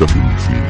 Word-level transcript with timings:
al 0.00 0.69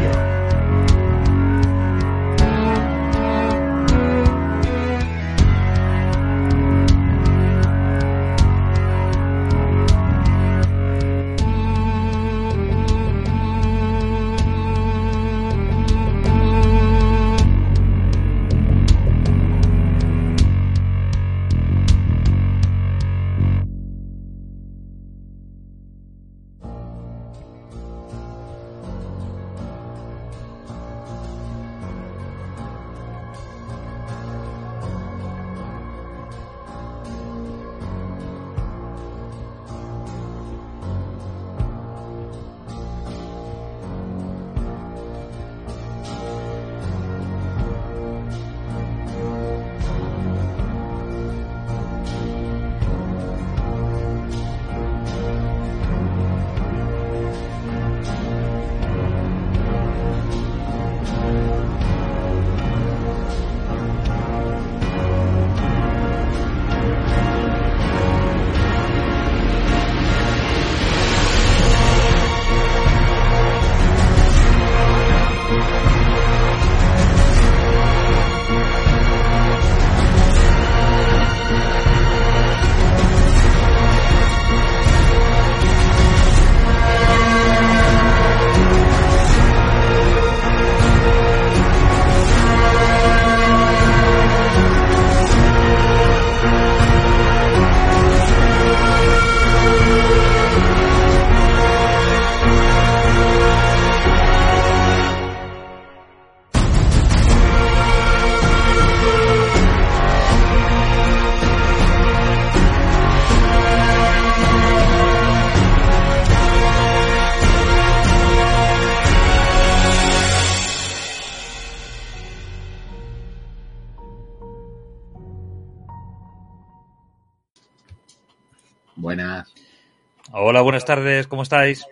Hola, 130.32 130.60
buenas 130.60 130.84
tardes, 130.84 131.26
¿cómo 131.26 131.42
estáis? 131.42 131.84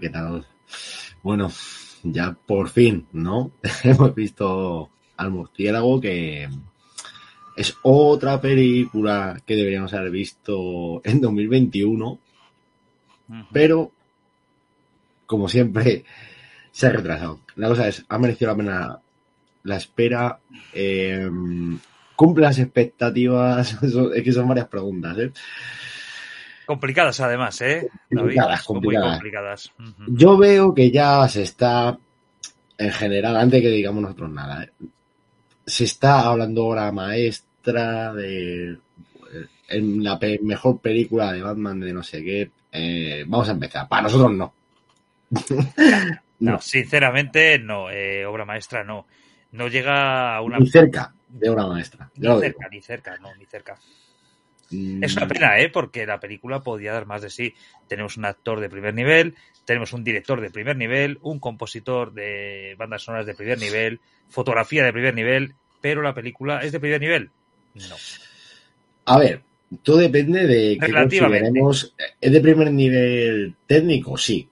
¿Qué 0.00 0.08
tal? 0.08 0.44
Bueno, 1.22 1.48
ya 2.02 2.32
por 2.32 2.70
fin, 2.70 3.06
¿no? 3.12 3.52
Hemos 3.84 4.16
visto 4.16 4.90
al 5.16 5.30
murciélago 5.30 6.00
que 6.00 6.48
es 7.56 7.76
otra 7.82 8.40
película 8.40 9.40
que 9.46 9.54
deberíamos 9.54 9.94
haber 9.94 10.10
visto 10.10 11.00
en 11.04 11.20
2021, 11.20 12.18
pero 13.52 13.92
como 15.26 15.48
siempre 15.48 16.04
se 16.72 16.88
ha 16.88 16.90
retrasado. 16.90 17.38
La 17.54 17.68
cosa 17.68 17.86
es, 17.86 18.04
ha 18.08 18.18
merecido 18.18 18.50
la 18.50 18.56
pena 18.56 18.98
la 19.62 19.76
espera, 19.76 20.40
eh, 20.72 21.30
cumple 22.16 22.42
las 22.42 22.58
expectativas, 22.58 23.80
es 23.82 24.22
que 24.24 24.32
son 24.32 24.48
varias 24.48 24.66
preguntas, 24.66 25.16
¿eh? 25.18 25.32
Complicadas 26.68 27.18
además, 27.20 27.58
¿eh? 27.62 27.88
Complicadas, 28.14 28.62
complicadas. 28.64 29.06
Muy 29.06 29.12
complicadas. 29.14 29.72
Yo 30.08 30.36
veo 30.36 30.74
que 30.74 30.90
ya 30.90 31.26
se 31.26 31.40
está, 31.40 31.98
en 32.76 32.92
general, 32.92 33.36
antes 33.38 33.62
que 33.62 33.70
digamos 33.70 34.02
nosotros 34.02 34.28
nada, 34.30 34.64
¿eh? 34.64 34.70
se 35.64 35.84
está 35.84 36.20
hablando 36.28 36.64
ahora 36.64 36.92
maestra 36.92 38.12
de 38.12 38.76
en 39.70 40.04
la 40.04 40.18
pe- 40.18 40.40
mejor 40.42 40.78
película 40.80 41.32
de 41.32 41.40
Batman 41.40 41.80
de 41.80 41.92
no 41.94 42.02
sé 42.02 42.22
qué. 42.22 42.50
Eh, 42.70 43.24
vamos 43.26 43.48
a 43.48 43.52
empezar. 43.52 43.88
Para 43.88 44.02
nosotros 44.02 44.32
no. 44.32 44.52
No, 46.40 46.52
no, 46.52 46.60
sinceramente, 46.60 47.58
no. 47.58 47.90
eh, 47.90 48.24
obra 48.26 48.44
maestra, 48.44 48.84
no. 48.84 49.06
No 49.52 49.68
llega 49.68 50.36
a 50.36 50.40
una. 50.42 50.58
ni 50.58 50.68
cerca 50.68 51.12
de 51.28 51.48
una 51.50 51.66
maestra. 51.66 52.10
Ni 52.14 52.28
cerca, 52.40 52.68
ni 52.70 52.80
cerca, 52.82 53.16
no, 53.16 53.34
ni 53.36 53.44
cerca. 53.46 53.76
Mm, 54.70 55.02
Es 55.02 55.16
una 55.16 55.28
pena, 55.28 55.58
¿eh? 55.60 55.68
Porque 55.70 56.06
la 56.06 56.20
película 56.20 56.60
podía 56.60 56.92
dar 56.92 57.06
más 57.06 57.22
de 57.22 57.30
sí. 57.30 57.54
Tenemos 57.86 58.16
un 58.16 58.24
actor 58.24 58.60
de 58.60 58.68
primer 58.68 58.94
nivel, 58.94 59.34
tenemos 59.64 59.92
un 59.92 60.04
director 60.04 60.40
de 60.40 60.50
primer 60.50 60.76
nivel, 60.76 61.18
un 61.22 61.38
compositor 61.38 62.12
de 62.12 62.74
bandas 62.78 63.02
sonoras 63.02 63.26
de 63.26 63.34
primer 63.34 63.58
nivel, 63.58 64.00
fotografía 64.28 64.84
de 64.84 64.92
primer 64.92 65.14
nivel, 65.14 65.54
pero 65.80 66.02
la 66.02 66.14
película 66.14 66.60
es 66.60 66.72
de 66.72 66.80
primer 66.80 67.00
nivel. 67.00 67.30
No. 67.74 67.96
A 69.06 69.18
ver, 69.18 69.42
todo 69.82 69.98
depende 69.98 70.46
de 70.46 70.78
que 70.78 70.92
consideremos. 70.92 71.94
¿Es 72.20 72.32
de 72.32 72.40
primer 72.40 72.72
nivel 72.72 73.54
técnico? 73.66 74.16
Sí. 74.16 74.48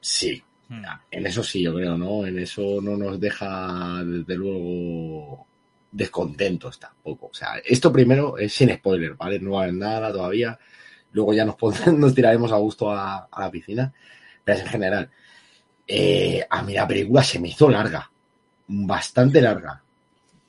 Sí. 0.00 0.42
Hmm. 0.68 0.82
En 1.10 1.26
eso 1.26 1.42
sí, 1.42 1.62
yo 1.62 1.74
creo, 1.74 1.96
¿no? 1.96 2.26
En 2.26 2.38
eso 2.38 2.80
no 2.82 2.96
nos 2.96 3.20
deja, 3.20 4.02
desde 4.04 4.36
luego, 4.36 5.46
descontentos 5.94 6.78
tampoco. 6.78 7.26
O 7.28 7.34
sea, 7.34 7.54
esto 7.64 7.92
primero 7.92 8.36
es 8.36 8.52
sin 8.52 8.74
spoiler, 8.74 9.14
¿vale? 9.14 9.38
No 9.38 9.52
va 9.52 9.60
a 9.60 9.62
haber 9.62 9.74
nada 9.74 10.12
todavía. 10.12 10.58
Luego 11.12 11.32
ya 11.32 11.44
nos, 11.44 11.56
nos 11.92 12.14
tiraremos 12.14 12.52
a 12.52 12.56
gusto 12.56 12.90
a, 12.90 13.28
a 13.30 13.40
la 13.40 13.50
piscina. 13.50 13.92
Pero 14.44 14.60
en 14.60 14.66
general. 14.66 15.10
Eh, 15.86 16.44
a 16.48 16.62
mí 16.62 16.72
la 16.72 16.88
película 16.88 17.22
se 17.22 17.38
me 17.38 17.48
hizo 17.48 17.70
larga. 17.70 18.10
Bastante 18.66 19.40
larga. 19.40 19.82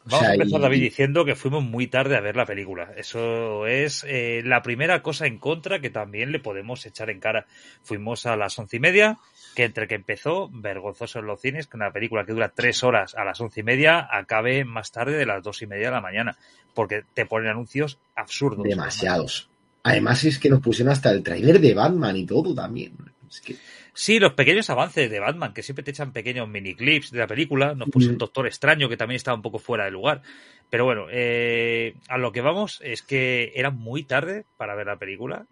O 0.06 0.10
Vamos 0.10 0.20
sea, 0.20 0.30
a 0.30 0.34
empezar, 0.36 0.60
y- 0.60 0.64
David, 0.64 0.82
diciendo 0.82 1.26
que 1.26 1.36
fuimos 1.36 1.64
muy 1.64 1.88
tarde 1.88 2.16
a 2.16 2.22
ver 2.22 2.36
la 2.36 2.46
película. 2.46 2.92
Eso 2.96 3.66
es 3.68 4.06
eh, 4.08 4.42
la 4.46 4.62
primera 4.62 5.02
cosa 5.02 5.26
en 5.28 5.40
contra 5.40 5.80
que 5.82 5.90
también 5.90 6.32
le 6.32 6.40
podemos 6.40 6.86
echar 6.86 7.10
en 7.10 7.20
cara. 7.20 7.48
Fuimos 7.82 8.26
a 8.26 8.36
las 8.36 8.58
once 8.60 8.78
y 8.78 8.80
media, 8.80 9.18
que 9.56 9.64
entre 9.64 9.88
que 9.88 9.96
empezó 9.96 10.50
vergonzoso 10.52 11.20
en 11.20 11.26
los 11.26 11.42
cines, 11.42 11.68
que 11.68 11.78
una 11.78 11.92
película 11.92 12.26
que 12.26 12.34
dura 12.34 12.50
tres 12.50 12.84
horas 12.84 13.16
a 13.16 13.24
las 13.24 13.40
once 13.42 13.62
y 13.62 13.64
media 13.64 14.08
acabe 14.12 14.66
más 14.66 14.92
tarde 14.92 15.18
de 15.18 15.26
las 15.26 15.44
dos 15.44 15.62
y 15.62 15.68
media 15.68 15.88
de 15.88 15.94
la 15.94 16.02
mañana, 16.02 16.38
porque 16.76 17.04
te 17.14 17.26
ponen 17.26 17.50
anuncios 17.50 17.98
absurdos. 18.16 18.64
Demasiados. 18.64 19.50
Además 19.84 20.24
es 20.26 20.38
que 20.38 20.50
nos 20.50 20.62
pusieron 20.62 20.92
hasta 20.92 21.12
el 21.12 21.24
tráiler 21.24 21.60
de 21.60 21.74
Batman 21.74 22.16
y 22.18 22.26
todo 22.26 22.54
también. 22.54 22.94
Es 23.28 23.42
que... 23.42 23.56
Sí, 23.98 24.20
los 24.20 24.34
pequeños 24.34 24.70
avances 24.70 25.10
de 25.10 25.20
Batman, 25.20 25.54
que 25.54 25.64
siempre 25.64 25.84
te 25.84 25.92
echan 25.92 26.12
pequeños 26.12 26.50
mini 26.50 26.76
clips 26.76 27.12
de 27.12 27.20
la 27.20 27.28
película. 27.28 27.74
Nos 27.74 27.90
puso 27.90 28.10
un 28.10 28.18
Doctor 28.18 28.46
Extraño, 28.46 28.90
que 28.90 28.98
también 28.98 29.16
estaba 29.16 29.38
un 29.38 29.42
poco 29.42 29.58
fuera 29.58 29.86
de 29.86 29.92
lugar. 29.92 30.22
Pero 30.70 30.84
bueno, 30.84 31.06
eh, 31.10 31.96
a 32.10 32.18
lo 32.18 32.34
que 32.34 32.42
vamos 32.42 32.82
es 32.84 33.04
que 33.04 33.54
era 33.56 33.70
muy 33.70 34.04
tarde 34.04 34.44
para 34.58 34.76
ver 34.76 34.88
la 34.88 34.98
película. 34.98 35.46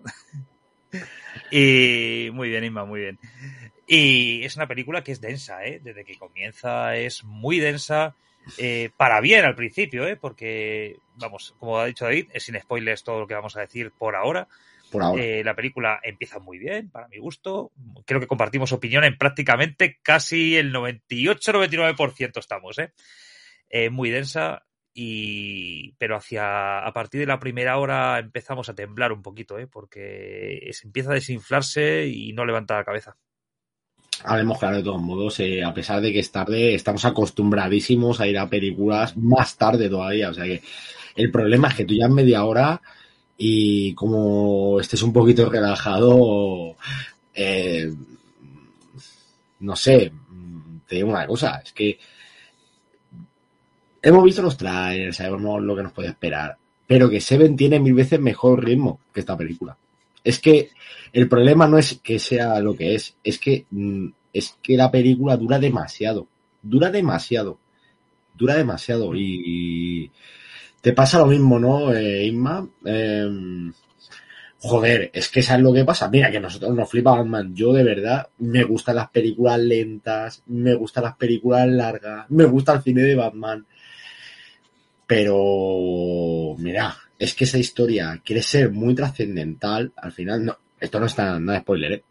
y 1.51 2.29
muy 2.33 2.49
bien, 2.49 2.65
Inma, 2.65 2.83
muy 2.83 2.99
bien. 2.99 3.19
Y 3.85 4.43
es 4.43 4.55
una 4.55 4.67
película 4.67 5.03
que 5.03 5.11
es 5.11 5.21
densa, 5.21 5.65
¿eh? 5.65 5.79
Desde 5.83 6.05
que 6.05 6.17
comienza 6.17 6.95
es 6.95 7.23
muy 7.23 7.59
densa. 7.59 8.15
Eh, 8.57 8.89
para 8.97 9.21
bien 9.21 9.45
al 9.45 9.55
principio, 9.55 10.05
¿eh? 10.05 10.17
Porque, 10.17 10.97
vamos, 11.15 11.55
como 11.59 11.79
ha 11.79 11.85
dicho 11.85 12.05
David, 12.05 12.27
es 12.33 12.43
sin 12.43 12.59
spoilers 12.59 13.03
todo 13.03 13.21
lo 13.21 13.27
que 13.27 13.35
vamos 13.35 13.55
a 13.55 13.61
decir 13.61 13.91
por 13.91 14.15
ahora. 14.15 14.47
Eh, 15.17 15.41
la 15.43 15.55
película 15.55 15.99
empieza 16.03 16.39
muy 16.39 16.59
bien, 16.59 16.89
para 16.89 17.07
mi 17.07 17.17
gusto. 17.17 17.71
Creo 18.05 18.19
que 18.19 18.27
compartimos 18.27 18.71
opinión 18.71 19.03
en 19.03 19.17
prácticamente 19.17 19.99
casi 20.01 20.55
el 20.55 20.73
98-99% 20.73 22.37
estamos, 22.37 22.77
¿eh? 22.79 22.91
¿eh? 23.69 23.89
Muy 23.89 24.11
densa, 24.11 24.65
y 24.93 25.93
pero 25.93 26.15
hacia 26.15 26.79
a 26.79 26.93
partir 26.93 27.21
de 27.21 27.25
la 27.25 27.39
primera 27.39 27.77
hora 27.77 28.19
empezamos 28.19 28.69
a 28.69 28.75
temblar 28.75 29.11
un 29.11 29.23
poquito, 29.23 29.57
¿eh? 29.57 29.67
Porque 29.67 30.69
se 30.71 30.87
empieza 30.87 31.11
a 31.11 31.15
desinflarse 31.15 32.05
y 32.05 32.33
no 32.33 32.45
levanta 32.45 32.75
la 32.75 32.85
cabeza. 32.85 33.17
Hablemos 34.23 34.59
claro, 34.59 34.77
de 34.77 34.83
todos 34.83 35.01
modos, 35.01 35.39
eh, 35.39 35.63
a 35.63 35.73
pesar 35.73 36.01
de 36.01 36.13
que 36.13 36.19
es 36.19 36.31
tarde, 36.31 36.75
estamos 36.75 37.03
acostumbradísimos 37.05 38.19
a 38.19 38.27
ir 38.27 38.37
a 38.37 38.49
películas 38.49 39.17
más 39.17 39.57
tarde 39.57 39.89
todavía. 39.89 40.29
O 40.29 40.33
sea 40.33 40.45
que 40.45 40.61
el 41.15 41.31
problema 41.31 41.69
es 41.69 41.75
que 41.75 41.85
tú 41.85 41.93
ya 41.93 42.05
en 42.05 42.13
media 42.13 42.45
hora 42.45 42.81
y 43.37 43.93
como 43.93 44.79
estés 44.79 45.01
un 45.03 45.13
poquito 45.13 45.49
relajado, 45.49 46.75
eh, 47.33 47.91
no 49.59 49.75
sé, 49.75 50.11
te 50.87 50.95
digo 50.95 51.09
una 51.09 51.27
cosa, 51.27 51.61
es 51.63 51.73
que 51.73 51.99
hemos 54.01 54.23
visto 54.23 54.41
los 54.41 54.57
trailers, 54.57 55.17
sabemos 55.17 55.61
lo 55.61 55.75
que 55.75 55.83
nos 55.83 55.93
puede 55.93 56.09
esperar, 56.09 56.57
pero 56.85 57.09
que 57.09 57.21
Seven 57.21 57.55
tiene 57.55 57.79
mil 57.79 57.93
veces 57.93 58.19
mejor 58.19 58.63
ritmo 58.63 58.99
que 59.13 59.21
esta 59.21 59.37
película. 59.37 59.77
Es 60.23 60.39
que 60.39 60.69
el 61.11 61.27
problema 61.27 61.67
no 61.67 61.77
es 61.77 61.99
que 62.01 62.19
sea 62.19 62.59
lo 62.59 62.75
que 62.75 62.95
es, 62.95 63.15
es 63.23 63.37
que 63.39 63.65
mm, 63.69 64.07
es 64.33 64.57
que 64.61 64.75
la 64.75 64.89
película 64.91 65.37
dura 65.37 65.59
demasiado, 65.59 66.27
dura 66.61 66.89
demasiado, 66.89 67.59
dura 68.33 68.55
demasiado 68.55 69.15
y, 69.15 70.11
te 70.81 70.91
pasa 70.91 71.19
lo 71.19 71.27
mismo, 71.27 71.59
¿no, 71.59 71.93
eh, 71.93 72.25
Inma? 72.25 72.67
Em, 72.83 73.71
joder, 74.59 75.11
es 75.13 75.29
que 75.29 75.41
sabes 75.41 75.63
lo 75.63 75.73
que 75.73 75.85
pasa. 75.85 76.09
Mira, 76.09 76.31
que 76.31 76.39
nosotros 76.41 76.75
nos 76.75 76.89
flipa 76.89 77.15
Batman. 77.15 77.55
Yo 77.55 77.71
de 77.71 77.83
verdad 77.83 78.27
me 78.39 78.63
gustan 78.63 78.95
las 78.97 79.09
películas 79.09 79.59
lentas, 79.59 80.43
me 80.47 80.73
gustan 80.75 81.05
las 81.05 81.15
películas 81.15 81.67
largas, 81.69 82.29
me 82.29 82.45
gusta 82.45 82.73
el 82.73 82.81
cine 82.81 83.03
de 83.03 83.15
Batman. 83.15 83.65
Pero, 85.07 86.55
mira, 86.57 86.95
es 87.19 87.33
que 87.33 87.43
esa 87.43 87.57
historia 87.57 88.21
quiere 88.23 88.41
ser 88.41 88.71
muy 88.71 88.95
trascendental. 88.95 89.91
Al 89.95 90.11
final, 90.11 90.45
no, 90.45 90.57
esto 90.79 90.99
no 90.99 91.05
está 91.05 91.39
nada 91.39 91.59
de 91.59 91.63
spoiler, 91.63 91.91
¿eh? 91.91 92.03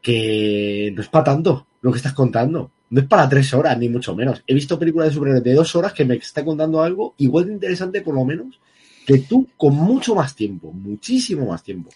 Que 0.00 0.92
no 0.94 1.02
es 1.02 1.08
para 1.08 1.24
tanto 1.24 1.66
lo 1.80 1.90
que 1.90 1.98
estás 1.98 2.12
contando 2.12 2.70
no 2.94 3.00
es 3.00 3.06
para 3.08 3.28
tres 3.28 3.52
horas, 3.54 3.76
ni 3.76 3.88
mucho 3.88 4.14
menos. 4.14 4.44
He 4.46 4.54
visto 4.54 4.78
películas 4.78 5.08
de 5.08 5.14
superhéroes 5.14 5.42
de 5.42 5.54
dos 5.54 5.74
horas 5.74 5.92
que 5.92 6.04
me 6.04 6.14
está 6.14 6.44
contando 6.44 6.80
algo 6.80 7.14
igual 7.18 7.46
de 7.46 7.54
interesante, 7.54 8.02
por 8.02 8.14
lo 8.14 8.24
menos, 8.24 8.60
que 9.04 9.18
tú 9.18 9.48
con 9.56 9.74
mucho 9.74 10.14
más 10.14 10.36
tiempo, 10.36 10.70
muchísimo 10.72 11.46
más 11.46 11.64
tiempo. 11.64 11.90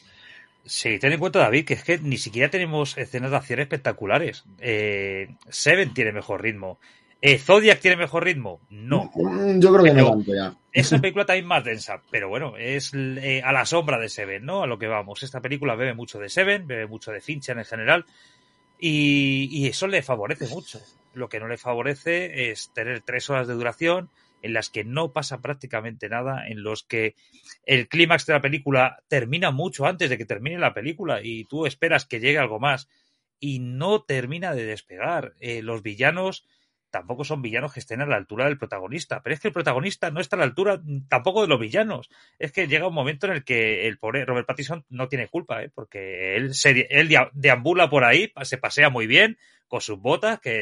Sí, 0.64 0.98
ten 0.98 1.12
en 1.12 1.20
cuenta, 1.20 1.38
David, 1.38 1.64
que 1.64 1.74
es 1.74 1.84
que 1.84 1.98
ni 1.98 2.18
siquiera 2.18 2.50
tenemos 2.50 2.98
escenas 2.98 3.30
de 3.30 3.36
acción 3.36 3.60
espectaculares. 3.60 4.44
Eh, 4.58 5.36
Seven 5.48 5.94
tiene 5.94 6.10
mejor 6.10 6.42
ritmo. 6.42 6.80
Eh, 7.22 7.38
¿Zodiac 7.38 7.80
tiene 7.80 7.96
mejor 7.96 8.24
ritmo? 8.24 8.60
No. 8.68 9.10
Mm, 9.14 9.60
yo 9.60 9.72
creo 9.72 9.84
que 9.84 9.94
no 9.94 10.10
tanto 10.10 10.34
ya. 10.34 10.54
Es 10.78 10.92
una 10.92 11.00
película 11.00 11.26
también 11.26 11.46
más 11.46 11.64
densa, 11.64 12.02
pero 12.08 12.28
bueno, 12.28 12.56
es 12.56 12.92
eh, 12.94 13.42
a 13.44 13.52
la 13.52 13.66
sombra 13.66 13.98
de 13.98 14.08
Seven, 14.08 14.44
¿no? 14.44 14.62
A 14.62 14.66
lo 14.68 14.78
que 14.78 14.86
vamos. 14.86 15.24
Esta 15.24 15.40
película 15.40 15.74
bebe 15.74 15.92
mucho 15.92 16.20
de 16.20 16.28
Seven, 16.28 16.68
bebe 16.68 16.86
mucho 16.86 17.10
de 17.10 17.20
Fincher 17.20 17.58
en 17.58 17.64
general. 17.64 18.06
Y, 18.78 19.66
eso 19.66 19.88
le 19.88 20.02
favorece 20.02 20.46
mucho. 20.46 20.80
Lo 21.14 21.28
que 21.28 21.40
no 21.40 21.48
le 21.48 21.56
favorece 21.56 22.50
es 22.50 22.72
tener 22.72 23.00
tres 23.00 23.28
horas 23.28 23.48
de 23.48 23.54
duración 23.54 24.08
en 24.40 24.52
las 24.52 24.70
que 24.70 24.84
no 24.84 25.12
pasa 25.12 25.40
prácticamente 25.40 26.08
nada, 26.08 26.46
en 26.46 26.62
los 26.62 26.84
que 26.84 27.16
el 27.66 27.88
clímax 27.88 28.26
de 28.26 28.34
la 28.34 28.40
película 28.40 29.02
termina 29.08 29.50
mucho 29.50 29.84
antes 29.84 30.08
de 30.08 30.16
que 30.16 30.26
termine 30.26 30.58
la 30.58 30.74
película 30.74 31.20
y 31.24 31.44
tú 31.46 31.66
esperas 31.66 32.06
que 32.06 32.20
llegue 32.20 32.38
algo 32.38 32.60
más 32.60 32.88
y 33.40 33.58
no 33.58 34.02
termina 34.02 34.54
de 34.54 34.64
despegar. 34.64 35.34
Eh, 35.40 35.60
los 35.62 35.82
villanos 35.82 36.46
tampoco 36.90 37.24
son 37.24 37.42
villanos 37.42 37.72
que 37.72 37.80
estén 37.80 38.00
a 38.00 38.06
la 38.06 38.16
altura 38.16 38.46
del 38.46 38.58
protagonista. 38.58 39.22
Pero 39.22 39.34
es 39.34 39.40
que 39.40 39.48
el 39.48 39.54
protagonista 39.54 40.10
no 40.10 40.20
está 40.20 40.36
a 40.36 40.38
la 40.38 40.44
altura 40.44 40.80
tampoco 41.08 41.42
de 41.42 41.48
los 41.48 41.60
villanos. 41.60 42.08
Es 42.38 42.52
que 42.52 42.66
llega 42.66 42.88
un 42.88 42.94
momento 42.94 43.26
en 43.26 43.34
el 43.34 43.44
que 43.44 43.86
el 43.86 43.98
pobre 43.98 44.24
Robert 44.24 44.46
Pattinson 44.46 44.84
no 44.88 45.08
tiene 45.08 45.28
culpa, 45.28 45.62
¿eh? 45.62 45.70
porque 45.74 46.36
él, 46.36 46.54
se, 46.54 46.86
él 46.90 47.08
deambula 47.32 47.90
por 47.90 48.04
ahí, 48.04 48.32
se 48.42 48.58
pasea 48.58 48.90
muy 48.90 49.06
bien, 49.06 49.38
con 49.66 49.80
sus 49.80 50.00
botas, 50.00 50.40
que 50.40 50.52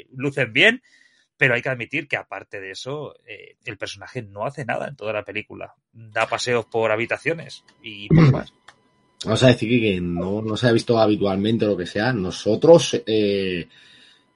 eh, 0.00 0.06
lucen 0.12 0.52
bien, 0.52 0.82
pero 1.36 1.54
hay 1.54 1.62
que 1.62 1.68
admitir 1.68 2.06
que 2.08 2.16
aparte 2.16 2.60
de 2.60 2.70
eso, 2.70 3.14
eh, 3.26 3.56
el 3.64 3.76
personaje 3.76 4.22
no 4.22 4.46
hace 4.46 4.64
nada 4.64 4.88
en 4.88 4.96
toda 4.96 5.12
la 5.12 5.24
película. 5.24 5.74
Da 5.92 6.26
paseos 6.26 6.66
por 6.66 6.92
habitaciones 6.92 7.64
y 7.82 8.08
poco 8.14 8.30
más. 8.30 8.52
Vamos 9.24 9.42
a 9.42 9.48
decir 9.48 9.80
que 9.80 10.00
no, 10.00 10.42
no 10.42 10.56
se 10.56 10.68
ha 10.68 10.72
visto 10.72 10.98
habitualmente 10.98 11.64
o 11.64 11.70
lo 11.70 11.76
que 11.76 11.86
sea. 11.86 12.12
Nosotros... 12.12 13.02
Eh 13.06 13.68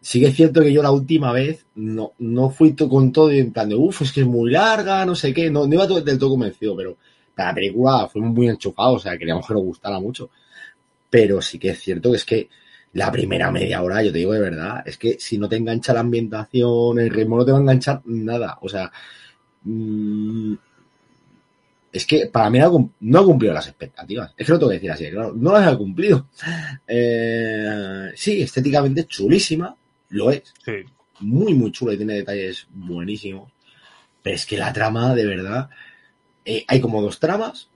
sí 0.00 0.20
que 0.20 0.28
es 0.28 0.36
cierto 0.36 0.62
que 0.62 0.72
yo 0.72 0.82
la 0.82 0.90
última 0.90 1.32
vez 1.32 1.66
no, 1.74 2.12
no 2.18 2.50
fui 2.50 2.74
con 2.74 3.12
todo 3.12 3.30
en 3.30 3.52
plan 3.52 3.68
de, 3.68 3.74
uff, 3.74 4.02
es 4.02 4.12
que 4.12 4.20
es 4.20 4.26
muy 4.26 4.50
larga, 4.50 5.04
no 5.04 5.14
sé 5.14 5.32
qué, 5.34 5.50
no, 5.50 5.66
no 5.66 5.74
iba 5.74 5.86
todo, 5.86 6.00
del 6.00 6.18
todo 6.18 6.30
convencido, 6.30 6.76
pero 6.76 6.96
la 7.36 7.54
película 7.54 8.08
fuimos 8.08 8.32
muy 8.32 8.48
enchufados, 8.48 8.96
o 8.96 8.98
sea, 9.00 9.18
queríamos 9.18 9.46
que 9.46 9.54
nos 9.54 9.62
gustara 9.62 9.98
mucho. 9.98 10.30
Pero 11.08 11.42
sí 11.42 11.58
que 11.58 11.70
es 11.70 11.80
cierto 11.80 12.10
que 12.10 12.16
es 12.16 12.24
que 12.24 12.48
la 12.92 13.10
primera 13.10 13.50
media 13.50 13.82
hora, 13.82 14.02
yo 14.02 14.12
te 14.12 14.18
digo 14.18 14.32
de 14.32 14.40
verdad, 14.40 14.82
es 14.84 14.96
que 14.96 15.18
si 15.18 15.38
no 15.38 15.48
te 15.48 15.56
engancha 15.56 15.92
la 15.92 16.00
ambientación, 16.00 16.98
el 16.98 17.10
ritmo 17.10 17.36
no 17.36 17.44
te 17.44 17.52
va 17.52 17.58
a 17.58 17.60
enganchar 17.60 18.02
nada. 18.04 18.58
O 18.62 18.68
sea, 18.68 18.90
mmm, 19.64 20.54
es 21.92 22.06
que 22.06 22.26
para 22.26 22.50
mí 22.50 22.58
no 23.00 23.18
ha 23.18 23.24
cumplido 23.24 23.54
las 23.54 23.66
expectativas. 23.66 24.32
Es 24.36 24.46
que 24.46 24.52
lo 24.52 24.58
tengo 24.58 24.70
que 24.70 24.76
decir 24.76 24.90
así, 24.90 25.10
claro, 25.10 25.32
no 25.36 25.52
las 25.52 25.66
ha 25.66 25.76
cumplido. 25.76 26.28
Eh, 26.92 28.10
sí, 28.16 28.42
estéticamente 28.42 29.04
chulísima, 29.04 29.74
lo 30.10 30.30
es. 30.30 30.54
Muy, 31.20 31.54
muy 31.54 31.72
chulo 31.72 31.92
y 31.92 31.96
tiene 31.96 32.14
detalles 32.14 32.66
buenísimos. 32.72 33.50
Pero 34.22 34.36
es 34.36 34.44
que 34.44 34.58
la 34.58 34.72
trama, 34.72 35.14
de 35.14 35.26
verdad, 35.26 35.70
eh, 36.44 36.64
hay 36.68 36.80
como 36.80 37.00
dos 37.00 37.18
tramas, 37.18 37.68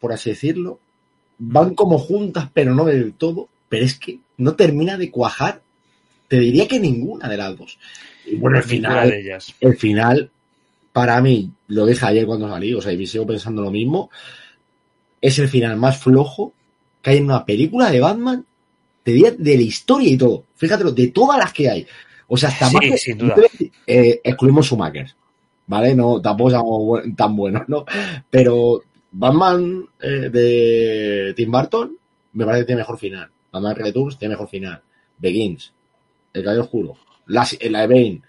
por 0.00 0.12
así 0.12 0.30
decirlo. 0.30 0.80
Van 1.38 1.74
como 1.74 1.98
juntas, 1.98 2.48
pero 2.52 2.74
no 2.74 2.84
del 2.84 3.12
todo. 3.12 3.48
Pero 3.68 3.84
es 3.84 3.98
que 3.98 4.18
no 4.38 4.54
termina 4.54 4.96
de 4.96 5.10
cuajar. 5.10 5.62
Te 6.28 6.40
diría 6.40 6.66
que 6.66 6.80
ninguna 6.80 7.28
de 7.28 7.36
las 7.36 7.56
dos. 7.56 7.78
Y 8.24 8.34
bueno, 8.36 8.58
el 8.58 8.64
final, 8.64 9.12
el 9.60 9.76
final, 9.76 10.30
para 10.92 11.20
mí, 11.20 11.52
lo 11.68 11.86
dije 11.86 12.04
ayer 12.04 12.26
cuando 12.26 12.48
salí, 12.48 12.74
o 12.74 12.80
sea, 12.80 12.92
y 12.92 13.06
sigo 13.06 13.26
pensando 13.26 13.62
lo 13.62 13.70
mismo. 13.70 14.10
Es 15.20 15.38
el 15.38 15.48
final 15.48 15.76
más 15.76 15.98
flojo 15.98 16.52
que 17.02 17.10
hay 17.10 17.18
en 17.18 17.26
una 17.26 17.44
película 17.44 17.90
de 17.90 18.00
Batman 18.00 18.44
te 19.06 19.12
diría 19.12 19.30
de 19.30 19.54
la 19.54 19.62
historia 19.62 20.10
y 20.10 20.16
todo. 20.16 20.46
Fíjate, 20.56 20.82
de 20.82 21.06
todas 21.12 21.38
las 21.38 21.52
que 21.52 21.70
hay. 21.70 21.86
O 22.26 22.36
sea, 22.36 22.48
hasta 22.48 22.68
más 22.70 23.00
sin 23.00 23.16
duda. 23.16 23.36
Eh, 23.86 24.20
excluimos 24.24 24.66
Schumacher, 24.66 25.14
¿vale? 25.68 25.94
No, 25.94 26.20
tampoco 26.20 26.50
somos 26.50 27.02
tan 27.16 27.36
buenos, 27.36 27.68
¿no? 27.68 27.84
Pero 28.28 28.82
Batman 29.12 29.86
eh, 30.00 30.28
de 30.28 31.34
Tim 31.36 31.52
Burton 31.52 31.96
me 32.32 32.44
parece 32.44 32.62
que 32.62 32.66
tiene 32.66 32.80
mejor 32.80 32.98
final. 32.98 33.30
Batman 33.52 33.76
Returns 33.76 34.18
tiene 34.18 34.34
mejor 34.34 34.48
final. 34.48 34.82
Begins, 35.18 35.72
El 36.32 36.42
Caballero 36.42 36.64
Oscuro, 36.64 36.96
la, 37.26 37.46
la 37.70 37.80
de 37.82 37.86
Bane, 37.86 38.22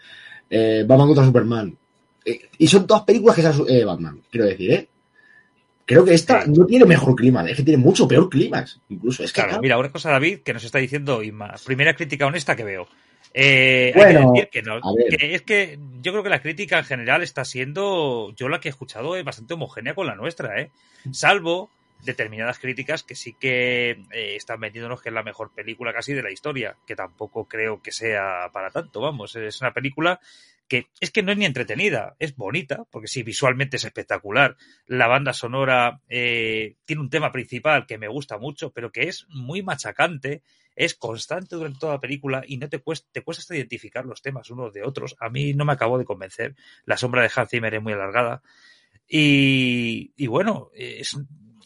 eh, 0.48 0.86
Batman 0.88 1.08
contra 1.08 1.26
Superman. 1.26 1.76
Eh, 2.24 2.40
y 2.60 2.68
son 2.68 2.86
todas 2.86 3.02
películas 3.02 3.36
que 3.36 3.42
sean 3.42 3.56
eh, 3.68 3.84
Batman, 3.84 4.22
quiero 4.30 4.46
decir, 4.46 4.72
¿eh? 4.72 4.88
Creo 5.88 6.04
que 6.04 6.14
esta 6.14 6.46
no 6.46 6.66
tiene 6.66 6.84
mejor 6.84 7.16
clima, 7.16 7.50
es 7.50 7.56
que 7.56 7.64
tiene 7.64 7.82
mucho 7.82 8.10
peor 8.10 8.30
clímax, 8.30 8.82
incluso. 8.90 9.24
Es 9.24 9.32
claro, 9.32 9.62
mira, 9.62 9.78
una 9.78 9.90
cosa, 9.90 10.12
David, 10.12 10.40
que 10.40 10.52
nos 10.52 10.66
está 10.66 10.80
diciendo 10.80 11.22
más 11.32 11.64
Primera 11.64 11.96
crítica 11.96 12.26
honesta 12.26 12.58
que 12.58 12.66
veo. 12.66 12.90
Eh, 13.34 13.94
bueno, 13.96 14.34
hay 14.36 14.48
que 14.48 14.62
decir 14.62 15.18
que, 15.18 15.36
es 15.36 15.42
que 15.44 15.80
yo 16.02 16.12
creo 16.12 16.24
que 16.24 16.30
la 16.30 16.42
crítica 16.42 16.78
en 16.80 16.84
general 16.84 17.24
está 17.24 17.46
siendo, 17.46 18.34
yo 18.36 18.50
la 18.50 18.60
que 18.60 18.68
he 18.68 18.72
escuchado 18.72 19.16
es 19.16 19.24
bastante 19.24 19.54
homogénea 19.54 19.96
con 19.96 20.08
la 20.08 20.16
nuestra, 20.16 20.60
¿eh? 20.60 20.72
Salvo 21.12 21.70
determinadas 22.04 22.60
críticas 22.60 23.04
que 23.04 23.16
sí 23.16 23.38
que 23.40 23.92
eh, 24.12 24.36
están 24.36 24.60
metiéndonos 24.60 25.02
que 25.02 25.08
es 25.08 25.16
la 25.16 25.24
mejor 25.24 25.52
película 25.52 25.94
casi 25.94 26.14
de 26.14 26.22
la 26.22 26.32
historia, 26.32 26.76
que 26.86 26.98
tampoco 26.98 27.46
creo 27.46 27.82
que 27.82 27.94
sea 27.94 28.50
para 28.52 28.72
tanto, 28.72 29.00
vamos, 29.00 29.38
es 29.38 29.62
una 29.62 29.72
película 29.72 30.20
que 30.68 30.88
es 31.00 31.12
que 31.12 31.24
no 31.24 31.32
es 31.32 31.38
ni 31.38 31.46
entretenida, 31.46 32.16
es 32.20 32.36
bonita, 32.36 32.86
porque 32.92 33.08
sí, 33.08 33.24
visualmente 33.24 33.78
es 33.78 33.86
espectacular. 33.86 34.58
La 34.86 35.08
banda 35.08 35.34
sonora 35.34 36.02
eh, 36.10 36.76
tiene 36.86 37.02
un 37.02 37.10
tema 37.10 37.32
principal 37.32 37.86
que 37.86 37.98
me 37.98 38.08
gusta 38.08 38.38
mucho, 38.38 38.72
pero 38.72 38.92
que 38.92 39.04
es 39.04 39.26
muy 39.30 39.64
machacante, 39.64 40.44
es 40.76 40.94
constante 40.94 41.56
durante 41.56 41.80
toda 41.80 41.94
la 41.94 42.00
película 42.00 42.44
y 42.46 42.58
no 42.58 42.70
te 42.70 42.80
cuesta, 42.80 43.08
te 43.12 43.22
cuesta 43.22 43.42
hasta 43.42 43.56
identificar 43.56 44.06
los 44.06 44.22
temas 44.22 44.50
unos 44.52 44.74
de 44.74 44.84
otros. 44.84 45.16
A 45.20 45.30
mí 45.30 45.54
no 45.54 45.66
me 45.66 45.74
acabó 45.74 45.98
de 45.98 46.06
convencer. 46.06 46.56
La 46.86 46.98
sombra 46.98 47.24
de 47.24 47.32
Hans 47.36 47.50
Zimmer 47.50 47.74
es 47.74 47.82
muy 47.82 47.94
alargada. 47.94 48.42
Y, 49.08 50.12
y 50.18 50.28
bueno, 50.28 50.70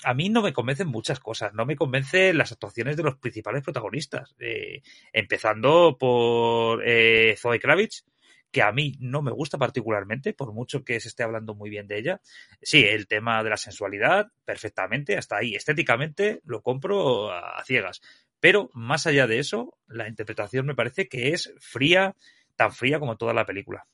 a 0.03 0.13
mí 0.13 0.29
no 0.29 0.41
me 0.41 0.53
convencen 0.53 0.87
muchas 0.87 1.19
cosas. 1.19 1.53
No 1.53 1.65
me 1.65 1.75
convencen 1.75 2.37
las 2.37 2.51
actuaciones 2.51 2.97
de 2.97 3.03
los 3.03 3.17
principales 3.17 3.63
protagonistas. 3.63 4.35
Eh, 4.39 4.81
empezando 5.13 5.97
por 5.99 6.81
eh, 6.85 7.35
Zoe 7.37 7.59
Kravitz, 7.59 8.05
que 8.51 8.61
a 8.61 8.71
mí 8.71 8.97
no 8.99 9.21
me 9.21 9.31
gusta 9.31 9.57
particularmente, 9.57 10.33
por 10.33 10.53
mucho 10.53 10.83
que 10.83 10.99
se 10.99 11.07
esté 11.07 11.23
hablando 11.23 11.55
muy 11.55 11.69
bien 11.69 11.87
de 11.87 11.99
ella. 11.99 12.21
Sí, 12.61 12.83
el 12.83 13.07
tema 13.07 13.43
de 13.43 13.49
la 13.49 13.57
sensualidad, 13.57 14.27
perfectamente, 14.45 15.17
hasta 15.17 15.37
ahí. 15.37 15.55
Estéticamente 15.55 16.41
lo 16.45 16.61
compro 16.61 17.31
a 17.31 17.63
ciegas. 17.65 18.01
Pero 18.39 18.69
más 18.73 19.07
allá 19.07 19.27
de 19.27 19.39
eso, 19.39 19.77
la 19.87 20.07
interpretación 20.07 20.65
me 20.65 20.75
parece 20.75 21.07
que 21.07 21.29
es 21.29 21.53
fría, 21.59 22.15
tan 22.55 22.71
fría 22.71 22.99
como 22.99 23.15
toda 23.15 23.33
la 23.33 23.45
película. 23.45 23.85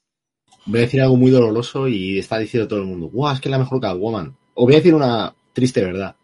Voy 0.66 0.80
a 0.80 0.84
decir 0.84 1.02
algo 1.02 1.18
muy 1.18 1.32
doloroso 1.32 1.88
y 1.88 2.18
está 2.18 2.40
diciendo 2.40 2.68
todo 2.68 2.80
el 2.80 2.86
mundo, 2.86 3.08
¡guau! 3.08 3.34
Es 3.34 3.42
que 3.42 3.50
es 3.50 3.52
la 3.52 3.60
mejor 3.60 3.82
Catwoman. 3.82 4.36
O 4.56 4.66
voy 4.66 4.74
a 4.74 4.78
decir 4.78 4.96
una 4.96 5.36
triste 5.54 5.84
verdad. 5.84 6.16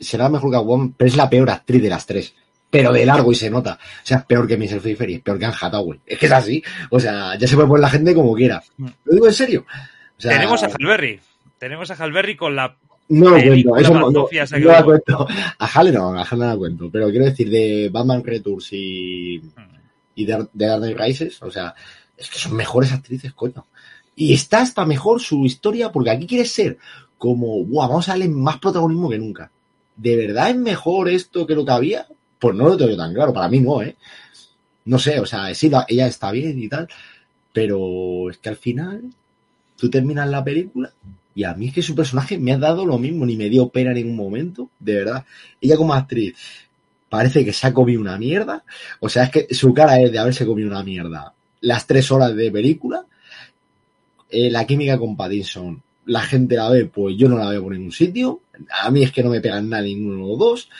será 0.00 0.24
la 0.24 0.30
mejor 0.30 0.52
Catwoman, 0.52 0.92
pero 0.92 1.08
es 1.08 1.16
la 1.16 1.28
peor 1.28 1.50
actriz 1.50 1.82
de 1.82 1.88
las 1.88 2.06
tres 2.06 2.34
pero 2.70 2.92
de 2.92 3.04
largo 3.04 3.32
y 3.32 3.34
se 3.34 3.50
nota. 3.50 3.78
O 3.82 4.06
sea, 4.06 4.18
es 4.18 4.24
peor 4.24 4.46
que 4.46 4.56
Michelle 4.56 4.80
Pfeiffer 4.80 5.10
y 5.10 5.14
es 5.14 5.20
peor 5.22 5.38
que 5.38 5.46
Anne 5.46 5.56
Hathaway. 5.60 6.00
Es 6.06 6.18
que 6.18 6.26
es 6.26 6.32
así. 6.32 6.62
O 6.90 7.00
sea, 7.00 7.36
ya 7.36 7.46
se 7.46 7.56
puede 7.56 7.68
poner 7.68 7.82
la 7.82 7.90
gente 7.90 8.14
como 8.14 8.34
quiera. 8.34 8.62
Mm. 8.76 8.86
Lo 9.04 9.14
digo 9.14 9.26
en 9.26 9.34
serio. 9.34 9.66
tenemos 10.18 10.62
a 10.62 10.66
Halberry. 10.66 11.20
Tenemos 11.58 11.90
a 11.90 11.94
Halberry 11.94 12.36
con 12.36 12.54
la. 12.54 12.76
No 13.08 13.30
lo 13.30 13.42
cuento. 13.42 13.76
Eso 13.76 13.94
no, 13.94 14.00
no, 14.00 14.10
no 14.10 14.84
cuento. 14.84 15.26
A 15.58 15.66
Halle 15.66 15.90
no, 15.90 16.16
a 16.16 16.22
Halle 16.22 16.36
no 16.36 16.46
la 16.46 16.56
cuento. 16.56 16.90
Pero 16.92 17.10
quiero 17.10 17.24
decir, 17.24 17.50
de 17.50 17.90
Batman 17.92 18.22
Creatures 18.22 18.72
y. 18.72 19.42
Y 20.14 20.24
de, 20.24 20.46
de 20.52 20.66
Dark 20.66 20.80
Knight 20.80 20.98
Rises, 20.98 21.42
o 21.42 21.50
sea, 21.50 21.74
es 22.16 22.28
que 22.28 22.38
son 22.38 22.54
mejores 22.54 22.92
actrices, 22.92 23.32
coño. 23.32 23.66
Y 24.14 24.34
está 24.34 24.60
hasta 24.60 24.84
mejor 24.84 25.20
su 25.20 25.46
historia, 25.46 25.90
porque 25.90 26.10
aquí 26.10 26.26
quiere 26.26 26.44
ser 26.44 26.78
como, 27.16 27.64
wow, 27.64 27.88
vamos 27.88 28.08
a 28.08 28.12
darle 28.12 28.28
más 28.28 28.58
protagonismo 28.58 29.08
que 29.08 29.18
nunca. 29.18 29.50
¿De 29.96 30.16
verdad 30.16 30.50
es 30.50 30.56
mejor 30.56 31.08
esto 31.08 31.46
que 31.46 31.54
lo 31.54 31.64
que 31.64 31.72
había? 31.72 32.06
Pues 32.40 32.56
no 32.56 32.68
lo 32.68 32.76
tengo 32.76 32.96
tan 32.96 33.14
claro, 33.14 33.32
para 33.32 33.48
mí 33.48 33.60
no, 33.60 33.82
¿eh? 33.82 33.96
No 34.86 34.98
sé, 34.98 35.20
o 35.20 35.26
sea, 35.26 35.54
sí, 35.54 35.70
ella 35.88 36.06
está 36.06 36.32
bien 36.32 36.58
y 36.58 36.68
tal, 36.68 36.88
pero 37.52 38.30
es 38.30 38.38
que 38.38 38.48
al 38.48 38.56
final 38.56 39.02
tú 39.76 39.88
terminas 39.88 40.28
la 40.28 40.42
película 40.42 40.92
y 41.34 41.44
a 41.44 41.54
mí 41.54 41.68
es 41.68 41.74
que 41.74 41.82
su 41.82 41.94
personaje 41.94 42.38
me 42.38 42.52
ha 42.52 42.58
dado 42.58 42.84
lo 42.84 42.98
mismo, 42.98 43.24
ni 43.26 43.36
me 43.36 43.48
dio 43.48 43.68
pena 43.68 43.90
en 43.90 43.98
ningún 43.98 44.16
momento, 44.16 44.70
de 44.80 44.94
verdad. 44.96 45.24
Ella 45.60 45.76
como 45.76 45.94
actriz 45.94 46.34
parece 47.08 47.44
que 47.44 47.52
se 47.52 47.66
ha 47.66 47.74
comido 47.74 48.00
una 48.00 48.18
mierda, 48.18 48.64
o 49.00 49.08
sea, 49.08 49.24
es 49.24 49.30
que 49.30 49.54
su 49.54 49.72
cara 49.74 50.00
es 50.00 50.10
de 50.10 50.18
haberse 50.18 50.46
comido 50.46 50.68
una 50.68 50.82
mierda 50.82 51.34
las 51.60 51.86
tres 51.86 52.10
horas 52.10 52.34
de 52.34 52.50
película. 52.50 53.04
Eh, 54.28 54.50
la 54.50 54.66
química 54.66 54.98
con 54.98 55.16
Pattinson, 55.16 55.82
la 56.06 56.20
gente 56.22 56.56
la 56.56 56.70
ve, 56.70 56.86
pues 56.86 57.16
yo 57.16 57.28
no 57.28 57.36
la 57.36 57.50
veo 57.50 57.62
por 57.62 57.72
ningún 57.72 57.92
sitio. 57.92 58.42
A 58.82 58.90
mí 58.90 59.02
es 59.02 59.12
que 59.12 59.22
no 59.22 59.30
me 59.30 59.40
pegan 59.40 59.68
nada 59.68 59.82
ninguno 59.82 60.16
de 60.16 60.28
los 60.28 60.38
dos. 60.38 60.70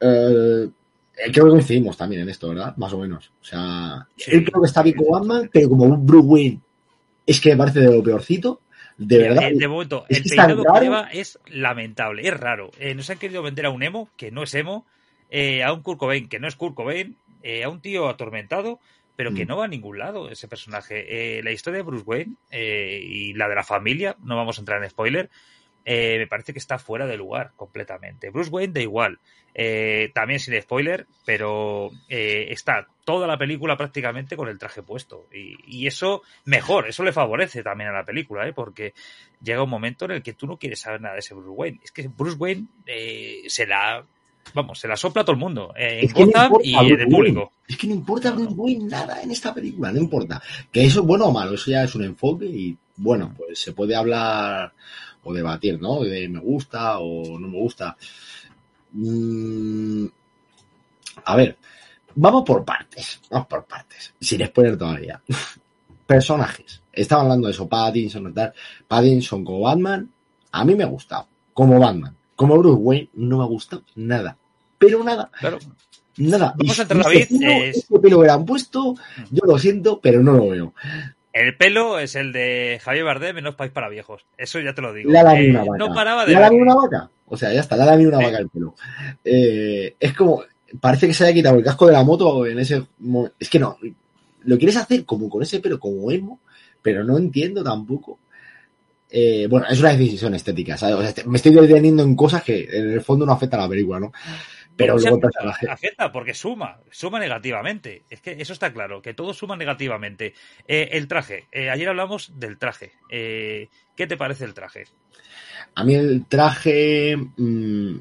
Eh, 0.00 0.70
creo 1.32 1.44
que 1.44 1.50
coincidimos 1.50 1.96
también 1.96 2.22
en 2.22 2.28
esto, 2.30 2.48
¿verdad? 2.48 2.76
Más 2.76 2.92
o 2.92 2.98
menos. 2.98 3.30
O 3.40 3.44
sea, 3.44 4.06
él 4.26 4.44
creo 4.44 4.62
que 4.62 4.66
está 4.66 4.82
bien 4.82 4.96
como 4.96 5.18
Batman, 5.18 5.50
pero 5.52 5.68
como 5.68 5.84
un 5.84 6.06
Bruce 6.06 6.26
Wayne 6.26 6.60
es 7.26 7.40
que 7.40 7.50
me 7.50 7.56
parece 7.58 7.80
de 7.80 7.96
lo 7.96 8.02
peorcito. 8.02 8.60
De 8.96 9.18
verdad. 9.18 9.50
De 9.54 9.68
momento, 9.68 10.04
el 10.08 10.22
peinado 10.22 10.62
que 10.62 10.80
lleva 10.80 11.08
es 11.10 11.38
lamentable, 11.46 12.26
es 12.26 12.38
raro. 12.38 12.70
Eh, 12.78 12.94
nos 12.94 13.08
han 13.08 13.18
querido 13.18 13.42
vender 13.42 13.66
a 13.66 13.70
un 13.70 13.82
emo, 13.82 14.10
que 14.16 14.30
no 14.30 14.42
es 14.42 14.54
emo, 14.54 14.86
eh, 15.30 15.62
a 15.62 15.72
un 15.72 15.82
Kurt 15.82 15.98
Cobain, 15.98 16.28
que 16.28 16.38
no 16.38 16.48
es 16.48 16.56
Kurt 16.56 16.74
Cobain, 16.74 17.16
a 17.64 17.68
un 17.70 17.80
tío 17.80 18.10
atormentado, 18.10 18.78
pero 19.16 19.32
que 19.32 19.46
mm. 19.46 19.48
no 19.48 19.56
va 19.56 19.64
a 19.64 19.68
ningún 19.68 19.98
lado 19.98 20.30
ese 20.30 20.48
personaje. 20.48 21.40
la 21.42 21.50
historia 21.50 21.78
de 21.78 21.82
Bruce 21.82 22.04
Wayne 22.06 22.34
y 22.52 23.32
la 23.32 23.48
de 23.48 23.54
la 23.54 23.64
familia, 23.64 24.16
no 24.22 24.36
vamos 24.36 24.58
a 24.58 24.60
entrar 24.60 24.82
en 24.82 24.90
spoiler, 24.90 25.30
eh, 25.84 26.18
me 26.18 26.26
parece 26.26 26.52
que 26.52 26.58
está 26.58 26.78
fuera 26.78 27.06
de 27.06 27.16
lugar 27.16 27.52
completamente. 27.56 28.30
Bruce 28.30 28.50
Wayne 28.50 28.72
da 28.72 28.80
igual, 28.80 29.18
eh, 29.54 30.10
también 30.14 30.38
sin 30.38 30.60
spoiler, 30.60 31.06
pero 31.24 31.90
eh, 32.08 32.48
está 32.50 32.86
toda 33.04 33.26
la 33.26 33.38
película 33.38 33.76
prácticamente 33.76 34.36
con 34.36 34.48
el 34.48 34.58
traje 34.58 34.82
puesto. 34.82 35.26
Y, 35.32 35.86
eso 35.86 36.22
mejor, 36.44 36.88
eso 36.88 37.02
le 37.02 37.12
favorece 37.12 37.62
también 37.62 37.90
a 37.90 37.94
la 37.94 38.04
película, 38.04 38.50
porque 38.54 38.92
llega 39.42 39.62
un 39.62 39.70
momento 39.70 40.04
en 40.04 40.12
el 40.12 40.22
que 40.22 40.34
tú 40.34 40.46
no 40.46 40.58
quieres 40.58 40.80
saber 40.80 41.00
nada 41.00 41.14
de 41.14 41.20
ese 41.20 41.34
Bruce 41.34 41.50
Wayne. 41.50 41.80
Es 41.82 41.92
que 41.92 42.08
Bruce 42.08 42.36
Wayne 42.36 42.66
se 43.48 43.66
la... 43.66 44.04
Vamos, 44.54 44.80
se 44.80 44.88
la 44.88 44.96
sopla 44.96 45.22
a 45.22 45.24
todo 45.24 45.34
el 45.34 45.38
mundo, 45.38 45.72
en 45.76 46.06
es 46.06 46.14
y 46.64 46.74
en 46.74 47.00
el 47.00 47.08
público. 47.08 47.52
Es 47.68 47.76
que 47.76 47.86
no 47.86 47.94
importa 47.94 48.32
Bruce 48.32 48.54
Wayne 48.54 48.86
nada 48.86 49.22
en 49.22 49.30
esta 49.30 49.54
película, 49.54 49.92
no 49.92 50.00
importa. 50.00 50.42
Que 50.72 50.84
eso 50.84 51.00
es 51.00 51.06
bueno 51.06 51.26
o 51.26 51.32
malo, 51.32 51.54
eso 51.54 51.70
ya 51.70 51.84
es 51.84 51.94
un 51.94 52.04
enfoque 52.04 52.46
y 52.46 52.76
bueno, 52.96 53.32
pues 53.36 53.58
se 53.58 53.72
puede 53.72 53.94
hablar 53.94 54.72
o 55.22 55.32
debatir, 55.32 55.80
¿no? 55.80 56.00
De 56.00 56.28
me 56.28 56.40
gusta 56.40 56.98
o 56.98 57.38
no 57.38 57.48
me 57.48 57.58
gusta. 57.58 57.96
Mm, 58.92 60.06
a 61.24 61.36
ver, 61.36 61.56
vamos 62.14 62.44
por 62.44 62.64
partes, 62.64 63.20
vamos 63.30 63.46
por 63.46 63.64
partes, 63.64 64.14
sin 64.20 64.44
spoiler 64.46 64.76
todavía. 64.76 65.20
Personajes. 66.06 66.82
Estaba 66.92 67.22
hablando 67.22 67.46
de 67.46 67.52
eso, 67.52 67.68
Pattinson 67.68 68.30
y 68.30 68.32
tal. 68.32 68.52
Pattinson 68.88 69.44
como 69.44 69.60
Batman, 69.60 70.10
a 70.52 70.64
mí 70.64 70.74
me 70.74 70.84
ha 70.84 70.88
gustado. 70.88 71.28
Como 71.54 71.78
Batman. 71.78 72.16
Como 72.34 72.58
Bruce 72.58 72.80
Wayne, 72.80 73.10
no 73.14 73.38
me 73.38 73.44
ha 73.44 73.46
gustado 73.46 73.84
nada. 73.94 74.36
Pero 74.78 75.04
nada. 75.04 75.30
Claro. 75.38 75.58
Nada. 76.16 76.54
Vamos 76.56 76.78
a 76.78 76.82
entrar, 76.82 77.02
David. 77.04 77.26
Este 77.30 77.98
pelo 77.98 78.22
que 78.22 78.28
han 78.28 78.44
puesto, 78.44 78.94
yo 79.30 79.42
lo 79.46 79.58
siento, 79.58 80.00
pero 80.00 80.22
no 80.22 80.32
lo 80.32 80.48
veo. 80.48 80.74
El 81.32 81.56
pelo 81.56 81.98
es 81.98 82.16
el 82.16 82.32
de 82.32 82.80
Javier 82.82 83.04
Bardem 83.04 83.36
menos 83.36 83.54
País 83.54 83.70
para 83.70 83.88
Viejos. 83.88 84.26
Eso 84.36 84.58
ya 84.60 84.74
te 84.74 84.82
lo 84.82 84.92
digo. 84.92 85.10
Le 85.10 85.18
ha 85.18 85.40
eh, 85.40 85.50
una 85.50 85.60
vaca. 85.60 85.78
No 85.78 85.94
paraba 85.94 86.26
de. 86.26 86.32
Le 86.32 86.44
ha 86.44 86.50
una 86.50 86.74
vaca. 86.74 87.10
O 87.26 87.36
sea, 87.36 87.52
ya 87.52 87.60
está, 87.60 87.76
le 87.76 87.82
ha 87.84 88.08
una 88.08 88.18
vaca 88.18 88.38
el 88.38 88.48
pelo. 88.48 88.74
Eh, 89.24 89.94
es 89.98 90.14
como. 90.14 90.42
Parece 90.80 91.06
que 91.06 91.14
se 91.14 91.24
haya 91.24 91.34
quitado 91.34 91.58
el 91.58 91.64
casco 91.64 91.86
de 91.86 91.92
la 91.92 92.02
moto 92.02 92.46
en 92.46 92.58
ese. 92.58 92.84
Es 93.38 93.48
que 93.48 93.58
no. 93.58 93.76
Lo 94.42 94.56
quieres 94.56 94.76
hacer 94.76 95.04
como 95.04 95.28
con 95.28 95.42
ese 95.42 95.60
pelo, 95.60 95.78
como 95.78 96.10
emo, 96.10 96.40
pero 96.82 97.04
no 97.04 97.18
entiendo 97.18 97.62
tampoco. 97.62 98.18
Eh, 99.10 99.46
bueno, 99.48 99.66
es 99.68 99.80
una 99.80 99.90
decisión 99.90 100.34
estética, 100.34 100.76
¿sabes? 100.76 101.26
me 101.26 101.36
estoy 101.36 101.52
deteniendo 101.52 102.04
en 102.04 102.14
cosas 102.14 102.44
que 102.44 102.68
en 102.70 102.92
el 102.92 103.00
fondo 103.00 103.26
no 103.26 103.32
afectan 103.32 103.58
a 103.58 103.64
la 103.64 103.68
película, 103.68 103.98
¿no? 103.98 104.12
Pero 104.80 104.98
luego 104.98 105.20
afecta 105.68 106.10
porque 106.10 106.34
suma, 106.34 106.80
suma 106.90 107.18
negativamente. 107.18 108.02
Es 108.08 108.20
que 108.20 108.32
eso 108.32 108.52
está 108.52 108.72
claro, 108.72 109.02
que 109.02 109.14
todo 109.14 109.34
suma 109.34 109.56
negativamente. 109.56 110.34
Eh, 110.66 110.88
el 110.92 111.06
traje, 111.06 111.46
eh, 111.52 111.70
ayer 111.70 111.88
hablamos 111.88 112.32
del 112.38 112.58
traje. 112.58 112.92
Eh, 113.10 113.68
¿Qué 113.96 114.06
te 114.06 114.16
parece 114.16 114.44
el 114.44 114.54
traje? 114.54 114.84
A 115.74 115.84
mí 115.84 115.94
el 115.94 116.26
traje. 116.26 117.16
Mm, 117.16 117.98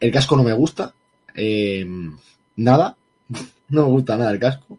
el 0.00 0.12
casco 0.12 0.36
no 0.36 0.44
me 0.44 0.52
gusta. 0.52 0.94
nada. 2.56 2.96
No 3.70 3.82
me 3.82 3.90
gusta 3.90 4.16
nada 4.16 4.30
el 4.30 4.38
casco. 4.38 4.78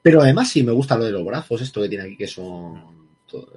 Pero 0.00 0.22
además 0.22 0.48
sí 0.48 0.62
me 0.62 0.70
gusta 0.70 0.96
lo 0.96 1.04
de 1.04 1.10
los 1.10 1.24
brazos, 1.24 1.60
esto 1.60 1.82
que 1.82 1.88
tiene 1.88 2.04
aquí, 2.04 2.16
que 2.16 2.28
son 2.28 2.94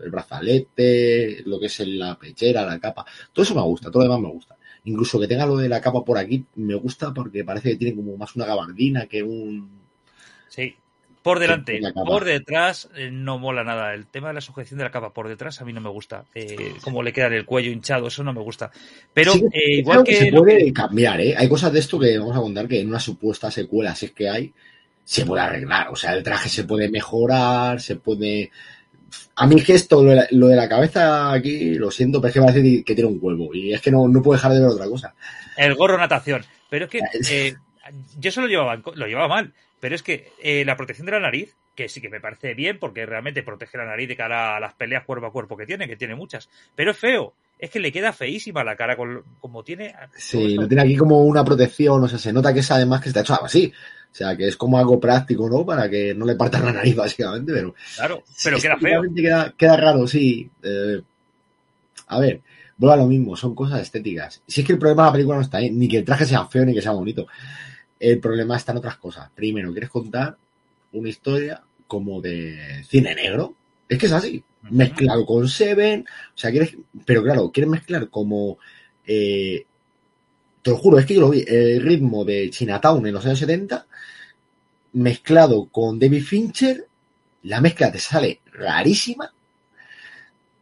el 0.03 0.09
brazalete, 0.09 1.43
lo 1.45 1.59
que 1.59 1.67
es 1.67 1.79
la 1.79 2.17
pechera, 2.17 2.65
la 2.65 2.79
capa. 2.79 3.05
Todo 3.31 3.43
eso 3.43 3.55
me 3.55 3.61
gusta, 3.61 3.91
todo 3.91 4.03
lo 4.03 4.09
demás 4.09 4.21
me 4.21 4.33
gusta. 4.33 4.56
Incluso 4.87 5.19
que 5.19 5.27
tenga 5.27 5.45
lo 5.45 5.57
de 5.57 5.67
la 5.67 5.81
capa 5.81 6.05
por 6.05 6.17
aquí 6.17 6.45
me 6.55 6.75
gusta 6.75 7.13
porque 7.13 7.43
parece 7.43 7.71
que 7.71 7.75
tiene 7.75 7.95
como 7.95 8.15
más 8.15 8.33
una 8.37 8.45
gabardina 8.45 9.05
que 9.05 9.21
un... 9.21 9.69
Sí, 10.47 10.73
por 11.21 11.39
delante, 11.39 11.81
por 11.93 12.23
detrás 12.23 12.87
eh, 12.95 13.09
no 13.11 13.37
mola 13.37 13.65
nada. 13.65 13.93
El 13.93 14.05
tema 14.07 14.29
de 14.29 14.35
la 14.35 14.41
sujeción 14.41 14.77
de 14.77 14.85
la 14.85 14.91
capa 14.91 15.11
por 15.11 15.27
detrás 15.27 15.59
a 15.59 15.65
mí 15.65 15.73
no 15.73 15.81
me 15.81 15.89
gusta. 15.89 16.23
Eh, 16.33 16.55
como 16.81 17.03
le 17.03 17.11
queda 17.11 17.27
el 17.27 17.43
cuello 17.43 17.69
hinchado, 17.69 18.07
eso 18.07 18.23
no 18.23 18.31
me 18.31 18.39
gusta. 18.39 18.71
Pero 19.13 19.33
eh, 19.51 19.79
igual 19.79 20.05
que, 20.05 20.15
se 20.15 20.31
puede 20.31 20.71
cambiar, 20.71 21.19
¿eh? 21.19 21.35
Hay 21.37 21.49
cosas 21.49 21.73
de 21.73 21.79
esto 21.79 21.99
que 21.99 22.17
vamos 22.17 22.37
a 22.37 22.39
contar 22.39 22.65
que 22.65 22.79
en 22.79 22.87
una 22.87 23.01
supuesta 23.01 23.51
secuela, 23.51 23.93
si 23.93 24.05
es 24.05 24.11
que 24.13 24.29
hay, 24.29 24.53
se 25.03 25.25
puede 25.25 25.41
arreglar. 25.41 25.89
O 25.89 25.97
sea, 25.97 26.13
el 26.13 26.23
traje 26.23 26.47
se 26.47 26.63
puede 26.63 26.87
mejorar, 26.87 27.81
se 27.81 27.97
puede 27.97 28.51
a 29.39 29.45
mí 29.45 29.55
es 29.55 29.65
que 29.65 29.73
esto, 29.75 30.03
lo 30.03 30.47
de, 30.47 30.55
la, 30.55 30.67
cabeza 30.67 31.31
aquí, 31.31 31.75
lo 31.75 31.91
siento, 31.91 32.19
pero 32.19 32.29
es 32.29 32.33
que 32.33 32.41
me 32.41 32.51
decir 32.51 32.83
que 32.83 32.95
tiene 32.95 33.11
un 33.11 33.19
huevo. 33.21 33.53
Y 33.53 33.71
es 33.71 33.81
que 33.81 33.91
no, 33.91 34.07
no 34.07 34.23
puedo 34.23 34.35
dejar 34.35 34.51
de 34.51 34.61
ver 34.61 34.69
otra 34.69 34.87
cosa. 34.87 35.13
El 35.55 35.75
gorro 35.75 35.95
natación. 35.95 36.43
Pero 36.71 36.85
es 36.85 36.91
que 36.91 37.01
eh, 37.31 37.55
yo 38.17 38.29
eso 38.29 38.41
lo 38.41 38.47
llevaba, 38.47 38.81
lo 38.95 39.05
llevaba 39.05 39.27
mal. 39.27 39.53
Pero 39.79 39.93
es 39.93 40.01
que 40.01 40.31
eh, 40.41 40.65
la 40.65 40.75
protección 40.75 41.05
de 41.05 41.11
la 41.11 41.19
nariz, 41.19 41.55
que 41.75 41.87
sí 41.87 42.01
que 42.01 42.09
me 42.09 42.19
parece 42.19 42.55
bien, 42.55 42.79
porque 42.79 43.05
realmente 43.05 43.43
protege 43.43 43.77
la 43.77 43.85
nariz 43.85 44.07
de 44.07 44.15
cara 44.15 44.57
a 44.57 44.59
las 44.59 44.73
peleas 44.73 45.05
cuerpo 45.05 45.27
a 45.27 45.31
cuerpo 45.31 45.55
que 45.55 45.67
tiene, 45.67 45.87
que 45.87 45.95
tiene 45.95 46.15
muchas. 46.15 46.49
Pero 46.75 46.89
es 46.89 46.97
feo. 46.97 47.33
es 47.59 47.69
que 47.69 47.79
le 47.79 47.91
queda 47.91 48.13
feísima 48.13 48.63
la 48.63 48.75
cara 48.75 48.97
con, 48.97 49.23
como 49.39 49.63
tiene. 49.63 49.93
Sí, 50.15 50.55
lo 50.55 50.67
tiene 50.67 50.81
aquí 50.81 50.97
como 50.97 51.21
una 51.21 51.45
protección, 51.45 52.03
o 52.03 52.07
sea, 52.07 52.17
se 52.17 52.33
nota 52.33 52.51
que 52.55 52.61
es 52.61 52.71
además 52.71 53.01
que 53.01 53.09
está 53.09 53.21
hecho 53.21 53.35
así. 53.43 53.71
O 54.17 54.23
sea, 54.25 54.35
que 54.35 54.47
es 54.47 54.57
como 54.57 54.79
algo 54.79 54.99
práctico, 54.99 55.47
¿no? 55.47 55.63
Para 55.63 55.87
que 55.87 56.15
no 56.15 56.25
le 56.25 56.33
partan 56.33 56.65
la 56.65 56.73
nariz, 56.73 56.95
básicamente, 56.95 57.53
pero... 57.53 57.75
Claro, 57.95 58.23
pero 58.43 58.57
queda 58.59 58.75
feo. 58.77 59.03
Queda, 59.15 59.53
queda 59.55 59.77
raro, 59.77 60.07
sí. 60.07 60.49
Eh, 60.63 60.99
a 62.07 62.19
ver, 62.19 62.41
vuelvo 62.77 62.93
a 62.95 62.97
lo 62.97 63.05
mismo, 63.05 63.35
son 63.35 63.53
cosas 63.53 63.79
estéticas. 63.79 64.41
Si 64.47 64.61
es 64.61 64.65
que 64.65 64.73
el 64.73 64.79
problema 64.79 65.03
de 65.03 65.07
la 65.09 65.11
película 65.11 65.35
no 65.35 65.43
está 65.43 65.59
ahí, 65.59 65.69
ni 65.69 65.87
que 65.87 65.97
el 65.97 66.03
traje 66.03 66.25
sea 66.25 66.47
feo 66.47 66.65
ni 66.65 66.73
que 66.73 66.81
sea 66.81 66.93
bonito. 66.93 67.27
El 67.99 68.19
problema 68.19 68.57
está 68.57 68.71
en 68.71 68.79
otras 68.79 68.97
cosas. 68.97 69.29
Primero, 69.35 69.71
quieres 69.71 69.91
contar 69.91 70.35
una 70.93 71.09
historia 71.09 71.61
como 71.85 72.19
de 72.19 72.83
cine 72.87 73.13
negro. 73.13 73.53
Es 73.87 73.99
que 73.99 74.07
es 74.07 74.13
así. 74.13 74.43
Mezclado 74.63 75.27
con 75.27 75.47
Seven. 75.47 76.05
O 76.33 76.37
sea, 76.37 76.49
quieres. 76.49 76.75
Pero 77.05 77.21
claro, 77.21 77.51
quieres 77.51 77.69
mezclar 77.69 78.09
como. 78.09 78.57
Eh, 79.05 79.63
te 80.67 80.71
lo 80.71 80.77
juro, 80.77 80.99
es 80.99 81.05
que 81.05 81.13
yo 81.13 81.21
lo 81.21 81.29
vi. 81.29 81.45
El 81.47 81.81
ritmo 81.81 82.25
de 82.25 82.49
Chinatown 82.49 83.07
en 83.07 83.13
los 83.13 83.25
años 83.25 83.39
70. 83.39 83.87
Mezclado 84.93 85.69
con 85.69 85.97
David 85.97 86.23
Fincher. 86.23 86.85
La 87.43 87.61
mezcla 87.61 87.89
te 87.89 87.99
sale 87.99 88.41
rarísima. 88.51 89.31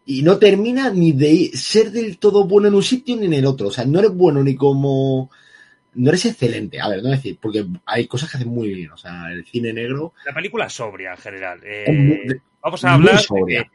Y 0.06 0.22
no 0.22 0.38
termina 0.38 0.92
ni 0.92 1.12
de 1.12 1.50
ser 1.56 1.92
del 1.92 2.20
todo 2.20 2.46
bueno 2.46 2.68
en 2.68 2.76
un 2.76 2.84
sitio 2.84 3.16
ni 3.16 3.26
en 3.26 3.34
el 3.34 3.48
otro. 3.48 3.70
O 3.70 3.72
sea, 3.72 3.84
no 3.86 3.98
eres 3.98 4.12
bueno 4.12 4.44
ni 4.44 4.56
como 4.56 5.32
no 5.96 6.10
eres 6.10 6.26
excelente, 6.26 6.82
a 6.82 6.90
ver, 6.90 7.02
no 7.02 7.10
decir, 7.10 7.38
porque 7.42 7.66
hay 7.86 8.06
cosas 8.06 8.30
que 8.30 8.36
hacen 8.36 8.50
muy 8.50 8.68
bien, 8.68 8.92
o 8.92 8.98
sea, 8.98 9.32
el 9.32 9.46
cine 9.46 9.72
negro... 9.72 10.12
La 10.26 10.34
película 10.34 10.66
es 10.66 10.74
sobria 10.74 11.12
en 11.12 11.18
general. 11.18 11.62
Eh, 11.64 12.38
vamos 12.62 12.84
a 12.84 12.96
hablar 12.96 13.22
de 13.48 13.66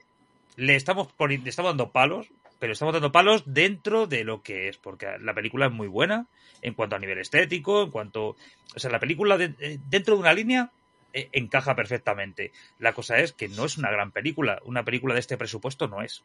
le 0.56 0.76
estamos, 0.76 1.08
le 1.18 1.40
estamos 1.46 1.70
dando 1.70 1.90
palos, 1.90 2.26
pero 2.60 2.74
estamos 2.74 2.92
dando 2.92 3.10
palos 3.10 3.42
dentro 3.46 4.06
de 4.06 4.22
lo 4.22 4.42
que 4.42 4.68
es, 4.68 4.76
porque 4.76 5.06
la 5.20 5.34
película 5.34 5.66
es 5.66 5.72
muy 5.72 5.88
buena 5.88 6.26
en 6.62 6.74
cuanto 6.74 6.94
a 6.94 6.98
nivel 7.00 7.18
estético, 7.18 7.82
en 7.82 7.90
cuanto... 7.90 8.36
O 8.76 8.78
sea, 8.78 8.90
la 8.90 9.00
película 9.00 9.36
eh, 9.40 9.78
dentro 9.88 10.14
de 10.14 10.20
una 10.20 10.34
línea 10.34 10.70
eh, 11.12 11.30
encaja 11.32 11.74
perfectamente. 11.74 12.52
La 12.78 12.92
cosa 12.92 13.18
es 13.18 13.32
que 13.32 13.48
no 13.48 13.64
es 13.64 13.78
una 13.78 13.90
gran 13.90 14.12
película, 14.12 14.60
una 14.66 14.84
película 14.84 15.14
de 15.14 15.20
este 15.20 15.38
presupuesto 15.38 15.88
no 15.88 16.02
es. 16.02 16.22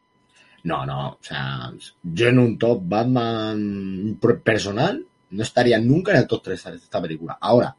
No, 0.63 0.85
no, 0.85 1.09
o 1.11 1.19
sea, 1.21 1.71
yo 2.03 2.27
en 2.27 2.39
un 2.39 2.57
top 2.57 2.81
Batman 2.83 4.19
personal 4.43 5.05
no 5.29 5.43
estaría 5.43 5.79
nunca 5.79 6.11
en 6.11 6.17
el 6.17 6.27
top 6.27 6.43
3 6.43 6.63
de 6.63 6.75
esta 6.75 7.01
película. 7.01 7.37
Ahora, 7.39 7.75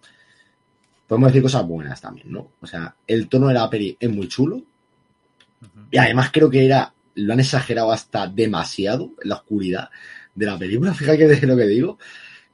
podemos 1.06 1.28
decir 1.28 1.42
cosas 1.42 1.66
buenas 1.66 2.00
también, 2.00 2.32
¿no? 2.32 2.52
O 2.60 2.66
sea, 2.66 2.94
el 3.06 3.28
tono 3.28 3.48
de 3.48 3.54
la 3.54 3.68
peli 3.68 3.96
es 4.00 4.10
muy 4.10 4.28
chulo. 4.28 4.62
Y 5.90 5.98
además 5.98 6.30
creo 6.32 6.48
que 6.48 6.64
era, 6.64 6.92
lo 7.16 7.32
han 7.32 7.40
exagerado 7.40 7.92
hasta 7.92 8.26
demasiado 8.26 9.12
en 9.22 9.28
la 9.28 9.36
oscuridad 9.36 9.90
de 10.34 10.46
la 10.46 10.58
película. 10.58 10.94
Fíjate 10.94 11.38
que 11.40 11.46
lo 11.46 11.56
que 11.56 11.66
digo. 11.66 11.98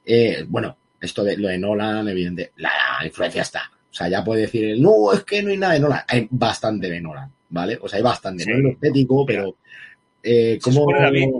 Eh, 0.05 0.43
bueno, 0.47 0.75
esto 0.99 1.23
de 1.23 1.37
lo 1.37 1.47
de 1.47 1.57
Nolan, 1.57 2.07
evidente, 2.07 2.51
la, 2.57 2.71
influencia 3.05 3.41
está. 3.41 3.71
O 3.89 3.93
sea, 3.93 4.09
ya 4.09 4.23
puede 4.23 4.41
decir, 4.41 4.79
no, 4.79 5.13
es 5.13 5.23
que 5.23 5.43
no 5.43 5.49
hay 5.49 5.57
nada 5.57 5.73
de 5.73 5.79
Nolan. 5.79 6.01
Hay 6.07 6.27
bastante 6.31 6.89
de 6.89 6.99
Nolan, 6.99 7.31
¿vale? 7.49 7.77
O 7.81 7.87
sea, 7.87 7.97
hay 7.97 8.03
bastante. 8.03 8.45
No 8.45 8.55
es 8.55 8.63
lo 8.63 8.69
estético, 8.71 9.25
pero 9.25 9.55
eh, 10.25 10.57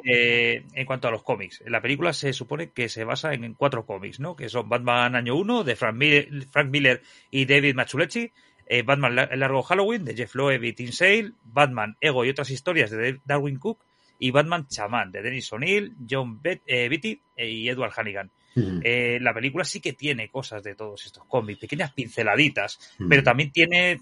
eh, 0.05 0.65
en 0.73 0.85
cuanto 0.85 1.07
a 1.07 1.11
los 1.11 1.23
cómics, 1.23 1.63
la 1.65 1.81
película 1.81 2.11
se 2.11 2.33
supone 2.33 2.71
que 2.71 2.89
se 2.89 3.05
basa 3.05 3.33
en, 3.33 3.53
cuatro 3.53 3.85
cómics, 3.85 4.19
¿no? 4.19 4.35
Que 4.35 4.49
son 4.49 4.67
Batman 4.67 5.15
Año 5.15 5.37
1 5.37 5.63
de 5.63 5.75
Frank 5.77 5.95
Miller, 5.95 7.01
y 7.31 7.45
David 7.45 7.75
Machulechi, 7.75 8.31
eh, 8.65 8.81
Batman 8.83 9.17
El 9.31 9.39
Largo 9.39 9.63
Halloween 9.63 10.05
de 10.05 10.15
Jeff 10.15 10.35
Loeb 10.35 10.63
y 10.63 10.73
Tim 10.73 10.91
Sale, 10.91 11.31
Batman 11.43 11.97
Ego 11.99 12.25
y 12.25 12.29
otras 12.29 12.49
historias 12.49 12.91
de 12.91 13.19
Darwin 13.25 13.57
Cook 13.57 13.79
y 14.19 14.31
Batman 14.31 14.67
Chamán 14.67 15.11
de 15.11 15.21
Dennis 15.21 15.51
O'Neill, 15.51 15.95
John 16.09 16.41
Beatty 16.41 17.21
y 17.37 17.67
Edward 17.67 17.91
Hannigan. 17.97 18.31
la 18.55 19.33
película 19.33 19.65
sí 19.65 19.81
que 19.81 19.93
tiene 19.93 20.29
cosas 20.29 20.63
de 20.63 20.75
todos 20.75 21.05
estos 21.05 21.25
cómics, 21.25 21.59
pequeñas 21.59 21.91
pinceladitas, 21.91 22.95
pero 23.09 23.21
también 23.21 23.51
tiene 23.51 23.99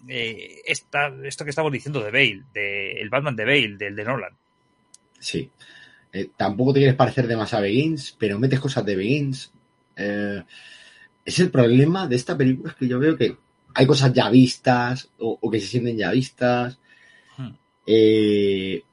esta, 0.66 1.12
esto 1.24 1.44
que 1.44 1.50
estamos 1.50 1.72
diciendo 1.72 2.04
de 2.04 2.12
Bale, 2.12 2.44
de, 2.54 2.92
el 3.02 3.10
Batman 3.10 3.36
de 3.36 3.46
Bale, 3.46 3.78
del 3.78 3.96
de 3.96 4.04
Nolan. 4.04 4.38
Sí. 5.22 5.50
Eh, 6.14 6.30
tampoco 6.36 6.74
te 6.74 6.80
quieres 6.80 6.96
parecer 6.96 7.28
demasiado 7.28 7.64
a 7.64 7.68
Begins, 7.68 8.16
pero 8.20 8.38
metes 8.40 8.60
cosas 8.60 8.86
de 8.86 8.96
Begins. 8.96 9.52
Eh, 9.96 10.44
es 11.24 11.40
el 11.40 11.52
problema 11.52 12.08
de 12.08 12.16
esta 12.16 12.38
película, 12.38 12.72
es 12.72 12.76
que 12.76 12.88
yo 12.88 13.00
veo 13.00 13.16
que 13.16 13.38
hay 13.74 13.86
cosas 13.86 14.14
ya 14.14 14.30
vistas 14.30 15.10
o, 15.20 15.50
que 15.50 15.60
se 15.60 15.68
sienten 15.68 15.98
ya 15.98 16.12
vistas. 16.12 16.78
Hmm. 17.38 17.50
Eh, 17.86 18.84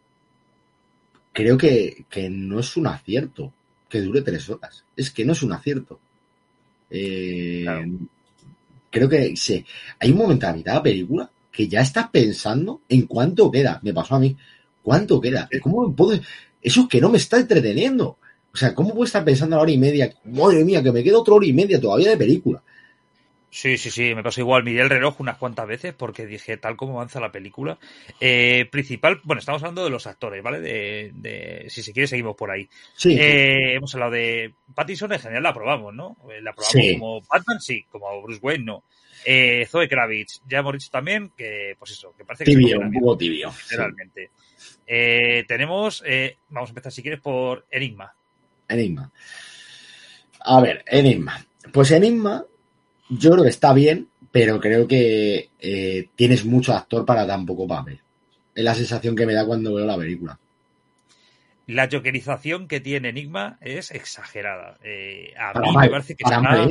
creo 1.32 1.56
que, 1.56 2.04
no 2.30 2.60
es 2.60 2.76
un 2.76 2.86
acierto 2.86 3.52
que 3.88 4.00
dure 4.00 4.22
tres 4.22 4.48
horas. 4.50 4.84
Es 4.96 5.10
que 5.10 5.24
no 5.24 5.32
es 5.32 5.42
un 5.42 5.52
acierto. 5.52 6.00
Creo 8.90 9.08
que 9.08 9.36
sí. 9.36 9.64
hay 9.98 10.10
un 10.10 10.18
momento 10.18 10.46
a 10.46 10.52
mitad 10.52 10.72
de 10.72 10.78
la 10.78 10.82
película 10.82 11.30
que 11.52 11.68
ya 11.68 11.80
estás 11.80 12.08
pensando 12.10 12.82
en 12.88 13.02
cuánto 13.06 13.50
queda. 13.50 13.80
Me 13.82 13.92
pasó 13.92 14.16
a 14.16 14.20
mí. 14.20 14.36
¿Cuánto 14.82 15.20
queda? 15.20 15.48
¿Cómo 15.62 15.94
puedo...? 15.94 16.18
Eso 16.62 16.82
es 16.82 16.88
que 16.88 17.00
no 17.00 17.08
me 17.08 17.18
está 17.18 17.38
entreteniendo. 17.38 18.18
O 18.52 18.56
sea, 18.56 18.74
¿cómo 18.74 18.90
puedo 18.90 19.04
estar 19.04 19.24
pensando 19.24 19.56
a 19.56 19.58
la 19.58 19.62
hora 19.62 19.72
y 19.72 19.78
media? 19.78 20.12
Madre 20.24 20.64
mía, 20.64 20.82
que 20.82 20.90
me 20.90 21.04
queda 21.04 21.18
otra 21.18 21.34
hora 21.34 21.46
y 21.46 21.52
media 21.52 21.80
todavía 21.80 22.10
de 22.10 22.16
película. 22.16 22.62
Sí, 23.50 23.78
sí, 23.78 23.90
sí, 23.90 24.14
me 24.14 24.22
pasó 24.22 24.40
igual. 24.40 24.62
Miré 24.62 24.82
el 24.82 24.90
reloj 24.90 25.20
unas 25.20 25.38
cuantas 25.38 25.66
veces 25.66 25.94
porque 25.94 26.26
dije, 26.26 26.58
tal 26.58 26.76
como 26.76 26.94
avanza 26.94 27.18
la 27.18 27.32
película. 27.32 27.78
Eh, 28.20 28.68
principal, 28.70 29.20
bueno, 29.24 29.40
estamos 29.40 29.62
hablando 29.62 29.84
de 29.84 29.90
los 29.90 30.06
actores, 30.06 30.42
¿vale? 30.42 30.60
De, 30.60 31.66
si 31.68 31.82
se 31.82 31.92
quiere, 31.92 32.06
seguimos 32.06 32.36
por 32.36 32.50
ahí. 32.50 32.68
Sí. 32.94 33.16
Eh, 33.18 33.74
hemos 33.74 33.94
hablado 33.94 34.12
de 34.12 34.52
Pattinson, 34.74 35.12
en 35.12 35.20
general 35.20 35.42
la 35.42 35.48
aprobamos, 35.50 35.94
¿no? 35.94 36.18
Eh, 36.30 36.42
la 36.42 36.50
aprobamos 36.50 36.92
como 36.98 37.20
Batman, 37.22 37.60
sí, 37.60 37.84
como 37.90 38.22
Bruce 38.22 38.40
Wayne, 38.42 38.64
no. 38.64 38.84
Zoe 39.66 39.88
Kravitz, 39.88 40.42
ya 40.46 40.58
hemos 40.58 40.74
dicho 40.74 40.88
también 40.90 41.32
que, 41.36 41.74
pues 41.78 41.92
eso, 41.92 42.14
que 42.16 42.24
parece 42.24 42.44
que. 42.44 42.50
Tibio, 42.50 42.80
un 42.80 42.92
poco 42.92 43.16
tibio. 43.16 43.52
Realmente. 43.70 44.30
Eh, 44.86 45.44
tenemos, 45.48 46.04
vamos 46.50 46.68
a 46.68 46.72
empezar 46.72 46.92
si 46.92 47.02
quieres 47.02 47.20
por 47.20 47.66
Enigma. 47.70 48.14
Enigma. 48.68 49.10
A 50.40 50.60
ver, 50.60 50.84
Enigma. 50.86 51.44
Pues 51.72 51.90
Enigma, 51.90 52.44
yo 53.08 53.30
creo 53.30 53.42
que 53.42 53.50
está 53.50 53.72
bien, 53.72 54.08
pero 54.30 54.60
creo 54.60 54.86
que 54.86 55.50
eh, 55.60 56.08
tienes 56.16 56.44
mucho 56.44 56.74
actor 56.74 57.04
para 57.04 57.26
tan 57.26 57.46
poco 57.46 57.66
papel. 57.66 58.00
Es 58.54 58.64
la 58.64 58.74
sensación 58.74 59.14
que 59.14 59.26
me 59.26 59.34
da 59.34 59.46
cuando 59.46 59.74
veo 59.74 59.86
la 59.86 59.96
película. 59.96 60.38
La 61.66 61.88
jokerización 61.90 62.66
que 62.66 62.80
tiene 62.80 63.10
Enigma 63.10 63.58
es 63.60 63.90
exagerada. 63.90 64.78
a 65.38 65.60
mí 65.60 65.76
me 65.76 65.90
parece 65.90 66.14
que 66.14 66.24
está 66.24 66.66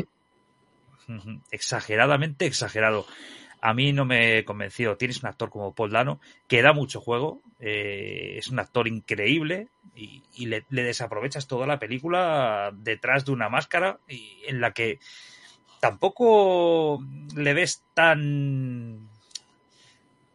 exageradamente 1.52 2.46
exagerado 2.46 3.06
a 3.62 3.74
mí 3.74 3.94
no 3.94 4.06
me 4.06 4.44
convenció. 4.46 4.98
Tienes 4.98 5.22
un 5.24 5.30
actor 5.30 5.50
como 5.50 5.74
Paul 5.74 5.92
Dano 5.92 6.20
que 6.48 6.62
da 6.62 6.74
mucho 6.74 7.02
juego, 7.02 7.42
eh, 7.60 8.36
es 8.38 8.50
un 8.50 8.60
actor 8.60 8.88
increíble 8.88 9.68
y, 9.96 10.46
le, 10.46 10.64
desaprovechas 10.70 11.48
toda 11.48 11.66
la 11.66 11.80
película 11.80 12.72
detrás 12.74 13.26
de 13.26 13.32
una 13.32 13.50
máscara 13.50 14.00
y, 14.08 14.44
en 14.48 14.62
la 14.62 14.72
que 14.72 15.00
tampoco 15.80 17.04
le 17.36 17.54
ves 17.54 17.84
tan 17.94 19.08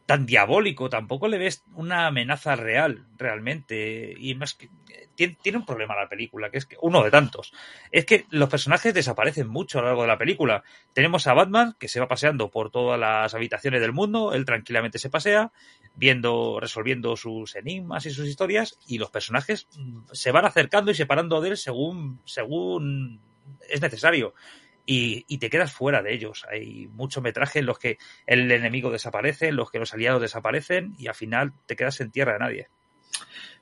tan 0.06 0.26
diabólico, 0.26 0.90
tampoco 0.90 1.28
le 1.28 1.38
ves 1.38 1.64
una 1.74 2.06
amenaza 2.06 2.56
real, 2.56 3.06
realmente. 3.16 4.14
Y 4.18 4.34
más 4.34 4.54
que 4.54 4.68
tiene, 5.14 5.58
un 5.58 5.66
problema 5.66 5.94
la 5.94 6.08
película, 6.08 6.50
que 6.50 6.58
es 6.58 6.66
que 6.66 6.76
uno 6.80 7.02
de 7.02 7.10
tantos. 7.10 7.52
Es 7.90 8.04
que 8.04 8.26
los 8.30 8.48
personajes 8.48 8.92
desaparecen 8.94 9.48
mucho 9.48 9.78
a 9.78 9.82
lo 9.82 9.88
largo 9.88 10.02
de 10.02 10.08
la 10.08 10.18
película. 10.18 10.64
Tenemos 10.92 11.26
a 11.26 11.34
Batman, 11.34 11.76
que 11.78 11.88
se 11.88 12.00
va 12.00 12.08
paseando 12.08 12.50
por 12.50 12.70
todas 12.70 12.98
las 12.98 13.34
habitaciones 13.34 13.80
del 13.80 13.92
mundo, 13.92 14.32
él 14.32 14.44
tranquilamente 14.44 14.98
se 14.98 15.10
pasea, 15.10 15.52
viendo, 15.94 16.58
resolviendo 16.60 17.16
sus 17.16 17.54
enigmas 17.56 18.06
y 18.06 18.10
sus 18.10 18.26
historias, 18.26 18.78
y 18.86 18.98
los 18.98 19.10
personajes 19.10 19.68
mm, 19.76 20.00
se 20.12 20.32
van 20.32 20.44
acercando 20.44 20.90
y 20.90 20.94
separando 20.94 21.40
de 21.40 21.50
él 21.50 21.56
según, 21.56 22.20
según 22.24 23.20
es 23.68 23.80
necesario. 23.80 24.34
Y, 24.84 25.24
y, 25.28 25.38
te 25.38 25.48
quedas 25.48 25.72
fuera 25.72 26.02
de 26.02 26.12
ellos. 26.12 26.44
Hay 26.50 26.88
mucho 26.88 27.20
metraje 27.20 27.60
en 27.60 27.66
los 27.66 27.78
que 27.78 27.98
el 28.26 28.50
enemigo 28.50 28.90
desaparece, 28.90 29.48
en 29.48 29.56
los 29.56 29.70
que 29.70 29.78
los 29.78 29.94
aliados 29.94 30.20
desaparecen 30.20 30.94
y 30.98 31.06
al 31.06 31.14
final 31.14 31.52
te 31.66 31.76
quedas 31.76 32.00
en 32.00 32.10
tierra 32.10 32.32
de 32.32 32.38
nadie. 32.40 32.68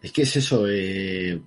Es 0.03 0.13
que 0.13 0.23
es 0.23 0.37
eso, 0.37 0.67
eh, 0.67 1.41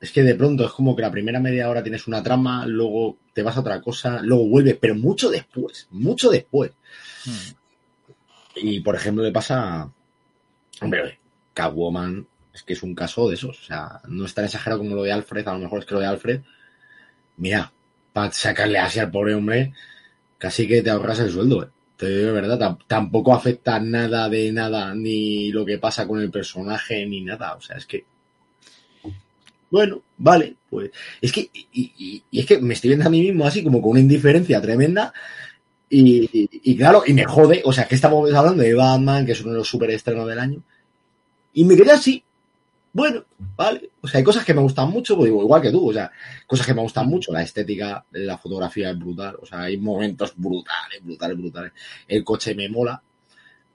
es 0.00 0.12
que 0.12 0.22
de 0.22 0.34
pronto 0.34 0.64
es 0.64 0.72
como 0.72 0.96
que 0.96 1.02
la 1.02 1.10
primera 1.10 1.40
media 1.40 1.68
hora 1.68 1.82
tienes 1.82 2.06
una 2.06 2.22
trama, 2.22 2.66
luego 2.66 3.18
te 3.34 3.42
vas 3.42 3.56
a 3.56 3.60
otra 3.60 3.80
cosa, 3.82 4.20
luego 4.22 4.48
vuelves, 4.48 4.78
pero 4.80 4.94
mucho 4.94 5.30
después, 5.30 5.86
mucho 5.90 6.30
después. 6.30 6.72
Hmm. 7.26 7.52
Y 8.56 8.80
por 8.80 8.96
ejemplo 8.96 9.22
le 9.22 9.32
pasa, 9.32 9.90
hombre, 10.80 11.18
Catwoman 11.52 12.26
es 12.54 12.62
que 12.62 12.72
es 12.72 12.82
un 12.82 12.94
caso 12.94 13.28
de 13.28 13.34
esos, 13.34 13.60
o 13.60 13.64
sea, 13.64 14.00
no 14.08 14.24
es 14.24 14.32
tan 14.32 14.46
exagerado 14.46 14.80
como 14.80 14.96
lo 14.96 15.02
de 15.02 15.12
Alfred, 15.12 15.46
a 15.46 15.52
lo 15.52 15.58
mejor 15.58 15.80
es 15.80 15.84
que 15.84 15.94
lo 15.94 16.00
de 16.00 16.06
Alfred, 16.06 16.40
mira, 17.36 17.72
sacarle 18.32 18.78
así 18.78 18.98
al 18.98 19.10
pobre 19.10 19.34
hombre, 19.34 19.72
casi 20.38 20.68
que 20.68 20.82
te 20.82 20.90
ahorras 20.90 21.20
el 21.20 21.30
sueldo, 21.32 21.64
¿eh? 21.64 21.68
de 22.06 22.32
verdad, 22.32 22.78
tampoco 22.86 23.34
afecta 23.34 23.80
nada 23.80 24.28
de 24.28 24.52
nada, 24.52 24.94
ni 24.94 25.50
lo 25.52 25.64
que 25.66 25.78
pasa 25.78 26.06
con 26.06 26.20
el 26.20 26.30
personaje, 26.30 27.06
ni 27.06 27.22
nada. 27.22 27.54
O 27.56 27.60
sea, 27.60 27.76
es 27.76 27.86
que. 27.86 28.04
bueno, 29.70 30.02
vale, 30.16 30.56
pues. 30.70 30.90
Es 31.20 31.32
que, 31.32 31.50
y, 31.52 32.22
es 32.32 32.46
que 32.46 32.58
me 32.58 32.74
estoy 32.74 32.88
viendo 32.88 33.06
a 33.06 33.10
mí 33.10 33.20
mismo 33.20 33.46
así 33.46 33.62
como 33.62 33.82
con 33.82 33.92
una 33.92 34.00
indiferencia 34.00 34.60
tremenda. 34.60 35.12
Y- 35.90 36.48
y 36.52 36.76
claro, 36.76 37.02
y 37.06 37.14
me 37.14 37.24
jode, 37.24 37.62
o 37.64 37.72
sea, 37.72 37.86
que 37.88 37.94
estamos 37.96 38.32
hablando 38.34 38.62
de 38.62 38.74
Batman, 38.74 39.26
que 39.26 39.32
es 39.32 39.40
uno 39.42 39.52
de 39.52 39.58
los 39.58 39.68
superestrenos 39.68 40.28
del 40.28 40.38
año. 40.38 40.62
Y 41.54 41.64
me 41.64 41.76
quedé 41.76 41.92
así. 41.92 42.24
Bueno, 42.98 43.24
vale. 43.56 43.90
O 44.00 44.08
sea, 44.08 44.18
hay 44.18 44.24
cosas 44.24 44.44
que 44.44 44.52
me 44.52 44.60
gustan 44.60 44.90
mucho, 44.90 45.14
pues 45.14 45.26
digo, 45.26 45.40
igual 45.40 45.62
que 45.62 45.70
tú, 45.70 45.88
o 45.88 45.92
sea, 45.92 46.10
cosas 46.48 46.66
que 46.66 46.74
me 46.74 46.82
gustan 46.82 47.06
mucho. 47.06 47.32
La 47.32 47.42
estética, 47.42 48.04
la 48.10 48.36
fotografía 48.36 48.90
es 48.90 48.98
brutal. 48.98 49.36
O 49.40 49.46
sea, 49.46 49.60
hay 49.62 49.76
momentos 49.76 50.32
brutales, 50.36 51.04
brutales, 51.04 51.38
brutales. 51.38 51.72
El 52.08 52.24
coche 52.24 52.56
me 52.56 52.68
mola. 52.68 53.00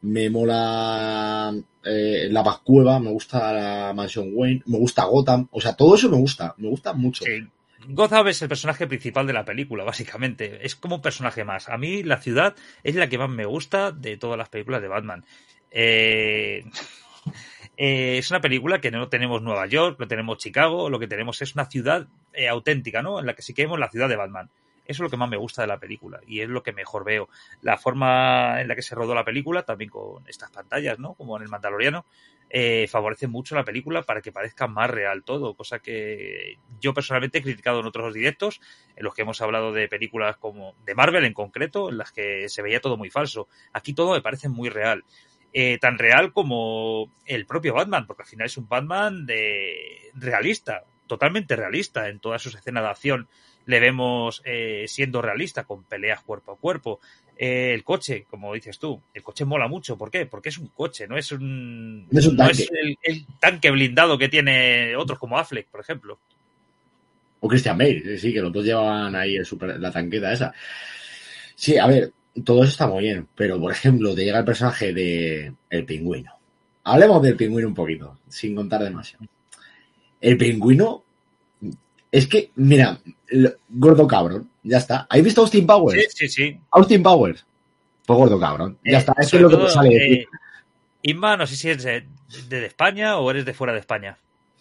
Me 0.01 0.29
mola 0.29 1.53
eh, 1.86 2.27
la 2.29 2.43
Bascueva, 2.43 2.99
me 2.99 3.12
gusta 3.12 3.53
la 3.53 3.93
Mansión 3.93 4.31
Wayne, 4.33 4.63
me 4.65 4.77
gusta 4.77 5.05
Gotham. 5.05 5.47
O 5.51 5.62
sea, 5.62 5.73
todo 5.73 5.95
eso 5.95 6.09
me 6.09 6.17
gusta, 6.17 6.53
me 6.57 6.67
gusta 6.67 6.91
mucho. 6.91 7.23
Gotham 7.88 8.27
es 8.27 8.41
el 8.41 8.49
personaje 8.49 8.88
principal 8.88 9.25
de 9.25 9.31
la 9.31 9.45
película, 9.45 9.86
básicamente. 9.86 10.65
Es 10.65 10.75
como 10.75 10.97
un 10.97 11.01
personaje 11.01 11.45
más. 11.45 11.69
A 11.69 11.77
mí 11.77 12.03
la 12.03 12.17
ciudad 12.17 12.57
es 12.83 12.95
la 12.95 13.07
que 13.07 13.17
más 13.17 13.29
me 13.29 13.45
gusta 13.45 13.93
de 13.93 14.17
todas 14.17 14.38
las 14.38 14.49
películas 14.49 14.81
de 14.81 14.89
Batman. 14.89 15.23
Eh, 15.71 16.65
eh, 17.77 18.17
es 18.17 18.29
una 18.29 18.41
película 18.41 18.79
que 18.79 18.91
no 18.91 19.09
tenemos 19.09 19.41
Nueva 19.41 19.65
York, 19.65 19.97
no 19.99 20.07
tenemos 20.07 20.38
Chicago, 20.38 20.89
lo 20.89 20.99
que 20.99 21.07
tenemos 21.07 21.41
es 21.41 21.55
una 21.55 21.65
ciudad 21.65 22.07
eh, 22.33 22.47
auténtica, 22.47 23.01
¿no? 23.01 23.19
En 23.19 23.25
la 23.25 23.33
que 23.33 23.41
sí 23.41 23.53
que 23.53 23.63
vemos 23.63 23.79
la 23.79 23.89
ciudad 23.89 24.09
de 24.09 24.15
Batman. 24.15 24.49
Eso 24.86 25.01
es 25.01 25.05
lo 25.05 25.09
que 25.09 25.17
más 25.17 25.29
me 25.29 25.38
gusta 25.38 25.62
de 25.62 25.67
la 25.67 25.79
película 25.79 26.19
y 26.27 26.41
es 26.41 26.49
lo 26.49 26.62
que 26.62 26.73
mejor 26.73 27.05
veo. 27.05 27.29
La 27.62 27.77
forma 27.77 28.62
en 28.62 28.67
la 28.67 28.75
que 28.75 28.81
se 28.81 28.95
rodó 28.95 29.15
la 29.15 29.23
película, 29.23 29.63
también 29.63 29.89
con 29.89 30.27
estas 30.27 30.51
pantallas, 30.51 30.99
¿no? 30.99 31.13
Como 31.13 31.38
en 31.38 31.43
el 31.43 31.49
Mandaloriano, 31.49 32.05
eh, 32.49 32.88
favorece 32.88 33.27
mucho 33.27 33.55
la 33.55 33.63
película 33.63 34.03
para 34.03 34.21
que 34.21 34.31
parezca 34.31 34.67
más 34.67 34.89
real 34.89 35.23
todo, 35.23 35.55
cosa 35.55 35.79
que 35.79 36.57
yo 36.79 36.93
personalmente 36.93 37.39
he 37.39 37.41
criticado 37.41 37.79
en 37.79 37.88
otros 37.88 38.13
directos, 38.13 38.62
en 38.95 39.05
los 39.05 39.15
que 39.15 39.23
hemos 39.23 39.41
hablado 39.41 39.71
de 39.71 39.88
películas 39.88 40.38
como 40.38 40.75
de 40.86 40.93
Marvel 40.93 41.25
en 41.25 41.33
concreto, 41.33 41.89
en 41.89 41.97
las 41.97 42.12
que 42.12 42.49
se 42.49 42.62
veía 42.62 42.81
todo 42.81 42.97
muy 42.97 43.09
falso. 43.09 43.47
Aquí 43.71 43.93
todo 43.93 44.13
me 44.13 44.21
parece 44.21 44.49
muy 44.49 44.69
real. 44.69 45.03
Eh, 45.55 45.77
tan 45.79 45.99
real 45.99 46.33
como 46.33 47.11
el 47.27 47.45
propio 47.45 47.75
Batman, 47.75 48.07
porque 48.07 48.23
al 48.23 48.27
final 48.29 48.47
es 48.47 48.57
un 48.57 48.67
Batman 48.67 49.25
de 49.27 50.09
realista, 50.15 50.83
totalmente 51.05 51.55
realista 51.55 52.09
en 52.09 52.19
todas 52.19 52.41
sus 52.41 52.55
escenas 52.55 52.83
de 52.83 52.89
acción. 52.89 53.27
Le 53.65 53.79
vemos 53.79 54.41
eh, 54.45 54.85
siendo 54.87 55.21
realista 55.21 55.63
con 55.63 55.83
peleas 55.83 56.21
cuerpo 56.23 56.53
a 56.53 56.57
cuerpo. 56.57 56.99
Eh, 57.37 57.71
el 57.73 57.83
coche, 57.83 58.25
como 58.29 58.53
dices 58.53 58.77
tú, 58.79 58.99
el 59.13 59.21
coche 59.23 59.45
mola 59.45 59.67
mucho. 59.67 59.97
¿Por 59.97 60.09
qué? 60.11 60.25
Porque 60.25 60.49
es 60.49 60.57
un 60.57 60.67
coche, 60.67 61.07
no 61.07 61.17
es 61.17 61.31
un, 61.31 62.07
No 62.09 62.19
es 62.19 62.25
un 62.27 62.35
tanque. 62.35 62.67
el, 62.81 62.97
el 63.03 63.25
tanque 63.39 63.69
blindado 63.71 64.17
que 64.17 64.29
tiene 64.29 64.95
otros 64.95 65.19
como 65.19 65.37
Affleck, 65.37 65.67
por 65.67 65.81
ejemplo. 65.81 66.19
O 67.41 67.47
Christian 67.47 67.77
Bale, 67.77 68.17
sí, 68.17 68.33
que 68.33 68.41
los 68.41 68.51
dos 68.51 68.65
llevaban 68.65 69.15
ahí 69.15 69.35
el 69.35 69.45
super- 69.45 69.79
la 69.79 69.91
tanqueta 69.91 70.31
esa. 70.33 70.53
Sí, 71.55 71.77
a 71.77 71.85
ver, 71.87 72.11
todo 72.43 72.63
eso 72.63 72.71
está 72.71 72.87
muy 72.87 73.03
bien, 73.03 73.27
pero 73.35 73.59
por 73.59 73.71
ejemplo, 73.71 74.13
te 74.15 74.23
llega 74.25 74.39
el 74.39 74.45
personaje 74.45 74.93
de 74.93 75.53
El 75.69 75.85
Pingüino. 75.85 76.31
Hablemos 76.85 77.21
del 77.21 77.35
Pingüino 77.35 77.67
un 77.67 77.73
poquito, 77.75 78.17
sin 78.27 78.55
contar 78.55 78.83
demasiado. 78.83 79.25
El 80.19 80.37
Pingüino 80.37 81.03
es 82.11 82.27
que, 82.27 82.51
mira, 82.55 82.99
gordo 83.69 84.07
cabrón, 84.07 84.49
ya 84.63 84.77
está. 84.77 85.05
¿Habéis 85.09 85.25
visto 85.25 85.41
Austin 85.41 85.65
Powers? 85.65 86.01
Sí, 86.13 86.27
sí, 86.27 86.29
sí. 86.29 86.59
Austin 86.71 87.01
Powers. 87.03 87.45
Pues 88.05 88.17
gordo 88.17 88.39
cabrón, 88.39 88.77
ya 88.83 88.97
Eh, 88.97 88.99
está. 88.99 89.13
Es 89.17 89.29
que 89.31 89.37
es 89.37 89.41
lo 89.41 89.49
que 89.49 89.57
te 89.57 89.69
sale 89.69 89.89
decir. 89.89 90.17
eh, 90.19 90.27
Inma, 91.03 91.35
no 91.37 91.45
sé 91.47 91.55
si 91.55 91.69
eres 91.69 91.83
de, 91.83 92.05
de 92.49 92.65
España 92.65 93.17
o 93.17 93.29
eres 93.31 93.45
de 93.45 93.53
fuera 93.53 93.73
de 93.73 93.79
España. 93.79 94.17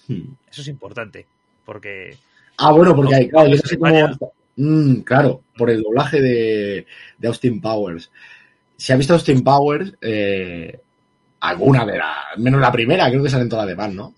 Hmm. 0.09 0.35
Eso 0.51 0.61
es 0.63 0.69
importante, 0.69 1.27
porque 1.65 2.17
Ah, 2.59 2.73
bueno, 2.73 2.95
porque 2.95 3.15
hay, 3.15 3.29
claro, 3.29 3.49
yo 3.49 3.57
no 3.57 3.63
sé 3.63 3.75
España. 3.75 4.17
cómo. 4.19 4.33
Mm, 4.57 5.01
claro, 5.03 5.43
por 5.57 5.71
el 5.71 5.83
doblaje 5.83 6.21
de, 6.21 6.87
de 7.19 7.29
Austin 7.29 7.61
Powers. 7.61 8.11
Si 8.77 8.93
ha 8.93 8.97
visto 8.97 9.15
Austin 9.15 9.43
Powers, 9.45 9.95
eh, 10.01 10.81
alguna 11.41 11.87
de 11.87 11.99
las, 11.99 12.39
menos 12.39 12.61
la 12.61 12.73
primera, 12.73 13.09
creo 13.11 13.23
que 13.23 13.31
salen 13.31 13.49
todas 13.49 13.67
las 13.67 13.77
demás, 13.77 13.95
¿no? 13.95 14.15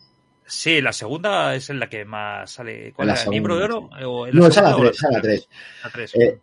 sí, 0.47 0.81
la 0.81 0.93
segunda 0.93 1.55
es 1.55 1.71
en 1.71 1.81
la 1.81 1.89
que 1.89 2.05
más 2.05 2.51
sale. 2.53 2.93
¿Cuál 2.93 3.09
La 3.09 3.15
era? 3.15 3.23
¿El 3.25 3.29
miembro 3.31 3.57
de 3.57 3.65
oro? 3.65 3.91
segunda, 3.91 4.09
¿O 4.09 4.27
en 4.27 4.37
la 4.37 4.41
No, 4.41 4.47
es 4.47 4.55
la 4.57 4.73
segunda 4.73 4.77
o 4.77 4.81
3, 4.81 4.97
esa 4.97 5.07
es 5.09 5.13
la 5.13 5.21
3. 5.23 5.49
La 5.85 5.91
tres. 5.91 6.15
Eh, 6.15 6.41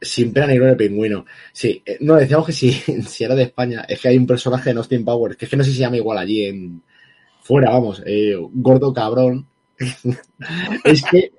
Sin 0.00 0.32
pena 0.32 0.48
ni 0.48 0.56
gloria 0.56 0.76
pingüino. 0.76 1.24
Sí, 1.52 1.82
eh, 1.86 1.98
no, 2.00 2.16
decíamos 2.16 2.46
que 2.46 2.52
si, 2.52 2.72
si 3.06 3.24
era 3.24 3.34
de 3.34 3.44
España, 3.44 3.84
es 3.88 4.00
que 4.00 4.08
hay 4.08 4.18
un 4.18 4.26
personaje 4.26 4.70
en 4.70 4.78
Austin 4.78 5.04
Powers, 5.04 5.36
que 5.36 5.46
es 5.46 5.50
que 5.50 5.56
no 5.56 5.64
sé 5.64 5.70
si 5.70 5.76
se 5.76 5.82
llama 5.82 5.96
igual 5.96 6.18
allí 6.18 6.46
en. 6.46 6.82
Fuera, 7.42 7.70
vamos, 7.70 8.02
eh, 8.06 8.36
gordo 8.52 8.92
cabrón. 8.94 9.48
Es 10.84 11.02
que, 11.10 11.32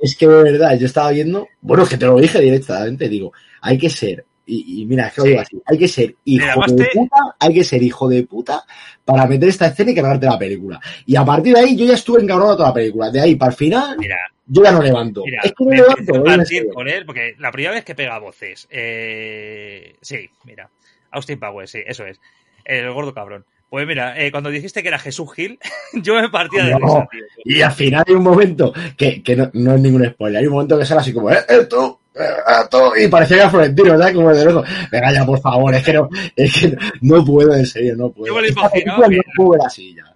es 0.00 0.16
que 0.16 0.26
de 0.26 0.42
verdad, 0.42 0.78
yo 0.78 0.86
estaba 0.86 1.10
viendo, 1.10 1.48
bueno, 1.60 1.82
es 1.84 1.88
que 1.90 1.96
te 1.98 2.06
lo 2.06 2.18
dije 2.18 2.40
directamente, 2.40 3.08
digo, 3.08 3.32
hay 3.60 3.78
que 3.78 3.90
ser, 3.90 4.24
y, 4.46 4.82
y 4.82 4.86
mira, 4.86 5.08
es 5.08 5.12
que 5.14 5.20
lo 5.20 5.24
Sí. 5.24 5.30
digo 5.30 5.40
así, 5.42 5.62
hay 5.66 5.78
que 5.78 5.88
ser 5.88 6.14
hijo 6.24 6.60
de 6.66 6.84
te- 6.84 6.90
puta, 6.94 7.16
hay 7.38 7.54
que 7.54 7.64
ser 7.64 7.82
hijo 7.82 8.08
de 8.08 8.22
puta 8.24 8.64
para 9.04 9.26
meter 9.26 9.48
esta 9.48 9.66
escena 9.66 9.90
y 9.90 9.94
cargarte 9.94 10.26
la 10.26 10.38
película. 10.38 10.80
Y 11.06 11.16
a 11.16 11.24
partir 11.24 11.54
de 11.54 11.60
ahí 11.60 11.76
yo 11.76 11.84
ya 11.86 11.94
estuve 11.94 12.22
encabronado 12.22 12.56
toda 12.56 12.68
la 12.70 12.74
película. 12.74 13.10
De 13.10 13.20
ahí 13.20 13.36
para 13.36 13.50
el 13.52 13.56
final, 13.56 13.96
Mira, 13.98 14.16
yo 14.46 14.62
ya 14.62 14.72
no 14.72 14.82
levanto. 14.82 15.22
mira, 15.24 15.42
es 15.44 15.52
que 15.52 15.64
no 15.64 15.70
me 15.70 15.76
levanto, 15.76 16.00
empecé 16.00 16.18
a 16.18 16.36
partir 16.36 16.68
con 16.72 16.88
él, 16.88 17.04
porque 17.06 17.34
la 17.38 17.50
primera 17.52 17.74
vez 17.74 17.84
que 17.84 17.94
pega 17.94 18.18
voces. 18.18 18.66
Eh, 18.70 19.96
sí, 20.00 20.28
mira. 20.44 20.70
Austin 21.10 21.38
Powers, 21.38 21.70
sí, 21.70 21.80
eso 21.86 22.04
es. 22.06 22.20
El 22.64 22.90
gordo 22.92 23.12
cabrón. 23.14 23.44
Pues 23.70 23.86
mira, 23.86 24.18
eh, 24.18 24.30
cuando 24.30 24.48
dijiste 24.50 24.80
que 24.82 24.88
era 24.88 24.98
Jesús 24.98 25.32
Gil, 25.34 25.58
yo 25.92 26.14
me 26.14 26.28
partía 26.30 26.64
de 26.64 26.70
No. 26.72 26.78
risa, 26.78 27.08
tío. 27.10 27.24
Y 27.44 27.60
al 27.62 27.72
final 27.72 28.04
hay 28.06 28.14
un 28.14 28.22
momento 28.22 28.72
que, 28.96 29.22
que 29.22 29.36
no, 29.36 29.50
no 29.52 29.74
es 29.74 29.80
ningún 29.80 30.06
spoiler, 30.06 30.40
hay 30.40 30.46
un 30.46 30.54
momento 30.54 30.78
que 30.78 30.86
sale 30.86 31.00
así 31.02 31.12
como, 31.12 31.30
eh, 31.30 31.38
esto, 31.48 32.00
eh, 32.14 32.20
esto, 32.62 32.92
y 32.96 33.08
parecía 33.08 33.36
que 33.36 33.40
era 33.42 33.50
Florentino, 33.50 33.90
¿verdad? 33.90 34.12
Como 34.14 34.30
el 34.30 34.36
de 34.38 34.44
lejos. 34.46 34.68
Venga 34.90 35.12
ya, 35.12 35.26
por 35.26 35.40
favor, 35.40 35.74
es 35.74 35.84
que 35.84 35.92
no, 35.92 36.08
es 36.34 36.52
que 36.54 36.68
no, 36.68 36.78
no 37.18 37.24
puedo, 37.24 37.54
en 37.54 37.66
serio, 37.66 37.94
no 37.96 38.10
puedo. 38.10 38.28
Yo 38.28 38.34
me 38.34 38.40
lo 38.42 38.48
Esta 38.48 38.60
imaginaba 38.60 38.98
película 39.06 39.08
que- 39.08 39.16
no 39.28 39.32
puedo 39.36 39.50
ver 39.50 39.60
así 39.66 39.94
ya. 39.94 40.14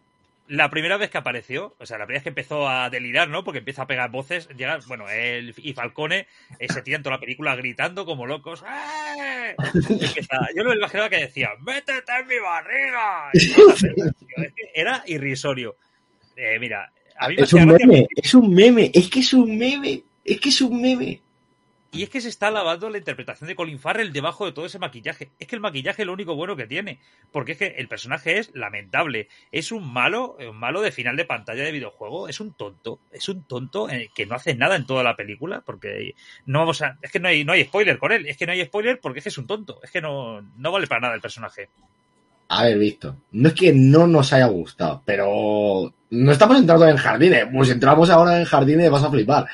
La 0.53 0.69
primera 0.69 0.99
vez 0.99 1.09
que 1.09 1.17
apareció, 1.17 1.75
o 1.79 1.87
sea, 1.87 1.97
la 1.97 2.05
primera 2.05 2.19
vez 2.19 2.25
que 2.25 2.29
empezó 2.29 2.69
a 2.69 2.91
delirar, 2.91 3.27
¿no? 3.31 3.43
Porque 3.43 3.61
empieza 3.61 3.83
a 3.83 3.87
pegar 3.87 4.11
voces, 4.11 4.49
llega, 4.55 4.79
bueno, 4.87 5.09
él 5.09 5.55
y 5.57 5.73
Falcone 5.73 6.27
eh, 6.59 6.69
se 6.71 6.83
tiran 6.83 7.03
toda 7.03 7.17
la 7.17 7.21
película 7.21 7.57
gritando 7.57 8.05
como 8.05 8.27
locos. 8.27 8.63
¡Eh! 8.63 9.57
Empieza- 9.75 10.49
yo 10.55 10.63
me 10.65 10.75
imaginaba 10.75 11.09
que 11.09 11.17
decía, 11.21 11.53
¡métete 11.61 12.13
en 12.21 12.27
mi 12.29 12.39
barriga! 12.39 13.31
Era 14.75 15.03
irrisorio. 15.07 15.75
Eh, 16.37 16.59
mira, 16.61 16.93
a 17.17 17.29
mí 17.29 17.37
me 17.37 17.43
Es 17.45 17.53
un 17.55 17.65
meme, 17.67 18.07
es 18.15 18.35
un 18.35 18.55
meme, 18.55 18.91
es 18.93 19.09
que 19.09 19.21
es 19.21 19.33
un 19.33 19.57
meme, 19.57 20.03
es 20.23 20.39
que 20.39 20.49
es 20.51 20.61
un 20.61 20.83
meme. 20.83 21.22
Y 21.95 22.03
es 22.03 22.09
que 22.09 22.23
se 22.23 22.31
está 22.31 22.51
lavando 22.51 22.89
la 22.89 22.97
interpretación 22.97 23.49
de 23.49 23.55
Colin 23.55 23.79
Farrell 23.79 24.15
debajo 24.15 24.47
de 24.47 24.53
todo 24.53 24.65
ese 24.65 24.79
maquillaje. 24.79 25.31
Es 25.39 25.47
que 25.47 25.57
el 25.57 25.61
maquillaje 25.61 26.01
es 26.01 26.07
lo 26.07 26.15
único 26.15 26.35
bueno 26.35 26.57
que 26.57 26.67
tiene. 26.67 26.99
Porque 27.31 27.53
es 27.53 27.59
que 27.59 27.67
el 27.77 27.87
personaje 27.87 28.39
es 28.39 28.51
lamentable. 28.55 29.29
Es 29.53 29.73
un 29.73 29.93
malo, 29.93 30.39
un 30.41 30.57
malo 30.57 30.81
de 30.81 30.91
final 30.91 31.19
de 31.19 31.27
pantalla 31.27 31.63
de 31.63 31.71
videojuego. 31.71 32.29
Es 32.29 32.41
un 32.41 32.55
tonto. 32.55 32.99
Es 33.13 33.29
un 33.29 33.43
tonto 33.43 33.91
eh, 33.91 34.11
que 34.15 34.25
no 34.25 34.37
hace 34.37 34.55
nada 34.55 34.77
en 34.77 34.87
toda 34.87 35.03
la 35.03 35.17
película. 35.17 35.61
Porque 35.67 36.15
no 36.47 36.61
vamos 36.61 36.81
a. 36.81 36.97
Es 37.03 37.13
que 37.13 37.21
no 37.21 37.29
hay, 37.29 37.45
no 37.45 37.53
hay 37.53 37.65
spoiler 37.65 37.99
con 37.99 38.11
él. 38.11 38.27
Es 38.27 38.39
que 38.39 38.47
no 38.47 38.53
hay 38.53 38.65
spoiler 38.65 38.99
porque 38.99 39.19
es 39.19 39.25
que 39.25 39.29
es 39.29 39.37
un 39.37 39.47
tonto. 39.47 39.79
Es 39.83 39.91
que 39.91 40.01
no, 40.01 40.41
no 40.41 40.73
vale 40.73 40.87
para 40.87 41.03
nada 41.03 41.15
el 41.15 41.21
personaje. 41.21 41.69
A 42.49 42.65
ver, 42.65 42.79
Víctor, 42.79 43.17
no 43.33 43.49
es 43.49 43.55
que 43.55 43.71
no 43.75 44.07
nos 44.07 44.33
haya 44.33 44.47
gustado, 44.47 45.03
pero 45.05 45.93
no 46.11 46.33
estamos 46.33 46.59
entrando 46.59 46.89
en 46.89 46.97
jardines. 46.97 47.49
Pues 47.53 47.69
entramos 47.69 48.09
ahora 48.09 48.39
en 48.39 48.47
jardines 48.47 48.91
vas 48.91 49.05
a 49.05 49.11
flipar. 49.11 49.47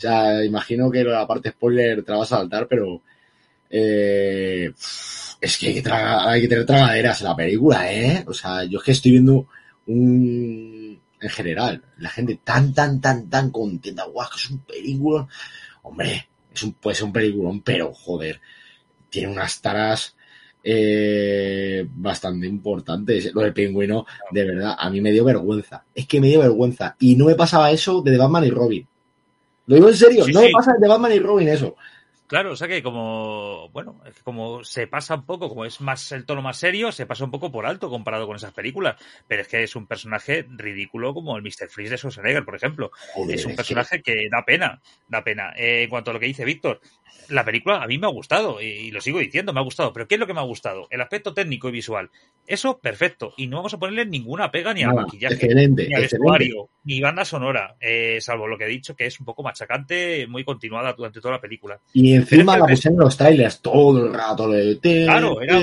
O 0.00 0.02
sea, 0.02 0.42
imagino 0.42 0.90
que 0.90 1.04
la 1.04 1.26
parte 1.26 1.50
spoiler 1.50 2.02
te 2.02 2.10
la 2.10 2.18
vas 2.18 2.32
a 2.32 2.38
saltar, 2.38 2.66
pero 2.66 3.02
eh, 3.68 4.72
es 5.38 5.58
que 5.58 5.66
hay 5.66 6.40
que, 6.40 6.48
tener 6.48 6.64
tragaderas 6.64 7.20
en 7.20 7.26
la 7.26 7.36
película, 7.36 7.92
¿eh? 7.92 8.24
O 8.26 8.32
sea, 8.32 8.64
yo 8.64 8.78
es 8.78 8.84
que 8.84 8.92
estoy 8.92 9.10
viendo 9.10 9.46
un... 9.86 10.98
En 11.20 11.28
general, 11.28 11.82
la 11.98 12.08
gente 12.08 12.40
tan, 12.42 12.72
tan, 12.72 12.98
tan, 12.98 13.28
tan 13.28 13.50
contenta. 13.50 14.04
Guau, 14.04 14.26
que 14.30 14.36
es 14.36 14.48
un 14.48 14.60
película. 14.60 15.28
Hombre, 15.82 16.28
es 16.54 16.62
un, 16.62 16.72
puede 16.72 16.94
ser 16.94 17.04
un 17.04 17.12
peliculón, 17.12 17.60
pero 17.60 17.92
joder, 17.92 18.40
tiene 19.10 19.28
unas 19.28 19.60
taras 19.60 20.16
eh, 20.64 21.86
bastante 21.94 22.46
importantes. 22.46 23.34
Lo 23.34 23.42
del 23.42 23.52
pingüino, 23.52 24.06
de 24.30 24.44
verdad, 24.46 24.76
a 24.78 24.88
mí 24.88 25.02
me 25.02 25.12
dio 25.12 25.26
vergüenza. 25.26 25.84
Es 25.94 26.06
que 26.06 26.22
me 26.22 26.28
dio 26.28 26.40
vergüenza. 26.40 26.96
Y 26.98 27.16
no 27.16 27.26
me 27.26 27.34
pasaba 27.34 27.70
eso 27.70 28.00
de 28.00 28.16
Batman 28.16 28.46
y 28.46 28.50
Robin. 28.50 28.86
Lo 29.66 29.76
digo 29.76 29.88
en 29.88 29.96
serio, 29.96 30.24
Sí, 30.24 30.32
no 30.32 30.40
sí. 30.40 30.46
me 30.46 30.52
pasa 30.52 30.74
de 30.78 30.88
Batman 30.88 31.12
y 31.12 31.18
Robin 31.20 31.48
eso. 31.48 31.76
Claro, 32.30 32.52
o 32.52 32.56
sea 32.56 32.68
que 32.68 32.80
como, 32.80 33.68
bueno, 33.70 34.00
como 34.22 34.62
se 34.62 34.86
pasa 34.86 35.16
un 35.16 35.26
poco, 35.26 35.48
como 35.48 35.64
es 35.64 35.80
más 35.80 36.12
el 36.12 36.24
tono 36.24 36.42
más 36.42 36.58
serio, 36.58 36.92
se 36.92 37.04
pasa 37.04 37.24
un 37.24 37.32
poco 37.32 37.50
por 37.50 37.66
alto 37.66 37.90
comparado 37.90 38.28
con 38.28 38.36
esas 38.36 38.52
películas. 38.52 38.94
Pero 39.26 39.42
es 39.42 39.48
que 39.48 39.64
es 39.64 39.74
un 39.74 39.88
personaje 39.88 40.46
ridículo 40.48 41.12
como 41.12 41.36
el 41.36 41.42
Mr. 41.42 41.68
Freeze 41.68 41.90
de 41.90 41.98
Schwarzenegger, 41.98 42.44
por 42.44 42.54
ejemplo. 42.54 42.92
Joder, 43.14 43.34
es 43.34 43.44
un 43.46 43.56
personaje 43.56 44.00
que... 44.00 44.28
da 44.30 44.44
pena, 44.44 44.80
da 45.08 45.24
pena. 45.24 45.52
Eh, 45.56 45.82
en 45.82 45.90
cuanto 45.90 46.12
a 46.12 46.14
lo 46.14 46.20
que 46.20 46.26
dice 46.26 46.44
Víctor, 46.44 46.80
la 47.30 47.44
película 47.44 47.82
a 47.82 47.88
mí 47.88 47.98
me 47.98 48.06
ha 48.06 48.10
gustado, 48.10 48.62
y, 48.62 48.66
y 48.66 48.90
lo 48.92 49.00
sigo 49.00 49.18
diciendo, 49.18 49.52
me 49.52 49.58
ha 49.58 49.64
gustado. 49.64 49.92
Pero 49.92 50.06
¿qué 50.06 50.14
es 50.14 50.20
lo 50.20 50.28
que 50.28 50.34
me 50.34 50.40
ha 50.40 50.44
gustado? 50.44 50.86
El 50.90 51.00
aspecto 51.00 51.34
técnico 51.34 51.68
y 51.68 51.72
visual. 51.72 52.10
Eso, 52.46 52.78
perfecto. 52.78 53.34
Y 53.36 53.46
no 53.48 53.56
vamos 53.56 53.74
a 53.74 53.78
ponerle 53.78 54.06
ninguna 54.06 54.50
pega 54.50 54.72
ni 54.72 54.82
al 54.82 54.90
Nada, 54.90 55.02
maquillaje, 55.02 55.34
excelente, 55.34 55.88
ni 55.88 55.94
al 55.94 56.02
excelente. 56.04 56.16
vestuario. 56.16 56.68
ni 56.84 57.00
banda 57.00 57.24
sonora, 57.24 57.76
eh, 57.80 58.18
salvo 58.20 58.46
lo 58.46 58.56
que 58.56 58.64
he 58.64 58.68
dicho, 58.68 58.94
que 58.96 59.06
es 59.06 59.18
un 59.20 59.26
poco 59.26 59.42
machacante, 59.42 60.26
muy 60.28 60.44
continuada 60.44 60.92
durante 60.92 61.20
toda 61.20 61.34
la 61.34 61.40
película. 61.40 61.80
Y 61.92 62.19
encima 62.20 62.56
la 62.58 62.66
pusieron 62.66 63.00
los 63.00 63.16
trailers 63.16 63.60
todo 63.60 64.06
el 64.06 64.12
rato. 64.14 64.48
Claro, 65.04 65.40
era-. 65.40 65.60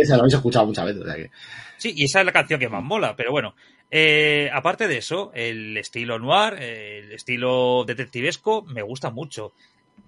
Esa 0.00 0.14
lo 0.16 0.22
habéis 0.22 0.34
escuchado 0.34 0.66
muchas 0.66 0.84
veces. 0.86 1.02
o 1.02 1.04
sea 1.06 1.14
que- 1.16 1.30
Sí, 1.78 1.92
y 1.94 2.04
esa 2.04 2.20
es 2.20 2.26
la 2.26 2.32
canción 2.32 2.58
que 2.58 2.68
más 2.68 2.82
mola, 2.82 3.14
pero 3.16 3.30
bueno. 3.32 3.54
eh, 3.90 4.50
aparte 4.52 4.88
de 4.88 4.96
eso, 4.98 5.30
el 5.34 5.76
estilo 5.76 6.18
noir, 6.18 6.54
el 6.60 7.12
estilo 7.12 7.84
detectivesco, 7.86 8.62
me 8.64 8.82
gusta 8.82 9.10
mucho. 9.10 9.52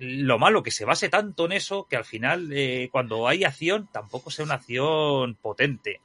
Lo 0.01 0.38
malo 0.38 0.62
que 0.62 0.70
se 0.72 0.85
base 0.85 1.09
tanto 1.09 1.46
en 1.46 1.53
eso 1.53 1.87
que 1.88 1.96
al 1.96 2.05
final, 2.05 2.48
eh, 2.53 2.88
cuando 2.90 3.29
hay 3.29 3.44
acción, 3.44 3.88
tampoco 3.92 4.31
sea 4.31 4.44
una 4.44 4.55
acción 4.55 5.37
potente. 5.37 6.01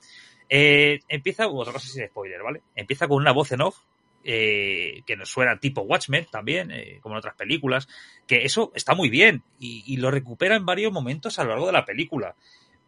Eh, 0.49 0.99
empieza, 1.07 1.47
otra 1.47 1.73
cosa 1.73 1.87
sin 1.87 2.05
spoiler, 2.07 2.43
¿vale? 2.43 2.61
Empieza 2.75 3.07
con 3.07 3.17
una 3.17 3.31
voz 3.31 3.51
en 3.51 3.61
off, 3.61 3.77
eh, 4.23 5.01
que 5.05 5.15
nos 5.15 5.29
suena 5.29 5.59
tipo 5.59 5.81
Watchmen 5.81 6.25
también, 6.31 6.71
eh, 6.71 6.99
como 7.01 7.15
en 7.15 7.19
otras 7.19 7.35
películas, 7.35 7.87
que 8.27 8.45
eso 8.45 8.71
está 8.75 8.95
muy 8.95 9.09
bien 9.09 9.43
y, 9.59 9.97
lo 9.97 10.11
recupera 10.11 10.55
en 10.55 10.65
varios 10.65 10.91
momentos 10.91 11.39
a 11.39 11.43
lo 11.43 11.51
largo 11.51 11.67
de 11.67 11.73
la 11.73 11.85
película. 11.85 12.35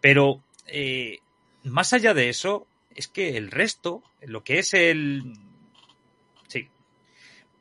Pero 0.01 0.43
eh, 0.67 1.19
más 1.63 1.93
allá 1.93 2.13
de 2.13 2.29
eso, 2.29 2.67
es 2.95 3.07
que 3.07 3.37
el 3.37 3.51
resto, 3.51 4.03
lo 4.21 4.43
que 4.43 4.59
es 4.59 4.73
el... 4.73 5.33
Sí, 6.47 6.69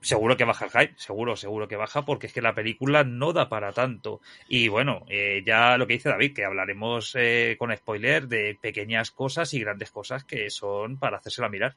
seguro 0.00 0.36
que 0.36 0.44
baja 0.44 0.66
el 0.66 0.70
hype, 0.70 0.94
seguro, 0.96 1.36
seguro 1.36 1.68
que 1.68 1.76
baja, 1.76 2.04
porque 2.04 2.26
es 2.26 2.32
que 2.32 2.42
la 2.42 2.54
película 2.54 3.02
no 3.04 3.32
da 3.32 3.48
para 3.48 3.72
tanto. 3.72 4.20
Y 4.48 4.68
bueno, 4.68 5.04
eh, 5.08 5.42
ya 5.44 5.76
lo 5.78 5.86
que 5.86 5.94
dice 5.94 6.10
David, 6.10 6.34
que 6.34 6.44
hablaremos 6.44 7.14
eh, 7.16 7.56
con 7.58 7.74
spoiler 7.76 8.28
de 8.28 8.58
pequeñas 8.60 9.10
cosas 9.10 9.52
y 9.54 9.60
grandes 9.60 9.90
cosas 9.90 10.24
que 10.24 10.50
son 10.50 10.98
para 10.98 11.16
hacérsela 11.16 11.48
mirar. 11.48 11.76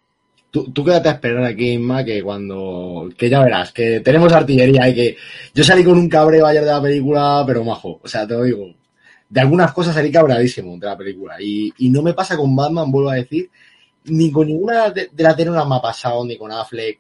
Tú, 0.49 0.71
tú 0.71 0.83
quédate 0.83 1.09
a 1.09 1.13
esperar 1.13 1.43
aquí, 1.43 1.71
Inma, 1.71 2.03
que 2.03 2.23
cuando. 2.23 3.09
Que 3.17 3.29
ya 3.29 3.43
verás, 3.43 3.71
que 3.71 3.99
tenemos 3.99 4.31
artillería 4.31 4.87
y 4.87 4.95
que. 4.95 5.17
Yo 5.53 5.63
salí 5.63 5.83
con 5.83 5.97
un 5.97 6.09
cabreo 6.09 6.45
ayer 6.45 6.63
de 6.63 6.71
la 6.71 6.81
película, 6.81 7.43
pero 7.45 7.63
majo. 7.63 7.99
O 8.01 8.07
sea, 8.07 8.25
te 8.25 8.33
lo 8.33 8.43
digo. 8.43 8.73
De 9.29 9.41
algunas 9.41 9.73
cosas 9.73 9.93
salí 9.93 10.09
cabradísimo 10.11 10.77
de 10.77 10.85
la 10.85 10.97
película. 10.97 11.35
Y, 11.41 11.73
y 11.77 11.89
no 11.89 12.01
me 12.01 12.13
pasa 12.13 12.37
con 12.37 12.55
Batman, 12.55 12.91
vuelvo 12.91 13.09
a 13.09 13.15
decir. 13.15 13.49
Ni 14.05 14.31
con 14.31 14.47
ninguna 14.47 14.89
de, 14.89 15.09
las 15.17 15.35
tenuras 15.35 15.67
me 15.67 15.75
ha 15.75 15.81
pasado, 15.81 16.25
ni 16.25 16.37
con 16.37 16.51
Affleck. 16.51 16.99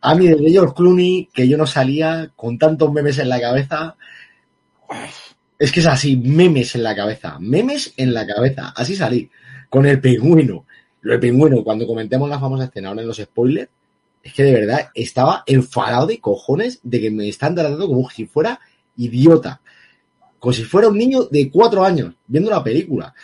A 0.00 0.14
mí, 0.14 0.28
desde 0.28 0.50
George 0.50 0.74
Clooney, 0.74 1.28
que 1.34 1.46
yo 1.46 1.58
no 1.58 1.66
salía 1.66 2.30
con 2.34 2.58
tantos 2.58 2.90
memes 2.92 3.18
en 3.18 3.28
la 3.28 3.40
cabeza. 3.40 3.96
Es 5.58 5.70
que 5.70 5.80
es 5.80 5.86
así, 5.86 6.16
memes 6.16 6.74
en 6.76 6.82
la 6.82 6.96
cabeza. 6.96 7.36
Memes 7.40 7.92
en 7.98 8.14
la 8.14 8.26
cabeza. 8.26 8.72
Así 8.74 8.96
salí. 8.96 9.28
Con 9.68 9.84
el 9.84 10.00
pingüino. 10.00 10.64
Lo 11.02 11.12
del 11.12 11.20
pingüino, 11.20 11.62
cuando 11.62 11.86
comentemos 11.86 12.28
la 12.28 12.38
famosa 12.38 12.64
escena 12.64 12.88
ahora 12.88 13.02
en 13.02 13.08
los 13.08 13.16
spoilers, 13.18 13.70
es 14.22 14.32
que 14.32 14.42
de 14.42 14.52
verdad 14.52 14.88
estaba 14.94 15.44
enfadado 15.46 16.06
de 16.06 16.20
cojones 16.20 16.80
de 16.82 17.00
que 17.00 17.10
me 17.10 17.28
están 17.28 17.54
tratando 17.54 17.86
como 17.86 18.10
si 18.10 18.26
fuera 18.26 18.60
idiota. 18.96 19.60
Como 20.38 20.52
si 20.52 20.64
fuera 20.64 20.88
un 20.88 20.98
niño 20.98 21.24
de 21.24 21.50
cuatro 21.50 21.84
años 21.84 22.14
viendo 22.26 22.50
la 22.50 22.62
película. 22.62 23.14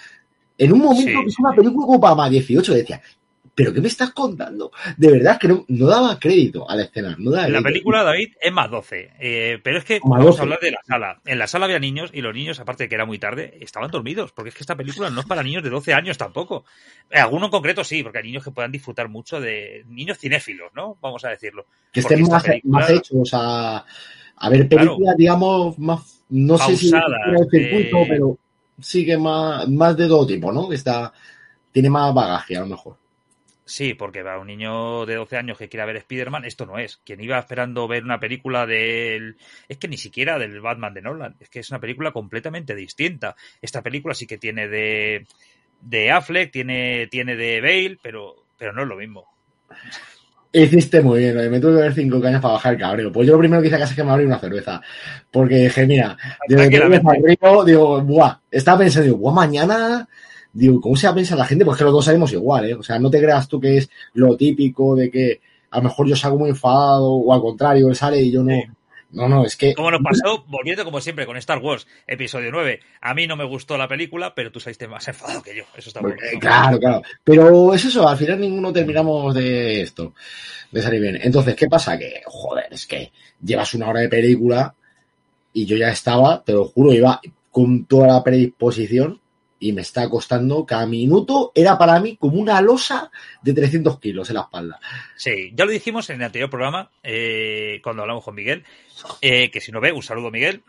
En 0.57 0.73
un 0.73 0.79
momento 0.79 1.03
Sí, 1.03 1.25
que 1.25 1.29
es 1.29 1.39
una 1.39 1.53
película 1.53 1.87
como 1.87 2.01
para 2.01 2.15
más 2.15 2.31
18, 2.31 2.75
decía, 2.75 3.03
¿pero 3.55 3.73
qué 3.73 3.81
me 3.81 3.89
estás 3.89 4.11
contando? 4.13 4.73
De 4.97 5.11
verdad 5.13 5.39
que 5.39 5.49
no, 5.49 5.65
no 5.69 5.87
daba 5.87 6.19
crédito 6.19 6.69
a 6.69 6.75
la 6.77 6.83
escena. 6.85 7.15
No 7.19 7.31
daba 7.31 7.43
la 7.45 7.49
crédito. 7.49 7.63
película, 7.69 8.03
David, 8.03 8.33
es 8.41 8.53
más 8.53 8.71
12. 8.71 9.13
eh, 9.21 9.59
pero 9.63 9.79
es 9.79 9.85
que 9.85 10.01
vamos 10.03 10.27
12. 10.27 10.39
a 10.39 10.43
hablar 10.43 10.59
de 10.61 10.71
la 10.73 10.81
sala. 10.87 11.21
En 11.25 11.39
la 11.39 11.47
sala 11.47 11.67
había 11.67 11.79
niños 11.79 12.11
y 12.13 12.21
los 12.21 12.35
niños, 12.35 12.59
aparte 12.61 12.85
de 12.85 12.89
que 12.89 12.95
era 12.97 13.05
muy 13.07 13.19
tarde, 13.19 13.59
estaban 13.61 13.91
dormidos. 13.91 14.33
Porque 14.33 14.49
es 14.49 14.55
que 14.55 14.63
esta 14.63 14.77
película 14.77 15.11
no 15.11 15.21
es 15.21 15.27
para 15.27 15.43
niños 15.43 15.63
de 15.63 15.71
12 15.71 15.95
años 15.95 16.19
tampoco. 16.19 16.65
Eh, 17.11 17.19
Alguno 17.19 17.47
en 17.47 17.51
concreto 17.51 17.85
sí, 17.85 18.03
porque 18.03 18.19
hay 18.19 18.25
niños 18.25 18.45
que 18.45 18.51
puedan 18.51 18.73
disfrutar 18.73 19.09
mucho 19.09 19.41
de 19.41 19.85
niños 19.89 20.19
cinéfilos, 20.19 20.71
¿no? 20.75 20.99
Vamos 21.01 21.25
a 21.25 21.29
decirlo. 21.31 21.67
que 21.93 22.03
porque 22.03 22.15
estén 22.15 22.29
más, 22.31 22.43
película- 22.43 22.79
más 22.81 22.91
hechos 22.91 23.31
a, 23.35 23.85
a 24.37 24.49
ver 24.51 24.69
películas, 24.69 25.15
digamos, 25.17 25.79
más, 25.79 26.25
no 26.31 26.59
sé 26.59 26.77
si 26.77 26.91
el 26.93 27.51
circuito, 27.51 27.99
eh. 27.99 28.07
pero 28.09 28.39
sí 28.81 29.07
que 29.07 29.17
más, 29.17 29.69
más 29.69 29.97
de 29.97 30.09
todo 30.09 30.27
tipo, 30.27 30.51
¿no? 30.51 30.73
Está, 30.73 31.13
tiene 31.71 31.89
más 31.89 32.13
bagaje 32.13 32.57
a 32.57 32.61
lo 32.61 32.67
mejor. 32.67 32.97
Sí, 33.67 33.95
porque 33.95 34.23
para 34.23 34.39
un 34.39 34.47
niño 34.47 35.07
de 35.07 35.15
12 35.15 35.39
años 35.39 35.57
que 35.57 35.71
quiera 35.71 35.87
ver 35.87 35.97
Spider-Man, 35.97 36.45
esto 36.45 36.67
no 36.67 36.79
es. 36.79 36.99
Quien 36.99 37.23
iba 37.23 37.39
esperando 37.39 37.89
ver 37.89 38.05
una 38.05 38.21
película 38.21 38.67
del... 38.67 39.37
Es 39.69 39.79
que 39.79 39.89
ni 39.89 39.97
siquiera 39.97 40.39
del 40.39 40.61
Batman 40.61 40.93
de 40.93 41.01
Nolan. 41.01 41.37
Es 41.41 41.49
que 41.49 41.61
es 41.61 41.71
una 41.71 41.81
película 41.81 42.13
completamente 42.13 42.75
distinta. 42.75 43.35
Esta 43.63 43.83
película 43.83 44.15
sí 44.15 44.27
que 44.27 44.37
tiene 44.37 44.69
de, 44.69 45.27
de 45.81 46.11
Affleck, 46.11 46.53
tiene, 46.53 47.07
tiene 47.07 47.37
de 47.37 47.61
Bale, 47.63 47.99
pero, 48.03 48.45
pero 48.59 48.75
no 48.75 48.83
es 48.83 48.89
lo 48.89 48.97
mismo. 48.97 49.27
Hiciste 50.53 51.01
muy 51.01 51.19
bien, 51.19 51.51
me 51.51 51.59
tuve 51.59 51.75
que 51.77 51.83
ver 51.83 51.95
cinco 51.95 52.21
cañas 52.21 52.41
para 52.41 52.55
bajar 52.55 52.75
el 52.75 52.79
cabreo. 52.79 53.11
Pues 53.11 53.27
yo 53.27 53.33
lo 53.33 53.41
primero 53.41 53.61
que 53.61 53.67
hice 53.69 53.77
a 53.77 53.81
casa 53.81 53.91
es 53.93 53.97
que 53.97 54.05
me 54.05 54.13
abrí 54.13 54.25
una 54.25 54.39
cerveza. 54.39 54.81
Porque 55.31 55.57
dije, 55.57 55.85
mira, 55.87 56.17
digo, 56.47 56.63
me 56.63 56.71
tuve 56.71 57.01
Tranquilamente. 57.01 57.11
al 57.11 57.23
río, 57.25 57.65
digo, 57.65 58.01
buah, 58.03 58.39
estaba 58.53 58.79
pensando, 58.79 59.07
digo, 59.07 59.17
buah, 59.19 59.35
mañana, 59.35 60.09
digo, 60.55 60.81
¿cómo 60.81 60.97
se 60.97 61.07
va 61.07 61.13
a 61.13 61.17
pensar 61.17 61.37
la 61.37 61.45
gente? 61.45 61.65
Pues 61.65 61.77
que 61.77 61.85
los 61.85 61.93
dos 61.93 62.05
salimos 62.05 62.33
igual, 62.33 62.71
¿eh? 62.71 62.75
O 62.75 62.83
sea, 62.83 62.99
no 62.99 63.11
te 63.11 63.21
creas 63.21 63.49
tú 63.49 63.61
que 63.61 63.77
es 63.77 63.91
lo 64.15 64.37
típico 64.37 64.95
de 64.95 65.11
que 65.11 65.41
a 65.71 65.79
lo 65.79 65.85
mejor 65.85 66.09
yo 66.09 66.17
salgo 66.17 66.39
muy 66.39 66.51
enfadado, 66.51 67.13
o 67.13 67.33
al 67.35 67.41
contrario, 67.41 67.89
él 67.89 67.97
sale 67.97 68.23
y 68.23 68.31
yo 68.31 68.43
no. 68.43 68.55
Sí. 68.55 68.63
No, 69.11 69.29
no, 69.29 69.45
es 69.45 69.57
que. 69.57 69.75
Como 69.75 69.93
nos 69.93 70.03
pasó, 70.03 70.45
volviendo 70.49 70.85
como 70.85 71.01
siempre 71.01 71.25
con 71.25 71.37
Star 71.37 71.59
Wars, 71.59 71.87
episodio 72.07 72.51
9. 72.51 72.81
A 73.01 73.15
mí 73.15 73.29
no 73.29 73.37
me 73.37 73.45
gustó 73.45 73.79
la 73.79 73.87
película, 73.87 74.35
pero 74.35 74.51
tú 74.51 74.59
saliste 74.59 74.89
más 74.89 75.07
enfadado 75.07 75.41
que 75.41 75.57
yo. 75.57 75.63
Eso 75.77 75.91
está 75.91 76.01
bueno. 76.01 76.17
Eh, 76.17 76.39
Claro, 76.39 76.79
claro. 76.81 77.03
Pero 77.23 77.73
es 77.75 77.85
eso, 77.85 78.09
al 78.09 78.17
final 78.17 78.41
ninguno 78.41 78.73
terminamos 78.73 79.33
de 79.35 79.83
esto, 79.83 80.15
de 80.71 80.83
salir 80.83 81.01
bien. 81.01 81.21
Entonces, 81.23 81.55
¿qué 81.55 81.69
pasa? 81.69 81.97
Que, 81.97 82.23
joder, 82.27 82.67
es 82.73 82.87
que 82.87 83.13
llevas 83.41 83.73
una 83.75 83.89
hora 83.89 84.01
de 84.01 84.09
película 84.09 84.75
y 85.53 85.65
yo 85.65 85.77
ya 85.77 85.91
estaba, 85.91 86.43
te 86.43 86.53
lo 86.53 86.65
juro, 86.65 86.93
iba 86.93 87.21
con 87.53 87.85
toda 87.85 88.09
la 88.09 88.25
predisposición 88.25 89.21
y 89.65 89.73
me 89.73 89.81
está 89.81 90.11
costando 90.11 90.67
cada 90.67 90.85
minuto, 90.85 91.51
era 91.55 91.79
para 91.79 91.99
mí 91.99 92.19
como 92.19 92.39
una 92.39 92.61
losa 92.61 93.11
de 93.41 93.55
300 93.55 93.99
kilos 93.99 94.29
en 94.29 94.35
la 94.35 94.43
espalda. 94.43 94.79
Sí, 95.17 95.53
ya 95.55 95.65
lo 95.65 95.71
dijimos 95.71 96.11
en 96.11 96.17
el 96.17 96.25
anterior 96.25 96.51
programa, 96.51 96.91
eh, 97.03 97.81
cuando 97.83 98.03
hablamos 98.03 98.23
con 98.23 98.35
Miguel, 98.35 98.63
eh, 99.23 99.51
que 99.51 99.63
si 99.63 99.73
no 99.73 99.81
ve, 99.81 99.91
un 99.91 100.03
saludo 100.03 100.31
Miguel. 100.31 100.63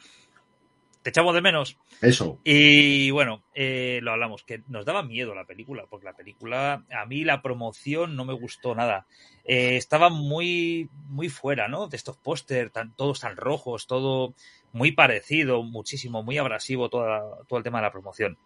Te 1.01 1.09
echamos 1.09 1.35
de 1.35 1.41
menos. 1.41 1.77
Eso. 2.01 2.39
Y 2.45 3.11
bueno, 3.11 3.43
eh, 3.53 3.99
lo 4.01 4.13
hablamos, 4.13 4.43
que 4.43 4.63
nos 4.69 4.85
daba 4.85 5.03
miedo 5.03 5.35
la 5.35 5.43
película, 5.43 5.83
porque 5.89 6.05
la 6.05 6.15
película, 6.15 6.85
a 6.89 7.05
mí 7.05 7.25
la 7.25 7.41
promoción 7.41 8.15
no 8.15 8.23
me 8.23 8.33
gustó 8.33 8.75
nada. 8.75 9.07
Eh, 9.43 9.75
estaba 9.75 10.09
muy, 10.09 10.89
muy 11.09 11.27
fuera, 11.27 11.67
¿no? 11.67 11.89
De 11.89 11.97
estos 11.97 12.15
póster, 12.15 12.69
tan, 12.69 12.95
todos 12.95 13.19
tan 13.19 13.35
rojos, 13.35 13.87
todo 13.87 14.33
muy 14.71 14.93
parecido, 14.93 15.63
muchísimo, 15.63 16.23
muy 16.23 16.37
abrasivo 16.37 16.89
toda, 16.89 17.43
todo 17.45 17.57
el 17.57 17.63
tema 17.63 17.79
de 17.79 17.83
la 17.83 17.91
promoción. 17.91 18.37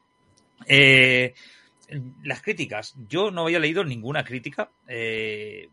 Eh, 0.67 1.33
las 2.23 2.41
críticas, 2.41 2.95
yo 3.07 3.31
no 3.31 3.43
había 3.43 3.59
leído 3.59 3.83
ninguna 3.83 4.23
crítica 4.23 4.69
eh, 4.87 5.69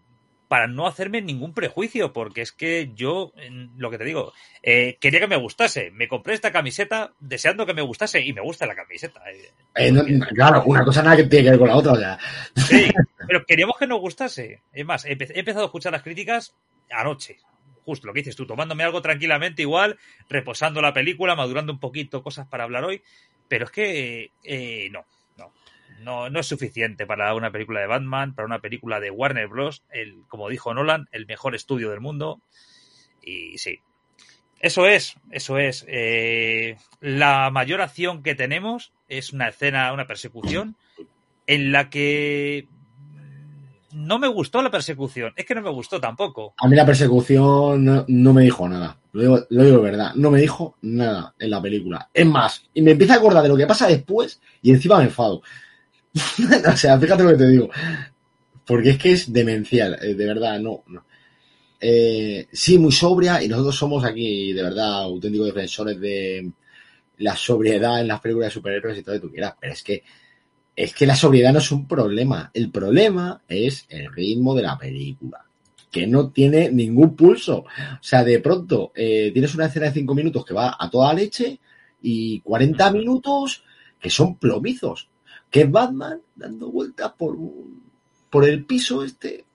para 0.48 0.66
no 0.66 0.86
hacerme 0.86 1.20
ningún 1.20 1.52
prejuicio, 1.52 2.12
porque 2.12 2.40
es 2.40 2.52
que 2.52 2.92
yo, 2.94 3.32
lo 3.76 3.90
que 3.90 3.98
te 3.98 4.04
digo, 4.04 4.32
eh, 4.62 4.96
quería 5.00 5.20
que 5.20 5.26
me 5.26 5.36
gustase. 5.36 5.90
Me 5.90 6.08
compré 6.08 6.34
esta 6.34 6.52
camiseta 6.52 7.12
deseando 7.20 7.66
que 7.66 7.74
me 7.74 7.82
gustase 7.82 8.20
y 8.20 8.32
me 8.32 8.40
gusta 8.40 8.64
la 8.64 8.76
camiseta. 8.76 9.20
eh. 9.30 9.50
Eh, 9.74 9.92
no- 9.92 10.04
claro, 10.34 10.62
una 10.64 10.84
cosa 10.84 11.02
nada 11.02 11.16
que 11.16 11.24
tiene 11.24 11.44
que 11.44 11.50
ver 11.50 11.58
con 11.58 11.68
la 11.68 11.76
otra. 11.76 11.92
O 11.92 11.96
sea, 11.98 12.18
Sí, 12.54 12.86
pero 13.26 13.44
queríamos 13.44 13.76
que 13.76 13.86
nos 13.88 14.00
gustase. 14.00 14.62
Es 14.72 14.86
más, 14.86 15.04
he 15.04 15.12
he 15.18 15.38
empezado 15.40 15.64
a 15.64 15.66
escuchar 15.66 15.92
las 15.92 16.02
críticas 16.02 16.54
anoche. 16.90 17.38
Justo 17.84 18.06
lo 18.06 18.12
que 18.14 18.20
dices 18.20 18.34
tú, 18.36 18.46
tomándome 18.46 18.82
algo 18.84 19.00
tranquilamente 19.02 19.62
igual, 19.62 19.98
reposando 20.28 20.80
la 20.80 20.92
película, 20.92 21.36
madurando 21.36 21.72
un 21.72 21.78
poquito 21.80 22.22
cosas 22.22 22.46
para 22.48 22.64
hablar 22.64 22.84
hoy. 22.84 23.02
Pero 23.48 23.66
es 23.66 23.70
que 23.70 24.30
eh, 24.44 24.88
no, 24.90 25.04
no, 25.36 25.52
no, 26.00 26.30
no 26.30 26.40
es 26.40 26.46
suficiente 26.46 27.06
para 27.06 27.34
una 27.34 27.50
película 27.50 27.80
de 27.80 27.86
Batman, 27.86 28.34
para 28.34 28.46
una 28.46 28.60
película 28.60 29.00
de 29.00 29.10
Warner 29.10 29.48
Bros. 29.48 29.84
El, 29.90 30.24
como 30.28 30.48
dijo 30.48 30.74
Nolan, 30.74 31.08
el 31.12 31.26
mejor 31.26 31.54
estudio 31.54 31.90
del 31.90 32.00
mundo. 32.00 32.40
Y 33.22 33.58
sí, 33.58 33.80
eso 34.60 34.86
es, 34.86 35.16
eso 35.30 35.58
es. 35.58 35.84
Eh, 35.88 36.76
la 37.00 37.50
mayor 37.50 37.80
acción 37.80 38.22
que 38.22 38.34
tenemos 38.34 38.92
es 39.08 39.32
una 39.32 39.48
escena, 39.48 39.92
una 39.92 40.06
persecución, 40.06 40.76
en 41.46 41.72
la 41.72 41.90
que 41.90 42.68
no 43.96 44.18
me 44.18 44.28
gustó 44.28 44.60
la 44.60 44.70
persecución. 44.70 45.32
Es 45.36 45.46
que 45.46 45.54
no 45.54 45.62
me 45.62 45.70
gustó 45.70 45.98
tampoco. 45.98 46.54
a 46.58 46.68
mí 46.68 46.76
la 46.76 46.84
persecución 46.84 48.04
no, 48.06 48.32
me 48.34 48.42
dijo 48.42 48.68
nada. 48.68 48.98
Lo 49.12 49.22
digo, 49.22 49.46
lo 49.48 49.64
digo 49.64 49.76
de 49.78 49.82
verdad. 49.82 50.14
No 50.14 50.30
me 50.30 50.40
dijo 50.40 50.76
nada 50.82 51.34
en 51.38 51.50
la 51.50 51.62
película. 51.62 52.10
Es 52.12 52.26
más, 52.26 52.62
y 52.74 52.82
me 52.82 52.90
empieza 52.90 53.14
a 53.14 53.16
acordar 53.16 53.42
de 53.42 53.48
lo 53.48 53.56
que 53.56 53.66
pasa 53.66 53.86
después 53.86 54.38
y 54.60 54.70
encima 54.70 54.98
me 54.98 55.04
enfado. 55.04 55.40
o 56.72 56.76
sea, 56.76 56.98
fíjate 56.98 57.22
lo 57.22 57.30
que 57.30 57.36
te 57.36 57.48
digo. 57.48 57.70
Porque 58.66 58.90
es 58.90 58.98
que 58.98 59.12
es 59.12 59.32
demencial, 59.32 59.98
eh, 60.02 60.14
de 60.14 60.26
verdad, 60.26 60.60
no. 60.60 60.82
no. 60.88 61.04
Eh, 61.80 62.48
sí, 62.52 62.78
muy 62.78 62.92
sobria 62.92 63.42
y 63.42 63.48
nosotros 63.48 63.76
somos 63.76 64.04
aquí, 64.04 64.52
de 64.52 64.62
verdad, 64.62 65.04
auténticos 65.04 65.46
defensores 65.46 65.98
de 65.98 66.50
la 67.18 67.34
sobriedad 67.34 68.00
en 68.00 68.08
las 68.08 68.20
películas 68.20 68.48
de 68.48 68.54
superhéroes 68.54 68.98
y 68.98 69.02
todo 69.02 69.14
lo 69.14 69.20
que 69.22 69.26
tú 69.26 69.32
quieras. 69.32 69.54
Pero 69.58 69.72
es 69.72 69.82
que 69.82 70.04
es 70.76 70.94
que 70.94 71.06
la 71.06 71.16
sobriedad 71.16 71.54
no 71.54 71.58
es 71.58 71.72
un 71.72 71.88
problema. 71.88 72.50
El 72.52 72.70
problema 72.70 73.40
es 73.48 73.86
el 73.88 74.12
ritmo 74.12 74.54
de 74.54 74.62
la 74.62 74.78
película. 74.78 75.42
que 75.90 76.06
no 76.06 76.28
tiene 76.28 76.70
ningún 76.70 77.16
pulso. 77.16 77.60
O 77.60 78.02
sea, 78.02 78.22
de 78.22 78.38
pronto 78.40 78.92
eh, 78.94 79.30
tienes 79.32 79.54
una 79.54 79.66
escena 79.66 79.86
de 79.86 79.92
cinco 79.92 80.14
minutos 80.14 80.44
que 80.44 80.52
va 80.52 80.76
a 80.78 80.90
toda 80.90 81.14
leche 81.14 81.58
y 82.02 82.40
40 82.40 82.90
minutos 82.90 83.64
que 83.98 84.10
son 84.10 84.36
plomizos. 84.36 85.08
Que 85.50 85.62
es 85.62 85.70
Batman 85.70 86.20
dando 86.34 86.70
vueltas 86.70 87.12
por, 87.16 87.38
por 88.28 88.44
el 88.46 88.66
piso 88.66 89.02
este. 89.02 89.46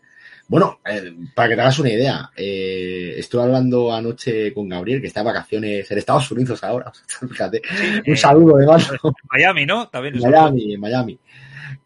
Bueno, 0.51 0.81
eh, 0.83 1.15
para 1.33 1.47
que 1.47 1.55
te 1.55 1.61
hagas 1.61 1.79
una 1.79 1.91
idea, 1.91 2.29
eh, 2.35 3.13
estuve 3.15 3.43
hablando 3.43 3.93
anoche 3.93 4.53
con 4.53 4.67
Gabriel, 4.67 4.99
que 4.99 5.07
está 5.07 5.21
de 5.21 5.27
vacaciones 5.27 5.89
en 5.89 5.97
Estados 5.97 6.29
Unidos 6.29 6.61
ahora. 6.61 6.91
Fíjate, 7.29 7.61
un 8.05 8.13
eh, 8.13 8.17
saludo 8.17 8.57
de 8.57 8.67
mano. 8.67 8.83
En 9.01 9.13
Miami, 9.31 9.65
¿no? 9.65 9.87
También 9.87 10.15
En 10.15 10.29
Miami, 10.29 10.73
en 10.73 10.79
Miami. 10.81 11.19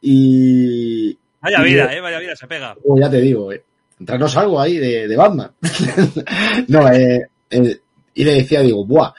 Y. 0.01 1.15
Vaya 1.41 1.60
y- 1.62 1.63
vida, 1.63 1.93
¿eh? 1.93 2.01
Vaya 2.01 2.17
vida, 2.17 2.36
se 2.36 2.47
pega. 2.47 2.75
Oh, 2.84 2.99
ya 2.99 3.08
te 3.08 3.21
digo, 3.21 3.54
eh. 3.54 3.63
Entrarnos 3.99 4.36
algo 4.36 4.60
ahí 4.60 4.80
de, 4.80 5.08
de 5.08 5.15
Batman. 5.15 5.51
no, 6.67 6.91
eh, 6.91 7.30
eh, 7.51 7.80
y 8.15 8.23
le 8.23 8.34
decía, 8.34 8.62
digo, 8.62 8.84
buah, 8.84 9.13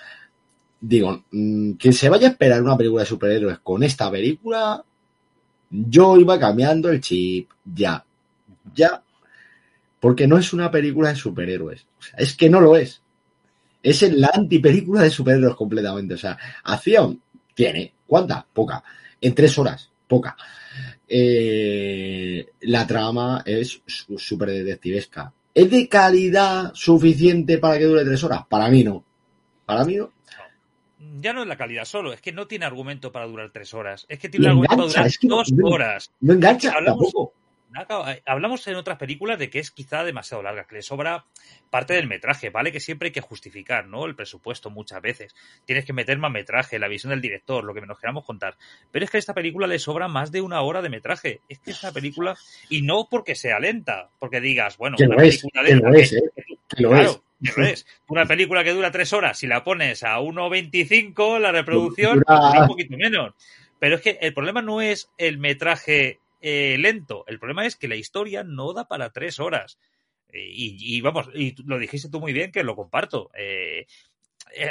digo, 0.80 1.22
mm, 1.30 1.74
que 1.74 1.92
se 1.92 2.08
vaya 2.08 2.26
a 2.26 2.30
esperar 2.32 2.60
una 2.60 2.76
película 2.76 3.04
de 3.04 3.08
superhéroes 3.08 3.60
con 3.60 3.84
esta 3.84 4.10
película, 4.10 4.82
yo 5.70 6.16
iba 6.16 6.36
cambiando 6.36 6.90
el 6.90 7.00
chip, 7.00 7.48
ya, 7.64 8.04
ya, 8.74 9.04
porque 10.00 10.26
no 10.26 10.38
es 10.38 10.52
una 10.52 10.70
película 10.70 11.10
de 11.10 11.16
superhéroes. 11.16 11.86
O 11.98 12.02
sea, 12.02 12.14
es 12.18 12.34
que 12.36 12.48
no 12.50 12.60
lo 12.60 12.76
es. 12.76 13.02
Es 13.82 14.02
la 14.12 14.30
antipelícula 14.34 15.02
de 15.02 15.10
superhéroes 15.10 15.54
completamente. 15.54 16.14
O 16.14 16.18
sea, 16.18 16.36
acción 16.64 17.20
tiene, 17.54 17.92
¿cuánta? 18.06 18.46
Poca. 18.52 18.82
En 19.20 19.34
tres 19.34 19.56
horas, 19.58 19.90
poca. 20.06 20.36
Eh, 21.08 22.46
la 22.62 22.86
trama 22.86 23.42
es 23.46 23.80
súper 24.16 24.50
detectivesca. 24.50 25.32
¿Es 25.54 25.70
de 25.70 25.88
calidad 25.88 26.72
suficiente 26.74 27.58
para 27.58 27.78
que 27.78 27.84
dure 27.84 28.04
tres 28.04 28.22
horas? 28.24 28.42
Para 28.48 28.68
mí 28.68 28.84
no. 28.84 29.02
Para 29.64 29.84
mí 29.84 29.96
no. 29.96 30.10
Ya 31.20 31.32
no 31.32 31.42
es 31.42 31.48
la 31.48 31.56
calidad 31.56 31.84
solo, 31.84 32.12
es 32.12 32.20
que 32.20 32.32
no 32.32 32.46
tiene 32.46 32.66
argumento 32.66 33.10
para 33.12 33.26
durar 33.26 33.50
tres 33.52 33.72
horas. 33.72 34.04
Es 34.08 34.18
que 34.18 34.28
tiene 34.28 34.46
un 34.46 34.50
argumento 34.50 34.76
para 34.76 34.88
durar 34.88 35.06
es 35.06 35.18
que 35.18 35.26
no- 35.28 35.36
dos 35.36 35.52
no- 35.52 35.66
horas. 35.68 36.10
No 36.20 36.34
engancha 36.34 36.72
Hablamos- 36.72 37.04
tampoco. 37.04 37.32
Eh, 37.74 38.22
Hablamos 38.26 38.66
en 38.68 38.76
otras 38.76 38.98
películas 38.98 39.38
de 39.38 39.50
que 39.50 39.58
es 39.58 39.70
quizá 39.70 40.04
demasiado 40.04 40.42
larga, 40.42 40.66
que 40.66 40.76
le 40.76 40.82
sobra 40.82 41.24
parte 41.70 41.94
del 41.94 42.06
metraje, 42.06 42.50
¿vale? 42.50 42.72
Que 42.72 42.80
siempre 42.80 43.08
hay 43.08 43.12
que 43.12 43.20
justificar, 43.20 43.86
¿no? 43.86 44.06
El 44.06 44.14
presupuesto 44.14 44.70
muchas 44.70 45.02
veces. 45.02 45.34
Tienes 45.64 45.84
que 45.84 45.92
meter 45.92 46.18
más 46.18 46.30
metraje, 46.30 46.78
la 46.78 46.88
visión 46.88 47.10
del 47.10 47.20
director, 47.20 47.64
lo 47.64 47.74
que 47.74 47.80
nos 47.82 47.98
queramos 47.98 48.24
contar. 48.24 48.56
Pero 48.90 49.04
es 49.04 49.10
que 49.10 49.18
a 49.18 49.20
esta 49.20 49.34
película 49.34 49.66
le 49.66 49.78
sobra 49.78 50.08
más 50.08 50.32
de 50.32 50.40
una 50.40 50.62
hora 50.62 50.82
de 50.82 50.88
metraje. 50.90 51.40
Es 51.48 51.58
que 51.58 51.72
esta 51.72 51.92
película, 51.92 52.36
y 52.70 52.82
no 52.82 53.08
porque 53.10 53.34
sea 53.34 53.58
lenta, 53.58 54.08
porque 54.18 54.40
digas, 54.40 54.76
bueno, 54.76 54.96
Que 54.96 55.04
una 55.04 55.16
lo 55.16 55.22
es, 55.22 55.38
película 55.38 55.64
que 55.64 55.74
lo 55.74 55.94
es, 55.94 56.12
eh, 56.12 56.20
que 56.68 56.82
lo 56.82 56.90
claro, 56.90 57.22
es. 57.42 57.58
es. 57.58 57.86
Una 58.08 58.26
película 58.26 58.64
que 58.64 58.72
dura 58.72 58.90
tres 58.90 59.12
horas, 59.12 59.38
si 59.38 59.46
la 59.46 59.64
pones 59.64 60.02
a 60.02 60.18
1.25, 60.20 61.38
la 61.38 61.52
reproducción 61.52 62.20
dura 62.26 62.62
un 62.62 62.68
poquito 62.68 62.96
menos. 62.96 63.34
Pero 63.78 63.96
es 63.96 64.00
que 64.00 64.18
el 64.22 64.32
problema 64.32 64.62
no 64.62 64.80
es 64.80 65.10
el 65.18 65.36
metraje 65.36 66.20
eh, 66.48 66.78
lento, 66.78 67.24
el 67.26 67.40
problema 67.40 67.66
es 67.66 67.74
que 67.74 67.88
la 67.88 67.96
historia 67.96 68.44
no 68.44 68.72
da 68.72 68.86
para 68.86 69.10
tres 69.10 69.40
horas. 69.40 69.78
Eh, 70.32 70.46
Y, 70.48 71.00
vamos, 71.00 71.28
y 71.34 71.60
lo 71.64 71.76
dijiste 71.76 72.08
tú 72.08 72.20
muy 72.20 72.32
bien, 72.32 72.52
que 72.52 72.62
lo 72.62 72.76
comparto. 72.76 73.30
Eh, 73.36 73.86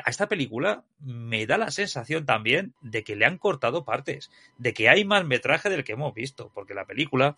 a 0.05 0.09
esta 0.09 0.27
película 0.29 0.85
me 0.99 1.45
da 1.45 1.57
la 1.57 1.69
sensación 1.69 2.25
también 2.25 2.73
de 2.79 3.03
que 3.03 3.17
le 3.17 3.25
han 3.25 3.37
cortado 3.37 3.83
partes, 3.83 4.31
de 4.57 4.73
que 4.73 4.87
hay 4.87 5.03
más 5.03 5.25
metraje 5.25 5.69
del 5.69 5.83
que 5.83 5.91
hemos 5.91 6.13
visto, 6.13 6.49
porque 6.53 6.73
la 6.73 6.85
película 6.85 7.35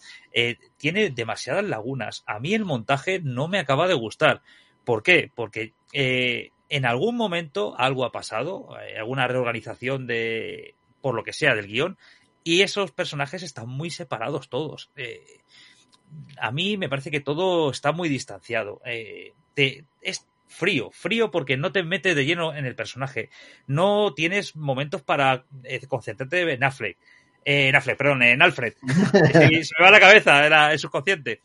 tiene 0.78 1.10
demasiadas 1.10 1.66
lagunas. 1.66 2.24
A 2.28 2.40
mí 2.40 2.54
el 2.54 2.64
montaje 2.64 3.20
no 3.24 3.48
me 3.48 3.58
acaba 3.58 3.88
de 3.88 3.96
gustar. 3.96 4.44
¿Por 4.86 5.02
qué? 5.02 5.32
Porque 5.36 5.74
en 5.94 6.86
algún 6.86 7.18
momento 7.18 7.74
algo 7.76 8.06
ha 8.06 8.12
pasado, 8.12 8.70
alguna 9.00 9.28
reorganización 9.28 10.06
de, 10.06 10.76
por 11.02 11.16
lo 11.16 11.24
que 11.24 11.34
sea, 11.34 11.56
del 11.56 11.68
guion, 11.68 11.98
y 12.56 12.62
esos 12.62 12.92
personajes 12.92 13.44
están 13.44 13.68
muy 13.68 13.90
separados 13.90 14.48
todos. 14.50 14.90
Eh, 14.96 15.22
a 16.40 16.52
mí 16.52 16.78
me 16.78 16.88
parece 16.90 17.12
que 17.12 17.20
todo 17.20 17.70
está 17.72 17.92
muy 17.92 18.08
distanciado. 18.10 18.82
Eh, 18.86 19.34
te- 19.54 19.84
es 20.02 20.26
frío, 20.48 20.90
frío 20.92 21.30
porque 21.30 21.58
no 21.58 21.72
te 21.74 21.84
metes 21.84 22.16
de 22.16 22.26
lleno 22.26 22.56
en 22.56 22.66
el 22.66 22.76
personaje. 22.76 23.30
No 23.68 24.14
tienes 24.14 24.56
momentos 24.56 25.02
para 25.02 25.44
eh, 25.64 25.86
concentrarte 25.88 26.54
en 26.54 26.64
Affleck. 26.64 26.98
Eh, 27.44 27.68
en 27.68 27.76
Affleck, 27.76 27.98
perdón, 27.98 28.24
en 28.24 28.42
Alfred. 28.42 28.74
Se 29.34 29.74
me 29.80 29.84
va 29.86 29.92
la 29.92 30.00
cabeza, 30.00 30.46
era 30.46 30.72
el 30.72 30.80
subconsciente. 30.80 31.42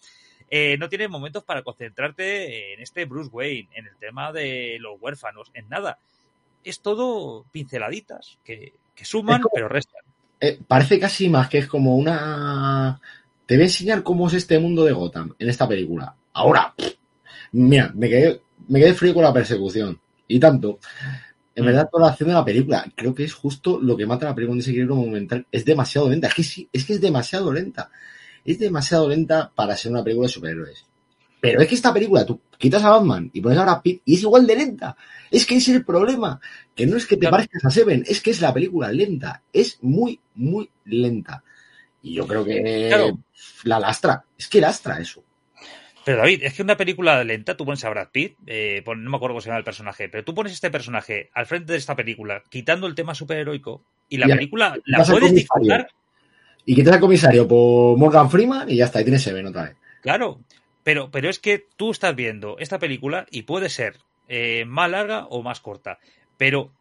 Eh, 0.50 0.76
no 0.78 0.88
tienes 0.88 1.08
momentos 1.08 1.42
para 1.44 1.62
concentrarte 1.62 2.74
en 2.74 2.80
este 2.80 3.06
Bruce 3.06 3.30
Wayne, 3.32 3.70
en 3.74 3.86
el 3.86 3.96
tema 3.96 4.32
de 4.32 4.76
los 4.80 5.00
huérfanos, 5.00 5.50
en 5.54 5.68
nada. 5.68 5.98
Es 6.62 6.80
todo 6.80 7.44
pinceladitas 7.50 8.38
que, 8.44 8.72
que 8.94 9.04
suman, 9.04 9.40
como- 9.40 9.54
pero 9.54 9.68
restan. 9.68 10.01
Eh, 10.44 10.58
parece 10.66 10.98
casi 10.98 11.28
más 11.28 11.48
que 11.48 11.58
es 11.58 11.66
como 11.68 11.96
una. 11.96 13.00
Te 13.46 13.54
voy 13.56 13.62
a 13.62 13.66
enseñar 13.66 14.02
cómo 14.02 14.26
es 14.28 14.34
este 14.34 14.58
mundo 14.58 14.84
de 14.84 14.92
Gotham 14.92 15.34
en 15.38 15.48
esta 15.48 15.68
película. 15.68 16.16
Ahora, 16.32 16.74
pff, 16.76 16.94
mira, 17.52 17.92
me 17.94 18.08
quedé, 18.08 18.42
me 18.68 18.80
quedé 18.80 18.94
frío 18.94 19.14
con 19.14 19.22
la 19.24 19.32
persecución. 19.32 20.00
Y 20.28 20.40
tanto. 20.40 20.78
En 21.54 21.64
Mm. 21.64 21.66
verdad, 21.66 21.88
toda 21.92 22.06
la 22.06 22.10
acción 22.12 22.28
de 22.30 22.34
la 22.34 22.44
película, 22.44 22.84
creo 22.96 23.14
que 23.14 23.24
es 23.24 23.34
justo 23.34 23.78
lo 23.80 23.96
que 23.96 24.06
mata 24.06 24.26
a 24.26 24.30
la 24.30 24.34
película 24.34 24.56
en 24.56 24.60
ese 24.60 24.70
equilibrio 24.70 24.96
momental. 24.96 25.46
Es 25.52 25.64
demasiado 25.64 26.08
lenta. 26.10 26.28
Es 26.28 26.34
que 26.34 26.42
sí, 26.44 26.68
es 26.72 26.84
que 26.86 26.94
es 26.94 27.00
demasiado 27.00 27.52
lenta. 27.52 27.90
Es 28.44 28.58
demasiado 28.58 29.08
lenta 29.08 29.52
para 29.54 29.76
ser 29.76 29.92
una 29.92 30.02
película 30.04 30.26
de 30.28 30.32
superhéroes. 30.34 30.86
Pero 31.42 31.60
es 31.60 31.66
que 31.68 31.74
esta 31.74 31.92
película, 31.92 32.24
tú 32.24 32.40
quitas 32.56 32.84
a 32.84 32.90
Batman 32.90 33.28
y 33.32 33.40
pones 33.40 33.58
a 33.58 33.64
Brad 33.64 33.82
Pitt 33.82 34.02
y 34.04 34.14
es 34.14 34.22
igual 34.22 34.46
de 34.46 34.54
lenta. 34.54 34.96
Es 35.28 35.44
que 35.44 35.56
ese 35.56 35.72
es 35.72 35.78
el 35.78 35.84
problema. 35.84 36.40
Que 36.72 36.86
no 36.86 36.96
es 36.96 37.04
que 37.04 37.16
te 37.16 37.22
Claro. 37.22 37.32
parezcas 37.32 37.64
a 37.64 37.70
Seven, 37.70 38.04
es 38.06 38.20
que 38.20 38.30
es 38.30 38.40
la 38.40 38.54
película 38.54 38.92
lenta. 38.92 39.42
Es 39.52 39.78
muy, 39.82 40.20
muy 40.36 40.70
lenta. 40.84 41.42
Y 42.00 42.14
yo 42.14 42.28
creo 42.28 42.44
que 42.44 42.86
Claro. 42.88 43.18
la 43.64 43.80
lastra. 43.80 44.22
Es 44.38 44.46
que 44.46 44.60
lastra 44.60 45.00
eso. 45.00 45.24
Pero 46.04 46.18
David, 46.18 46.44
es 46.44 46.54
que 46.54 46.62
una 46.62 46.76
película 46.76 47.24
lenta, 47.24 47.56
tú 47.56 47.64
pones 47.64 47.84
a 47.84 47.90
Brad 47.90 48.08
Pitt, 48.12 48.36
eh, 48.46 48.84
no 48.86 49.10
me 49.10 49.16
acuerdo 49.16 49.34
cómo 49.34 49.40
se 49.40 49.48
llama 49.48 49.58
el 49.58 49.64
personaje, 49.64 50.08
pero 50.08 50.22
tú 50.24 50.34
pones 50.34 50.52
este 50.52 50.70
personaje 50.70 51.28
al 51.34 51.46
frente 51.46 51.72
de 51.72 51.78
esta 51.78 51.96
película, 51.96 52.42
quitando 52.48 52.86
el 52.86 52.94
tema 52.94 53.14
superheroico, 53.16 53.82
y 54.08 54.16
la 54.18 54.26
película 54.28 54.76
la 54.84 55.04
puedes 55.04 55.34
disfrutar, 55.34 55.88
Y 56.64 56.76
quitas 56.76 56.94
al 56.94 57.00
comisario 57.00 57.46
por 57.48 57.96
Morgan 57.98 58.30
Freeman 58.30 58.70
y 58.70 58.76
ya 58.76 58.84
está, 58.84 59.00
y 59.00 59.04
tienes 59.04 59.22
Seven 59.22 59.46
otra 59.46 59.62
vez. 59.64 59.76
claro, 60.02 60.40
pero, 60.82 61.10
pero 61.10 61.28
es 61.28 61.38
que 61.38 61.66
tú 61.76 61.90
estás 61.90 62.14
viendo 62.14 62.58
esta 62.58 62.78
película 62.78 63.26
y 63.30 63.42
puede 63.42 63.68
ser 63.68 63.98
eh, 64.28 64.64
más 64.64 64.90
larga 64.90 65.26
o 65.26 65.42
más 65.42 65.60
corta, 65.60 65.98
pero 66.38 66.72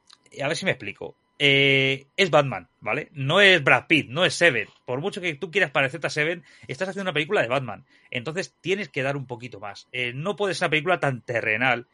a 0.42 0.48
ver 0.48 0.58
si 0.58 0.66
me 0.66 0.72
explico. 0.72 1.16
Eh, 1.44 2.06
es 2.18 2.30
Batman, 2.30 2.70
¿vale? 2.82 3.10
No 3.14 3.42
es 3.42 3.64
Brad 3.64 3.88
Pitt, 3.88 4.10
no 4.10 4.26
es 4.26 4.36
Seven. 4.36 4.68
Por 4.86 5.02
mucho 5.02 5.22
que 5.22 5.34
tú 5.34 5.50
quieras 5.50 5.72
parecerte 5.72 6.06
a 6.06 6.12
Seven, 6.12 6.44
estás 6.68 6.90
haciendo 6.90 7.10
una 7.10 7.16
película 7.16 7.42
de 7.42 7.48
Batman. 7.48 7.84
Entonces 8.12 8.56
tienes 8.62 8.90
que 8.90 9.02
dar 9.02 9.18
un 9.18 9.26
poquito 9.26 9.60
más. 9.60 9.88
Eh, 9.92 10.14
no 10.14 10.36
puede 10.36 10.54
ser 10.54 10.68
una 10.68 10.70
película 10.70 11.00
tan 11.00 11.22
terrenal 11.22 11.88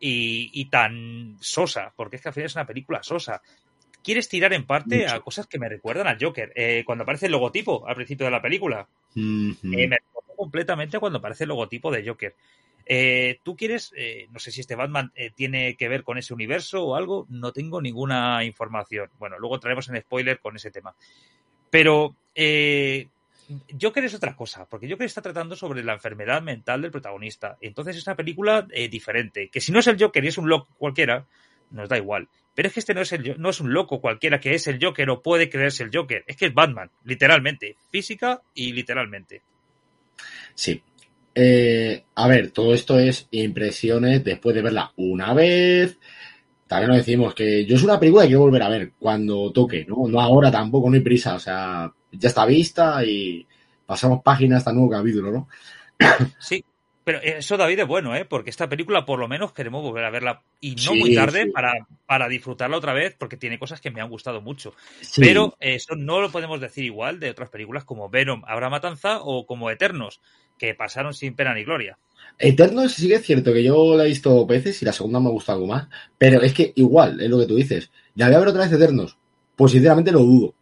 y, 0.00 0.50
y 0.52 0.70
tan 0.70 1.36
sosa, 1.40 1.92
porque 1.94 2.16
es 2.16 2.22
que 2.22 2.30
al 2.30 2.34
final 2.34 2.46
es 2.46 2.56
una 2.56 2.66
película 2.66 3.00
sosa. 3.04 3.42
Quieres 4.02 4.28
tirar 4.28 4.52
en 4.54 4.66
parte 4.66 5.06
a 5.06 5.20
cosas 5.20 5.46
que 5.46 5.60
me 5.60 5.68
recuerdan 5.68 6.08
al 6.08 6.18
Joker. 6.20 6.52
Eh, 6.56 6.82
cuando 6.84 7.04
aparece 7.04 7.26
el 7.26 7.32
logotipo 7.32 7.86
al 7.86 7.94
principio 7.94 8.26
de 8.26 8.32
la 8.32 8.42
película, 8.42 8.88
Eh, 9.16 9.56
me 9.62 9.96
recuerda 9.96 10.34
completamente 10.36 10.98
cuando 10.98 11.18
aparece 11.18 11.44
el 11.44 11.48
logotipo 11.48 11.90
de 11.90 12.06
Joker. 12.06 12.34
Eh, 12.92 13.38
¿Tú 13.44 13.56
quieres, 13.56 13.92
eh, 13.96 14.26
no 14.32 14.40
sé 14.40 14.50
si 14.50 14.62
este 14.62 14.74
Batman 14.74 15.12
eh, 15.14 15.30
tiene 15.30 15.76
que 15.76 15.88
ver 15.88 16.02
con 16.02 16.18
ese 16.18 16.34
universo 16.34 16.84
o 16.84 16.96
algo? 16.96 17.24
No 17.28 17.52
tengo 17.52 17.80
ninguna 17.80 18.42
información. 18.42 19.08
Bueno, 19.16 19.38
luego 19.38 19.60
traemos 19.60 19.88
en 19.88 20.00
spoiler 20.00 20.40
con 20.40 20.56
ese 20.56 20.72
tema. 20.72 20.94
Pero 21.70 22.16
Joker 23.80 24.04
es 24.04 24.14
otra 24.14 24.34
cosa, 24.34 24.66
porque 24.66 24.90
Joker 24.90 25.06
está 25.06 25.22
tratando 25.22 25.54
sobre 25.54 25.84
la 25.84 25.92
enfermedad 25.92 26.42
mental 26.42 26.82
del 26.82 26.90
protagonista. 26.90 27.56
Entonces 27.60 27.96
es 27.96 28.06
una 28.08 28.16
película 28.16 28.66
diferente, 28.90 29.48
que 29.50 29.60
si 29.60 29.70
no 29.70 29.78
es 29.78 29.86
el 29.86 30.02
Joker 30.02 30.24
y 30.24 30.28
es 30.28 30.38
un 30.38 30.48
loco 30.48 30.68
cualquiera, 30.76 31.26
nos 31.70 31.88
da 31.88 31.96
igual. 31.96 32.28
Pero 32.54 32.68
es 32.68 32.74
que 32.74 32.80
este 32.80 32.94
no 32.94 33.00
es, 33.00 33.12
el, 33.12 33.40
no 33.40 33.50
es 33.50 33.60
un 33.60 33.72
loco 33.72 34.00
cualquiera 34.00 34.40
que 34.40 34.54
es 34.54 34.66
el 34.66 34.78
Joker 34.82 35.08
o 35.10 35.22
puede 35.22 35.48
creerse 35.48 35.84
el 35.84 35.90
Joker. 35.92 36.24
Es 36.26 36.36
que 36.36 36.46
es 36.46 36.54
Batman, 36.54 36.90
literalmente. 37.04 37.76
Física 37.90 38.42
y 38.54 38.72
literalmente. 38.72 39.42
Sí. 40.54 40.82
Eh, 41.34 42.04
a 42.16 42.28
ver, 42.28 42.50
todo 42.50 42.74
esto 42.74 42.98
es 42.98 43.28
impresiones 43.30 44.24
después 44.24 44.54
de 44.54 44.62
verla 44.62 44.92
una 44.96 45.32
vez. 45.32 45.96
También 46.66 46.90
nos 46.90 46.98
decimos 46.98 47.34
que 47.34 47.64
yo 47.64 47.76
es 47.76 47.82
una 47.82 47.98
película 47.98 48.24
que 48.24 48.28
quiero 48.28 48.42
volver 48.42 48.62
a 48.62 48.68
ver 48.68 48.92
cuando 48.98 49.50
toque, 49.52 49.84
¿no? 49.88 50.06
No 50.08 50.20
ahora 50.20 50.50
tampoco, 50.50 50.88
no 50.88 50.96
hay 50.96 51.00
prisa. 51.00 51.34
O 51.34 51.40
sea, 51.40 51.92
ya 52.12 52.28
está 52.28 52.44
vista 52.46 53.04
y 53.04 53.46
pasamos 53.86 54.22
páginas 54.22 54.58
hasta 54.58 54.72
nuevo 54.72 54.90
capítulo, 54.90 55.30
¿no? 55.32 55.48
Sí, 56.38 56.64
pero 57.04 57.20
eso 57.22 57.56
David 57.56 57.80
es 57.80 57.86
bueno, 57.86 58.14
¿eh? 58.14 58.24
Porque 58.24 58.50
esta 58.50 58.68
película 58.68 59.04
por 59.06 59.18
lo 59.18 59.28
menos 59.28 59.52
queremos 59.52 59.82
volver 59.82 60.04
a 60.04 60.10
verla 60.10 60.42
y 60.60 60.76
no 60.76 60.94
Sí, 60.94 60.98
muy 60.98 61.10
tarde 61.12 61.44
sí. 61.44 61.50
para, 61.52 61.72
para 62.06 62.28
disfrutarla 62.28 62.76
otra 62.76 62.92
vez 62.94 63.16
porque 63.18 63.36
tiene 63.36 63.58
cosas 63.58 63.80
que 63.80 63.90
me 63.90 64.00
han 64.00 64.10
gustado 64.10 64.40
mucho. 64.40 64.74
Sí. 65.00 65.20
Pero 65.20 65.56
eso 65.60 65.94
no 65.96 66.20
lo 66.20 66.30
podemos 66.30 66.60
decir 66.60 66.84
igual 66.84 67.18
de 67.20 67.30
otras 67.30 67.50
películas 67.50 67.84
como 67.84 68.08
Venom, 68.10 68.42
Habrá 68.46 68.68
Matanza 68.70 69.20
o 69.22 69.46
como 69.46 69.70
Eternos. 69.70 70.20
que 70.58 70.74
pasaron 70.74 71.14
sin 71.14 71.34
pena 71.34 71.54
ni 71.54 71.64
gloria. 71.64 71.98
Eternos 72.38 72.92
sí 72.92 73.08
que 73.08 73.14
es 73.16 73.22
cierto 73.22 73.52
que 73.52 73.62
yo 73.62 73.96
la 73.96 74.04
he 74.04 74.08
visto 74.08 74.30
dos 74.30 74.46
veces 74.46 74.80
y 74.82 74.84
la 74.84 74.92
segunda 74.92 75.20
me 75.20 75.28
ha 75.28 75.32
gustado 75.32 75.56
algo 75.58 75.68
más, 75.72 75.88
pero 76.18 76.40
es 76.42 76.52
que 76.54 76.72
igual, 76.76 77.20
es 77.20 77.28
lo 77.30 77.38
que 77.38 77.46
tú 77.46 77.56
dices. 77.56 77.90
¿La 78.14 78.26
voy 78.26 78.34
a 78.36 78.38
ver 78.40 78.48
otra 78.48 78.62
vez 78.64 78.72
Eternos? 78.72 79.18
Pues 79.56 79.72
sinceramente 79.72 80.12
lo 80.12 80.20
dudo. 80.20 80.54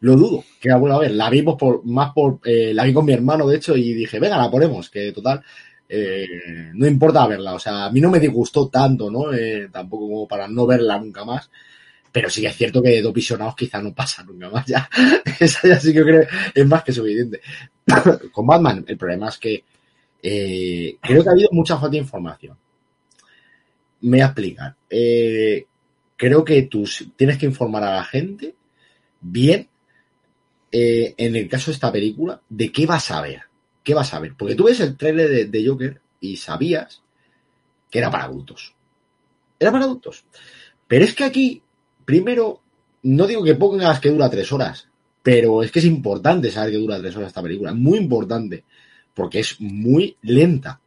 Lo 0.00 0.16
dudo 0.16 0.44
que 0.60 0.70
la 0.70 0.78
vuelva 0.78 0.96
a 0.96 1.00
ver. 1.00 1.10
La 1.12 1.28
vimos 1.28 1.56
por, 1.58 1.84
más 1.84 2.12
por, 2.14 2.40
eh, 2.44 2.72
la 2.74 2.84
vi 2.84 2.92
con 2.94 3.04
mi 3.04 3.12
hermano, 3.12 3.46
de 3.46 3.56
hecho, 3.56 3.76
y 3.76 3.92
dije, 3.92 4.18
venga, 4.18 4.38
la 4.38 4.50
ponemos, 4.50 4.88
que 4.88 5.12
total, 5.12 5.42
eh, 5.92 6.70
no 6.74 6.86
importa 6.86 7.26
verla. 7.26 7.54
O 7.54 7.58
sea, 7.58 7.86
a 7.86 7.90
mí 7.90 8.00
no 8.00 8.10
me 8.10 8.20
disgustó 8.20 8.68
tanto, 8.68 9.10
¿no? 9.10 9.32
Eh, 9.32 9.68
tampoco 9.72 10.08
como 10.08 10.28
para 10.28 10.46
no 10.46 10.64
verla 10.64 10.98
nunca 10.98 11.24
más. 11.24 11.50
Pero 12.12 12.30
sí 12.30 12.40
que 12.40 12.46
es 12.48 12.56
cierto 12.56 12.82
que 12.82 13.02
dos 13.02 13.12
visionados 13.12 13.56
quizá 13.56 13.82
no 13.82 13.92
pasa 13.92 14.22
nunca 14.22 14.48
más 14.50 14.66
ya. 14.66 14.88
Esa 15.40 15.66
ya 15.66 15.80
sí 15.80 15.92
que 15.92 16.02
creo 16.02 16.26
es 16.54 16.66
más 16.66 16.84
que 16.84 16.92
suficiente. 16.92 17.40
con 18.32 18.46
Batman, 18.46 18.84
el 18.86 18.96
problema 18.96 19.28
es 19.28 19.38
que 19.38 19.64
eh, 20.22 20.96
creo 21.00 21.22
que 21.22 21.28
ha 21.28 21.32
habido 21.32 21.48
mucha 21.52 21.76
falta 21.76 21.92
de 21.92 21.98
información. 21.98 22.56
Me 24.02 24.18
voy 24.18 24.20
a 24.20 24.26
explicar. 24.26 24.76
Creo 24.88 26.44
que 26.44 26.62
tú 26.62 26.84
tienes 27.16 27.36
que 27.36 27.46
informar 27.46 27.82
a 27.82 27.96
la 27.96 28.04
gente 28.04 28.54
bien, 29.20 29.68
en 30.70 31.36
el 31.36 31.48
caso 31.48 31.70
de 31.70 31.74
esta 31.74 31.92
película, 31.92 32.40
de 32.48 32.70
qué 32.70 32.86
vas 32.86 33.10
a 33.10 33.20
ver. 33.20 33.49
¿Qué 33.90 33.94
vas 33.94 34.14
a 34.14 34.20
ver? 34.20 34.34
Porque 34.38 34.54
tú 34.54 34.66
ves 34.66 34.78
el 34.78 34.96
trailer 34.96 35.28
de, 35.28 35.44
de 35.46 35.66
Joker 35.66 36.00
y 36.20 36.36
sabías 36.36 37.02
que 37.90 37.98
era 37.98 38.08
para 38.08 38.22
adultos. 38.22 38.72
Era 39.58 39.72
para 39.72 39.82
adultos. 39.82 40.24
Pero 40.86 41.04
es 41.04 41.12
que 41.12 41.24
aquí, 41.24 41.60
primero, 42.04 42.60
no 43.02 43.26
digo 43.26 43.42
que 43.42 43.56
pongas 43.56 43.98
que 43.98 44.10
dura 44.10 44.30
tres 44.30 44.52
horas, 44.52 44.86
pero 45.24 45.64
es 45.64 45.72
que 45.72 45.80
es 45.80 45.86
importante 45.86 46.52
saber 46.52 46.70
que 46.70 46.78
dura 46.78 47.00
tres 47.00 47.16
horas 47.16 47.30
esta 47.30 47.42
película. 47.42 47.74
Muy 47.74 47.98
importante 47.98 48.62
porque 49.12 49.40
es 49.40 49.60
muy 49.60 50.16
lenta. 50.22 50.80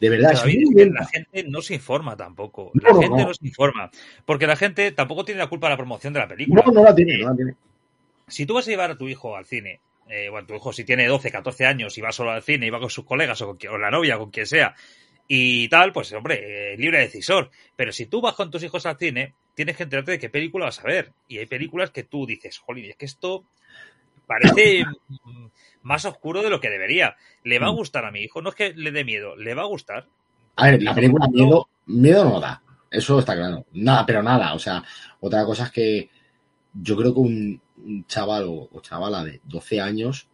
De 0.00 0.10
verdad, 0.10 0.32
es 0.32 0.42
muy 0.42 0.74
lenta. 0.74 1.02
la 1.02 1.06
gente 1.06 1.44
no 1.44 1.62
se 1.62 1.74
informa 1.74 2.16
tampoco. 2.16 2.72
No, 2.74 2.82
La 2.88 2.94
no, 2.94 3.00
gente 3.00 3.22
no. 3.22 3.28
no 3.28 3.34
se 3.34 3.46
informa. 3.46 3.92
Porque 4.24 4.48
la 4.48 4.56
gente 4.56 4.90
tampoco 4.90 5.24
tiene 5.24 5.38
la 5.38 5.46
culpa 5.46 5.68
de 5.68 5.74
la 5.74 5.76
promoción 5.76 6.12
de 6.12 6.18
la 6.18 6.26
película. 6.26 6.64
No, 6.66 6.72
no 6.72 6.82
la 6.82 6.92
tiene, 6.92 7.16
no 7.18 7.30
la 7.30 7.36
tiene. 7.36 7.54
Si 8.26 8.44
tú 8.44 8.54
vas 8.54 8.66
a 8.66 8.70
llevar 8.72 8.90
a 8.90 8.98
tu 8.98 9.06
hijo 9.06 9.36
al 9.36 9.44
cine, 9.44 9.78
eh, 10.08 10.28
bueno, 10.30 10.46
tu 10.46 10.54
hijo 10.54 10.72
si 10.72 10.84
tiene 10.84 11.06
12, 11.06 11.30
14 11.30 11.66
años 11.66 11.96
y 11.98 12.00
va 12.00 12.12
solo 12.12 12.30
al 12.32 12.42
cine 12.42 12.66
y 12.66 12.70
va 12.70 12.80
con 12.80 12.90
sus 12.90 13.04
colegas 13.04 13.40
o 13.42 13.46
con, 13.48 13.56
quien- 13.56 13.72
o 13.72 13.78
la 13.78 13.90
novia, 13.90 14.18
con 14.18 14.30
quien 14.30 14.46
sea, 14.46 14.74
y 15.28 15.68
tal, 15.68 15.92
pues 15.92 16.12
hombre, 16.12 16.72
eh, 16.72 16.76
libre 16.76 16.98
decisor. 17.00 17.50
Pero 17.74 17.92
si 17.92 18.06
tú 18.06 18.20
vas 18.20 18.34
con 18.34 18.50
tus 18.50 18.62
hijos 18.62 18.86
al 18.86 18.96
cine, 18.98 19.34
tienes 19.54 19.76
que 19.76 19.82
enterarte 19.84 20.12
de 20.12 20.18
qué 20.18 20.28
película 20.30 20.66
vas 20.66 20.78
a 20.80 20.84
ver. 20.84 21.12
Y 21.28 21.38
hay 21.38 21.46
películas 21.46 21.90
que 21.90 22.04
tú 22.04 22.26
dices, 22.26 22.58
jolín, 22.58 22.90
es 22.90 22.96
que 22.96 23.06
esto 23.06 23.44
parece 24.26 24.84
mm, 25.24 25.46
más 25.82 26.04
oscuro 26.04 26.42
de 26.42 26.50
lo 26.50 26.60
que 26.60 26.70
debería. 26.70 27.16
¿Le 27.42 27.58
va 27.58 27.66
a 27.66 27.70
gustar 27.70 28.04
a 28.04 28.10
mi 28.10 28.20
hijo? 28.20 28.42
No 28.42 28.50
es 28.50 28.54
que 28.54 28.72
le 28.74 28.90
dé 28.90 29.04
miedo, 29.04 29.36
le 29.36 29.54
va 29.54 29.62
a 29.62 29.66
gustar. 29.66 30.06
A 30.56 30.70
ver, 30.70 30.82
la 30.82 30.94
película 30.94 31.28
miedo, 31.28 31.68
miedo 31.86 32.24
no 32.24 32.40
da. 32.40 32.62
Eso 32.90 33.18
está 33.18 33.34
claro. 33.34 33.66
Nada, 33.72 34.06
pero 34.06 34.22
nada. 34.22 34.54
O 34.54 34.58
sea, 34.58 34.82
otra 35.20 35.44
cosa 35.44 35.64
es 35.64 35.70
que 35.70 36.10
yo 36.72 36.96
creo 36.96 37.12
que 37.12 37.20
un, 37.20 37.60
un 37.86 38.06
chaval 38.06 38.44
o, 38.44 38.68
o 38.72 38.80
chavala 38.80 39.24
de 39.24 39.40
12 39.44 39.80
años 39.80 40.28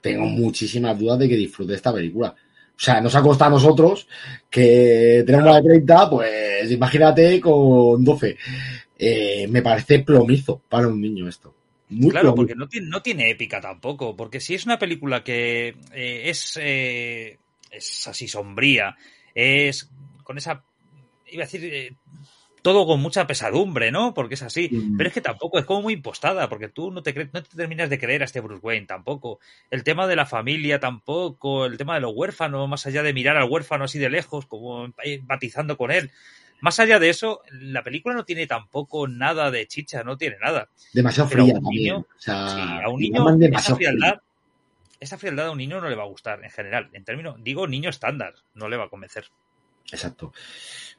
tengo 0.00 0.26
muchísimas 0.26 0.98
dudas 0.98 1.18
de 1.18 1.28
que 1.28 1.36
disfrute 1.36 1.74
esta 1.74 1.92
película. 1.92 2.34
O 2.76 2.80
sea, 2.80 3.00
nos 3.00 3.14
ha 3.16 3.22
costado 3.22 3.50
a 3.50 3.54
nosotros 3.54 4.06
que 4.48 5.24
tenemos 5.26 5.56
de 5.56 5.62
30, 5.62 6.10
pues 6.10 6.70
imagínate 6.70 7.40
con 7.40 8.04
12. 8.04 8.36
Eh, 8.98 9.46
me 9.48 9.62
parece 9.62 10.00
plomizo 10.00 10.62
para 10.68 10.86
un 10.88 11.00
niño 11.00 11.28
esto. 11.28 11.54
Muy 11.88 12.12
Claro, 12.12 12.34
plomizo. 12.34 12.36
porque 12.36 12.54
no 12.54 12.68
tiene, 12.68 12.86
no 12.88 13.02
tiene 13.02 13.30
épica 13.30 13.60
tampoco. 13.60 14.14
Porque 14.16 14.40
si 14.40 14.54
es 14.54 14.64
una 14.66 14.78
película 14.78 15.24
que 15.24 15.68
eh, 15.92 16.22
es, 16.26 16.58
eh, 16.62 17.38
es 17.70 18.06
así 18.06 18.28
sombría, 18.28 18.94
es 19.34 19.90
con 20.22 20.38
esa. 20.38 20.62
iba 21.32 21.42
a 21.42 21.46
decir. 21.46 21.64
eh, 21.64 21.92
todo 22.72 22.86
con 22.86 23.00
mucha 23.00 23.26
pesadumbre, 23.26 23.90
¿no? 23.90 24.12
Porque 24.12 24.34
es 24.34 24.42
así. 24.42 24.68
Mm. 24.70 24.96
Pero 24.98 25.08
es 25.08 25.14
que 25.14 25.20
tampoco 25.22 25.58
es 25.58 25.64
como 25.64 25.82
muy 25.82 25.94
impostada, 25.94 26.48
porque 26.50 26.68
tú 26.68 26.90
no 26.90 27.02
te, 27.02 27.14
cre- 27.14 27.30
no 27.32 27.42
te 27.42 27.56
terminas 27.56 27.88
de 27.88 27.98
creer 27.98 28.20
a 28.22 28.26
este 28.26 28.40
Bruce 28.40 28.60
Wayne 28.64 28.86
tampoco. 28.86 29.40
El 29.70 29.84
tema 29.84 30.06
de 30.06 30.16
la 30.16 30.26
familia 30.26 30.78
tampoco, 30.80 31.64
el 31.66 31.78
tema 31.78 31.94
de 31.94 32.00
los 32.02 32.12
huérfanos, 32.14 32.68
más 32.68 32.86
allá 32.86 33.02
de 33.02 33.12
mirar 33.14 33.36
al 33.38 33.48
huérfano 33.50 33.84
así 33.84 33.98
de 33.98 34.10
lejos, 34.10 34.44
como 34.46 34.86
empatizando 35.02 35.76
con 35.78 35.90
él. 35.90 36.10
Más 36.60 36.78
allá 36.80 36.98
de 36.98 37.08
eso, 37.08 37.40
la 37.52 37.82
película 37.82 38.14
no 38.14 38.24
tiene 38.24 38.46
tampoco 38.46 39.06
nada 39.08 39.50
de 39.50 39.66
chicha, 39.66 40.02
no 40.04 40.16
tiene 40.18 40.36
nada. 40.40 40.68
demasiado 40.92 41.28
pero 41.30 41.42
a 41.42 41.46
fría 41.46 41.54
un 41.58 41.62
también. 41.64 41.82
niño- 41.84 41.98
o 42.00 42.20
sea, 42.20 42.48
Sí, 42.48 42.60
a 42.84 42.88
un 42.88 43.00
niño 43.00 43.28
esa 43.56 43.76
fría. 43.76 43.90
frialdad, 43.90 44.20
esa 45.00 45.16
frialdad 45.18 45.46
a 45.46 45.50
un 45.52 45.58
niño 45.58 45.80
no 45.80 45.88
le 45.88 45.94
va 45.94 46.02
a 46.02 46.06
gustar 46.08 46.42
en 46.44 46.50
general. 46.50 46.90
En 46.92 47.04
términos, 47.04 47.36
digo 47.42 47.66
niño 47.68 47.88
estándar, 47.90 48.34
no 48.54 48.68
le 48.68 48.76
va 48.76 48.84
a 48.84 48.88
convencer. 48.88 49.26
Exacto. 49.92 50.32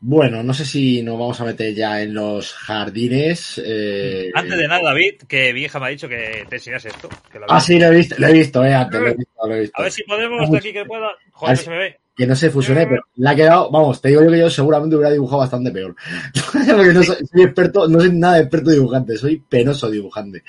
Bueno, 0.01 0.41
no 0.43 0.53
sé 0.53 0.63
si 0.65 1.01
nos 1.03 1.19
vamos 1.19 1.39
a 1.41 1.45
meter 1.45 1.73
ya 1.75 2.01
en 2.01 2.13
los 2.13 2.53
jardines. 2.53 3.61
eh, 3.63 4.31
Antes 4.33 4.57
de 4.57 4.67
nada, 4.67 4.81
David, 4.81 5.15
que 5.27 5.53
mi 5.53 5.63
hija 5.63 5.77
me 5.79 5.87
ha 5.87 5.89
dicho 5.89 6.07
que 6.07 6.45
te 6.49 6.55
enseñas 6.55 6.85
esto. 6.85 7.09
que 7.31 7.37
lo 7.39 7.45
Ah, 7.49 7.59
sí, 7.59 7.77
lo 7.77 7.87
he 7.87 7.91
visto, 7.95 8.15
lo 8.17 8.27
he 8.27 8.33
visto, 8.33 8.63
eh, 8.65 8.73
antes, 8.73 8.99
lo 9.01 9.07
he 9.09 9.13
visto, 9.15 9.47
lo 9.47 9.55
he 9.55 9.59
visto. 9.61 9.79
A 9.79 9.83
ver 9.83 9.91
si 9.91 10.03
podemos, 10.03 10.49
de 10.49 10.57
aquí 10.57 10.71
que 10.71 10.85
pueda. 10.85 11.09
Joder, 11.31 11.57
si- 11.57 11.63
se 11.65 11.69
me 11.69 11.77
ve. 11.77 11.97
Que 12.15 12.27
no 12.27 12.35
se 12.35 12.49
fusione, 12.49 12.85
pero 12.85 13.03
le 13.15 13.29
ha 13.29 13.35
quedado, 13.35 13.71
vamos, 13.71 14.01
te 14.01 14.09
digo 14.09 14.21
yo 14.23 14.29
que 14.31 14.39
yo 14.39 14.49
seguramente 14.49 14.93
hubiera 14.95 15.11
dibujado 15.13 15.39
bastante 15.39 15.71
peor. 15.71 15.95
Porque 16.75 16.93
no 16.93 17.01
soy, 17.03 17.15
soy 17.31 17.43
experto, 17.43 17.87
no 17.87 17.99
soy 18.01 18.11
nada 18.11 18.39
experto 18.39 18.71
dibujante, 18.71 19.17
soy 19.17 19.37
penoso 19.47 19.89
dibujante. 19.89 20.43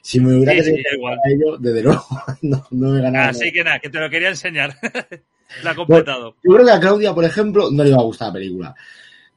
Si 0.00 0.20
me 0.20 0.34
hubiera 0.36 0.52
Sí, 0.52 0.58
querido 0.60 0.76
sí, 0.90 0.96
igual. 0.96 1.18
a 1.22 1.28
ello, 1.30 1.56
desde 1.58 1.82
luego, 1.82 2.06
no, 2.42 2.66
no 2.70 2.88
me 2.90 3.00
ganaba. 3.02 3.28
Así 3.28 3.52
que 3.52 3.62
nada, 3.64 3.78
que 3.78 3.90
te 3.90 3.98
lo 4.00 4.08
quería 4.10 4.28
enseñar. 4.28 4.74
la 5.62 5.70
ha 5.70 5.74
completado. 5.74 6.36
Yo 6.42 6.52
creo 6.52 6.66
que 6.66 6.72
a 6.72 6.80
Claudia, 6.80 7.14
por 7.14 7.24
ejemplo, 7.24 7.70
no 7.70 7.82
le 7.82 7.90
iba 7.90 7.98
a 7.98 8.04
gustar 8.04 8.28
la 8.28 8.34
película. 8.34 8.74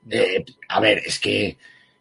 Eh, 0.10 0.44
a 0.70 0.80
ver, 0.80 1.00
es 1.06 1.20
que 1.20 1.58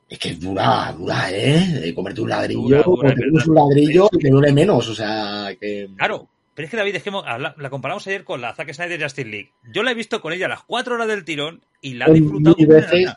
es 0.08 0.18
que 0.18 0.30
es 0.30 0.40
dura, 0.40 0.94
dura, 0.96 1.30
¿eh? 1.30 1.80
De 1.80 1.94
comerte 1.94 2.20
un 2.20 2.28
ladrillo, 2.28 2.82
Dura, 2.82 3.14
te 3.14 3.48
un 3.48 3.54
ladrillo 3.54 4.08
y 4.12 4.18
te 4.18 4.28
duele 4.28 4.52
menos, 4.52 4.88
o 4.88 4.94
sea, 4.94 5.48
que... 5.58 5.88
Claro, 5.96 6.28
pero 6.54 6.66
es 6.66 6.70
que 6.70 6.76
David, 6.76 6.96
es 6.96 7.02
que 7.02 7.10
la 7.10 7.70
comparamos 7.70 8.06
ayer 8.06 8.22
con 8.22 8.40
la 8.40 8.54
Zack 8.54 8.72
Snyder 8.72 9.02
Justice 9.02 9.28
League. 9.28 9.52
Yo 9.72 9.82
la 9.82 9.90
he 9.90 9.94
visto 9.94 10.20
con 10.20 10.32
ella 10.32 10.46
a 10.46 10.50
las 10.50 10.62
cuatro 10.62 10.94
horas 10.94 11.08
del 11.08 11.24
tirón 11.24 11.62
y 11.80 11.94
la 11.94 12.06
he 12.06 12.12
disfrutado 12.12 12.54
mil 12.56 12.66
veces, 12.66 13.12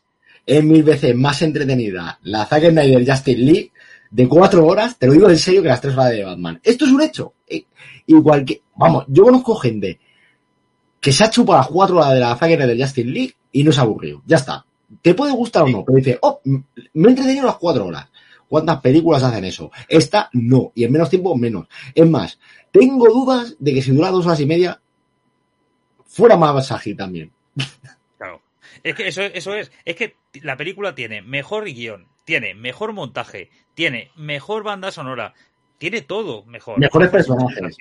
es 0.45 0.63
mil 0.63 0.83
veces 0.83 1.15
más 1.15 1.41
entretenida 1.41 2.19
la 2.23 2.45
Zack 2.45 2.69
Snyder 2.69 3.05
Justice 3.07 3.39
League 3.39 3.71
de 4.09 4.27
cuatro 4.27 4.65
horas, 4.65 4.97
te 4.97 5.05
lo 5.05 5.13
digo 5.13 5.29
en 5.29 5.37
serio, 5.37 5.61
que 5.61 5.67
las 5.67 5.81
tres 5.81 5.93
horas 5.93 6.11
de 6.11 6.23
Batman. 6.23 6.59
Esto 6.63 6.85
es 6.85 6.91
un 6.91 7.01
hecho. 7.01 7.33
Eh, 7.47 7.65
Igual 8.07 8.45
que, 8.45 8.61
vamos, 8.75 9.03
yo 9.09 9.23
conozco 9.23 9.55
gente 9.55 9.99
que 11.07 11.13
se 11.13 11.23
ha 11.23 11.29
chupado 11.29 11.59
las 11.59 11.67
cuatro 11.69 11.95
horas 11.95 12.11
de 12.15 12.19
la 12.19 12.35
Zack 12.35 12.53
Snyder 12.53 12.77
Justice 12.77 13.07
League 13.07 13.33
y 13.53 13.63
no 13.63 13.71
se 13.71 13.79
ha 13.79 13.83
aburrido. 13.83 14.21
Ya 14.25 14.35
está. 14.35 14.65
Te 15.01 15.13
puede 15.13 15.31
gustar 15.31 15.63
o 15.63 15.69
no, 15.69 15.85
pero 15.85 15.95
dice, 15.95 16.19
oh, 16.21 16.41
me 16.43 17.07
he 17.07 17.11
entretenido 17.11 17.45
las 17.45 17.55
cuatro 17.55 17.85
horas. 17.85 18.09
¿Cuántas 18.49 18.81
películas 18.81 19.23
hacen 19.23 19.45
eso? 19.45 19.71
Esta 19.87 20.29
no, 20.33 20.73
y 20.75 20.83
en 20.83 20.91
menos 20.91 21.09
tiempo 21.09 21.33
menos. 21.37 21.69
Es 21.95 22.09
más, 22.09 22.37
tengo 22.71 23.07
dudas 23.07 23.55
de 23.57 23.73
que 23.73 23.81
si 23.81 23.91
dura 23.91 24.11
dos 24.11 24.25
horas 24.25 24.41
y 24.41 24.45
media, 24.47 24.81
fuera 26.03 26.35
más 26.35 26.73
ágil 26.73 26.97
también. 26.97 27.31
Claro. 28.17 28.41
Es 28.83 28.93
que 28.93 29.07
eso, 29.07 29.21
eso 29.21 29.53
es. 29.53 29.71
Es 29.85 29.95
que 29.95 30.17
la 30.41 30.57
película 30.57 30.93
tiene 30.93 31.21
mejor 31.21 31.63
guion, 31.63 32.09
tiene 32.25 32.53
mejor 32.53 32.91
montaje, 32.91 33.49
tiene 33.75 34.11
mejor 34.17 34.63
banda 34.63 34.91
sonora, 34.91 35.35
tiene 35.77 36.01
todo 36.01 36.43
mejor. 36.45 36.79
Mejores 36.79 37.09
personajes. 37.09 37.77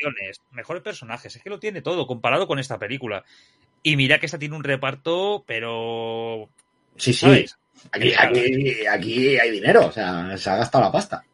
Mejores 0.50 0.82
personajes. 0.82 1.36
Es 1.36 1.42
que 1.42 1.50
lo 1.50 1.58
tiene 1.58 1.82
todo 1.82 2.06
comparado 2.06 2.46
con 2.46 2.58
esta 2.58 2.78
película. 2.78 3.24
Y 3.82 3.96
mira 3.96 4.18
que 4.18 4.26
esta 4.26 4.38
tiene 4.38 4.56
un 4.56 4.64
reparto, 4.64 5.44
pero. 5.46 6.48
Sí, 6.96 7.12
sí. 7.12 7.20
¿Sabes? 7.20 7.58
Aquí, 7.92 8.12
aquí, 8.18 8.86
aquí 8.86 9.38
hay 9.38 9.50
dinero, 9.50 9.86
o 9.86 9.92
sea, 9.92 10.36
se 10.38 10.50
ha 10.50 10.56
gastado 10.56 10.84
la 10.84 10.92
pasta. 10.92 11.24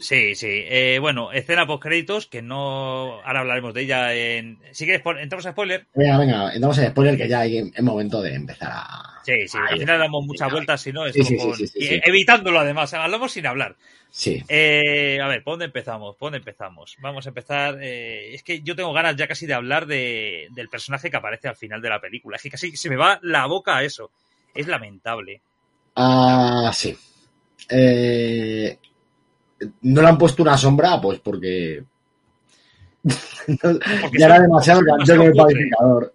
Sí, 0.00 0.34
sí. 0.34 0.48
Eh, 0.66 0.98
bueno, 0.98 1.30
escena 1.30 1.66
post 1.66 1.82
créditos, 1.82 2.26
que 2.26 2.40
no. 2.40 3.20
Ahora 3.22 3.40
hablaremos 3.40 3.74
de 3.74 3.82
ella 3.82 4.14
en. 4.14 4.58
Si 4.72 4.86
quieres, 4.86 5.02
entramos 5.20 5.44
a 5.44 5.52
spoiler. 5.52 5.86
Venga, 5.94 6.16
venga, 6.18 6.52
entramos 6.54 6.78
en 6.78 6.88
spoiler 6.90 7.18
que 7.18 7.28
ya 7.28 7.40
hay, 7.40 7.58
es 7.74 7.82
momento 7.82 8.22
de 8.22 8.34
empezar 8.34 8.70
a. 8.72 9.20
Sí, 9.24 9.46
sí. 9.46 9.58
Al 9.58 9.78
final 9.78 9.98
damos 9.98 10.24
muchas 10.24 10.50
vueltas, 10.50 10.80
si 10.80 10.90
no, 10.92 11.04
estamos 11.04 11.28
sí, 11.28 11.38
sí, 11.38 11.44
con- 11.46 11.54
sí, 11.54 11.66
sí, 11.66 11.78
y- 11.96 12.00
evitándolo 12.08 12.58
además. 12.60 12.94
Hablamos 12.94 13.30
sin 13.32 13.46
hablar. 13.46 13.76
Sí. 14.10 14.42
Eh, 14.48 15.20
a 15.22 15.28
ver, 15.28 15.44
¿por 15.44 15.52
dónde 15.52 15.66
empezamos? 15.66 16.16
¿Por 16.16 16.28
dónde 16.28 16.38
empezamos? 16.38 16.96
Vamos 17.00 17.26
a 17.26 17.28
empezar. 17.28 17.78
eh, 17.82 18.34
es 18.34 18.42
que 18.42 18.62
yo 18.62 18.74
tengo 18.74 18.94
ganas 18.94 19.16
ya 19.16 19.28
casi 19.28 19.46
de 19.46 19.52
hablar 19.54 19.84
de, 19.86 20.48
del 20.54 20.70
personaje 20.70 21.10
que 21.10 21.16
aparece 21.18 21.46
al 21.48 21.56
final 21.56 21.82
de 21.82 21.90
la 21.90 22.00
película. 22.00 22.36
Es 22.36 22.42
que 22.42 22.50
casi 22.50 22.74
se 22.74 22.88
me 22.88 22.96
va 22.96 23.20
la 23.22 23.44
boca 23.44 23.76
a 23.76 23.84
eso. 23.84 24.10
Es 24.54 24.66
lamentable. 24.66 25.42
Ah, 25.94 26.70
sí. 26.72 26.96
Eh, 27.68 28.78
no 29.82 30.02
le 30.02 30.08
han 30.08 30.18
puesto 30.18 30.42
una 30.42 30.56
sombra, 30.56 31.00
pues 31.00 31.18
porque. 31.20 31.84
Porque 33.62 34.18
ya 34.18 34.26
era 34.26 34.40
demasiado 34.40 34.80
demasiado 34.82 35.22
el 35.22 35.30
cutres. 35.30 35.44
pacificador. 35.44 36.14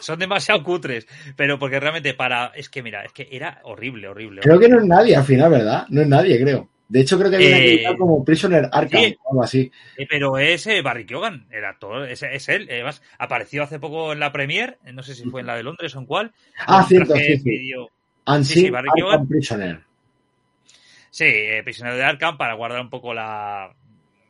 Son 0.00 0.18
demasiado 0.18 0.62
cutres. 0.62 1.06
Pero 1.34 1.58
porque 1.58 1.80
realmente 1.80 2.14
para. 2.14 2.46
Es 2.54 2.68
que 2.68 2.82
mira, 2.82 3.04
es 3.04 3.12
que 3.12 3.28
era 3.30 3.60
horrible, 3.64 4.08
horrible. 4.08 4.42
Creo 4.42 4.58
que 4.58 4.68
no 4.68 4.78
es 4.78 4.84
nadie 4.86 5.16
al 5.16 5.24
final, 5.24 5.50
¿verdad? 5.50 5.86
No 5.88 6.02
es 6.02 6.08
nadie, 6.08 6.40
creo. 6.40 6.68
De 6.88 7.00
hecho, 7.00 7.18
creo 7.18 7.30
que 7.30 7.36
hay 7.38 7.46
una 7.46 7.90
Eh, 7.92 7.96
como 7.98 8.24
Prisoner 8.24 8.68
Arkham 8.70 9.02
sí. 9.02 9.16
o 9.24 9.30
algo 9.32 9.42
así. 9.42 9.72
Eh, 9.96 10.06
Pero 10.08 10.38
es 10.38 10.66
eh, 10.68 10.82
Barry 10.82 11.04
Keoghan, 11.04 11.46
el 11.50 11.64
actor, 11.64 12.08
es, 12.08 12.22
es 12.22 12.48
él. 12.48 12.68
Además, 12.70 13.02
apareció 13.18 13.64
hace 13.64 13.80
poco 13.80 14.12
en 14.12 14.20
la 14.20 14.30
Premier, 14.30 14.78
no 14.92 15.02
sé 15.02 15.14
si 15.16 15.24
fue 15.28 15.40
en 15.40 15.48
la 15.48 15.56
de 15.56 15.64
Londres 15.64 15.96
o 15.96 15.98
en 15.98 16.06
cuál. 16.06 16.32
Ah, 16.64 16.84
cierto, 16.88 17.14
sí, 17.16 17.38
sí. 18.44 18.70
Barry 18.70 18.88
Keoghan. 18.94 19.26
Prisoner. 19.26 19.80
Sí, 21.16 21.24
eh, 21.24 21.62
prisionero 21.64 21.96
de 21.96 22.04
Arkham 22.04 22.36
para 22.36 22.52
guardar 22.52 22.78
un 22.82 22.90
poco 22.90 23.14
la, 23.14 23.74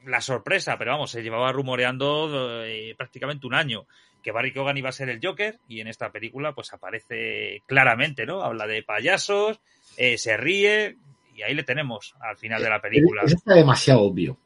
la 0.05 0.21
sorpresa, 0.21 0.79
pero 0.79 0.93
vamos, 0.93 1.11
se 1.11 1.21
llevaba 1.21 1.51
rumoreando 1.51 2.63
eh, 2.65 2.95
prácticamente 2.97 3.49
un 3.49 3.55
año 3.55 3.89
que 4.23 4.31
Barry 4.31 4.53
Keoghan 4.53 4.77
iba 4.77 4.91
a 4.91 4.93
ser 4.93 5.09
el 5.09 5.19
Joker 5.21 5.59
y 5.67 5.81
en 5.81 5.89
esta 5.89 6.13
película 6.13 6.53
pues 6.55 6.73
aparece 6.73 7.65
claramente, 7.67 8.25
¿no? 8.25 8.41
Habla 8.41 8.69
de 8.69 8.85
payasos, 8.85 9.59
eh, 9.97 10.17
se 10.17 10.37
ríe 10.37 10.97
y 11.35 11.43
ahí 11.43 11.57
le 11.57 11.65
tenemos 11.65 12.15
al 12.21 12.37
final 12.37 12.63
de 12.63 12.71
la 12.71 12.81
película. 12.81 13.23
Eso 13.25 13.35
está 13.35 13.55
demasiado 13.55 14.03
obvio. 14.03 14.39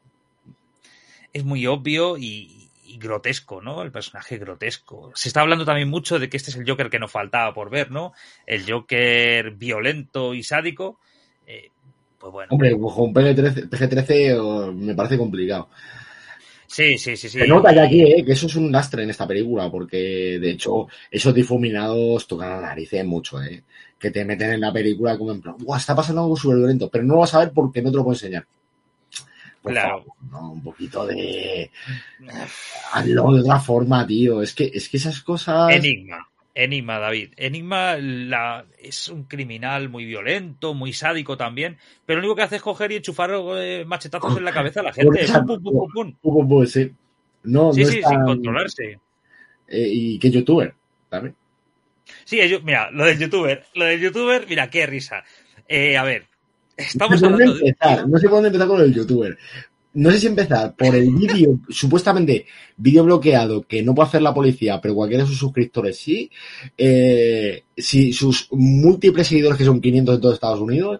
es 1.33 1.45
muy 1.45 1.67
obvio 1.67 2.17
y, 2.17 2.71
y 2.85 2.97
grotesco, 2.97 3.61
¿no? 3.61 3.83
El 3.83 3.91
personaje 3.91 4.39
grotesco. 4.39 5.11
Se 5.13 5.29
está 5.29 5.41
hablando 5.41 5.63
también 5.63 5.89
mucho 5.89 6.17
de 6.17 6.27
que 6.27 6.37
este 6.37 6.49
es 6.49 6.57
el 6.57 6.67
Joker 6.67 6.89
que 6.89 6.97
nos 6.97 7.11
faltaba 7.11 7.53
por 7.53 7.69
ver, 7.69 7.91
¿no? 7.91 8.13
El 8.47 8.67
Joker 8.67 9.51
violento 9.51 10.33
y 10.33 10.41
sádico. 10.41 10.99
Eh, 12.21 12.23
pues 12.23 12.31
bueno. 12.33 12.49
Hombre, 12.51 12.71
con 12.77 13.13
PG-13, 13.13 13.69
PG-13 13.69 14.37
oh, 14.39 14.71
me 14.71 14.93
parece 14.95 15.17
complicado. 15.17 15.69
Sí, 16.67 16.97
sí, 16.97 17.17
sí, 17.17 17.27
sí. 17.27 17.39
Se 17.39 17.47
nota 17.47 17.73
ya 17.73 17.83
aquí, 17.83 18.01
eh, 18.01 18.23
que 18.25 18.31
eso 18.31 18.45
es 18.47 18.55
un 18.55 18.71
lastre 18.71 19.03
en 19.03 19.09
esta 19.09 19.27
película, 19.27 19.69
porque 19.69 20.39
de 20.39 20.51
hecho 20.51 20.87
esos 21.09 21.33
difuminados 21.33 22.27
tocan 22.27 22.49
la 22.49 22.61
narices 22.61 23.03
mucho, 23.05 23.41
eh. 23.43 23.63
Que 23.99 24.09
te 24.09 24.23
meten 24.23 24.51
en 24.53 24.61
la 24.61 24.71
película 24.71 25.17
como 25.17 25.31
en 25.33 25.41
plan, 25.41 25.55
¡guau! 25.59 25.77
Está 25.77 25.93
pasando 25.95 26.21
algo 26.21 26.37
súper 26.37 26.57
violento, 26.57 26.89
pero 26.89 27.03
no 27.03 27.15
lo 27.15 27.19
vas 27.21 27.33
a 27.35 27.39
ver 27.39 27.51
porque 27.51 27.81
no 27.81 27.91
te 27.91 27.97
lo 27.97 28.03
puedo 28.03 28.15
enseñar. 28.15 28.45
Por 29.61 29.73
Claro. 29.73 29.99
favor, 29.99 30.13
¿no? 30.31 30.51
Un 30.53 30.63
poquito 30.63 31.05
de. 31.05 31.69
Hazlo 32.93 33.33
de 33.33 33.41
otra 33.41 33.59
forma, 33.59 34.07
tío. 34.07 34.41
Es 34.41 34.53
que, 34.55 34.71
es 34.73 34.89
que 34.89 34.97
esas 34.97 35.21
cosas. 35.21 35.71
Enigma. 35.75 36.27
Enigma, 36.53 36.99
David. 36.99 37.33
Enigma 37.37 37.95
la, 37.97 38.65
es 38.77 39.07
un 39.09 39.23
criminal 39.23 39.89
muy 39.89 40.05
violento, 40.05 40.73
muy 40.73 40.91
sádico 40.93 41.37
también, 41.37 41.77
pero 42.05 42.19
lo 42.19 42.25
único 42.27 42.35
que 42.35 42.41
hace 42.43 42.55
es 42.57 42.61
coger 42.61 42.91
y 42.91 42.97
enchufar 42.97 43.31
eh, 43.57 43.85
machetazos 43.87 44.35
en 44.37 44.43
la 44.43 44.51
cabeza 44.53 44.81
a 44.81 44.83
la 44.83 44.93
gente. 44.93 45.25
Pum, 45.27 45.45
pum, 45.45 45.61
pum, 45.61 45.63
pum, 45.63 45.91
pum. 45.93 46.13
Pum, 46.21 46.33
pum, 46.33 46.47
pum, 46.49 46.65
sí. 46.65 46.91
No, 47.43 47.73
Sí, 47.73 47.81
no 47.81 47.87
sí, 47.87 47.97
es 47.99 48.03
tan- 48.03 48.11
sin 48.11 48.25
controlarse. 48.25 48.99
eh, 49.67 49.87
y 49.89 50.19
que 50.19 50.29
youtuber, 50.29 50.73
¿sabes? 51.09 51.33
Sí, 52.25 52.39
mira, 52.63 52.91
lo 52.91 53.05
del 53.05 53.17
youtuber, 53.19 53.65
lo 53.75 53.85
del 53.85 54.01
youtuber, 54.01 54.45
mira, 54.49 54.69
qué 54.69 54.85
risa. 54.85 55.23
Eh, 55.67 55.95
a 55.95 56.03
ver, 56.03 56.27
estamos 56.75 57.21
no 57.21 57.27
sé 57.27 57.33
hablando 57.33 57.53
de... 57.53 57.69
empezar, 57.69 58.07
no 58.09 58.17
sé 58.17 58.27
dónde 58.27 58.47
empezar 58.49 58.67
con 58.67 58.81
el 58.81 58.93
youtuber. 58.93 59.37
No 59.93 60.09
sé 60.09 60.19
si 60.19 60.27
empezar 60.27 60.73
por 60.75 60.95
el 60.95 61.13
vídeo, 61.13 61.59
supuestamente 61.69 62.45
vídeo 62.77 63.03
bloqueado 63.03 63.63
que 63.63 63.83
no 63.83 63.93
puede 63.93 64.07
hacer 64.07 64.21
la 64.21 64.33
policía, 64.33 64.79
pero 64.79 64.95
cualquiera 64.95 65.23
de 65.23 65.29
sus 65.29 65.39
suscriptores 65.39 65.97
sí. 65.97 66.31
Eh, 66.77 67.63
si 67.75 68.13
sus 68.13 68.47
múltiples 68.51 69.27
seguidores, 69.27 69.57
que 69.57 69.65
son 69.65 69.81
500 69.81 70.15
en 70.15 70.21
todo 70.21 70.33
Estados 70.33 70.61
Unidos, 70.61 70.99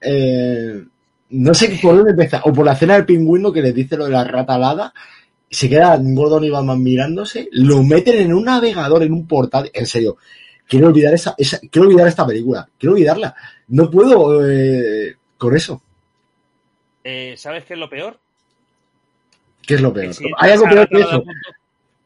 eh, 0.00 0.82
no 1.30 1.54
sé 1.54 1.78
por 1.82 1.96
dónde 1.96 2.12
empezar. 2.12 2.42
O 2.44 2.52
por 2.52 2.64
la 2.64 2.72
escena 2.72 2.94
del 2.94 3.06
pingüino 3.06 3.52
que 3.52 3.62
les 3.62 3.74
dice 3.74 3.96
lo 3.96 4.06
de 4.06 4.12
la 4.12 4.24
rata 4.24 4.54
alada, 4.54 4.92
se 5.50 5.68
quedan 5.68 6.14
Gordon 6.14 6.44
y 6.44 6.50
Batman 6.50 6.82
mirándose, 6.82 7.48
lo 7.52 7.82
meten 7.82 8.20
en 8.20 8.32
un 8.32 8.44
navegador, 8.44 9.02
en 9.02 9.12
un 9.12 9.26
portal. 9.26 9.70
En 9.74 9.86
serio, 9.86 10.16
quiero 10.66 10.88
olvidar 10.88 11.12
esa, 11.12 11.34
esa 11.36 11.58
quiero 11.58 11.88
olvidar 11.88 12.06
esta 12.06 12.26
película, 12.26 12.68
quiero 12.78 12.94
olvidarla. 12.94 13.34
No 13.68 13.90
puedo 13.90 14.48
eh, 14.48 15.16
con 15.36 15.56
eso. 15.56 15.82
Eh, 17.02 17.34
¿Sabes 17.36 17.64
qué 17.64 17.74
es 17.74 17.80
lo 17.80 17.90
peor? 17.90 18.18
¿Qué 19.66 19.74
es 19.74 19.80
lo 19.80 19.92
peor? 19.92 20.12
si 20.14 20.24
Hay 20.38 20.52
algo 20.52 20.64
peor 20.68 20.88
que 20.88 21.00
eso. 21.00 21.22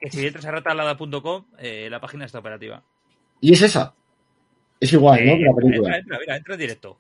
Que 0.01 0.11
si 0.11 0.27
entras 0.27 0.45
a 0.45 0.51
ratalada.com, 0.51 1.47
eh, 1.59 1.89
la 1.91 2.01
página 2.01 2.25
está 2.27 2.39
operativa. 2.39 2.83
Y 3.41 3.53
es 3.53 3.63
esa. 3.63 3.95
Es 4.81 4.93
igual, 4.93 5.25
¿no? 5.25 5.33
Que 5.37 5.43
la 5.43 5.49
entra, 5.51 5.63
película. 5.63 5.99
entra, 5.99 6.19
mira, 6.19 6.37
entra 6.37 6.55
en 6.55 6.61
directo. 6.61 6.99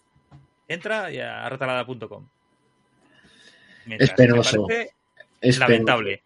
Entra 0.68 1.12
y 1.12 1.18
a 1.18 1.48
ratalada.com. 1.48 2.26
Es 2.26 3.86
Mientras, 3.86 4.10
me 4.10 4.16
penoso. 4.16 4.66
parece 4.66 4.90
Es 5.40 5.58
lamentable. 5.58 6.22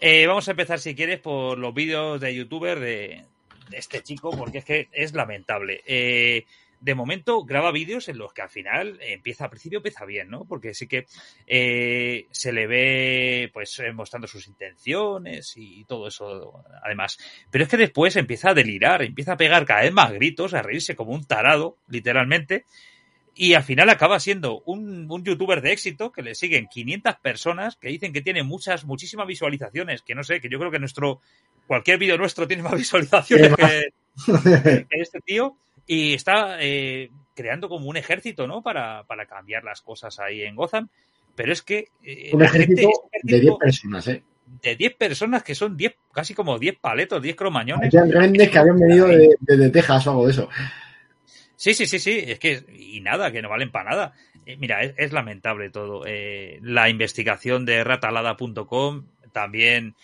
Eh, 0.00 0.26
vamos 0.26 0.48
a 0.48 0.50
empezar, 0.50 0.78
si 0.80 0.94
quieres, 0.94 1.20
por 1.20 1.56
los 1.58 1.72
vídeos 1.72 2.20
de 2.20 2.34
youtuber 2.34 2.80
de, 2.80 3.24
de 3.70 3.76
este 3.78 4.02
chico, 4.02 4.30
porque 4.30 4.58
es 4.58 4.64
que 4.64 4.88
es 4.92 5.14
lamentable. 5.14 5.82
Eh, 5.86 6.44
de 6.80 6.94
momento 6.94 7.44
graba 7.44 7.72
vídeos 7.72 8.08
en 8.08 8.18
los 8.18 8.32
que 8.32 8.42
al 8.42 8.50
final 8.50 8.98
empieza, 9.00 9.44
al 9.44 9.50
principio 9.50 9.78
empieza 9.78 10.04
bien, 10.04 10.28
¿no? 10.28 10.44
Porque 10.44 10.74
sí 10.74 10.86
que 10.86 11.06
eh, 11.46 12.26
se 12.30 12.52
le 12.52 12.66
ve 12.66 13.50
pues 13.52 13.78
eh, 13.78 13.92
mostrando 13.92 14.26
sus 14.26 14.46
intenciones 14.46 15.54
y 15.56 15.84
todo 15.84 16.08
eso 16.08 16.64
además. 16.82 17.18
Pero 17.50 17.64
es 17.64 17.70
que 17.70 17.76
después 17.76 18.16
empieza 18.16 18.50
a 18.50 18.54
delirar, 18.54 19.02
empieza 19.02 19.32
a 19.32 19.36
pegar 19.36 19.64
cada 19.64 19.82
vez 19.82 19.92
más 19.92 20.12
gritos, 20.12 20.54
a 20.54 20.62
reírse 20.62 20.96
como 20.96 21.12
un 21.12 21.24
tarado, 21.24 21.78
literalmente. 21.88 22.64
Y 23.38 23.52
al 23.52 23.64
final 23.64 23.90
acaba 23.90 24.18
siendo 24.18 24.62
un, 24.62 25.10
un 25.10 25.22
youtuber 25.22 25.60
de 25.60 25.72
éxito 25.72 26.10
que 26.10 26.22
le 26.22 26.34
siguen 26.34 26.68
500 26.68 27.16
personas 27.16 27.76
que 27.76 27.88
dicen 27.88 28.14
que 28.14 28.22
tiene 28.22 28.42
muchas, 28.42 28.86
muchísimas 28.86 29.26
visualizaciones. 29.26 30.00
Que 30.00 30.14
no 30.14 30.24
sé, 30.24 30.40
que 30.40 30.48
yo 30.48 30.58
creo 30.58 30.70
que 30.70 30.78
nuestro, 30.78 31.20
cualquier 31.66 31.98
vídeo 31.98 32.16
nuestro 32.16 32.48
tiene 32.48 32.62
más 32.62 32.72
visualizaciones 32.76 33.54
que 33.54 34.86
este 34.90 35.20
tío. 35.20 35.58
Y 35.86 36.14
está 36.14 36.56
eh, 36.60 37.10
creando 37.34 37.68
como 37.68 37.86
un 37.88 37.96
ejército, 37.96 38.46
¿no? 38.46 38.62
Para, 38.62 39.04
para 39.04 39.26
cambiar 39.26 39.62
las 39.64 39.80
cosas 39.82 40.18
ahí 40.18 40.42
en 40.42 40.56
Gotham. 40.56 40.88
Pero 41.34 41.52
es 41.52 41.62
que. 41.62 41.88
eh, 42.02 42.30
Un 42.32 42.42
la 42.42 42.48
gente- 42.48 42.72
ejército 42.72 42.88
de 43.12 43.20
10 43.22 43.32
ejército 43.34 43.58
personas, 43.58 44.08
¿eh? 44.08 44.22
de 44.62 44.76
10 44.76 44.94
personas 44.96 45.42
que 45.42 45.54
son 45.56 45.76
10, 45.76 45.96
casi 46.12 46.32
como 46.34 46.58
10 46.58 46.76
paletos, 46.80 47.20
10 47.20 47.34
cromañones. 47.36 47.92
Habían 47.94 48.10
grandes 48.10 48.48
que 48.48 48.58
habían 48.58 48.78
venido 48.78 49.08
de, 49.08 49.28
de, 49.40 49.56
de 49.56 49.70
Texas 49.70 50.06
o 50.06 50.10
algo 50.10 50.24
de 50.26 50.30
eso. 50.32 50.48
Sí, 51.56 51.74
sí, 51.74 51.86
sí, 51.86 51.98
sí, 51.98 52.22
es 52.26 52.38
que, 52.38 52.64
y 52.78 53.00
nada, 53.00 53.32
que 53.32 53.42
no 53.42 53.48
valen 53.48 53.70
para 53.72 53.90
nada. 53.90 54.12
Eh, 54.44 54.56
mira, 54.58 54.82
es, 54.82 54.94
es 54.98 55.12
lamentable 55.12 55.70
todo. 55.70 56.04
Eh, 56.06 56.58
la 56.62 56.88
investigación 56.88 57.64
de 57.64 57.82
ratalada.com 57.82 59.06
también 59.32 59.94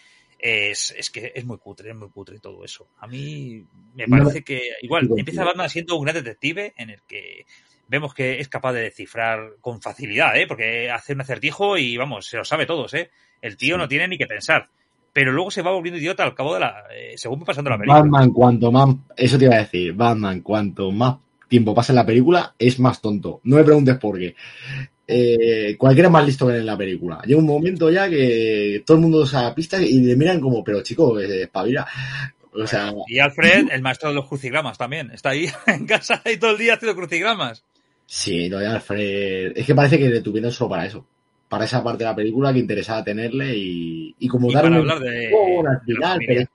es, 0.43 0.93
es 0.99 1.11
que 1.11 1.33
es 1.35 1.45
muy 1.47 1.57
cutre, 1.59 1.91
es 1.91 1.97
muy 1.97 2.11
cutre 2.11 2.39
todo 2.41 2.65
eso. 2.65 2.89
A 2.99 3.07
mí 3.07 3.65
me 3.95 4.07
No, 4.07 4.19
parece 4.19 4.43
que 4.43 4.61
igual 4.83 5.09
empieza. 5.17 5.45
Batman 5.45 5.71
siendo 5.71 5.97
un 5.97 6.05
gran 6.05 6.17
detective 6.17 6.75
en 6.77 6.91
el 6.91 7.01
que 7.09 7.47
vemos 7.89 8.13
que 8.13 8.41
es 8.41 8.49
capaz 8.49 8.73
de 8.73 8.83
descifrar 8.83 9.53
con 9.61 9.81
facilidad, 9.81 10.37
¿eh? 10.37 10.47
porque 10.47 10.91
hace 10.91 11.13
un 11.13 11.21
acertijo 11.21 11.79
y 11.79 11.97
vamos, 11.97 12.27
se 12.27 12.39
lo 12.39 12.45
sabe 12.45 12.67
todos, 12.67 12.93
¿eh? 12.95 13.11
El 13.41 13.57
tío 13.57 13.77
Sí. 13.77 13.79
no 13.79 13.89
tiene 13.89 14.09
ni 14.09 14.19
que 14.19 14.27
pensar. 14.27 14.69
Pero 15.13 15.31
luego 15.31 15.51
se 15.51 15.61
va 15.63 15.73
volviendo 15.73 15.99
idiota 16.01 16.25
al 16.25 16.35
cabo 16.35 16.55
de 16.55 16.61
la. 16.61 16.85
eh, 16.95 17.13
según 17.17 17.43
va 17.43 17.45
pasando 17.45 17.69
la 17.71 17.77
película. 17.77 18.01
Batman, 18.01 18.31
cuanto 18.33 18.73
más. 18.73 18.97
Eso 19.17 19.39
te 19.39 19.45
iba 19.45 19.55
a 19.57 19.59
decir. 19.59 19.93
Batman, 19.93 20.41
cuanto 20.41 20.91
más 20.91 21.17
tiempo 21.49 21.75
pasa 21.75 21.93
en 21.93 21.97
la 21.97 22.07
película, 22.07 22.55
es 22.59 22.81
más 22.81 23.01
tonto. 23.03 23.41
No 23.45 23.57
me 23.57 23.65
preguntes 23.65 23.99
por 23.99 24.19
qué. 24.19 24.35
Eh, 25.15 25.77
cualquiera 25.77 26.09
más 26.09 26.25
listo 26.25 26.47
que 26.47 26.57
en 26.57 26.67
la 26.67 26.77
película. 26.77 27.21
Llega 27.25 27.39
un 27.39 27.47
momento 27.47 27.91
ya 27.91 28.09
que 28.09 28.83
todo 28.87 28.97
el 28.97 29.03
mundo 29.03 29.27
sabe 29.27 29.55
pistas 29.55 29.83
y 29.83 30.01
le 30.01 30.17
miran 30.17 30.41
como, 30.41 30.65
pero 30.65 30.83
chico, 30.83 31.19
espabila. 31.21 31.87
O 32.55 32.67
sea, 32.67 32.93
Y 33.07 33.19
Alfred, 33.19 33.69
el 33.71 33.83
maestro 33.83 34.11
de 34.11 34.15
los 34.17 34.29
crucigramas 34.29 34.77
también, 34.79 35.11
está 35.11 35.31
ahí 35.31 35.49
en 35.67 35.87
casa 35.87 36.23
y 36.25 36.37
todo 36.37 36.53
el 36.53 36.59
día 36.59 36.75
haciendo 36.75 36.97
crucigramas. 36.97 37.65
sí, 38.07 38.49
de 38.49 38.67
Alfred. 38.67 39.53
Es 39.57 39.67
que 39.67 39.75
parece 39.75 39.99
que 39.99 40.09
le 40.09 40.21
tuvieron 40.23 40.51
solo 40.53 40.71
para 40.71 40.87
eso. 40.87 41.07
Para 41.49 41.65
esa 41.65 41.85
parte 41.85 42.05
de 42.05 42.11
la 42.11 42.17
película 42.17 42.53
que 42.53 42.61
interesaba 42.61 43.05
tenerle 43.05 43.55
y, 43.57 44.15
y 44.19 44.29
como 44.29 44.51
Y 44.51 44.55
darle 44.55 44.71
para 44.71 44.83
un 44.83 44.91
hablar 44.91 45.01
de, 45.01 45.31
la 45.87 46.19
pero 46.27 46.47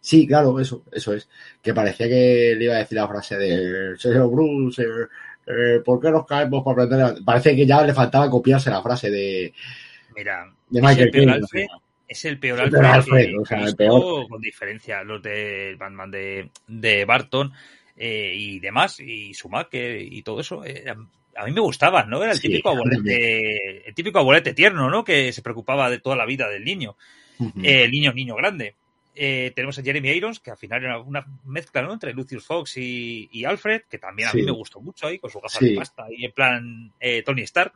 Sí, 0.00 0.26
claro, 0.26 0.58
eso, 0.58 0.84
eso 0.90 1.14
es. 1.14 1.28
Que 1.62 1.72
parecía 1.72 2.08
que 2.08 2.56
le 2.58 2.64
iba 2.64 2.74
a 2.74 2.78
decir 2.78 2.98
la 2.98 3.06
frase 3.06 3.36
de 3.36 3.96
señor 3.96 4.30
Bruce, 4.32 4.82
eh, 5.46 5.80
¿por 5.84 6.00
qué 6.00 6.10
nos 6.10 6.26
caemos 6.26 6.62
para 6.64 6.84
aprender? 6.84 7.06
a-?". 7.06 7.24
Parece 7.24 7.54
que 7.56 7.66
ya 7.66 7.82
le 7.82 7.94
faltaba 7.94 8.30
copiarse 8.30 8.70
la 8.70 8.82
frase 8.82 9.10
de, 9.10 9.52
Mira, 10.16 10.52
de 10.70 10.78
es 10.78 10.84
Michael 10.84 11.06
el 11.06 11.10
peor. 11.10 11.30
Alfred, 11.30 11.66
es 12.08 12.24
el 12.24 12.38
peor 12.38 12.60
Alfred, 12.60 12.80
peor 12.80 12.86
Alfred, 12.94 13.26
que 13.26 13.36
o 13.38 13.46
sea, 13.46 13.64
el 13.64 13.76
peor. 13.76 14.28
con 14.28 14.40
diferencia. 14.40 15.02
Los 15.02 15.22
de 15.22 15.76
Batman 15.78 16.10
de, 16.10 16.50
de 16.66 17.04
Barton 17.04 17.52
eh, 17.96 18.32
y 18.36 18.58
demás, 18.60 19.00
y 19.00 19.32
Schumacher 19.32 20.00
y 20.00 20.22
todo 20.22 20.40
eso, 20.40 20.64
eh, 20.64 20.84
a 21.34 21.44
mí 21.46 21.52
me 21.52 21.60
gustaban, 21.60 22.10
¿no? 22.10 22.22
Era 22.22 22.32
el 22.32 22.38
Sí, 22.38 22.48
típico 22.48 22.68
abuelete, 22.70 23.88
el 23.88 23.94
típico 23.94 24.18
abuelete 24.18 24.52
tierno, 24.54 24.90
¿no? 24.90 25.02
Que 25.04 25.32
se 25.32 25.40
preocupaba 25.42 25.88
de 25.88 25.98
toda 26.00 26.16
la 26.16 26.26
vida 26.26 26.48
del 26.48 26.64
niño. 26.64 26.96
Eh, 27.62 27.84
el 27.84 27.90
niño 27.90 28.12
niño 28.12 28.34
grande. 28.36 28.76
Eh, 29.14 29.52
tenemos 29.54 29.78
a 29.78 29.82
Jeremy 29.82 30.08
Irons, 30.10 30.40
que 30.40 30.50
al 30.50 30.56
final 30.56 30.82
era 30.82 30.98
una 30.98 31.26
mezcla 31.44 31.82
¿no? 31.82 31.92
entre 31.92 32.14
Lucius 32.14 32.46
Fox 32.46 32.78
y, 32.78 33.28
y 33.30 33.44
Alfred, 33.44 33.82
que 33.88 33.98
también 33.98 34.28
a 34.28 34.32
mí 34.32 34.42
me 34.42 34.52
gustó 34.52 34.80
mucho 34.80 35.06
ahí, 35.06 35.18
con 35.18 35.30
su 35.30 35.38
gafa 35.40 35.58
Sí. 35.58 35.70
de 35.70 35.76
pasta 35.76 36.06
y 36.10 36.24
en 36.24 36.32
plan 36.32 36.92
eh, 36.98 37.22
Tony 37.22 37.42
Stark. 37.42 37.72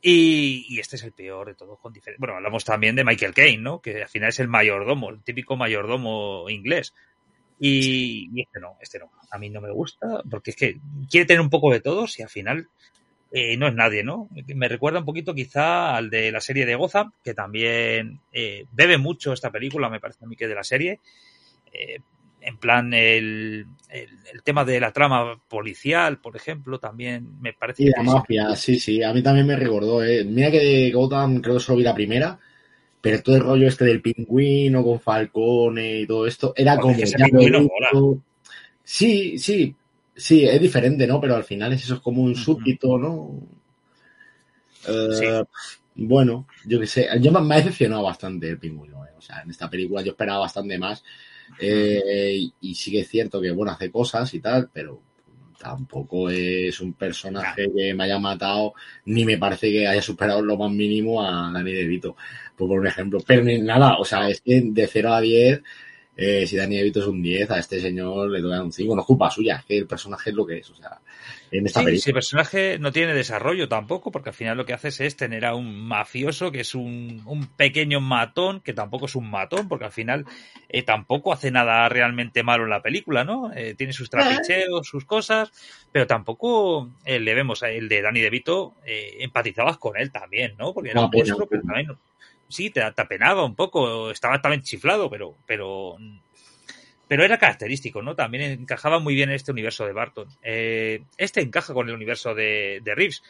Y, 0.00 0.66
y 0.68 0.78
este 0.78 0.96
es 0.96 1.02
el 1.02 1.12
peor 1.12 1.48
de 1.48 1.54
todos 1.54 1.78
con. 1.80 1.92
Bueno, 2.18 2.36
hablamos 2.36 2.64
también 2.64 2.94
de 2.94 3.04
Michael 3.04 3.34
Caine, 3.34 3.62
¿no? 3.62 3.80
Que 3.80 4.02
al 4.02 4.08
final 4.08 4.28
es 4.28 4.38
el 4.40 4.46
mayordomo, 4.48 5.10
el 5.10 5.22
típico 5.22 5.56
mayordomo 5.56 6.48
inglés. 6.48 6.94
Y, 7.58 8.28
y 8.32 8.42
este 8.42 8.60
no, 8.60 8.76
este 8.80 8.98
no. 8.98 9.10
A 9.30 9.38
mí 9.38 9.50
no 9.50 9.60
me 9.60 9.70
gusta, 9.72 10.22
porque 10.30 10.50
es 10.50 10.56
que 10.56 10.78
quiere 11.10 11.26
tener 11.26 11.40
un 11.40 11.50
poco 11.50 11.72
de 11.72 11.80
todos 11.80 12.18
y 12.18 12.22
al 12.22 12.28
final 12.28 12.68
eh, 13.32 13.56
no 13.56 13.66
es 13.66 13.74
nadie, 13.74 14.04
¿no? 14.04 14.28
Me 14.54 14.68
recuerda 14.68 15.00
un 15.00 15.04
poquito 15.04 15.34
quizá 15.34 15.96
al 15.96 16.10
de 16.10 16.30
la 16.30 16.40
serie 16.40 16.64
de 16.64 16.74
Gotham, 16.74 17.12
que 17.22 17.34
también 17.34 18.20
eh, 18.32 18.66
bebe 18.72 18.98
mucho 18.98 19.32
esta 19.32 19.50
película, 19.50 19.90
me 19.90 20.00
parece 20.00 20.24
a 20.24 20.28
mí 20.28 20.36
que 20.36 20.48
de 20.48 20.54
la 20.54 20.64
serie. 20.64 21.00
Eh, 21.72 21.98
en 22.40 22.58
plan, 22.58 22.94
el, 22.94 23.66
el, 23.88 24.08
el, 24.32 24.42
tema 24.44 24.64
de 24.64 24.78
la 24.78 24.92
trama 24.92 25.36
policial, 25.48 26.20
por 26.20 26.36
ejemplo, 26.36 26.78
también 26.78 27.40
me 27.40 27.52
parece... 27.52 27.82
Y 27.82 27.90
la 27.90 28.04
mafia, 28.04 28.54
sí, 28.54 28.78
sí, 28.78 29.02
a 29.02 29.12
mí 29.12 29.20
también 29.20 29.48
me 29.48 29.56
recordó. 29.56 30.04
¿eh? 30.04 30.24
Mira 30.24 30.52
que 30.52 30.60
de 30.60 30.92
Gotham 30.92 31.40
creo 31.40 31.54
que 31.54 31.60
solo 31.60 31.78
vi 31.78 31.82
la 31.82 31.94
primera, 31.94 32.38
pero 33.00 33.20
todo 33.20 33.34
el 33.34 33.42
rollo 33.42 33.66
este 33.66 33.84
del 33.84 34.00
pingüino 34.00 34.84
con 34.84 35.00
Falcone 35.00 36.02
y 36.02 36.06
todo 36.06 36.24
esto, 36.24 36.52
era 36.56 36.76
como... 36.76 36.94
Sí, 38.84 39.36
sí, 39.36 39.74
sí, 40.16 40.44
es 40.44 40.60
diferente, 40.60 41.06
¿no? 41.06 41.20
Pero 41.20 41.36
al 41.36 41.44
final 41.44 41.72
es 41.72 41.84
eso, 41.84 41.94
es 41.94 42.00
como 42.00 42.22
un 42.22 42.34
súbdito, 42.34 42.98
¿no? 42.98 43.40
Sí. 44.82 45.26
Bueno, 45.96 46.46
yo 46.66 46.78
qué 46.78 46.86
sé, 46.86 47.08
yo 47.20 47.32
me 47.32 47.54
ha 47.54 47.58
decepcionado 47.58 48.02
bastante 48.02 48.50
el 48.50 48.58
pingüino, 48.58 49.04
¿eh? 49.06 49.10
o 49.16 49.20
sea, 49.20 49.40
en 49.40 49.50
esta 49.50 49.68
película 49.70 50.02
yo 50.02 50.10
esperaba 50.10 50.40
bastante 50.40 50.78
más 50.78 51.02
eh, 51.58 52.50
y 52.60 52.74
sí 52.74 52.90
que 52.90 53.00
es 53.00 53.08
cierto 53.08 53.40
que, 53.40 53.50
bueno, 53.50 53.72
hace 53.72 53.90
cosas 53.90 54.32
y 54.34 54.40
tal, 54.40 54.68
pero 54.72 55.00
tampoco 55.58 56.28
es 56.28 56.80
un 56.80 56.92
personaje 56.92 57.68
que 57.74 57.94
me 57.94 58.04
haya 58.04 58.18
matado, 58.18 58.74
ni 59.06 59.24
me 59.24 59.38
parece 59.38 59.70
que 59.70 59.86
haya 59.86 60.02
superado 60.02 60.42
lo 60.42 60.56
más 60.56 60.70
mínimo 60.70 61.22
a 61.22 61.50
Dani 61.50 61.72
DeVito, 61.72 62.16
por, 62.56 62.68
por 62.68 62.80
un 62.80 62.86
ejemplo. 62.86 63.20
Pero 63.26 63.42
nada, 63.62 63.96
o 63.98 64.04
sea, 64.04 64.28
es 64.28 64.42
que 64.42 64.60
de 64.60 64.86
0 64.86 65.14
a 65.14 65.20
10, 65.20 65.62
eh, 66.16 66.46
si 66.46 66.56
Dani 66.56 66.76
DeVito 66.76 67.00
es 67.00 67.06
un 67.06 67.22
10, 67.22 67.50
a 67.50 67.58
este 67.58 67.80
señor 67.80 68.30
le 68.30 68.40
doy 68.40 68.58
un 68.58 68.72
5, 68.72 68.94
no 68.94 69.02
es 69.02 69.06
culpa 69.06 69.30
suya, 69.30 69.56
es 69.56 69.64
que 69.66 69.78
el 69.78 69.86
personaje 69.86 70.30
es 70.30 70.36
lo 70.36 70.46
que 70.46 70.58
es, 70.58 70.70
o 70.70 70.74
sea, 70.74 70.98
en 71.50 71.66
esta 71.66 71.80
sí, 71.80 71.84
película. 71.84 72.02
Si 72.04 72.10
el 72.10 72.14
personaje 72.14 72.78
no 72.78 72.90
tiene 72.92 73.14
desarrollo 73.14 73.68
tampoco, 73.68 74.10
porque 74.10 74.30
al 74.30 74.34
final 74.34 74.56
lo 74.56 74.64
que 74.66 74.72
haces 74.72 75.00
es 75.00 75.16
tener 75.16 75.44
a 75.44 75.54
un 75.54 75.78
mafioso 75.86 76.50
que 76.50 76.60
es 76.60 76.74
un, 76.74 77.22
un 77.26 77.46
pequeño 77.46 78.00
matón, 78.00 78.60
que 78.60 78.72
tampoco 78.72 79.06
es 79.06 79.14
un 79.14 79.30
matón, 79.30 79.68
porque 79.68 79.84
al 79.84 79.92
final 79.92 80.24
eh, 80.68 80.82
tampoco 80.82 81.32
hace 81.32 81.50
nada 81.50 81.88
realmente 81.88 82.42
malo 82.42 82.64
en 82.64 82.70
la 82.70 82.82
película, 82.82 83.24
¿no? 83.24 83.52
Eh, 83.54 83.74
tiene 83.76 83.92
sus 83.92 84.10
trapicheos, 84.10 84.86
sus 84.86 85.04
cosas, 85.04 85.52
pero 85.92 86.06
tampoco 86.06 86.90
eh, 87.04 87.20
le 87.20 87.34
vemos 87.34 87.62
a 87.62 87.70
el 87.70 87.88
de 87.88 88.02
Danny 88.02 88.20
DeVito, 88.20 88.74
eh, 88.84 89.16
empatizabas 89.20 89.76
con 89.78 89.96
él 89.96 90.10
también, 90.10 90.54
¿no? 90.58 90.72
Porque 90.72 90.90
era 90.90 91.00
No, 91.02 91.06
un 91.06 91.12
monstruo, 91.12 91.40
no. 91.40 91.46
pero 91.46 91.62
también 91.62 91.88
sí, 92.48 92.70
te, 92.70 92.80
te 92.92 93.02
apenaba 93.02 93.44
un 93.44 93.54
poco, 93.54 94.10
estaba 94.10 94.40
también 94.40 94.62
chiflado, 94.62 95.10
pero, 95.10 95.34
pero 95.46 95.96
pero 97.08 97.24
era 97.24 97.38
característico, 97.38 98.02
¿no? 98.02 98.16
También 98.16 98.42
encajaba 98.60 98.98
muy 98.98 99.14
bien 99.14 99.28
en 99.28 99.36
este 99.36 99.52
universo 99.52 99.86
de 99.86 99.92
Barton. 99.92 100.28
Eh, 100.42 101.02
este 101.16 101.40
encaja 101.40 101.72
con 101.72 101.88
el 101.88 101.94
universo 101.94 102.34
de, 102.34 102.80
de 102.82 102.94
Reeves, 102.94 103.22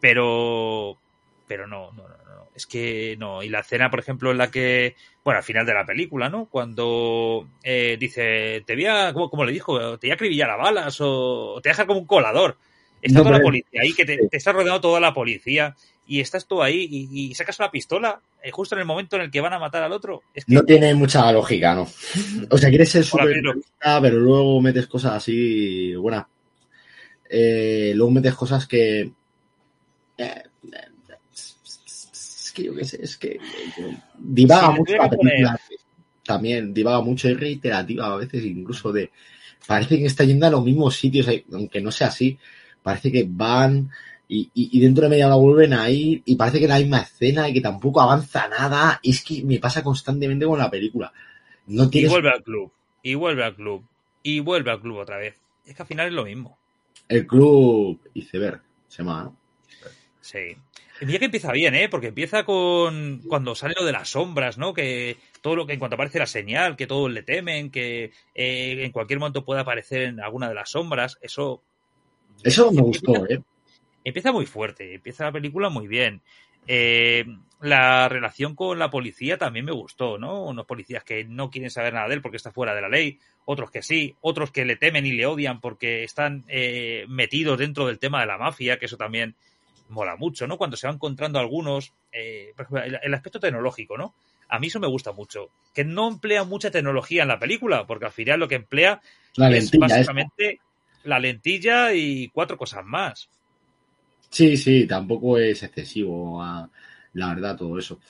pero 0.00 0.98
pero 1.46 1.66
no, 1.66 1.92
no, 1.92 2.08
no, 2.08 2.16
no, 2.16 2.48
es 2.54 2.66
que 2.66 3.16
no. 3.18 3.42
Y 3.42 3.48
la 3.48 3.60
escena, 3.60 3.90
por 3.90 4.00
ejemplo, 4.00 4.30
en 4.30 4.38
la 4.38 4.50
que, 4.50 4.96
bueno, 5.22 5.38
al 5.38 5.44
final 5.44 5.66
de 5.66 5.74
la 5.74 5.84
película, 5.84 6.28
¿no? 6.30 6.46
Cuando 6.46 7.46
eh, 7.62 7.96
dice, 8.00 8.62
te 8.66 8.74
voy 8.74 8.86
a, 8.86 9.12
¿cómo, 9.12 9.28
cómo 9.28 9.44
le 9.44 9.52
dijo? 9.52 9.98
Te 9.98 10.06
voy 10.06 10.12
a 10.12 10.14
acribillar 10.14 10.50
a 10.50 10.56
balas 10.56 10.96
o 11.00 11.60
te 11.62 11.68
voy 11.68 11.70
a 11.70 11.74
dejar 11.74 11.86
como 11.86 12.00
un 12.00 12.06
colador. 12.06 12.56
Está 13.02 13.18
No, 13.18 13.24
toda 13.24 13.38
la 13.38 13.44
policía 13.44 13.80
ahí, 13.82 13.92
que 13.92 14.04
te, 14.04 14.16
te 14.28 14.36
está 14.36 14.52
rodeando 14.52 14.80
toda 14.80 15.00
la 15.00 15.12
policía 15.12 15.76
y 16.06 16.20
estás 16.20 16.46
tú 16.46 16.62
ahí 16.62 16.86
y, 16.90 17.30
y 17.30 17.34
sacas 17.34 17.58
una 17.58 17.70
pistola 17.70 18.20
eh, 18.42 18.50
justo 18.50 18.74
en 18.74 18.80
el 18.80 18.86
momento 18.86 19.16
en 19.16 19.22
el 19.22 19.30
que 19.30 19.40
van 19.40 19.52
a 19.52 19.58
matar 19.58 19.82
al 19.82 19.92
otro. 19.92 20.22
Es 20.34 20.44
que 20.44 20.52
No 20.54 20.64
tiene 20.64 20.94
mucha 20.94 21.30
lógica, 21.32 21.74
¿no? 21.74 21.88
O 22.50 22.58
sea, 22.58 22.68
quieres 22.68 22.90
ser 22.90 23.04
súper 23.04 23.40
pero 24.00 24.18
luego 24.18 24.60
metes 24.60 24.86
cosas 24.86 25.12
así, 25.14 25.94
buenas. 25.94 26.26
Eh, 27.30 27.92
luego 27.94 28.10
metes 28.12 28.34
cosas 28.34 28.66
que... 28.66 29.12
eh, 30.18 30.42
es 31.32 32.52
que 32.54 32.64
yo 32.64 32.74
qué 32.74 32.84
sé, 32.84 33.02
es 33.02 33.16
que... 33.16 33.38
Divaga 34.18 34.72
Sí, 34.72 34.78
mucho 34.78 34.96
la 34.96 35.08
película. 35.08 35.60
También 36.24 36.74
divaga 36.74 37.00
mucho, 37.00 37.28
es 37.28 37.40
reiterativa 37.40 38.12
a 38.12 38.16
veces, 38.16 38.44
incluso 38.44 38.92
de... 38.92 39.10
Parece 39.66 39.96
que 39.98 40.06
está 40.06 40.24
yendo 40.24 40.46
a 40.46 40.50
los 40.50 40.64
mismos 40.64 40.96
sitios, 40.96 41.26
aunque 41.52 41.80
no 41.80 41.90
sea 41.92 42.08
así. 42.08 42.36
Parece 42.82 43.12
que 43.12 43.24
van 43.28 43.90
y, 44.32 44.50
y, 44.54 44.78
y 44.78 44.80
dentro 44.80 45.04
de 45.04 45.10
media 45.10 45.26
hora 45.26 45.36
vuelven 45.36 45.74
a 45.74 45.90
ir 45.90 46.22
y 46.24 46.36
parece 46.36 46.58
que 46.58 46.64
es 46.64 46.70
la 46.70 46.78
misma 46.78 47.00
escena 47.00 47.50
y 47.50 47.52
que 47.52 47.60
tampoco 47.60 48.00
avanza 48.00 48.48
nada. 48.48 48.98
Es 49.02 49.22
que 49.22 49.42
me 49.44 49.58
pasa 49.58 49.82
constantemente 49.82 50.46
con 50.46 50.58
la 50.58 50.70
película. 50.70 51.12
No 51.66 51.90
y 51.92 52.06
vuelve 52.06 52.30
al 52.30 52.42
club, 52.42 52.72
y 53.02 53.14
vuelve 53.14 53.44
al 53.44 53.54
club, 53.54 53.84
y 54.22 54.40
vuelve 54.40 54.70
al 54.70 54.80
club 54.80 54.96
otra 54.96 55.18
vez. 55.18 55.38
Es 55.66 55.76
que 55.76 55.82
al 55.82 55.88
final 55.88 56.06
es 56.08 56.14
lo 56.14 56.24
mismo. 56.24 56.56
el 57.08 57.26
club 57.26 58.00
iceberg, 58.14 58.62
se 58.88 59.02
llama, 59.02 59.24
¿no? 59.24 59.36
Sí. 60.22 60.56
Y 61.00 61.04
mira 61.04 61.18
que 61.18 61.26
empieza 61.26 61.52
bien, 61.52 61.74
¿eh? 61.74 61.90
Porque 61.90 62.06
empieza 62.06 62.44
con 62.44 63.20
cuando 63.28 63.54
sale 63.54 63.74
lo 63.78 63.84
de 63.84 63.92
las 63.92 64.08
sombras, 64.08 64.56
¿no? 64.56 64.72
Que 64.72 65.18
todo 65.42 65.56
lo 65.56 65.66
que 65.66 65.74
en 65.74 65.78
cuanto 65.78 65.96
aparece 65.96 66.18
la 66.18 66.26
señal, 66.26 66.76
que 66.76 66.86
todos 66.86 67.10
le 67.10 67.22
temen, 67.22 67.70
que 67.70 68.12
eh, 68.34 68.76
en 68.82 68.92
cualquier 68.92 69.18
momento 69.18 69.44
puede 69.44 69.60
aparecer 69.60 70.02
en 70.02 70.20
alguna 70.20 70.48
de 70.48 70.54
las 70.54 70.70
sombras, 70.70 71.18
eso 71.20 71.62
Eso 72.42 72.72
me 72.72 72.80
gustó, 72.80 73.26
¿eh? 73.28 73.42
Empieza 74.04 74.32
muy 74.32 74.46
fuerte, 74.46 74.94
empieza 74.94 75.24
la 75.24 75.32
película 75.32 75.68
muy 75.68 75.86
bien. 75.86 76.20
Eh, 76.66 77.24
la 77.60 78.08
relación 78.08 78.54
con 78.54 78.78
la 78.78 78.90
policía 78.90 79.38
también 79.38 79.64
me 79.64 79.72
gustó, 79.72 80.18
¿no? 80.18 80.44
Unos 80.44 80.66
policías 80.66 81.04
que 81.04 81.24
no 81.24 81.50
quieren 81.50 81.70
saber 81.70 81.94
nada 81.94 82.08
de 82.08 82.14
él 82.14 82.22
porque 82.22 82.36
está 82.36 82.52
fuera 82.52 82.74
de 82.74 82.80
la 82.80 82.88
ley, 82.88 83.18
otros 83.44 83.70
que 83.70 83.82
sí, 83.82 84.16
otros 84.20 84.50
que 84.50 84.64
le 84.64 84.76
temen 84.76 85.06
y 85.06 85.12
le 85.12 85.26
odian 85.26 85.60
porque 85.60 86.04
están 86.04 86.44
eh, 86.48 87.04
metidos 87.08 87.58
dentro 87.58 87.86
del 87.86 87.98
tema 87.98 88.20
de 88.20 88.26
la 88.26 88.38
mafia, 88.38 88.78
que 88.78 88.86
eso 88.86 88.96
también 88.96 89.34
mola 89.88 90.16
mucho, 90.16 90.46
¿no? 90.46 90.56
Cuando 90.56 90.76
se 90.76 90.86
va 90.86 90.92
encontrando 90.92 91.38
algunos, 91.38 91.92
eh, 92.12 92.52
por 92.56 92.64
ejemplo, 92.66 92.84
el, 92.84 92.98
el 93.02 93.14
aspecto 93.14 93.40
tecnológico, 93.40 93.96
¿no? 93.98 94.14
A 94.48 94.58
mí 94.58 94.66
eso 94.66 94.80
me 94.80 94.86
gusta 94.86 95.12
mucho. 95.12 95.48
Que 95.74 95.84
no 95.84 96.08
emplea 96.08 96.44
mucha 96.44 96.70
tecnología 96.70 97.22
en 97.22 97.28
la 97.28 97.38
película, 97.38 97.86
porque 97.86 98.06
al 98.06 98.12
final 98.12 98.40
lo 98.40 98.48
que 98.48 98.56
emplea 98.56 99.00
La 99.36 99.50
es 99.50 99.72
lentilla 99.72 99.86
esta. 99.96 100.12
básicamente 100.14 100.60
la 101.04 101.18
lentilla 101.18 101.94
y 101.94 102.28
cuatro 102.28 102.56
cosas 102.56 102.84
más. 102.84 103.30
Sí, 104.32 104.56
sí, 104.56 104.86
tampoco 104.86 105.36
es 105.36 105.62
excesivo, 105.62 106.42
la 107.12 107.28
verdad, 107.34 107.54
todo 107.56 107.78
eso. 107.78 108.00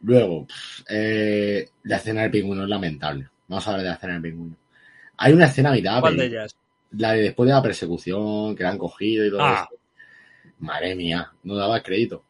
Luego, 0.00 0.48
eh, 0.90 1.68
la 1.84 1.96
escena 1.96 2.22
del 2.22 2.30
pingüino 2.32 2.64
es 2.64 2.68
lamentable. 2.68 3.28
Vamos 3.46 3.64
a 3.66 3.70
hablar 3.70 3.82
de 3.84 3.88
la 3.90 3.94
escena 3.94 4.12
del 4.14 4.22
pingüino. 4.22 4.56
Hay 5.16 5.32
una 5.32 5.46
escena 5.46 5.70
mitad, 5.70 6.00
¿Cuál 6.00 6.16
de 6.16 6.26
ellas? 6.26 6.56
la 6.90 7.12
de 7.12 7.22
después 7.22 7.46
de 7.46 7.54
la 7.54 7.62
persecución, 7.62 8.56
que 8.56 8.64
la 8.64 8.70
han 8.70 8.78
cogido 8.78 9.24
y 9.24 9.30
todo 9.30 9.40
Ah. 9.42 9.68
eso. 9.70 9.80
Madre 10.58 10.96
mía, 10.96 11.32
no 11.44 11.54
daba 11.54 11.80
crédito. 11.82 12.24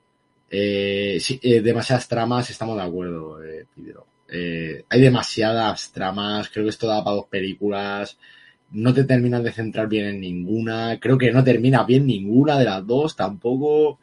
Eh, 0.50 1.16
sí, 1.18 1.40
eh, 1.42 1.62
demasiadas 1.62 2.06
tramas, 2.06 2.50
estamos 2.50 2.76
de 2.76 2.82
acuerdo, 2.82 3.42
eh, 3.42 3.66
Pedro. 3.74 4.06
Hay 4.90 5.00
demasiadas 5.00 5.92
tramas, 5.92 6.50
creo 6.50 6.64
que 6.66 6.70
esto 6.70 6.86
da 6.88 7.02
para 7.02 7.16
dos 7.16 7.26
películas. 7.28 8.18
No 8.74 8.92
te 8.92 9.04
terminas 9.04 9.42
de 9.42 9.52
centrar 9.52 9.88
bien 9.88 10.06
en 10.06 10.20
ninguna. 10.20 10.98
Creo 11.00 11.16
que 11.16 11.32
no 11.32 11.42
termina 11.42 11.84
bien 11.84 12.06
ninguna 12.06 12.58
de 12.58 12.64
las 12.64 12.86
dos, 12.86 13.16
tampoco. 13.16 13.98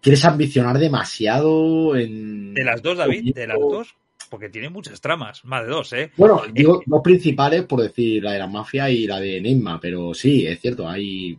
Quieres 0.00 0.24
ambicionar 0.24 0.78
demasiado 0.78 1.96
en. 1.96 2.52
De 2.54 2.64
las 2.64 2.82
dos, 2.82 2.98
David, 2.98 3.34
de 3.34 3.46
las 3.46 3.58
dos, 3.58 3.94
porque 4.28 4.48
tiene 4.48 4.68
muchas 4.68 5.00
tramas, 5.00 5.44
más 5.44 5.62
de 5.62 5.68
dos, 5.68 5.92
¿eh? 5.92 6.10
Bueno, 6.16 6.42
digo 6.52 6.82
dos 6.84 7.02
principales, 7.02 7.64
por 7.64 7.80
decir, 7.80 8.22
la 8.22 8.32
de 8.32 8.38
la 8.40 8.46
mafia 8.46 8.90
y 8.90 9.06
la 9.06 9.20
de 9.20 9.38
Enigma, 9.38 9.78
pero 9.80 10.12
sí, 10.12 10.46
es 10.46 10.60
cierto, 10.60 10.88
hay, 10.88 11.38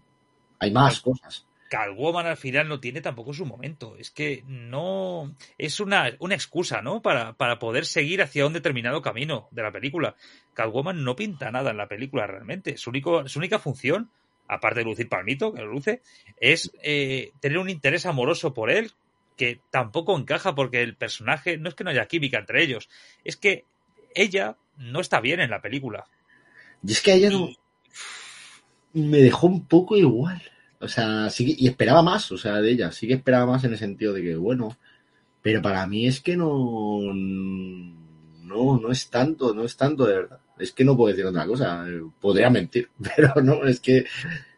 hay 0.59 0.71
más 0.71 1.01
cosas. 1.01 1.45
Catwoman 1.75 2.25
al 2.25 2.37
final 2.37 2.69
no 2.69 2.79
tiene 2.79 3.01
tampoco 3.01 3.33
su 3.33 3.45
momento. 3.45 3.97
Es 3.97 4.09
que 4.09 4.43
no. 4.47 5.35
Es 5.57 5.81
una, 5.81 6.15
una 6.19 6.33
excusa, 6.33 6.81
¿no? 6.81 7.01
Para, 7.01 7.33
para 7.33 7.59
poder 7.59 7.85
seguir 7.85 8.21
hacia 8.21 8.47
un 8.47 8.53
determinado 8.53 9.01
camino 9.01 9.49
de 9.51 9.61
la 9.61 9.73
película. 9.73 10.15
Catwoman 10.53 11.03
no 11.03 11.17
pinta 11.17 11.51
nada 11.51 11.71
en 11.71 11.77
la 11.77 11.89
película 11.89 12.27
realmente. 12.27 12.77
Su, 12.77 12.91
único, 12.91 13.27
su 13.27 13.39
única 13.39 13.59
función, 13.59 14.09
aparte 14.47 14.79
de 14.79 14.85
lucir 14.85 15.09
palmito, 15.09 15.53
que 15.53 15.63
lo 15.63 15.67
luce, 15.67 16.01
es 16.39 16.71
eh, 16.81 17.33
tener 17.41 17.57
un 17.57 17.69
interés 17.69 18.05
amoroso 18.05 18.53
por 18.53 18.71
él, 18.71 18.91
que 19.35 19.59
tampoco 19.69 20.17
encaja 20.17 20.55
porque 20.55 20.81
el 20.81 20.95
personaje. 20.95 21.57
No 21.57 21.67
es 21.67 21.75
que 21.75 21.83
no 21.83 21.89
haya 21.89 22.07
química 22.07 22.39
entre 22.39 22.63
ellos, 22.63 22.87
es 23.25 23.35
que 23.35 23.65
ella 24.13 24.55
no 24.77 25.01
está 25.01 25.19
bien 25.19 25.41
en 25.41 25.49
la 25.49 25.61
película. 25.61 26.05
Y 26.87 26.93
es 26.93 27.01
que 27.01 27.11
a 27.11 27.15
ella 27.15 27.31
no. 27.31 27.49
Me 28.93 29.17
dejó 29.17 29.47
un 29.47 29.67
poco 29.67 29.97
igual. 29.97 30.41
O 30.79 30.87
sea, 30.87 31.29
sí 31.29 31.55
y 31.57 31.67
esperaba 31.67 32.01
más, 32.03 32.31
o 32.31 32.37
sea, 32.37 32.61
de 32.61 32.71
ella. 32.71 32.91
Sí 32.91 33.07
que 33.07 33.15
esperaba 33.15 33.45
más 33.45 33.63
en 33.63 33.73
el 33.73 33.77
sentido 33.79 34.13
de 34.13 34.21
que, 34.23 34.35
bueno. 34.35 34.77
Pero 35.41 35.61
para 35.61 35.87
mí 35.87 36.07
es 36.07 36.21
que 36.21 36.37
no. 36.37 36.99
No, 37.13 38.79
no 38.79 38.91
es 38.91 39.09
tanto, 39.09 39.53
no 39.53 39.63
es 39.63 39.75
tanto 39.77 40.05
de 40.05 40.15
verdad. 40.15 40.39
Es 40.59 40.71
que 40.71 40.85
no 40.85 40.95
puedo 40.95 41.09
decir 41.09 41.25
otra 41.25 41.45
cosa. 41.45 41.85
Podría 42.21 42.49
mentir, 42.49 42.89
pero 43.15 43.33
no, 43.41 43.63
es 43.65 43.79
que 43.79 44.05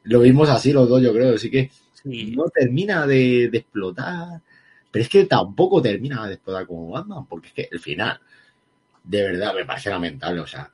lo 0.04 0.20
vimos 0.22 0.50
así 0.50 0.74
los 0.74 0.90
dos, 0.90 1.02
yo 1.02 1.14
creo. 1.14 1.36
Así 1.36 1.50
que 1.52 1.72
Sí. 1.94 2.34
no 2.36 2.46
termina 2.50 3.06
de, 3.08 3.50
de 3.50 3.58
explotar. 3.58 4.42
Pero 4.92 5.04
es 5.04 5.10
que 5.10 5.26
tampoco 5.26 5.82
termina 5.82 6.28
de 6.28 6.36
explotar 6.36 6.66
como 6.68 6.90
Batman, 6.92 7.26
porque 7.28 7.48
es 7.50 7.54
que 7.54 7.68
el 7.72 7.80
final, 7.80 8.20
de 9.04 9.24
verdad, 9.24 9.54
me 9.56 9.66
parece 9.66 9.90
lamentable. 9.90 10.42
O 10.42 10.48
sea, 10.48 10.72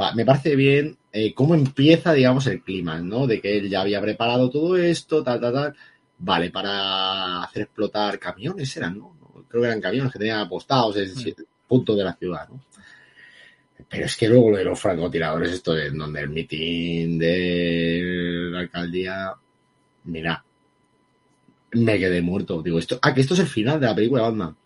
va- 0.00 0.14
me 0.14 0.24
parece 0.24 0.56
bien 0.56 0.96
eh, 1.12 1.32
cómo 1.34 1.54
empieza, 1.54 2.12
digamos, 2.12 2.46
el 2.46 2.62
clima, 2.62 3.00
¿no? 3.00 3.26
De 3.26 3.40
que 3.40 3.58
él 3.58 3.68
ya 3.68 3.80
había 3.80 4.00
preparado 4.00 4.50
todo 4.50 4.76
esto, 4.76 5.22
tal, 5.22 5.40
tal, 5.40 5.52
tal. 5.52 5.76
vale 6.18 6.50
para 6.50 7.42
hacer 7.42 7.62
explotar 7.62 8.18
camiones, 8.18 8.76
eran, 8.76 8.98
¿no? 8.98 9.16
Creo 9.48 9.62
que 9.62 9.68
eran 9.68 9.80
camiones 9.80 10.12
que 10.12 10.18
tenían 10.18 10.40
apostados 10.40 10.96
en 10.96 11.14
siete 11.14 11.44
puntos 11.66 11.96
de 11.96 12.04
la 12.04 12.14
ciudad, 12.14 12.48
¿no? 12.48 12.60
Pero 13.88 14.04
es 14.04 14.16
que 14.16 14.28
luego 14.28 14.50
lo 14.50 14.58
de 14.58 14.64
los 14.64 14.78
francotiradores, 14.78 15.52
esto 15.52 15.72
de 15.72 15.90
donde 15.90 16.20
el 16.20 16.28
mitin 16.28 17.18
de 17.18 18.48
la 18.50 18.60
alcaldía, 18.60 19.32
mira, 20.04 20.44
me 21.72 21.98
quedé 21.98 22.20
muerto. 22.20 22.62
Digo, 22.62 22.78
esto, 22.78 22.98
ah, 23.00 23.14
que 23.14 23.22
esto 23.22 23.34
es 23.34 23.40
el 23.40 23.46
final 23.46 23.80
de 23.80 23.86
la 23.86 23.94
película 23.94 24.22
de 24.22 24.28
Batman. 24.28 24.56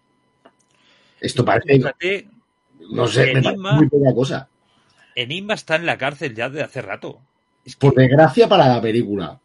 Esto 1.20 1.44
parece, 1.44 1.74
Fíjate, 1.74 2.28
no 2.90 3.06
sé, 3.06 3.26
me 3.26 3.32
parece 3.32 3.48
Enigma. 3.50 3.72
muy 3.74 3.88
poca 3.88 4.14
cosa. 4.14 4.48
Enigma 5.14 5.54
está 5.54 5.76
en 5.76 5.86
la 5.86 5.98
cárcel 5.98 6.34
ya 6.34 6.48
de 6.48 6.62
hace 6.62 6.82
rato. 6.82 7.20
Es 7.64 7.76
que, 7.76 7.86
Por 7.88 7.94
desgracia 7.94 8.48
para 8.48 8.66
la 8.68 8.80
película. 8.80 9.38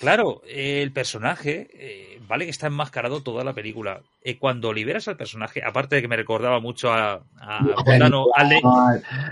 claro, 0.00 0.42
eh, 0.46 0.80
el 0.82 0.92
personaje, 0.92 1.68
eh, 1.74 2.20
vale 2.26 2.44
que 2.46 2.50
está 2.50 2.68
enmascarado 2.68 3.22
toda 3.22 3.44
la 3.44 3.52
película. 3.52 4.00
Eh, 4.22 4.36
cuando 4.38 4.72
liberas 4.72 5.08
al 5.08 5.16
personaje, 5.16 5.62
aparte 5.64 5.96
de 5.96 6.02
que 6.02 6.08
me 6.08 6.16
recordaba 6.16 6.60
mucho 6.60 6.92
a, 6.92 7.22
al 7.38 8.48
de, 8.48 8.60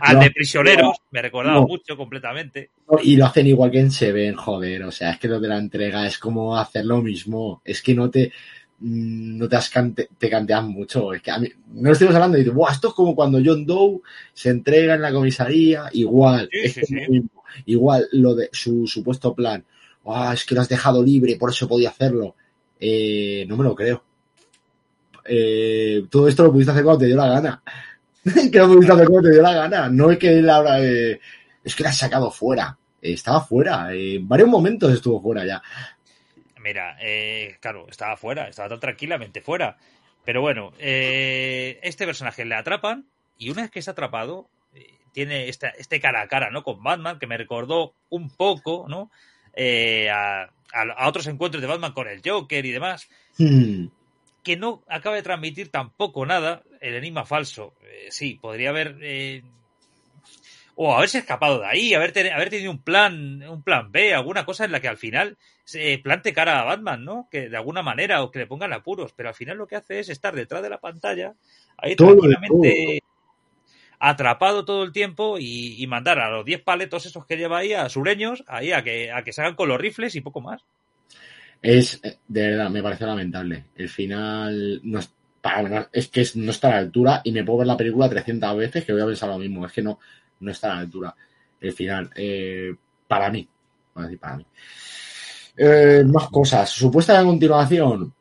al 0.01 0.15
Lo- 0.15 0.21
de 0.21 0.31
Prisioneros, 0.31 0.97
me 1.11 1.23
recordaba 1.23 1.61
no. 1.61 1.67
mucho 1.67 1.97
completamente. 1.97 2.71
Y 3.03 3.17
lo 3.17 3.27
hacen 3.27 3.47
igual 3.47 3.71
que 3.71 3.81
en 3.81 3.91
Seven, 3.91 4.35
joder. 4.35 4.85
O 4.85 4.91
sea, 4.93 5.11
es 5.13 5.19
que 5.19 5.29
lo 5.29 5.41
de 5.41 5.49
la 5.49 5.59
entrega 5.59 6.07
es 6.07 6.19
como 6.19 6.57
hacer 6.57 6.85
lo 6.85 7.03
mismo. 7.03 7.63
Es 7.65 7.83
que 7.83 7.95
no 7.95 8.11
te. 8.11 8.33
No 8.81 9.49
te, 9.49 9.57
has 9.57 9.71
cante- 9.73 10.09
te 10.17 10.31
canteas 10.31 10.63
mucho. 10.65 11.13
Es 11.13 11.21
que 11.23 11.31
a 11.33 11.39
mí. 11.39 11.49
No 11.73 11.91
estamos 11.91 12.15
hablando 12.15 12.37
y 12.37 12.41
dices, 12.41 12.55
Buah, 12.55 12.73
esto 12.73 12.89
es 12.89 12.95
como 12.95 13.15
cuando 13.15 13.41
John 13.45 13.67
Doe 13.67 14.01
se 14.33 14.51
entrega 14.51 14.95
en 14.95 15.03
la 15.03 15.13
comisaría. 15.13 15.89
Igual. 15.93 16.49
Sí, 16.53 16.59
es 16.63 16.73
sí, 16.75 16.81
que 16.81 16.87
sí. 16.87 16.95
lo 16.95 17.09
mismo. 17.11 17.45
Igual 17.67 18.07
lo 18.13 18.35
de 18.35 18.49
su 18.53 18.87
supuesto 18.87 19.35
plan. 19.35 19.65
"Ah, 20.07 20.31
es 20.33 20.45
que 20.45 20.55
lo 20.55 20.61
has 20.61 20.69
dejado 20.69 21.03
libre, 21.03 21.37
por 21.37 21.51
eso 21.51 21.67
podía 21.69 21.91
hacerlo. 21.91 22.35
Eh, 22.81 23.45
no 23.49 23.57
me 23.57 23.65
lo 23.65 23.75
creo. 23.75 24.03
Eh, 25.25 26.05
todo 26.11 26.29
esto 26.29 26.45
lo 26.45 26.53
pudiste 26.53 26.71
hacer 26.73 26.85
cuando 26.85 27.01
te 27.01 27.07
dio 27.07 27.17
la 27.17 27.29
gana. 27.29 27.63
que 28.53 28.59
lo 28.59 28.69
pudiste 28.69 28.93
hacer 28.93 29.09
cuando 29.09 29.29
te 29.29 29.35
dio 29.35 29.43
la 29.43 29.53
gana. 29.55 29.89
No 29.89 30.11
es 30.11 30.19
que 30.19 30.39
él 30.39 30.49
ahora. 30.49 30.83
eh, 30.83 31.21
es 31.65 31.75
que 31.75 31.83
la 31.83 31.91
has 31.91 31.99
sacado 31.99 32.31
fuera. 32.31 32.77
Estaba 33.01 33.41
fuera. 33.41 33.93
en 33.95 34.27
varios 34.27 34.49
momentos 34.49 34.93
estuvo 34.93 35.21
fuera 35.21 35.45
ya. 35.47 35.63
Mira, 36.69 36.99
eh, 37.01 37.57
claro, 37.61 37.87
estaba 37.89 38.17
fuera, 38.19 38.47
estaba 38.49 38.69
tan 38.69 38.81
tranquilamente 38.81 39.41
fuera. 39.41 39.79
Pero 40.25 40.43
bueno, 40.43 40.75
eh, 40.79 41.79
este 41.83 42.05
personaje 42.05 42.45
le 42.45 42.55
atrapan 42.57 43.07
y 43.39 43.49
una 43.49 43.63
vez 43.63 43.71
que 43.71 43.79
está 43.79 43.93
atrapado, 43.93 44.51
eh, 44.75 44.93
tiene 45.13 45.49
esta, 45.49 45.69
este 45.71 45.99
cara 45.99 46.21
a 46.21 46.29
cara, 46.29 46.51
¿no? 46.51 46.63
Con 46.63 46.83
Batman, 46.83 47.19
que 47.19 47.27
me 47.27 47.39
recordó 47.39 47.95
un 48.11 48.29
poco, 48.29 48.85
¿no? 48.87 49.11
Eh, 49.55 50.11
a, 50.11 50.43
a- 50.43 50.93
a 50.97 51.09
otros 51.09 51.27
encuentros 51.27 51.63
de 51.63 51.69
Batman 51.69 51.93
con 51.95 52.07
el 52.07 52.21
Joker 52.23 52.67
y 52.67 52.71
demás, 52.71 53.09
Hmm. 53.39 53.87
que 54.45 54.57
no 54.59 54.83
acaba 54.89 55.17
de 55.17 55.23
transmitir 55.23 55.71
tampoco 55.71 56.27
nada 56.27 56.63
el 56.83 56.95
enigma 56.97 57.25
falso. 57.25 57.73
Eh, 57.83 58.09
sí, 58.11 58.35
podría 58.35 58.69
haber... 58.71 58.99
eh, 59.01 59.43
o 60.81 60.95
haberse 60.97 61.19
escapado 61.19 61.61
de 61.61 61.67
ahí, 61.67 61.95
haber, 61.95 62.13
ten- 62.13 62.33
haber 62.33 62.51
tenido 62.51 62.71
un 62.71 62.83
plan, 62.83 63.43
un 63.43 63.63
plan 63.65 63.91
B, 63.91 64.15
alguna 64.15 64.45
cosa 64.45 64.65
en 64.65 64.73
la 64.73 64.81
que 64.81 64.89
al 64.89 64.97
final 64.97 65.37
se 65.65 65.99
plante 65.99 66.33
cara 66.33 66.61
a 66.61 66.65
Batman, 66.65 67.05
¿no? 67.05 67.29
Que 67.31 67.49
de 67.49 67.57
alguna 67.57 67.83
manera, 67.83 68.23
o 68.23 68.31
que 68.31 68.39
le 68.41 68.47
pongan 68.47 68.73
apuros, 68.73 69.13
pero 69.13 69.29
al 69.31 69.35
final 69.35 69.57
lo 69.59 69.67
que 69.67 69.77
hace 69.77 69.99
es 69.99 70.09
estar 70.09 70.35
detrás 70.37 70.63
de 70.63 70.71
la 70.71 70.79
pantalla, 70.81 71.35
ahí 71.79 71.97
Todo 71.97 72.17
tranquilamente 72.17 73.01
atrapado 74.01 74.65
todo 74.65 74.85
el 74.85 74.93
tiempo 74.93 75.39
y, 75.39 75.83
y 75.83 75.87
mandar 75.87 76.19
a 76.21 76.31
los 76.31 76.45
10 76.45 76.63
paletos 76.63 77.07
esos 77.07 77.27
que 77.27 77.37
lleva 77.37 77.59
ahí, 77.59 77.73
a 77.73 77.89
sureños, 77.89 78.45
ahí 78.47 78.73
a 78.73 78.83
que, 78.83 79.11
a 79.13 79.23
que 79.25 79.33
se 79.33 79.41
hagan 79.43 79.57
con 79.57 79.69
los 79.69 79.81
rifles 79.81 80.15
y 80.15 80.21
poco 80.21 80.41
más. 80.41 80.63
Es, 81.63 82.01
eh, 82.05 82.19
de 82.29 82.49
verdad, 82.51 82.71
me 82.71 82.83
parece 82.83 83.05
lamentable. 83.07 83.65
El 83.77 83.89
final 83.89 84.81
no 84.85 84.99
es, 85.01 85.11
para, 85.41 85.89
es 85.93 86.09
que 86.09 86.21
es- 86.23 86.37
no 86.37 86.51
está 86.51 86.69
a 86.69 86.71
la 86.73 86.79
altura 86.79 87.21
y 87.25 87.33
me 87.33 87.45
puedo 87.45 87.59
ver 87.59 87.67
la 87.67 87.77
película 87.77 88.09
300 88.09 88.57
veces 88.57 88.85
que 88.85 88.93
voy 88.93 89.03
a 89.03 89.07
pensar 89.07 89.29
lo 89.29 89.39
mismo. 89.39 89.67
Es 89.67 89.73
que 89.73 89.83
no, 89.83 89.99
no 90.41 90.51
está 90.51 90.73
a 90.73 90.75
la 90.77 90.81
altura. 90.81 91.15
El 91.61 91.73
final, 91.73 92.11
eh, 92.15 92.75
para 93.07 93.31
mí. 93.31 93.49
Voy 93.95 94.03
a 94.03 94.07
decir 94.07 94.19
para 94.21 94.37
mí. 94.37 94.47
Eh, 95.57 96.05
más 96.07 96.29
cosas. 96.29 96.71
Supuesta 96.71 97.23
continuación. 97.25 98.15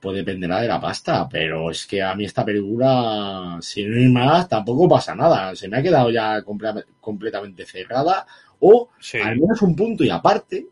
Pues 0.00 0.16
dependerá 0.16 0.60
de 0.60 0.68
la 0.68 0.78
pasta, 0.80 1.26
pero 1.26 1.70
es 1.70 1.86
que 1.86 2.02
a 2.02 2.14
mí 2.14 2.26
esta 2.26 2.44
película, 2.44 3.56
si 3.62 3.86
no 3.86 3.96
hay 3.96 4.08
más, 4.08 4.46
tampoco 4.48 4.86
pasa 4.86 5.14
nada. 5.14 5.54
Se 5.56 5.66
me 5.68 5.78
ha 5.78 5.82
quedado 5.82 6.10
ya 6.10 6.42
comple- 6.44 6.84
completamente 7.00 7.64
cerrada 7.64 8.26
o 8.60 8.90
Sí. 9.00 9.18
al 9.18 9.36
menos 9.38 9.62
un 9.62 9.74
punto 9.74 10.04
y 10.04 10.10
aparte 10.10 10.66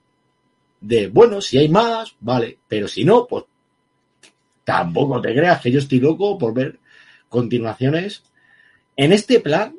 de, 0.82 1.08
bueno, 1.08 1.40
si 1.40 1.56
hay 1.56 1.68
más, 1.70 2.14
vale, 2.20 2.58
pero 2.68 2.86
si 2.86 3.04
no, 3.04 3.26
pues 3.26 3.44
tampoco 4.64 5.20
te 5.20 5.34
creas 5.34 5.60
que 5.60 5.70
yo 5.70 5.78
estoy 5.78 6.00
loco 6.00 6.36
por 6.38 6.52
ver 6.54 6.78
continuaciones. 7.28 8.22
En 8.96 9.12
este 9.12 9.40
plan, 9.40 9.74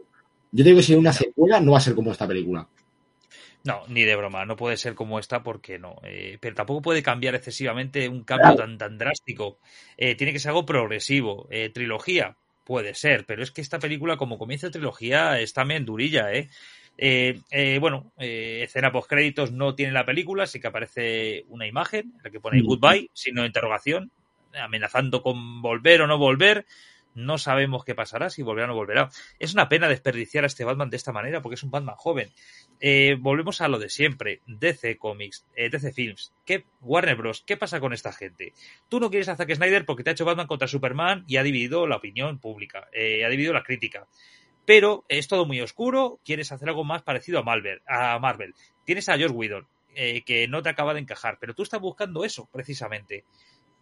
yo 0.54 0.64
digo 0.64 0.78
que 0.78 0.84
si 0.84 0.94
hay 0.94 1.00
una 1.00 1.12
secuela 1.12 1.60
no 1.60 1.74
va 1.74 1.80
a 1.80 1.82
ser 1.82 1.96
como 1.96 2.12
esta 2.12 2.28
película. 2.28 2.66
No, 3.66 3.84
ni 3.88 4.04
de 4.04 4.16
broma, 4.16 4.46
no 4.46 4.56
puede 4.56 4.78
ser 4.78 4.94
como 4.94 5.20
esta 5.20 5.44
porque 5.44 5.80
no. 5.80 5.96
Eh, 6.04 6.38
pero 6.40 6.56
tampoco 6.56 6.82
puede 6.82 7.04
cambiar 7.04 7.36
excesivamente 7.36 8.08
un 8.08 8.24
cambio 8.24 8.56
tan, 8.56 8.78
tan 8.78 8.98
drástico. 8.98 9.58
Eh, 9.98 10.16
tiene 10.16 10.34
que 10.34 10.40
ser 10.40 10.50
algo 10.50 10.66
progresivo. 10.66 11.48
Eh, 11.50 11.70
trilogía, 11.70 12.36
puede 12.64 12.94
ser, 12.94 13.26
pero 13.26 13.44
es 13.44 13.52
que 13.52 13.62
esta 13.62 13.80
película, 13.80 14.18
como 14.18 14.38
comienza 14.38 14.72
trilogía, 14.72 15.40
es 15.40 15.54
también 15.54 15.86
durilla, 15.86 16.34
¿eh? 16.34 16.50
Eh, 16.98 17.40
eh, 17.50 17.80
bueno, 17.80 18.12
eh, 18.18 18.62
escena 18.64 18.92
post 18.92 19.10
créditos 19.10 19.52
no 19.52 19.74
tiene 19.76 19.94
la 19.94 20.06
película, 20.06 20.46
sí 20.46 20.60
que 20.60 20.68
aparece 20.68 21.46
una 21.50 21.66
imagen 21.66 22.14
en 22.16 22.24
la 22.24 22.30
que 22.30 22.40
pone 22.40 22.62
goodbye, 22.62 23.10
signo 23.14 23.42
de 23.42 23.48
interrogación, 23.48 24.12
amenazando 24.54 25.24
con 25.24 25.62
volver 25.62 26.02
o 26.02 26.08
no 26.08 26.18
volver. 26.18 26.66
No 27.16 27.38
sabemos 27.38 27.84
qué 27.84 27.96
pasará, 27.96 28.30
si 28.30 28.42
volverá 28.42 28.66
o 28.66 28.70
no 28.70 28.76
volverá. 28.76 29.10
Es 29.40 29.54
una 29.54 29.70
pena 29.70 29.88
desperdiciar 29.88 30.44
a 30.44 30.48
este 30.48 30.64
Batman 30.64 30.90
de 30.90 30.98
esta 30.98 31.12
manera 31.12 31.42
porque 31.42 31.56
es 31.56 31.64
un 31.64 31.72
Batman 31.72 31.96
joven. 31.96 32.32
Eh, 32.80 33.16
volvemos 33.20 33.62
a 33.62 33.68
lo 33.68 33.80
de 33.80 33.90
siempre. 33.90 34.42
DC 34.48 34.98
Comics, 34.98 35.46
eh, 35.56 35.70
DC 35.70 35.94
Films, 35.94 36.34
¿qué, 36.46 36.66
Warner 36.82 37.16
Bros. 37.16 37.44
¿Qué 37.46 37.58
pasa 37.58 37.80
con 37.80 37.94
esta 37.94 38.12
gente? 38.12 38.54
Tú 38.90 39.00
no 39.00 39.10
quieres 39.10 39.30
a 39.30 39.36
Zack 39.36 39.54
Snyder 39.56 39.86
porque 39.86 40.04
te 40.04 40.10
ha 40.10 40.14
hecho 40.14 40.26
Batman 40.26 40.48
contra 40.48 40.68
Superman 40.68 41.24
y 41.28 41.38
ha 41.38 41.44
dividido 41.44 41.88
la 41.88 41.98
opinión 41.98 42.40
pública, 42.40 42.88
eh, 42.92 43.26
ha 43.26 43.30
dividido 43.30 43.54
la 43.54 43.64
crítica. 43.64 44.08
Pero 44.66 45.06
es 45.10 45.28
todo 45.28 45.46
muy 45.46 45.60
oscuro, 45.62 46.20
quieres 46.24 46.52
hacer 46.52 46.70
algo 46.70 46.84
más 46.84 47.04
parecido 47.04 47.40
a 47.40 47.44
Marvel. 47.44 47.82
A 47.86 48.18
Marvel. 48.20 48.56
Tienes 48.86 49.10
a 49.10 49.18
George 49.18 49.36
Whedon, 49.36 49.68
que 49.94 50.48
no 50.48 50.62
te 50.62 50.70
acaba 50.70 50.94
de 50.94 51.02
encajar, 51.02 51.38
pero 51.40 51.54
tú 51.54 51.64
estás 51.64 51.82
buscando 51.82 52.24
eso, 52.24 52.48
precisamente. 52.50 53.26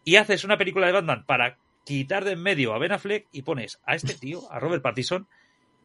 Y 0.04 0.16
haces 0.16 0.44
una 0.44 0.58
película 0.58 0.88
de 0.88 0.94
Batman 0.94 1.24
para 1.26 1.60
quitar 1.84 2.26
de 2.26 2.34
en 2.34 2.42
medio 2.42 2.74
a 2.74 2.80
Ben 2.80 2.92
Affleck 2.92 3.28
y 3.32 3.42
pones 3.42 3.80
a 3.86 3.96
este 3.96 4.14
tío, 4.14 4.52
a 4.52 4.60
Robert 4.60 4.84
Pattinson, 4.84 5.28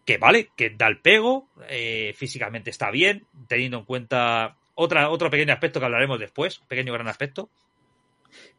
que 0.04 0.18
vale, 0.18 0.50
que 0.56 0.70
da 0.70 0.86
el 0.86 0.98
pego, 0.98 1.48
eh, 1.68 2.14
físicamente 2.16 2.70
está 2.70 2.90
bien, 2.90 3.26
teniendo 3.48 3.78
en 3.78 3.84
cuenta 3.84 4.56
otra, 4.74 5.10
otro 5.10 5.30
pequeño 5.30 5.52
aspecto 5.52 5.80
que 5.80 5.86
hablaremos 5.86 6.20
después, 6.20 6.60
pequeño 6.68 6.92
gran 6.92 7.08
aspecto. 7.08 7.48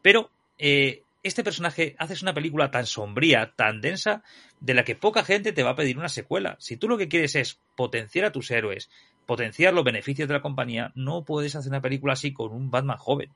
Pero 0.02 0.30
eh, 0.58 1.02
este 1.22 1.44
personaje 1.44 1.96
haces 1.98 2.22
una 2.22 2.34
película 2.34 2.70
tan 2.70 2.86
sombría, 2.86 3.52
tan 3.56 3.80
densa, 3.80 4.22
de 4.60 4.74
la 4.74 4.84
que 4.84 4.94
poca 4.94 5.24
gente 5.24 5.52
te 5.52 5.62
va 5.62 5.70
a 5.70 5.76
pedir 5.76 5.98
una 5.98 6.08
secuela. 6.08 6.56
Si 6.58 6.76
tú 6.76 6.88
lo 6.88 6.98
que 6.98 7.08
quieres 7.08 7.34
es 7.34 7.58
potenciar 7.76 8.26
a 8.26 8.32
tus 8.32 8.50
héroes, 8.50 8.90
potenciar 9.26 9.74
los 9.74 9.84
beneficios 9.84 10.28
de 10.28 10.34
la 10.34 10.42
compañía, 10.42 10.92
no 10.94 11.24
puedes 11.24 11.54
hacer 11.54 11.70
una 11.70 11.80
película 11.80 12.14
así 12.14 12.32
con 12.32 12.52
un 12.52 12.70
Batman 12.70 12.98
joven. 12.98 13.30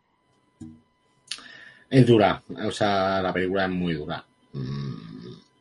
Es 1.99 2.07
dura, 2.07 2.43
o 2.67 2.71
sea, 2.71 3.21
la 3.23 3.33
película 3.33 3.65
es 3.65 3.71
muy 3.71 3.95
dura. 3.95 4.25
Mm, 4.53 4.95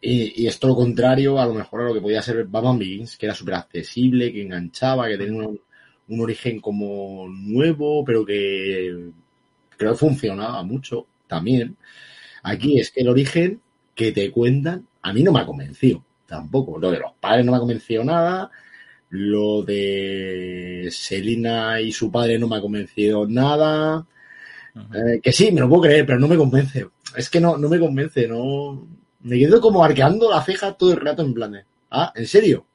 Y, 0.03 0.43
y 0.43 0.47
es 0.47 0.57
todo 0.59 0.71
lo 0.71 0.77
contrario 0.77 1.39
a 1.39 1.45
lo 1.45 1.53
mejor 1.53 1.81
a 1.81 1.83
lo 1.85 1.93
que 1.93 2.01
podía 2.01 2.21
ser 2.23 2.43
Batman 2.45 2.79
Begins, 2.79 3.17
que 3.17 3.27
era 3.27 3.35
súper 3.35 3.53
accesible, 3.55 4.31
que 4.33 4.41
enganchaba, 4.41 5.07
que 5.07 5.17
tenía 5.17 5.47
un, 5.47 5.59
un 6.07 6.19
origen 6.21 6.59
como 6.59 7.27
nuevo, 7.29 8.03
pero 8.05 8.25
que 8.25 9.11
creo 9.77 9.91
que 9.93 9.97
funcionaba 9.97 10.63
mucho 10.63 11.05
también. 11.27 11.77
Aquí 12.43 12.79
es 12.79 12.91
que 12.91 13.01
el 13.01 13.09
origen 13.09 13.61
que 13.95 14.11
te 14.11 14.31
cuentan, 14.31 14.87
a 15.01 15.13
mí 15.13 15.23
no 15.23 15.31
me 15.33 15.41
ha 15.41 15.45
convencido 15.45 16.03
tampoco. 16.27 16.79
Lo 16.79 16.91
de 16.91 16.99
los 16.99 17.13
padres 17.19 17.45
no 17.45 17.51
me 17.51 17.57
ha 17.57 17.61
convencido 17.61 18.03
nada. 18.03 18.51
Lo 19.09 19.63
de 19.63 20.89
Selina 20.91 21.81
y 21.81 21.91
su 21.91 22.11
padre 22.11 22.39
no 22.39 22.47
me 22.47 22.57
ha 22.57 22.61
convencido 22.61 23.27
nada. 23.27 24.05
Eh, 24.75 25.19
que 25.21 25.31
sí, 25.31 25.51
me 25.51 25.61
lo 25.61 25.69
puedo 25.69 25.83
creer, 25.83 26.05
pero 26.05 26.19
no 26.19 26.27
me 26.27 26.37
convence. 26.37 26.87
Es 27.15 27.29
que 27.29 27.41
no, 27.41 27.57
no 27.57 27.69
me 27.69 27.79
convence, 27.79 28.27
no. 28.27 28.87
Me 29.21 29.37
quedo 29.37 29.59
como 29.61 29.83
arqueando 29.83 30.29
la 30.29 30.41
ceja 30.41 30.73
todo 30.73 30.91
el 30.91 30.99
rato 30.99 31.21
en 31.21 31.33
plan 31.33 31.51
de, 31.51 31.65
ah, 31.91 32.11
¿en 32.15 32.25
serio? 32.25 32.65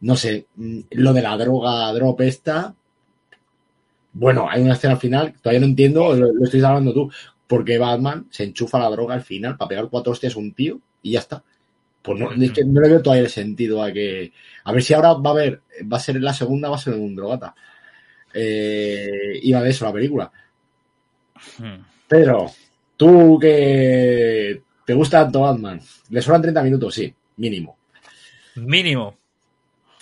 No 0.00 0.16
sé, 0.16 0.46
mm, 0.56 0.80
lo 0.92 1.12
de 1.12 1.22
la 1.22 1.36
droga, 1.36 1.92
drop 1.92 2.20
esta. 2.22 2.74
Bueno, 4.14 4.48
hay 4.50 4.62
una 4.62 4.74
escena 4.74 4.94
al 4.94 5.00
final, 5.00 5.34
todavía 5.40 5.60
no 5.60 5.66
entiendo, 5.66 6.14
lo, 6.14 6.32
lo 6.32 6.44
estoy 6.44 6.62
hablando 6.62 6.92
tú, 6.92 7.10
porque 7.46 7.78
Batman 7.78 8.26
se 8.30 8.44
enchufa 8.44 8.78
la 8.78 8.90
droga 8.90 9.14
al 9.14 9.22
final 9.22 9.56
para 9.56 9.68
pegar 9.68 9.88
cuatro 9.88 10.12
hostias 10.12 10.36
a 10.36 10.38
un 10.38 10.52
tío 10.52 10.80
y 11.02 11.12
ya 11.12 11.20
está. 11.20 11.42
Pues 12.02 12.18
no, 12.18 12.32
es 12.32 12.50
que 12.50 12.64
no 12.64 12.80
le 12.80 12.88
veo 12.88 13.02
todavía 13.02 13.24
el 13.24 13.30
sentido 13.30 13.82
a 13.82 13.92
que. 13.92 14.32
A 14.64 14.72
ver 14.72 14.82
si 14.82 14.92
ahora 14.92 15.12
va 15.14 15.30
a 15.30 15.32
haber, 15.32 15.62
va 15.90 15.98
a 15.98 16.00
ser 16.00 16.20
la 16.20 16.34
segunda, 16.34 16.68
va 16.68 16.76
a 16.76 16.80
ser 16.80 16.94
un 16.94 17.14
drogata. 17.14 17.54
Eh, 18.34 19.40
iba 19.42 19.62
de 19.62 19.70
eso 19.70 19.84
la 19.84 19.92
película. 19.92 20.30
Hmm. 21.58 21.82
Pedro, 22.08 22.50
tú 22.96 23.38
que 23.40 24.62
te 24.84 24.94
gusta 24.94 25.22
tanto 25.22 25.40
Batman, 25.40 25.80
le 26.10 26.22
sobran 26.22 26.42
30 26.42 26.62
minutos, 26.62 26.94
sí, 26.94 27.12
mínimo. 27.36 27.78
Mínimo. 28.56 29.16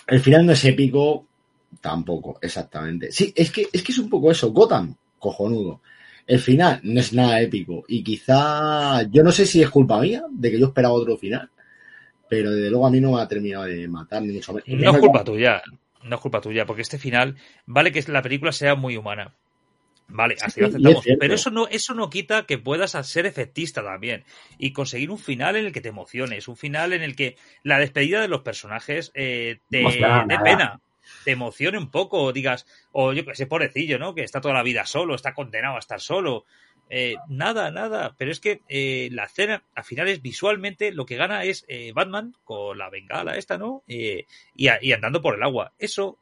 El 0.07 0.19
final 0.19 0.45
no 0.45 0.51
es 0.51 0.65
épico, 0.65 1.25
tampoco, 1.79 2.37
exactamente. 2.41 3.11
Sí, 3.11 3.33
es 3.35 3.51
que 3.51 3.67
es, 3.71 3.83
que 3.83 3.91
es 3.91 3.97
un 3.97 4.09
poco 4.09 4.31
eso. 4.31 4.51
Gotham, 4.51 4.95
cojonudo. 5.19 5.81
El 6.27 6.39
final 6.39 6.79
no 6.83 6.99
es 6.99 7.13
nada 7.13 7.41
épico. 7.41 7.83
Y 7.87 8.03
quizá, 8.03 9.03
yo 9.03 9.23
no 9.23 9.31
sé 9.31 9.45
si 9.45 9.61
es 9.61 9.69
culpa 9.69 9.99
mía 10.01 10.23
de 10.29 10.51
que 10.51 10.59
yo 10.59 10.67
esperaba 10.67 10.93
otro 10.93 11.17
final. 11.17 11.49
Pero 12.27 12.51
desde 12.51 12.69
luego 12.69 12.87
a 12.87 12.91
mí 12.91 13.01
no 13.01 13.13
me 13.13 13.21
ha 13.21 13.27
terminado 13.27 13.65
de 13.65 13.87
matar, 13.87 14.21
ni 14.21 14.33
mucho 14.33 14.53
menos. 14.53 14.67
No 14.67 14.91
es 14.91 14.99
culpa 14.99 15.23
tuya. 15.23 15.61
No 16.03 16.15
es 16.15 16.21
culpa 16.21 16.41
tuya, 16.41 16.65
porque 16.65 16.81
este 16.81 16.97
final, 16.97 17.37
vale 17.65 17.91
que 17.91 18.03
la 18.11 18.21
película 18.21 18.51
sea 18.51 18.75
muy 18.75 18.97
humana. 18.97 19.35
Vale, 20.13 20.35
así 20.41 20.59
lo 20.59 20.67
es 20.67 20.75
aceptamos. 20.75 21.05
Pero 21.19 21.33
eso 21.33 21.51
no, 21.51 21.67
eso 21.67 21.93
no 21.93 22.09
quita 22.09 22.45
que 22.45 22.57
puedas 22.57 22.91
ser 23.07 23.25
efectista 23.25 23.83
también. 23.83 24.25
Y 24.57 24.73
conseguir 24.73 25.09
un 25.09 25.17
final 25.17 25.55
en 25.55 25.65
el 25.65 25.71
que 25.71 25.81
te 25.81 25.89
emociones. 25.89 26.47
Un 26.47 26.57
final 26.57 26.93
en 26.93 27.01
el 27.01 27.15
que 27.15 27.37
la 27.63 27.79
despedida 27.79 28.21
de 28.21 28.27
los 28.27 28.41
personajes 28.41 29.11
eh, 29.13 29.59
te 29.69 29.79
dé 29.79 30.39
pena. 30.43 30.81
Te 31.25 31.31
emocione 31.31 31.77
un 31.77 31.89
poco, 31.91 32.21
o 32.21 32.31
digas, 32.31 32.65
o 32.91 33.11
yo 33.13 33.25
que 33.25 33.35
sé, 33.35 33.45
pobrecillo, 33.45 33.99
¿no? 33.99 34.13
Que 34.13 34.23
está 34.23 34.39
toda 34.39 34.53
la 34.53 34.63
vida 34.63 34.85
solo, 34.85 35.15
está 35.15 35.33
condenado 35.33 35.75
a 35.75 35.79
estar 35.79 35.99
solo. 35.99 36.45
Eh, 36.93 37.15
nada, 37.29 37.71
nada. 37.71 38.15
Pero 38.17 38.31
es 38.31 38.41
que 38.41 38.61
eh, 38.67 39.07
la 39.13 39.23
escena, 39.23 39.63
al 39.75 39.85
final, 39.85 40.09
es 40.09 40.21
visualmente 40.21 40.91
lo 40.91 41.05
que 41.05 41.15
gana 41.15 41.45
es 41.45 41.63
eh, 41.69 41.93
Batman 41.95 42.35
con 42.43 42.77
la 42.77 42.89
bengala 42.89 43.37
esta, 43.37 43.57
¿no? 43.57 43.81
Eh, 43.87 44.25
y, 44.55 44.67
andando 44.67 45.21
por 45.21 45.35
el 45.35 45.43
agua. 45.43 45.71
Eso 45.79 46.17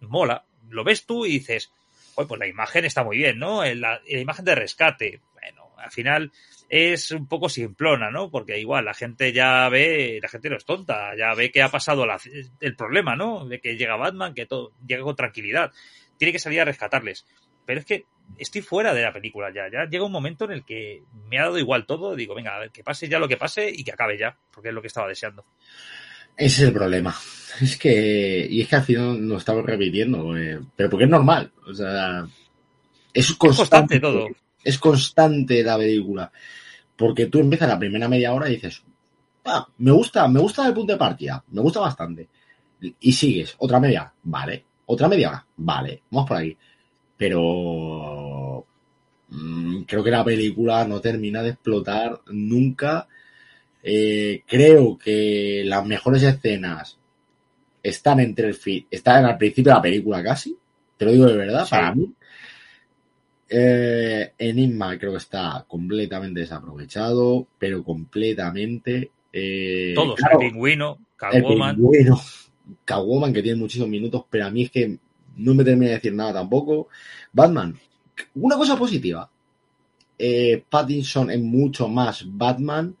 mola. 0.00 0.44
Lo 0.68 0.84
ves 0.84 1.06
tú 1.06 1.24
y 1.24 1.30
dices, 1.30 1.72
"Oye, 2.16 2.28
pues 2.28 2.38
la 2.38 2.46
imagen 2.46 2.84
está 2.84 3.02
muy 3.02 3.16
bien, 3.16 3.38
¿no? 3.38 3.64
La, 3.64 3.98
imagen 4.06 4.44
de 4.44 4.54
rescate. 4.54 5.22
Bueno, 5.32 5.70
al 5.78 5.90
final 5.90 6.30
es 6.68 7.10
un 7.10 7.26
poco 7.26 7.48
simplona, 7.48 8.10
¿no? 8.10 8.30
Porque 8.30 8.60
igual 8.60 8.84
la 8.84 8.94
gente 8.94 9.32
ya 9.32 9.66
ve, 9.70 10.18
la 10.20 10.28
gente 10.28 10.50
no 10.50 10.56
es 10.58 10.66
tonta, 10.66 11.16
ya 11.16 11.32
ve 11.34 11.50
que 11.50 11.62
ha 11.62 11.70
pasado 11.70 12.06
el 12.60 12.76
problema, 12.76 13.16
¿no? 13.16 13.46
De 13.46 13.58
que 13.58 13.78
llega 13.78 13.96
Batman, 13.96 14.34
que 14.34 14.44
todo 14.44 14.72
llega 14.86 15.02
con 15.02 15.16
tranquilidad. 15.16 15.72
Tiene 16.18 16.32
que 16.32 16.38
salir 16.38 16.60
a 16.60 16.66
rescatarles. 16.66 17.24
Pero 17.64 17.80
es 17.80 17.86
que 17.86 18.04
estoy 18.38 18.62
fuera 18.62 18.94
de 18.94 19.02
la 19.02 19.12
película 19.12 19.52
ya. 19.54 19.70
Ya 19.70 19.88
llega 19.88 20.04
un 20.04 20.12
momento 20.12 20.44
en 20.44 20.52
el 20.52 20.64
que 20.64 21.02
me 21.28 21.38
ha 21.38 21.44
dado 21.44 21.58
igual 21.58 21.86
todo. 21.86 22.14
Digo, 22.14 22.34
venga, 22.34 22.56
a 22.56 22.60
ver, 22.60 22.70
que 22.70 22.84
pase 22.84 23.08
ya 23.08 23.18
lo 23.18 23.28
que 23.28 23.36
pase 23.36 23.70
y 23.70 23.84
que 23.84 23.92
acabe 23.92 24.18
ya, 24.18 24.36
porque 24.50 24.68
es 24.68 24.74
lo 24.74 24.80
que 24.80 24.88
estaba 24.88 25.08
deseando. 25.08 25.44
Ese 26.36 26.62
es 26.62 26.68
el 26.68 26.72
problema. 26.72 27.14
Es 27.60 27.76
que, 27.76 28.46
y 28.50 28.62
es 28.62 28.68
que 28.68 28.76
al 28.76 28.82
final 28.82 29.26
nos 29.26 29.38
estamos 29.38 29.64
repitiendo, 29.64 30.36
eh, 30.36 30.60
pero 30.74 30.90
porque 30.90 31.04
es 31.04 31.10
normal. 31.10 31.52
O 31.66 31.72
sea, 31.72 32.26
es 33.12 33.32
constante 33.34 34.00
constante, 34.00 34.00
todo. 34.00 34.28
Es 34.62 34.78
constante 34.78 35.62
la 35.62 35.78
película. 35.78 36.32
Porque 36.96 37.26
tú 37.26 37.38
empiezas 37.38 37.68
la 37.68 37.78
primera 37.78 38.08
media 38.08 38.32
hora 38.32 38.48
y 38.48 38.54
dices, 38.54 38.82
ah, 39.44 39.66
me 39.78 39.92
gusta, 39.92 40.26
me 40.28 40.40
gusta 40.40 40.66
el 40.66 40.74
punto 40.74 40.92
de 40.92 40.98
partida, 40.98 41.44
me 41.50 41.60
gusta 41.60 41.80
bastante. 41.80 42.28
Y 43.00 43.12
sigues, 43.12 43.54
otra 43.58 43.80
media, 43.80 44.12
vale. 44.24 44.64
Otra 44.86 45.08
media 45.08 45.30
hora, 45.30 45.46
vale, 45.56 46.02
vamos 46.10 46.28
por 46.28 46.36
ahí. 46.36 46.56
Pero 47.16 48.66
mm, 49.30 49.82
creo 49.82 50.02
que 50.04 50.10
la 50.10 50.24
película 50.24 50.86
no 50.86 51.00
termina 51.00 51.42
de 51.42 51.50
explotar 51.50 52.20
nunca. 52.30 53.06
Eh, 53.82 54.42
creo 54.46 54.96
que 54.98 55.62
las 55.64 55.84
mejores 55.86 56.22
escenas 56.22 56.98
están 57.82 58.20
entre 58.20 58.48
el 58.48 58.54
fi- 58.54 58.86
están 58.90 59.24
al 59.26 59.36
principio 59.36 59.70
de 59.72 59.76
la 59.76 59.82
película 59.82 60.22
casi. 60.22 60.56
Te 60.96 61.04
lo 61.04 61.12
digo 61.12 61.26
de 61.26 61.36
verdad, 61.36 61.64
Sí. 61.64 61.70
para 61.70 61.94
mí. 61.94 62.10
Eh, 63.48 64.32
Enigma 64.38 64.98
creo 64.98 65.12
que 65.12 65.18
está 65.18 65.64
completamente 65.68 66.40
desaprovechado, 66.40 67.46
pero 67.58 67.84
completamente. 67.84 69.10
eh, 69.32 69.92
Todos, 69.94 70.14
claro, 70.16 70.40
el 70.40 70.48
pingüino, 70.50 70.98
el 71.32 71.42
Catwoman. 71.42 71.76
pingüino, 71.76 72.20
Catwoman, 72.84 73.32
que 73.32 73.42
tiene 73.42 73.58
muchísimos 73.58 73.88
minutos, 73.90 74.24
pero 74.30 74.46
a 74.46 74.50
mí 74.50 74.62
es 74.62 74.70
que 74.70 74.98
no 75.36 75.54
me 75.54 75.64
termina 75.64 75.90
de 75.90 75.96
decir 75.96 76.14
nada 76.14 76.34
tampoco. 76.34 76.88
Batman, 77.32 77.78
una 78.36 78.56
cosa 78.56 78.76
positiva. 78.78 79.30
Eh, 80.18 80.64
Pattinson 80.68 81.30
es 81.30 81.40
mucho 81.40 81.88
más 81.88 82.24
Batman 82.28 82.96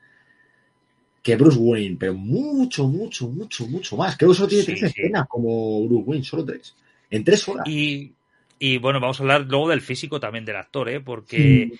que 1.22 1.36
Bruce 1.36 1.58
Wayne, 1.58 1.96
pero 1.98 2.14
mucho, 2.14 2.86
mucho, 2.86 3.28
mucho, 3.28 3.66
mucho 3.66 3.96
más. 3.96 4.16
Creo 4.16 4.30
que 4.30 4.36
solo 4.36 4.48
tiene 4.48 4.64
Sí, 4.64 4.76
tres 4.76 4.82
sí. 4.84 4.92
escenas 4.92 5.26
como 5.28 5.86
Bruce 5.88 6.04
Wayne, 6.06 6.24
solo 6.24 6.44
tres. 6.44 6.76
En 7.10 7.24
tres 7.24 7.48
horas. 7.48 7.64
Y, 7.64 8.16
y 8.58 8.78
bueno, 8.78 9.00
vamos 9.00 9.20
a 9.20 9.22
hablar 9.22 9.42
luego 9.48 9.68
del 9.70 9.80
físico 9.80 10.20
también 10.20 10.44
del 10.44 10.56
actor, 10.56 10.88
¿eh? 10.88 11.00
Porque 11.00 11.72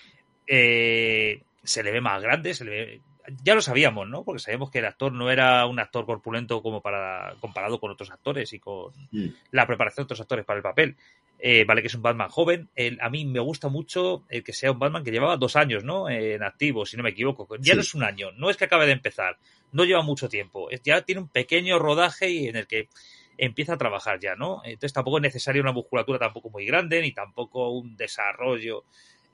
eh, 0.47 1.47
se 1.63 1.83
le 1.83 1.93
ve 1.93 2.01
más 2.01 2.23
grande, 2.23 2.55
se 2.55 2.65
le 2.65 2.71
ve- 2.71 3.03
ya 3.43 3.55
lo 3.55 3.63
sabíamos, 3.63 4.09
¿no? 4.09 4.23
Porque 4.25 4.39
sabíamos 4.41 4.71
que 4.71 4.79
el 4.81 4.87
actor 4.87 5.13
no 5.13 5.31
era 5.31 5.67
un 5.67 5.79
actor 5.81 6.05
corpulento 6.07 6.63
como 6.63 6.81
para 6.83 7.35
comparado 7.41 7.79
con 7.81 7.91
otros 7.91 8.11
actores 8.11 8.53
y 8.53 8.59
con 8.61 8.93
Mm. 9.13 9.29
la 9.53 9.67
preparación 9.67 10.03
de 10.03 10.07
otros 10.07 10.21
actores 10.21 10.45
para 10.45 10.59
el 10.59 10.63
papel. 10.63 10.97
Eh, 11.39 11.65
vale 11.67 11.81
que 11.83 11.89
es 11.89 11.95
un 11.95 12.03
Batman 12.03 12.29
joven. 12.31 12.69
El- 12.75 12.99
a 13.03 13.11
mí 13.11 13.25
me 13.25 13.41
gusta 13.41 13.69
mucho 13.69 14.25
el 14.29 14.43
que 14.45 14.53
sea 14.53 14.71
un 14.73 14.79
Batman 14.79 15.03
que 15.05 15.11
llevaba 15.11 15.37
dos 15.37 15.57
años, 15.57 15.85
¿no? 15.85 16.09
En 16.09 16.43
activo, 16.43 16.87
si 16.87 16.97
no 16.97 17.03
me 17.03 17.11
equivoco. 17.11 17.47
Ya 17.57 17.73
Sí. 17.73 17.75
no 17.75 17.81
es 17.81 17.95
un 17.95 18.05
año, 18.05 18.31
no 18.33 18.51
es 18.51 18.57
que 18.57 18.65
acabe 18.65 18.87
de 18.87 18.93
empezar, 18.93 19.37
no 19.73 19.85
lleva 19.85 20.03
mucho 20.03 20.29
tiempo. 20.29 20.69
Ya 20.85 21.03
tiene 21.03 21.21
un 21.21 21.29
pequeño 21.29 21.79
rodaje 21.79 22.31
y 22.31 22.49
en 22.49 22.57
el 22.57 22.67
que 22.67 22.89
empieza 23.37 23.75
a 23.75 23.79
trabajar 23.79 24.21
ya, 24.21 24.37
¿no? 24.37 24.63
Entonces 24.65 24.93
tampoco 24.93 25.17
es 25.19 25.23
necesaria 25.23 25.61
una 25.61 25.73
musculatura 25.73 26.19
tampoco 26.21 26.51
muy 26.51 26.65
grande, 26.67 27.01
ni 27.03 27.13
tampoco 27.13 27.69
un 27.71 27.97
desarrollo 27.97 28.85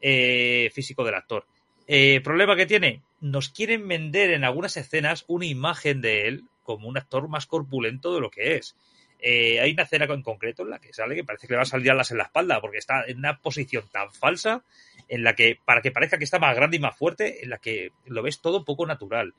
eh, 0.03 0.71
físico 0.73 1.05
del 1.05 1.15
actor. 1.15 1.45
Eh, 1.93 2.21
problema 2.23 2.55
que 2.55 2.67
tiene, 2.67 3.03
nos 3.21 3.49
quieren 3.49 3.89
vender 3.89 4.31
en 4.31 4.45
algunas 4.45 4.77
escenas 4.77 5.25
una 5.27 5.45
imagen 5.45 6.01
de 6.01 6.29
él 6.29 6.45
como 6.63 6.87
un 6.87 6.97
actor 6.97 7.27
más 7.27 7.47
corpulento 7.47 8.15
de 8.15 8.21
lo 8.21 8.31
que 8.31 8.55
es. 8.55 8.77
Eh, 9.19 9.59
hay 9.59 9.73
una 9.73 9.83
escena 9.83 10.05
en 10.05 10.23
concreto 10.23 10.63
en 10.63 10.71
la 10.71 10.79
que 10.79 10.93
sale 10.93 11.17
que 11.17 11.25
parece 11.25 11.49
que 11.49 11.55
le 11.55 11.57
va 11.57 11.65
a 11.65 11.67
salir 11.67 11.91
alas 11.91 12.13
en 12.13 12.19
la 12.19 12.23
espalda 12.23 12.61
porque 12.61 12.79
está 12.79 13.03
en 13.09 13.19
una 13.19 13.41
posición 13.41 13.83
tan 13.91 14.13
falsa 14.13 14.63
en 15.09 15.25
la 15.25 15.35
que, 15.35 15.59
para 15.65 15.83
que 15.83 15.91
parezca 15.91 16.17
que 16.17 16.23
está 16.23 16.39
más 16.39 16.55
grande 16.55 16.77
y 16.77 16.81
más 16.81 16.97
fuerte, 16.97 17.43
en 17.43 17.51
la 17.51 17.59
que 17.59 17.91
lo 18.07 18.23
ves 18.23 18.41
todo 18.41 18.65
poco 18.65 18.87
natural. 18.87 19.35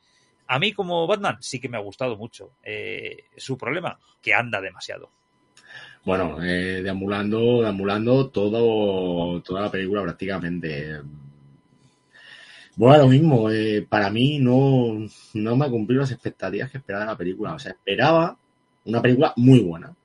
A 0.45 0.59
mí 0.59 0.73
como 0.73 1.07
Batman 1.07 1.37
sí 1.39 1.61
que 1.61 1.69
me 1.69 1.77
ha 1.77 1.81
gustado 1.81 2.17
mucho. 2.17 2.51
Eh, 2.63 3.23
su 3.37 3.57
problema, 3.57 3.97
que 4.21 4.33
anda 4.33 4.59
demasiado. 4.59 5.09
Bueno, 6.03 6.43
eh, 6.43 6.81
deambulando, 6.83 7.61
deambulando 7.61 8.29
todo, 8.29 9.41
toda 9.41 9.61
la 9.61 9.71
película 9.71 10.01
prácticamente. 10.01 10.99
Bueno, 12.81 13.03
lo 13.03 13.09
mismo, 13.09 13.51
eh, 13.51 13.85
para 13.87 14.09
mí 14.09 14.39
no, 14.39 15.05
no 15.35 15.55
me 15.55 15.65
ha 15.65 15.69
cumplido 15.69 16.01
las 16.01 16.13
expectativas 16.13 16.71
que 16.71 16.79
esperaba 16.79 17.05
de 17.05 17.11
la 17.11 17.17
película. 17.17 17.53
O 17.53 17.59
sea, 17.59 17.73
esperaba 17.73 18.35
una 18.85 18.99
película 18.99 19.33
muy 19.35 19.59
buena. 19.59 19.95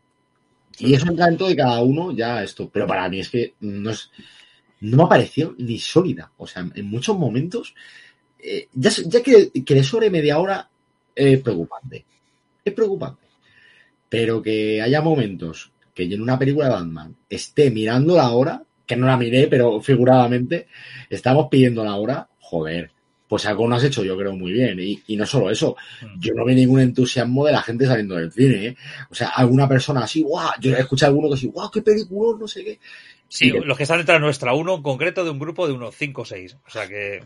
Y 0.80 0.92
eso 0.92 1.08
entra 1.08 1.24
dentro 1.24 1.46
de 1.46 1.56
cada 1.56 1.80
uno 1.80 2.12
ya 2.12 2.42
esto. 2.42 2.68
Pero 2.68 2.86
para 2.86 3.08
mí 3.08 3.20
es 3.20 3.30
que 3.30 3.54
no 3.60 3.88
es, 3.88 4.10
no 4.80 4.98
me 4.98 5.02
ha 5.04 5.08
parecido 5.08 5.54
ni 5.56 5.78
sólida. 5.78 6.30
O 6.36 6.46
sea, 6.46 6.68
en 6.74 6.90
muchos 6.90 7.16
momentos, 7.16 7.74
eh, 8.38 8.68
ya, 8.74 8.90
ya 9.06 9.22
que, 9.22 9.50
que 9.64 9.74
le 9.74 9.82
sobre 9.82 10.10
media 10.10 10.38
hora 10.38 10.68
es 11.14 11.40
preocupante. 11.40 12.04
Es 12.62 12.74
preocupante. 12.74 13.22
Pero 14.06 14.42
que 14.42 14.82
haya 14.82 15.00
momentos 15.00 15.72
que 15.94 16.02
en 16.02 16.20
una 16.20 16.38
película 16.38 16.66
de 16.66 16.72
Batman 16.72 17.16
esté 17.30 17.70
mirando 17.70 18.16
la 18.16 18.32
hora, 18.32 18.62
que 18.84 18.96
no 18.96 19.06
la 19.06 19.16
miré, 19.16 19.48
pero 19.48 19.80
figuradamente, 19.80 20.68
estamos 21.08 21.48
pidiendo 21.50 21.82
la 21.82 21.96
hora, 21.96 22.28
joder, 22.48 22.90
pues 23.28 23.44
algo 23.46 23.66
no 23.68 23.74
has 23.74 23.82
hecho 23.84 24.04
yo 24.04 24.16
creo 24.16 24.34
muy 24.36 24.52
bien. 24.52 24.78
Y, 24.80 25.02
y 25.08 25.16
no 25.16 25.26
solo 25.26 25.50
eso, 25.50 25.76
yo 26.20 26.32
no 26.34 26.44
vi 26.44 26.54
ningún 26.54 26.80
entusiasmo 26.80 27.44
de 27.44 27.52
la 27.52 27.62
gente 27.62 27.86
saliendo 27.86 28.14
del 28.14 28.32
cine, 28.32 28.66
¿eh? 28.68 28.76
O 29.10 29.14
sea, 29.14 29.28
alguna 29.30 29.68
persona 29.68 30.04
así, 30.04 30.22
guau, 30.22 30.50
yo 30.60 30.76
he 30.76 30.80
escuchado 30.80 31.10
a 31.10 31.12
alguno 31.12 31.28
que 31.28 31.34
así, 31.34 31.46
guau, 31.48 31.70
qué 31.70 31.82
película, 31.82 32.38
no 32.38 32.46
sé 32.46 32.64
qué. 32.64 32.78
Sí, 33.28 33.50
que- 33.50 33.60
los 33.60 33.76
que 33.76 33.82
están 33.82 33.98
detrás 33.98 34.20
nuestra, 34.20 34.54
uno 34.54 34.76
en 34.76 34.82
concreto 34.82 35.24
de 35.24 35.30
un 35.30 35.38
grupo 35.40 35.66
de 35.66 35.72
unos 35.72 35.94
5 35.96 36.22
o 36.22 36.24
6. 36.24 36.56
O 36.66 36.70
sea 36.70 36.86
que 36.86 37.24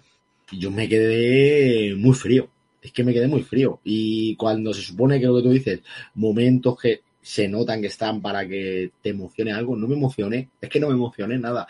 yo 0.53 0.71
me 0.71 0.89
quedé 0.89 1.95
muy 1.95 2.15
frío. 2.15 2.49
Es 2.83 2.93
que 2.93 3.05
me 3.05 3.13
quedé 3.13 3.29
muy 3.29 3.43
frío. 3.43 3.81
Y 3.85 4.35
cuando 4.37 4.73
se 4.73 4.81
supone 4.81 5.21
que 5.21 5.27
lo 5.27 5.37
que 5.37 5.43
tú 5.43 5.51
dices, 5.51 5.81
momentos 6.15 6.79
que 6.81 7.03
se 7.23 7.49
notan 7.49 7.81
que 7.83 7.89
están 7.89 8.23
para 8.23 8.47
que 8.49 8.91
te 9.03 9.11
emocione 9.11 9.53
algo, 9.53 9.77
no 9.77 9.87
me 9.87 9.95
emocioné. 9.95 10.49
Es 10.61 10.69
que 10.71 10.81
no 10.81 10.89
me 10.89 10.95
emocioné 10.95 11.39
nada. 11.39 11.67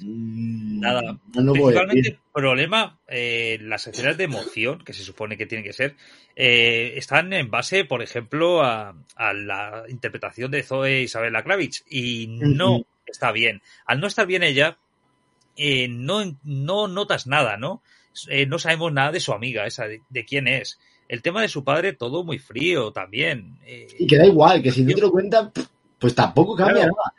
Mm, 0.00 0.80
Nada. 0.80 1.02
No 1.34 1.52
puedo 1.52 1.66
Principalmente 1.66 1.96
decir. 1.96 2.12
el 2.14 2.32
problema, 2.32 2.98
eh, 3.06 3.58
las 3.62 3.86
escenas 3.86 4.16
de 4.16 4.24
emoción, 4.24 4.82
que 4.84 4.92
se 4.92 5.04
supone 5.04 5.36
que 5.36 5.46
tienen 5.46 5.64
que 5.64 5.72
ser, 5.72 5.94
eh, 6.34 6.94
están 6.96 7.32
en 7.32 7.50
base, 7.50 7.84
por 7.84 8.02
ejemplo, 8.02 8.62
a, 8.62 8.94
a 9.14 9.32
la 9.32 9.84
interpretación 9.88 10.50
de 10.50 10.62
Zoe 10.62 11.02
Isabella 11.02 11.42
Kravitz. 11.42 11.84
Y 11.88 12.26
no 12.28 12.84
está 13.06 13.32
bien. 13.32 13.62
Al 13.86 14.00
no 14.00 14.06
estar 14.08 14.26
bien 14.26 14.42
ella, 14.42 14.78
eh, 15.56 15.88
no, 15.88 16.38
no 16.42 16.88
notas 16.88 17.26
nada, 17.26 17.56
¿no? 17.56 17.82
Eh, 18.28 18.46
no 18.46 18.58
sabemos 18.58 18.92
nada 18.92 19.12
de 19.12 19.20
su 19.20 19.32
amiga, 19.32 19.64
esa, 19.66 19.86
de, 19.86 20.02
de 20.08 20.24
quién 20.24 20.48
es. 20.48 20.78
El 21.08 21.22
tema 21.22 21.40
de 21.42 21.48
su 21.48 21.64
padre, 21.64 21.94
todo 21.94 22.22
muy 22.22 22.38
frío 22.38 22.92
también. 22.92 23.58
Eh, 23.64 23.86
Y 23.98 24.06
que 24.06 24.18
da 24.18 24.26
igual, 24.26 24.62
que 24.62 24.70
si 24.70 24.82
no 24.84 24.94
te 24.94 25.00
lo 25.00 25.10
cuentan, 25.10 25.50
pues 25.98 26.14
tampoco 26.14 26.54
cambia 26.54 26.82
Claro. 26.84 26.92
nada. 26.96 27.14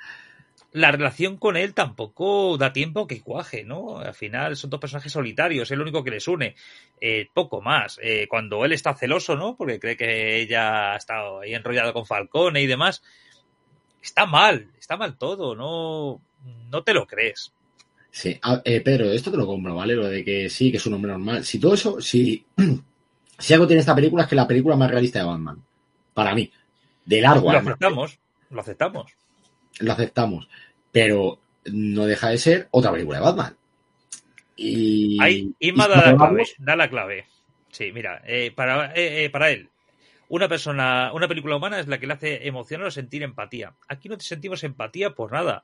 la 0.72 0.92
relación 0.92 1.38
con 1.38 1.58
él 1.58 1.74
tampoco 1.74 2.56
da 2.60 2.72
tiempo 2.72 3.08
que 3.08 3.22
cuaje, 3.22 3.64
¿no? 3.64 3.98
Al 3.98 4.14
final 4.14 4.56
son 4.56 4.70
dos 4.70 4.80
personajes 4.80 5.12
solitarios, 5.12 5.72
es 5.72 5.76
lo 5.76 5.82
único 5.84 6.04
que 6.04 6.12
les 6.12 6.28
une. 6.28 6.56
Eh, 7.02 7.28
poco 7.34 7.60
más. 7.60 8.00
Eh, 8.04 8.28
cuando 8.30 8.64
él 8.64 8.74
está 8.74 8.94
celoso, 8.94 9.36
¿no? 9.36 9.56
Porque 9.58 9.80
cree 9.80 9.98
que 9.98 10.40
ella 10.42 10.94
ha 10.94 10.98
estado 10.98 11.40
ahí 11.40 11.56
enrollado 11.56 11.92
con 11.92 12.06
Falcone 12.06 12.62
y 12.62 12.68
demás. 12.68 13.02
Está 14.00 14.28
mal, 14.28 14.68
está 14.80 14.96
mal 14.96 15.18
todo, 15.18 15.56
no, 15.56 16.22
no 16.70 16.84
te 16.84 16.94
lo 16.94 17.08
crees. 17.08 17.52
Sí, 18.12 18.40
ah, 18.44 18.62
eh, 18.64 18.82
Pedro, 18.82 19.12
esto 19.12 19.32
te 19.32 19.38
lo 19.38 19.48
compro, 19.48 19.74
¿vale? 19.74 19.96
Lo 19.96 20.08
de 20.08 20.24
que 20.24 20.50
sí, 20.52 20.70
que 20.70 20.78
es 20.78 20.86
un 20.86 20.94
hombre 20.94 21.12
normal. 21.12 21.44
Si 21.46 21.60
todo 21.60 21.74
eso, 21.74 22.00
si, 22.00 22.46
si 23.40 23.54
algo 23.54 23.68
tiene 23.68 23.80
esta 23.80 23.96
película 23.96 24.24
es 24.24 24.30
que 24.30 24.36
es 24.36 24.42
la 24.42 24.48
película 24.48 24.76
más 24.76 24.92
realista 24.92 25.20
de 25.20 25.26
Batman. 25.26 25.64
Para 26.14 26.36
mí. 26.36 26.52
De 27.06 27.22
largo. 27.22 27.46
Lo 27.46 27.50
además. 27.50 27.68
aceptamos, 27.72 28.20
lo 28.50 28.62
aceptamos. 28.62 29.12
lo 29.80 29.92
aceptamos. 29.94 30.50
Pero 30.92 31.40
no 31.66 32.06
deja 32.06 32.30
de 32.30 32.38
ser 32.38 32.68
otra 32.72 32.92
película 32.92 33.20
de 33.20 33.24
Batman. 33.24 33.58
Y. 34.56 35.18
Ahí, 35.22 35.54
Inma 35.60 35.88
da 35.88 36.12
la 36.12 36.18
clave, 36.18 36.44
da 36.60 36.76
la 36.76 36.90
clave. 36.90 37.26
Sí, 37.72 37.92
mira, 37.94 38.22
eh, 38.26 38.52
para, 38.54 38.94
eh, 38.94 39.26
eh, 39.26 39.30
para 39.30 39.52
él, 39.52 39.70
una 40.28 40.48
persona, 40.48 41.12
una 41.14 41.28
película 41.28 41.56
humana 41.56 41.80
es 41.80 41.88
la 41.88 42.00
que 42.00 42.08
le 42.08 42.14
hace 42.14 42.48
emocionar 42.48 42.88
o 42.88 42.92
sentir 42.92 43.24
empatía. 43.24 43.74
Aquí 43.88 44.10
no 44.10 44.18
te 44.18 44.26
sentimos 44.26 44.64
empatía 44.64 45.12
por 45.12 45.32
nada. 45.32 45.64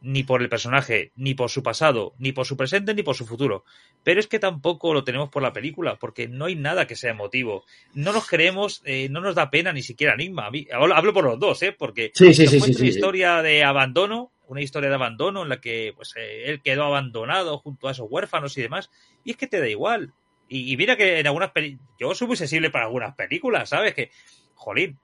Ni 0.00 0.22
por 0.22 0.42
el 0.42 0.48
personaje, 0.48 1.10
ni 1.16 1.34
por 1.34 1.50
su 1.50 1.62
pasado, 1.64 2.14
ni 2.18 2.30
por 2.32 2.46
su 2.46 2.56
presente, 2.56 2.94
ni 2.94 3.02
por 3.02 3.16
su 3.16 3.26
futuro. 3.26 3.64
Pero 4.04 4.20
es 4.20 4.28
que 4.28 4.38
tampoco 4.38 4.94
lo 4.94 5.02
tenemos 5.02 5.28
por 5.28 5.42
la 5.42 5.52
película, 5.52 5.96
porque 5.96 6.28
no 6.28 6.44
hay 6.44 6.54
nada 6.54 6.86
que 6.86 6.94
sea 6.94 7.10
emotivo. 7.10 7.64
No 7.94 8.12
nos 8.12 8.28
creemos, 8.28 8.80
eh, 8.84 9.08
no 9.10 9.20
nos 9.20 9.34
da 9.34 9.50
pena 9.50 9.72
ni 9.72 9.82
siquiera 9.82 10.14
Enigma. 10.14 10.46
A 10.46 10.50
mí- 10.52 10.68
hablo, 10.72 10.94
hablo 10.94 11.12
por 11.12 11.24
los 11.24 11.38
dos, 11.40 11.60
¿eh? 11.64 11.74
Porque 11.76 12.12
Sí, 12.14 12.32
sí, 12.32 12.46
sí, 12.46 12.56
una 12.80 12.88
historia 12.88 13.42
de 13.42 13.64
abandono, 13.64 14.30
una 14.46 14.62
historia 14.62 14.88
de 14.88 14.94
abandono 14.94 15.42
en 15.42 15.48
la 15.48 15.60
que 15.60 15.92
pues 15.96 16.14
eh, 16.16 16.44
él 16.46 16.62
quedó 16.62 16.84
abandonado 16.84 17.58
junto 17.58 17.88
a 17.88 17.90
esos 17.90 18.06
huérfanos 18.08 18.56
y 18.56 18.62
demás, 18.62 18.90
y 19.24 19.32
es 19.32 19.36
que 19.36 19.48
te 19.48 19.58
da 19.58 19.68
igual. 19.68 20.12
Y, 20.48 20.72
y 20.72 20.76
mira 20.76 20.96
que 20.96 21.18
en 21.18 21.26
algunas 21.26 21.50
películas, 21.50 21.86
yo 21.98 22.14
soy 22.14 22.28
muy 22.28 22.36
sensible 22.36 22.70
para 22.70 22.84
algunas 22.86 23.14
películas, 23.16 23.68
¿sabes? 23.68 23.94
Que, 23.94 24.10
jolín, 24.54 24.96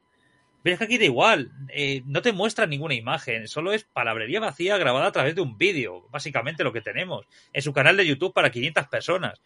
pero 0.65 0.73
es 0.75 0.79
que 0.79 0.85
aquí 0.87 0.99
da 0.99 1.05
igual, 1.05 1.53
eh, 1.69 2.03
no 2.07 2.23
te 2.23 2.33
muestran 2.33 2.71
ninguna 2.71 2.95
imagen, 2.95 3.47
solo 3.49 3.73
es 3.75 3.85
palabrería 3.85 4.41
vacía 4.41 4.79
grabada 4.79 5.09
a 5.09 5.13
través 5.13 5.35
de 5.35 5.43
un 5.43 5.59
vídeo, 5.59 6.09
básicamente 6.11 6.65
lo 6.65 6.73
que 6.73 6.81
tenemos, 6.81 7.27
en 7.53 7.61
su 7.63 7.71
canal 7.75 7.97
de 7.99 8.07
YouTube 8.07 8.33
para 8.33 8.51
500 8.51 8.89
personas. 8.89 9.41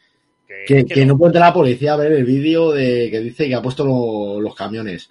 Que, 0.47 0.65
Que, 0.67 0.79
es 0.79 0.85
que 0.87 1.05
no 1.05 1.19
puede 1.19 1.41
la 1.41 1.53
policía 1.53 1.95
a 1.95 1.97
ver 1.97 2.13
el 2.13 2.25
vídeo 2.25 2.71
de 2.71 3.11
que 3.11 3.19
dice 3.21 3.49
que 3.49 3.55
ha 3.57 3.61
puesto 3.61 3.85
lo- 3.85 4.41
los 4.41 4.55
camiones. 4.55 5.11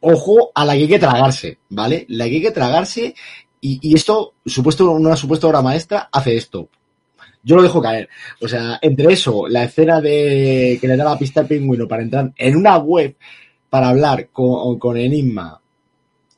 Ojo 0.00 0.52
a 0.54 0.64
la 0.64 0.72
que 0.72 0.78
hay 0.80 0.88
que 0.88 0.98
tragarse, 0.98 1.58
¿vale? 1.68 2.06
La 2.08 2.24
que 2.24 2.36
hay 2.36 2.42
que 2.42 2.50
tragarse 2.50 3.14
y, 3.60 3.78
y 3.82 3.94
esto, 3.94 4.34
supuesto, 4.44 4.90
una 4.90 5.16
supuesta 5.16 5.46
obra 5.48 5.62
maestra, 5.62 6.08
hace 6.12 6.36
esto. 6.36 6.68
Yo 7.42 7.56
lo 7.56 7.62
dejo 7.62 7.80
caer. 7.80 8.08
O 8.40 8.48
sea, 8.48 8.78
entre 8.82 9.12
eso, 9.12 9.46
la 9.48 9.64
escena 9.64 10.00
de 10.00 10.78
que 10.80 10.88
le 10.88 10.96
da 10.96 11.04
la 11.04 11.18
pista 11.18 11.40
al 11.40 11.46
pingüino 11.46 11.86
para 11.86 12.02
entrar 12.02 12.32
en 12.36 12.56
una 12.56 12.76
web 12.78 13.16
para 13.76 13.90
hablar 13.90 14.30
con, 14.32 14.78
con 14.78 14.96
Enigma. 14.96 15.60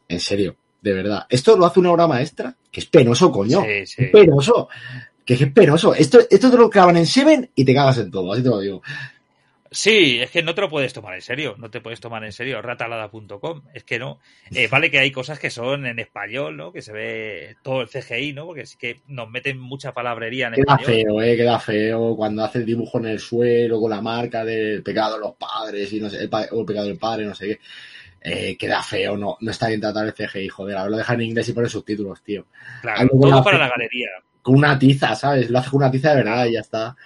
En 0.08 0.18
serio, 0.18 0.56
de 0.82 0.92
verdad. 0.92 1.24
Esto 1.28 1.56
lo 1.56 1.66
hace 1.66 1.78
una 1.78 1.92
obra 1.92 2.08
maestra, 2.08 2.56
que 2.68 2.80
es 2.80 2.86
penoso, 2.86 3.30
coño. 3.30 3.62
Sí, 3.62 3.86
sí. 3.86 4.04
Es 4.06 4.10
penoso. 4.10 4.68
Que 5.24 5.34
es 5.34 5.52
penoso. 5.52 5.94
Esto, 5.94 6.18
esto 6.28 6.50
te 6.50 6.56
lo 6.56 6.68
clavan 6.68 6.96
en 6.96 7.06
Seven 7.06 7.48
y 7.54 7.64
te 7.64 7.72
cagas 7.72 7.98
en 7.98 8.10
todo, 8.10 8.32
así 8.32 8.42
te 8.42 8.48
lo 8.48 8.58
digo. 8.58 8.82
Sí, 9.70 10.18
es 10.20 10.30
que 10.30 10.42
no 10.42 10.54
te 10.54 10.62
lo 10.62 10.70
puedes 10.70 10.92
tomar 10.94 11.14
en 11.14 11.20
serio, 11.20 11.54
no 11.58 11.70
te 11.70 11.80
puedes 11.82 12.00
tomar 12.00 12.24
en 12.24 12.32
serio, 12.32 12.62
ratalada.com, 12.62 13.62
es 13.74 13.84
que 13.84 13.98
no. 13.98 14.18
Eh, 14.50 14.66
vale 14.68 14.90
que 14.90 14.98
hay 14.98 15.10
cosas 15.10 15.38
que 15.38 15.50
son 15.50 15.86
en 15.86 15.98
español, 15.98 16.56
¿no? 16.56 16.72
Que 16.72 16.80
se 16.80 16.92
ve 16.92 17.56
todo 17.62 17.82
el 17.82 17.88
CGI, 17.88 18.32
¿no? 18.32 18.46
Porque 18.46 18.64
sí 18.64 18.78
que 18.78 19.02
nos 19.08 19.28
meten 19.28 19.58
mucha 19.58 19.92
palabrería 19.92 20.46
en 20.48 20.54
Queda 20.54 20.76
español. 20.76 20.86
feo, 20.86 21.22
eh, 21.22 21.36
queda 21.36 21.60
feo 21.60 22.16
cuando 22.16 22.44
hace 22.44 22.58
el 22.60 22.66
dibujo 22.66 22.98
en 22.98 23.06
el 23.06 23.18
suelo 23.18 23.78
con 23.80 23.90
la 23.90 24.00
marca 24.00 24.44
del 24.44 24.82
pecado 24.82 25.14
de 25.16 25.20
los 25.20 25.34
padres 25.36 25.92
y 25.92 26.00
no 26.00 26.08
sé, 26.08 26.22
el, 26.22 26.30
pa- 26.30 26.48
o 26.50 26.60
el 26.60 26.66
pecado 26.66 26.86
del 26.86 26.98
padre, 26.98 27.26
no 27.26 27.34
sé 27.34 27.46
qué. 27.48 27.58
Eh, 28.20 28.56
queda 28.56 28.82
feo, 28.82 29.16
no, 29.16 29.36
no 29.40 29.50
está 29.50 29.68
bien 29.68 29.80
tratado 29.80 30.06
el 30.06 30.14
CGI, 30.14 30.48
joder, 30.48 30.76
ahora 30.76 30.90
lo 30.90 30.96
deja 30.96 31.14
en 31.14 31.20
inglés 31.22 31.48
y 31.48 31.52
pone 31.52 31.68
subtítulos, 31.68 32.22
tío. 32.22 32.46
Claro, 32.80 33.00
algo 33.00 33.12
con 33.20 33.20
todo 33.20 33.30
la 33.30 33.42
para 33.44 33.58
la 33.58 33.68
galería. 33.68 34.08
Con 34.42 34.56
una 34.56 34.78
tiza, 34.78 35.14
¿sabes? 35.14 35.50
Lo 35.50 35.58
hace 35.58 35.70
con 35.70 35.78
una 35.82 35.90
tiza 35.90 36.10
de 36.10 36.16
verdad 36.16 36.46
y 36.46 36.52
ya 36.54 36.60
está. 36.60 36.96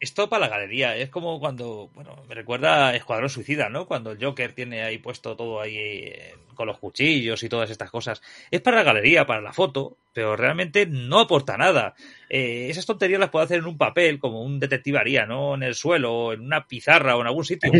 Es 0.00 0.14
todo 0.14 0.28
para 0.28 0.46
la 0.46 0.48
galería. 0.48 0.96
Es 0.96 1.10
como 1.10 1.38
cuando, 1.38 1.90
bueno, 1.94 2.16
me 2.26 2.34
recuerda 2.34 2.88
a 2.88 2.96
Escuadrón 2.96 3.28
Suicida, 3.28 3.68
¿no? 3.68 3.86
Cuando 3.86 4.12
el 4.12 4.24
Joker 4.24 4.52
tiene 4.54 4.82
ahí 4.82 4.98
puesto 4.98 5.36
todo 5.36 5.60
ahí 5.60 5.76
eh, 5.76 6.34
con 6.54 6.66
los 6.66 6.78
cuchillos 6.78 7.42
y 7.42 7.48
todas 7.48 7.70
estas 7.70 7.90
cosas. 7.90 8.22
Es 8.50 8.60
para 8.62 8.78
la 8.78 8.82
galería, 8.82 9.26
para 9.26 9.42
la 9.42 9.52
foto, 9.52 9.98
pero 10.12 10.36
realmente 10.36 10.86
no 10.86 11.20
aporta 11.20 11.56
nada. 11.56 11.94
Eh, 12.28 12.68
esas 12.70 12.86
tonterías 12.86 13.20
las 13.20 13.30
puede 13.30 13.44
hacer 13.44 13.58
en 13.58 13.66
un 13.66 13.78
papel, 13.78 14.18
como 14.18 14.42
un 14.42 14.58
detective 14.58 14.98
haría, 14.98 15.26
¿no? 15.26 15.54
En 15.54 15.62
el 15.62 15.74
suelo, 15.74 16.12
o 16.12 16.32
en 16.32 16.40
una 16.40 16.66
pizarra 16.66 17.16
o 17.16 17.20
en 17.20 17.26
algún 17.26 17.44
sitio. 17.44 17.70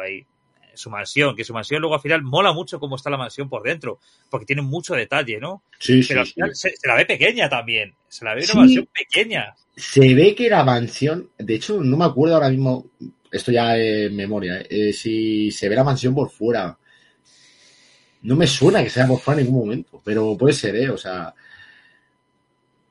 Ahí. 0.00 0.24
En 0.80 0.82
su 0.82 0.90
mansión, 0.90 1.36
que 1.36 1.44
su 1.44 1.52
mansión 1.52 1.82
luego 1.82 1.94
al 1.94 2.00
final 2.00 2.22
mola 2.22 2.54
mucho 2.54 2.80
cómo 2.80 2.96
está 2.96 3.10
la 3.10 3.18
mansión 3.18 3.50
por 3.50 3.62
dentro, 3.62 3.98
porque 4.30 4.46
tiene 4.46 4.62
mucho 4.62 4.94
detalle, 4.94 5.38
¿no? 5.38 5.62
Sí, 5.78 6.02
sí, 6.02 6.08
Pero 6.08 6.20
al 6.20 6.26
sí. 6.26 6.32
final 6.32 6.56
se, 6.56 6.74
se 6.74 6.88
la 6.88 6.94
ve 6.96 7.04
pequeña 7.04 7.50
también. 7.50 7.94
Se 8.08 8.24
la 8.24 8.34
ve 8.34 8.44
una 8.44 8.62
mansión 8.62 8.88
pequeña. 8.92 9.54
Se 9.76 10.14
ve 10.14 10.34
que 10.34 10.48
la 10.48 10.64
mansión, 10.64 11.28
de 11.36 11.54
hecho, 11.54 11.82
no 11.82 11.98
me 11.98 12.06
acuerdo 12.06 12.36
ahora 12.36 12.48
mismo, 12.48 12.86
esto 13.30 13.52
ya 13.52 13.76
es 13.76 14.10
memoria, 14.10 14.60
eh, 14.62 14.66
eh, 14.70 14.92
si 14.94 15.50
se 15.50 15.68
ve 15.68 15.76
la 15.76 15.84
mansión 15.84 16.14
por 16.14 16.30
fuera. 16.30 16.78
No 18.22 18.36
me 18.36 18.46
suena 18.46 18.82
que 18.82 18.88
sea 18.90 19.06
por 19.06 19.20
fuera 19.20 19.40
en 19.40 19.46
ningún 19.46 19.66
momento, 19.66 20.00
pero 20.02 20.34
puede 20.38 20.54
ser, 20.54 20.76
¿eh? 20.76 20.88
O 20.88 20.96
sea, 20.96 21.34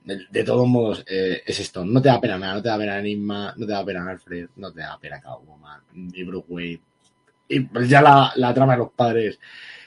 de, 0.03 0.25
de 0.29 0.43
todos 0.43 0.67
modos, 0.67 1.03
eh, 1.07 1.41
es 1.45 1.59
esto. 1.59 1.85
No 1.85 2.01
te 2.01 2.09
da 2.09 2.21
pena 2.21 2.37
nada, 2.37 2.55
no 2.55 2.61
te 2.61 2.69
da 2.69 2.77
pena 2.77 2.99
Enigma, 2.99 3.53
no 3.57 3.65
te 3.65 3.71
da 3.71 3.85
pena 3.85 4.09
Alfred, 4.09 4.49
no 4.55 4.71
te 4.71 4.81
da 4.81 4.97
pena 4.99 5.19
Catwoman, 5.19 5.81
ni 5.93 6.23
Bruce 6.23 6.45
Wayne. 6.49 6.81
Y 7.49 7.59
pues 7.61 7.89
ya 7.89 8.01
la, 8.01 8.31
la 8.35 8.53
trama 8.53 8.73
de 8.73 8.79
los 8.79 8.91
padres. 8.91 9.39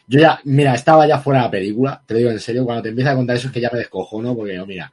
Yo 0.06 0.20
ya, 0.20 0.38
mira, 0.44 0.74
estaba 0.74 1.06
ya 1.06 1.18
fuera 1.18 1.40
de 1.40 1.44
la 1.46 1.50
película, 1.50 2.02
te 2.04 2.14
lo 2.14 2.18
digo 2.18 2.30
en 2.32 2.40
serio, 2.40 2.64
cuando 2.64 2.82
te 2.82 2.88
empieza 2.90 3.12
a 3.12 3.16
contar 3.16 3.36
eso 3.36 3.46
es 3.46 3.52
que 3.54 3.60
ya 3.60 3.70
me 3.72 3.78
descojono, 3.78 4.34
porque, 4.36 4.58
oh, 4.58 4.66
mira, 4.66 4.92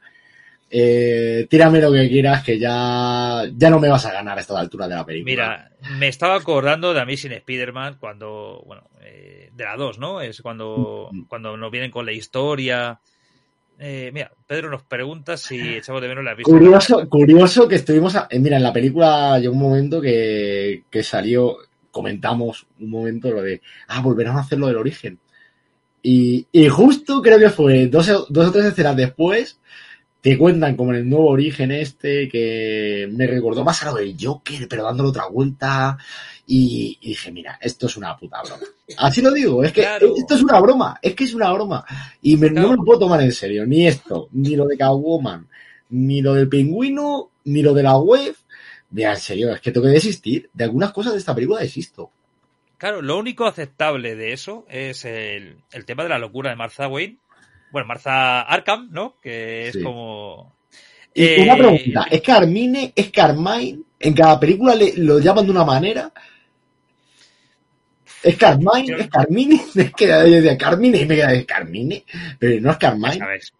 eh, 0.70 1.46
tírame 1.50 1.80
lo 1.80 1.92
que 1.92 2.08
quieras, 2.08 2.44
que 2.44 2.58
ya, 2.58 3.42
ya 3.56 3.70
no 3.70 3.80
me 3.80 3.88
vas 3.88 4.06
a 4.06 4.12
ganar 4.12 4.38
a 4.38 4.40
esta 4.40 4.58
altura 4.58 4.86
de 4.86 4.94
la 4.94 5.04
película. 5.04 5.30
Mira, 5.32 5.70
me 5.98 6.06
estaba 6.08 6.36
acordando 6.36 6.94
de 6.94 7.00
Amazing 7.00 7.32
Spider-Man 7.32 7.96
cuando, 7.98 8.62
bueno, 8.66 8.84
eh, 9.02 9.50
de 9.52 9.64
la 9.64 9.76
2, 9.76 9.98
¿no? 9.98 10.20
Es 10.20 10.40
cuando, 10.40 11.08
Mm. 11.10 11.24
cuando 11.24 11.56
nos 11.56 11.70
vienen 11.72 11.90
con 11.90 12.06
la 12.06 12.12
historia. 12.12 13.00
Eh, 13.80 14.10
mira, 14.14 14.30
Pedro 14.46 14.70
nos 14.70 14.82
pregunta 14.84 15.36
si 15.36 15.58
echamos 15.76 16.02
de 16.02 16.08
menos 16.08 16.22
la 16.22 16.34
vista. 16.34 16.52
Curioso, 16.52 17.08
curioso 17.08 17.66
que 17.66 17.76
estuvimos. 17.76 18.14
a- 18.14 18.28
eh, 18.30 18.38
mira, 18.38 18.58
en 18.58 18.62
la 18.62 18.72
película 18.72 19.38
llegó 19.40 19.54
un 19.54 19.60
momento 19.60 20.00
que, 20.00 20.84
que 20.90 21.02
salió, 21.02 21.56
comentamos 21.90 22.66
un 22.78 22.90
momento 22.90 23.30
lo 23.30 23.42
de, 23.42 23.60
ah, 23.88 24.00
volverán 24.00 24.36
a 24.36 24.40
hacer 24.40 24.58
lo 24.58 24.66
del 24.68 24.76
origen. 24.76 25.18
Y, 26.02 26.46
y 26.52 26.68
justo 26.68 27.20
creo 27.20 27.38
que 27.38 27.50
fue 27.50 27.86
dos, 27.88 28.08
o- 28.08 28.26
dos 28.30 28.48
o 28.48 28.52
tres 28.52 28.64
escenas 28.66 28.96
después, 28.96 29.58
te 30.22 30.36
cuentan 30.36 30.76
como 30.76 30.92
en 30.92 30.98
el 30.98 31.08
nuevo 31.08 31.28
origen 31.30 31.70
este, 31.72 32.28
que 32.28 33.08
me 33.12 33.26
recordó 33.26 33.64
más 33.64 33.82
a 33.82 33.86
lo 33.90 33.96
del 33.96 34.16
Joker, 34.20 34.66
pero 34.68 34.84
dándole 34.84 35.08
otra 35.10 35.26
vuelta. 35.28 35.96
Y, 36.46 36.98
y 37.00 37.08
dije, 37.10 37.30
mira, 37.32 37.58
esto 37.60 37.86
es 37.86 37.96
una 37.96 38.16
puta 38.16 38.42
broma. 38.42 38.62
Así 38.98 39.22
lo 39.22 39.30
digo, 39.30 39.62
es 39.64 39.72
que 39.72 39.82
Claro. 39.82 40.14
esto 40.16 40.34
es 40.34 40.42
una 40.42 40.60
broma, 40.60 40.98
es 41.00 41.14
que 41.14 41.24
es 41.24 41.32
una 41.34 41.52
broma. 41.52 41.84
Y 42.22 42.36
me- 42.36 42.50
no 42.50 42.68
me 42.70 42.76
lo 42.76 42.84
puedo 42.84 43.00
tomar 43.00 43.20
en 43.22 43.32
serio, 43.32 43.64
ni 43.66 43.86
esto, 43.86 44.28
ni 44.32 44.56
lo 44.56 44.66
de 44.66 44.76
Catwoman, 44.76 45.46
ni 45.90 46.20
lo 46.22 46.34
del 46.34 46.48
pingüino, 46.48 47.30
ni 47.44 47.62
lo 47.62 47.72
de 47.72 47.82
la 47.82 47.96
web. 47.98 48.34
Mira, 48.90 49.10
en 49.12 49.16
serio, 49.20 49.52
es 49.54 49.60
que 49.60 49.70
tengo 49.70 49.86
que 49.86 49.92
desistir. 49.92 50.50
De 50.52 50.64
algunas 50.64 50.92
cosas 50.92 51.12
de 51.12 51.18
esta 51.18 51.34
película 51.34 51.60
desisto. 51.60 52.10
Claro, 52.78 53.02
lo 53.02 53.18
único 53.18 53.46
aceptable 53.46 54.16
de 54.16 54.32
eso 54.32 54.64
es 54.68 55.04
el, 55.04 55.58
el 55.72 55.84
tema 55.84 56.02
de 56.02 56.08
la 56.08 56.18
locura 56.18 56.50
de 56.50 56.56
Martha 56.56 56.88
Wayne. 56.88 57.18
Bueno, 57.70 57.86
Martha 57.86 58.40
Arkham, 58.42 58.88
¿no? 58.90 59.16
Que 59.22 59.68
es 59.68 59.74
Sí. 59.74 59.82
como. 59.82 60.56
Y 61.14 61.24
Eh, 61.24 61.42
una 61.42 61.56
pregunta, 61.56 62.06
¿es 62.10 62.22
Carmine, 62.22 62.92
es 62.94 63.10
Carmine? 63.10 63.80
En 63.98 64.14
cada 64.14 64.40
película 64.40 64.74
le, 64.74 64.94
lo 64.96 65.18
llaman 65.18 65.44
de 65.44 65.50
una 65.50 65.64
manera. 65.64 66.12
¿Es 68.22 68.36
Carmine? 68.36 68.96
¿Es 68.98 69.08
Carmine? 69.08 69.60
Es 69.74 69.92
que 69.92 70.06
yo 70.06 70.18
decía 70.22 70.56
Carmine 70.58 70.98
y 71.02 71.06
me 71.06 71.14
queda 71.16 71.28
de 71.32 71.46
Carmine, 71.46 72.04
pero 72.38 72.60
no 72.60 72.70
es 72.70 72.76
Carmine. 72.78 73.18
sabes. 73.18 73.52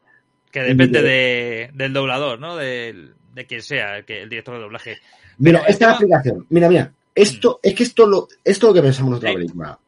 Que 0.50 0.62
depende 0.62 1.02
de, 1.02 1.70
del 1.74 1.92
doblador, 1.92 2.40
¿no? 2.40 2.56
Del- 2.56 3.14
de 3.32 3.46
quien 3.46 3.62
sea, 3.62 3.98
el, 3.98 4.04
que, 4.04 4.22
el 4.22 4.28
director 4.28 4.54
de 4.56 4.60
doblaje. 4.62 4.98
Mira, 5.40 5.60
esta 5.60 5.72
es 5.72 5.80
la 5.80 5.90
explicación. 5.90 6.46
Mira, 6.50 6.68
mira. 6.68 6.92
Esto, 7.14 7.58
es 7.62 7.74
que 7.74 7.82
esto 7.82 8.06
lo, 8.06 8.28
esto 8.44 8.66
es 8.66 8.70
lo 8.70 8.74
que 8.74 8.82
pensamos 8.82 9.10
en 9.10 9.16
otra 9.16 9.32
película. 9.34 9.78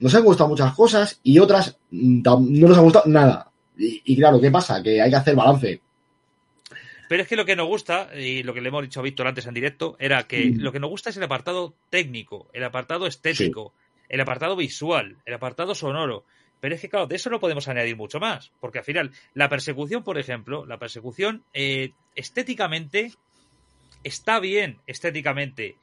Nos 0.00 0.14
han 0.14 0.24
gustado 0.24 0.48
muchas 0.48 0.74
cosas 0.74 1.20
y 1.22 1.38
otras 1.38 1.76
mm, 1.90 2.22
no 2.24 2.68
nos 2.68 2.78
han 2.78 2.84
gustado 2.84 3.04
nada. 3.06 3.50
Y, 3.76 4.02
y 4.04 4.16
claro, 4.16 4.40
¿qué 4.40 4.50
pasa? 4.50 4.82
Que 4.82 5.00
hay 5.00 5.10
que 5.10 5.16
hacer 5.16 5.36
balance. 5.36 5.80
Pero 7.08 7.22
es 7.22 7.28
que 7.28 7.36
lo 7.36 7.44
que 7.44 7.56
nos 7.56 7.66
gusta, 7.66 8.08
y 8.16 8.42
lo 8.42 8.54
que 8.54 8.62
le 8.62 8.68
hemos 8.68 8.82
dicho 8.82 9.00
a 9.00 9.02
Víctor 9.02 9.26
antes 9.26 9.46
en 9.46 9.52
directo, 9.54 9.96
era 9.98 10.22
que 10.26 10.46
Mm. 10.46 10.60
lo 10.60 10.72
que 10.72 10.80
nos 10.80 10.88
gusta 10.88 11.10
es 11.10 11.16
el 11.18 11.22
apartado 11.24 11.74
técnico, 11.90 12.48
el 12.54 12.64
apartado 12.64 13.06
estético, 13.06 13.74
el 14.08 14.20
apartado 14.20 14.56
visual, 14.56 15.18
el 15.26 15.34
apartado 15.34 15.74
sonoro. 15.74 16.24
Pero 16.60 16.74
es 16.74 16.80
que, 16.80 16.88
claro, 16.88 17.06
de 17.06 17.16
eso 17.16 17.28
no 17.28 17.40
podemos 17.40 17.68
añadir 17.68 17.96
mucho 17.96 18.18
más. 18.20 18.52
Porque 18.60 18.78
al 18.78 18.84
final, 18.84 19.10
la 19.34 19.48
persecución, 19.48 20.04
por 20.04 20.16
ejemplo, 20.16 20.64
la 20.64 20.78
persecución 20.78 21.42
eh, 21.52 21.90
estéticamente 22.14 23.12
está 24.04 24.40
bien, 24.40 24.78
estéticamente, 24.86 25.76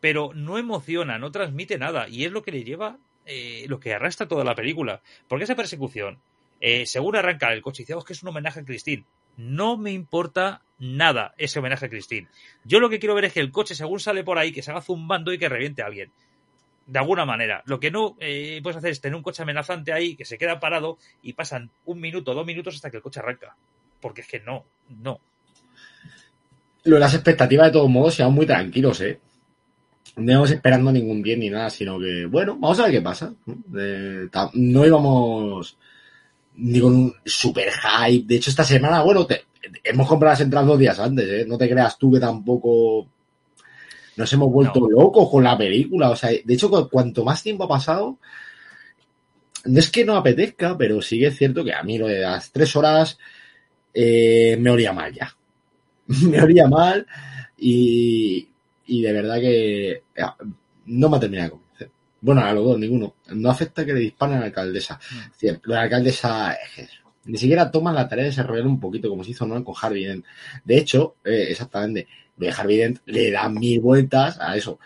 pero 0.00 0.32
no 0.34 0.58
emociona, 0.58 1.18
no 1.18 1.30
transmite 1.30 1.78
nada. 1.78 2.08
Y 2.08 2.24
es 2.24 2.32
lo 2.32 2.42
que 2.42 2.52
le 2.52 2.64
lleva, 2.64 2.98
eh, 3.24 3.66
lo 3.68 3.80
que 3.80 3.94
arrastra 3.94 4.28
toda 4.28 4.44
la 4.44 4.54
película. 4.54 5.00
Porque 5.28 5.44
esa 5.44 5.56
persecución, 5.56 6.18
eh, 6.60 6.86
según 6.86 7.16
arranca 7.16 7.52
el 7.52 7.62
coche, 7.62 7.82
dice, 7.82 7.94
que 8.06 8.12
es 8.12 8.22
un 8.22 8.30
homenaje 8.30 8.60
a 8.60 8.64
Christine. 8.64 9.04
No 9.36 9.76
me 9.76 9.92
importa 9.92 10.62
nada 10.78 11.34
ese 11.36 11.58
homenaje 11.58 11.86
a 11.86 11.88
Christine. 11.90 12.28
Yo 12.64 12.80
lo 12.80 12.88
que 12.88 12.98
quiero 12.98 13.14
ver 13.14 13.26
es 13.26 13.32
que 13.32 13.40
el 13.40 13.50
coche, 13.50 13.74
según 13.74 14.00
sale 14.00 14.24
por 14.24 14.38
ahí, 14.38 14.52
que 14.52 14.62
se 14.62 14.70
haga 14.70 14.80
zumbando 14.80 15.32
y 15.32 15.38
que 15.38 15.48
reviente 15.48 15.82
a 15.82 15.86
alguien 15.86 16.10
de 16.86 16.98
alguna 16.98 17.24
manera. 17.26 17.62
Lo 17.66 17.80
que 17.80 17.90
no 17.90 18.16
eh, 18.20 18.60
puedes 18.62 18.76
hacer 18.76 18.90
es 18.90 19.00
tener 19.00 19.16
un 19.16 19.22
coche 19.22 19.42
amenazante 19.42 19.92
ahí 19.92 20.16
que 20.16 20.24
se 20.24 20.38
queda 20.38 20.60
parado 20.60 20.98
y 21.22 21.34
pasan 21.34 21.70
un 21.84 22.00
minuto, 22.00 22.32
dos 22.32 22.46
minutos 22.46 22.76
hasta 22.76 22.90
que 22.90 22.98
el 22.98 23.02
coche 23.02 23.20
arranca. 23.20 23.56
Porque 24.00 24.20
es 24.20 24.28
que 24.28 24.40
no, 24.40 24.64
no. 24.88 25.20
Lo 26.86 26.96
de 26.96 27.00
las 27.00 27.14
expectativas, 27.14 27.66
de 27.66 27.72
todos 27.72 27.90
modos, 27.90 28.14
sean 28.14 28.32
muy 28.32 28.46
tranquilos, 28.46 29.00
¿eh? 29.00 29.20
No 30.16 30.32
íbamos 30.32 30.50
esperando 30.50 30.90
ningún 30.92 31.20
bien 31.20 31.40
ni 31.40 31.50
nada, 31.50 31.68
sino 31.68 31.98
que, 31.98 32.26
bueno, 32.26 32.56
vamos 32.58 32.78
a 32.80 32.84
ver 32.84 32.92
qué 32.92 33.02
pasa. 33.02 33.34
no 34.54 34.86
íbamos 34.86 35.76
ni 36.56 36.80
con 36.80 36.94
un 36.94 37.14
super 37.24 37.70
hype. 37.70 38.26
De 38.26 38.36
hecho, 38.36 38.50
esta 38.50 38.64
semana, 38.64 39.02
bueno, 39.02 39.26
hemos 39.84 40.08
comprado 40.08 40.32
las 40.32 40.40
entradas 40.40 40.68
dos 40.68 40.78
días 40.78 40.98
antes, 40.98 41.28
¿eh? 41.28 41.44
No 41.46 41.58
te 41.58 41.68
creas 41.68 41.98
tú 41.98 42.12
que 42.12 42.20
tampoco 42.20 43.06
nos 44.16 44.32
hemos 44.32 44.50
vuelto 44.50 44.88
locos 44.88 45.28
con 45.30 45.44
la 45.44 45.56
película. 45.56 46.10
O 46.10 46.16
sea, 46.16 46.30
de 46.30 46.54
hecho, 46.54 46.88
cuanto 46.88 47.24
más 47.24 47.42
tiempo 47.42 47.64
ha 47.64 47.68
pasado, 47.68 48.18
no 49.64 49.78
es 49.78 49.90
que 49.90 50.04
no 50.04 50.16
apetezca, 50.16 50.76
pero 50.78 51.02
sí 51.02 51.18
que 51.18 51.26
es 51.26 51.36
cierto 51.36 51.64
que 51.64 51.74
a 51.74 51.82
mí 51.82 51.98
lo 51.98 52.06
de 52.06 52.20
las 52.20 52.50
tres 52.52 52.74
horas 52.76 53.18
eh, 53.92 54.56
me 54.58 54.70
olía 54.70 54.92
mal 54.92 55.12
ya. 55.12 55.36
me 56.22 56.40
olía 56.40 56.66
mal 56.68 57.06
y, 57.56 58.48
y 58.86 59.02
de 59.02 59.12
verdad 59.12 59.40
que 59.40 60.02
no 60.86 61.08
me 61.08 61.16
ha 61.16 61.20
terminado 61.20 61.46
de 61.46 61.50
convencer. 61.50 61.90
Bueno, 62.20 62.40
a 62.42 62.52
los 62.52 62.64
dos, 62.64 62.78
ninguno. 62.78 63.14
No 63.32 63.50
afecta 63.50 63.84
que 63.84 63.92
le 63.92 64.00
disparen 64.00 64.36
a 64.36 64.40
la 64.40 64.46
alcaldesa. 64.46 64.98
Mm. 65.10 65.46
De 65.46 65.60
la 65.64 65.82
alcaldesa 65.82 66.56
es 66.76 66.88
ni 67.26 67.38
siquiera 67.38 67.70
toman 67.70 67.94
la 67.94 68.08
tarea 68.08 68.24
de 68.24 68.30
desarrollar 68.30 68.66
un 68.66 68.80
poquito 68.80 69.08
como 69.08 69.24
se 69.24 69.32
hizo 69.32 69.46
¿no? 69.46 69.62
con 69.64 69.74
Harvey 69.80 70.22
De 70.64 70.78
hecho, 70.78 71.16
eh, 71.24 71.48
exactamente, 71.50 72.06
de 72.36 72.50
Harvey 72.50 72.76
Dent 72.76 73.00
le 73.06 73.30
da 73.30 73.48
mil 73.48 73.80
vueltas 73.80 74.38
a 74.40 74.56
eso. 74.56 74.78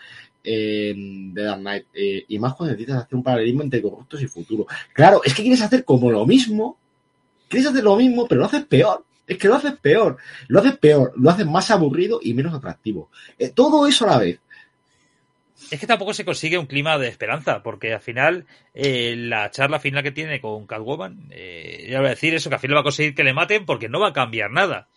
de 0.43 1.31
Dark 1.33 1.59
Knight. 1.59 1.85
Eh, 1.93 2.25
y 2.27 2.39
más 2.39 2.55
cuando 2.55 2.73
necesitas 2.73 3.03
hacer 3.03 3.15
un 3.15 3.23
paralelismo 3.23 3.61
entre 3.63 3.81
corruptos 3.81 4.21
y 4.21 4.27
futuro. 4.27 4.65
Claro, 4.93 5.21
es 5.23 5.33
que 5.33 5.43
quieres 5.43 5.61
hacer 5.61 5.85
como 5.85 6.11
lo 6.11 6.25
mismo. 6.25 6.77
Quieres 7.47 7.69
hacer 7.69 7.83
lo 7.83 7.95
mismo, 7.95 8.27
pero 8.27 8.41
lo 8.41 8.47
haces 8.47 8.65
peor. 8.65 9.05
Es 9.31 9.37
que 9.37 9.47
lo 9.47 9.55
haces 9.55 9.73
peor. 9.79 10.17
Lo 10.49 10.59
haces 10.59 10.77
peor. 10.77 11.13
Lo 11.15 11.29
haces 11.29 11.45
más 11.45 11.71
aburrido 11.71 12.19
y 12.21 12.33
menos 12.33 12.53
atractivo. 12.53 13.09
Eh, 13.39 13.49
todo 13.49 13.87
eso 13.87 14.05
a 14.05 14.11
la 14.11 14.17
vez. 14.17 14.39
Es 15.69 15.79
que 15.79 15.87
tampoco 15.87 16.13
se 16.13 16.25
consigue 16.25 16.57
un 16.57 16.65
clima 16.65 16.97
de 16.97 17.07
esperanza, 17.07 17.63
porque 17.63 17.93
al 17.93 18.01
final 18.01 18.45
eh, 18.73 19.15
la 19.15 19.49
charla 19.51 19.79
final 19.79 20.03
que 20.03 20.11
tiene 20.11 20.41
con 20.41 20.67
Catwoman, 20.67 21.29
ya 21.29 21.99
voy 21.99 22.07
a 22.07 22.09
decir 22.09 22.33
eso, 22.33 22.49
que 22.49 22.55
al 22.55 22.61
final 22.61 22.75
va 22.75 22.81
a 22.81 22.83
conseguir 22.83 23.15
que 23.15 23.23
le 23.23 23.33
maten 23.33 23.65
porque 23.65 23.87
no 23.87 24.01
va 24.01 24.09
a 24.09 24.13
cambiar 24.13 24.51
nada. 24.51 24.89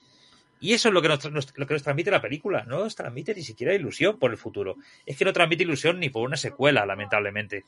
Y 0.60 0.72
eso 0.72 0.88
es 0.88 0.94
lo 0.94 1.02
que 1.02 1.08
nos, 1.08 1.24
lo 1.24 1.66
que 1.66 1.74
nos 1.74 1.82
transmite 1.82 2.10
la 2.10 2.22
película. 2.22 2.64
No 2.64 2.80
nos 2.80 2.94
transmite 2.94 3.34
ni 3.34 3.42
siquiera 3.42 3.74
ilusión 3.74 4.18
por 4.18 4.30
el 4.30 4.38
futuro. 4.38 4.76
Es 5.04 5.16
que 5.16 5.24
no 5.24 5.32
transmite 5.32 5.64
ilusión 5.64 6.00
ni 6.00 6.08
por 6.08 6.26
una 6.26 6.36
secuela, 6.36 6.86
lamentablemente. 6.86 7.64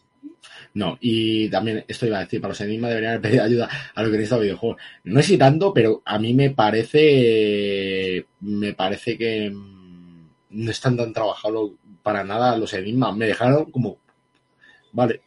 No, 0.75 0.97
y 1.01 1.49
también 1.51 1.85
esto 1.89 2.07
iba 2.07 2.19
a 2.19 2.25
decir, 2.25 2.41
para 2.41 2.53
los 2.53 2.61
enigmas 2.61 2.91
deberían 2.91 3.13
haber 3.13 3.23
pedido 3.23 3.45
ayuda 3.45 3.69
a 3.95 4.03
lo 4.03 4.11
que 4.11 4.17
necesita 4.17 4.39
videojuego. 4.39 4.77
No 5.05 5.21
es 5.21 5.39
tanto, 5.39 5.75
pero 5.75 6.03
a 6.05 6.19
mí 6.19 6.35
me 6.35 6.51
parece. 6.51 8.27
Me 8.41 8.73
parece 8.75 9.19
que 9.19 9.51
mm, 9.51 10.29
no 10.51 10.71
están 10.71 10.97
tan 10.97 11.13
trabajados 11.13 11.73
para 12.03 12.25
nada 12.25 12.57
los 12.57 12.73
enigmas. 12.73 13.17
Me 13.17 13.27
dejaron 13.27 13.71
como. 13.71 13.99
Vale, 14.93 15.21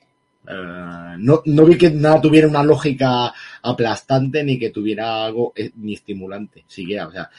eh, 0.50 1.16
no, 1.20 1.44
no, 1.46 1.66
vi 1.66 1.78
que 1.78 1.92
nada 1.92 2.20
tuviera 2.20 2.48
una 2.48 2.64
lógica 2.64 3.32
aplastante 3.62 4.44
ni 4.44 4.58
que 4.58 4.72
tuviera 4.72 5.26
algo 5.26 5.54
eh, 5.56 5.72
ni 5.76 5.94
estimulante, 5.94 6.64
siquiera. 6.68 7.08
O 7.08 7.12
sea, 7.12 7.30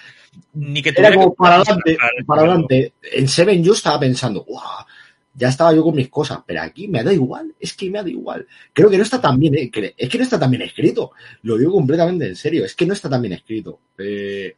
ni 0.55 0.81
que 0.81 0.93
tuviera 0.93 1.17
para 1.37 1.57
adelante, 1.57 1.99
para 2.25 2.43
adelante. 2.43 2.93
En 3.03 3.27
Seven 3.27 3.65
yo 3.65 3.73
estaba 3.73 3.99
pensando, 3.99 4.45
wow, 4.45 4.87
ya 5.35 5.49
estaba 5.49 5.75
yo 5.75 5.83
con 5.83 5.97
mis 5.97 6.09
cosas, 6.09 6.39
pero 6.47 6.63
aquí 6.63 6.87
me 6.87 7.03
da 7.03 7.13
igual, 7.13 7.53
es 7.59 7.75
que 7.75 7.91
me 7.91 8.01
da 8.01 8.09
igual. 8.09 8.47
Creo 8.73 8.89
que 8.89 8.97
no 8.97 9.03
está 9.03 9.21
tan 9.21 9.41
bien, 9.41 9.57
eh, 9.57 9.95
es 9.97 10.09
que 10.09 10.19
no 10.19 10.25
está 10.25 10.39
tan 10.39 10.51
bien 10.51 10.63
escrito. 10.63 11.11
Lo 11.43 11.59
digo 11.59 11.73
completamente 11.73 12.29
en 12.29 12.37
serio, 12.37 12.65
es 12.65 12.77
que 12.77 12.87
no 12.87 12.93
está 12.93 13.11
tan 13.11 13.23
bien 13.23 13.33
escrito. 13.33 13.81
es 13.99 14.55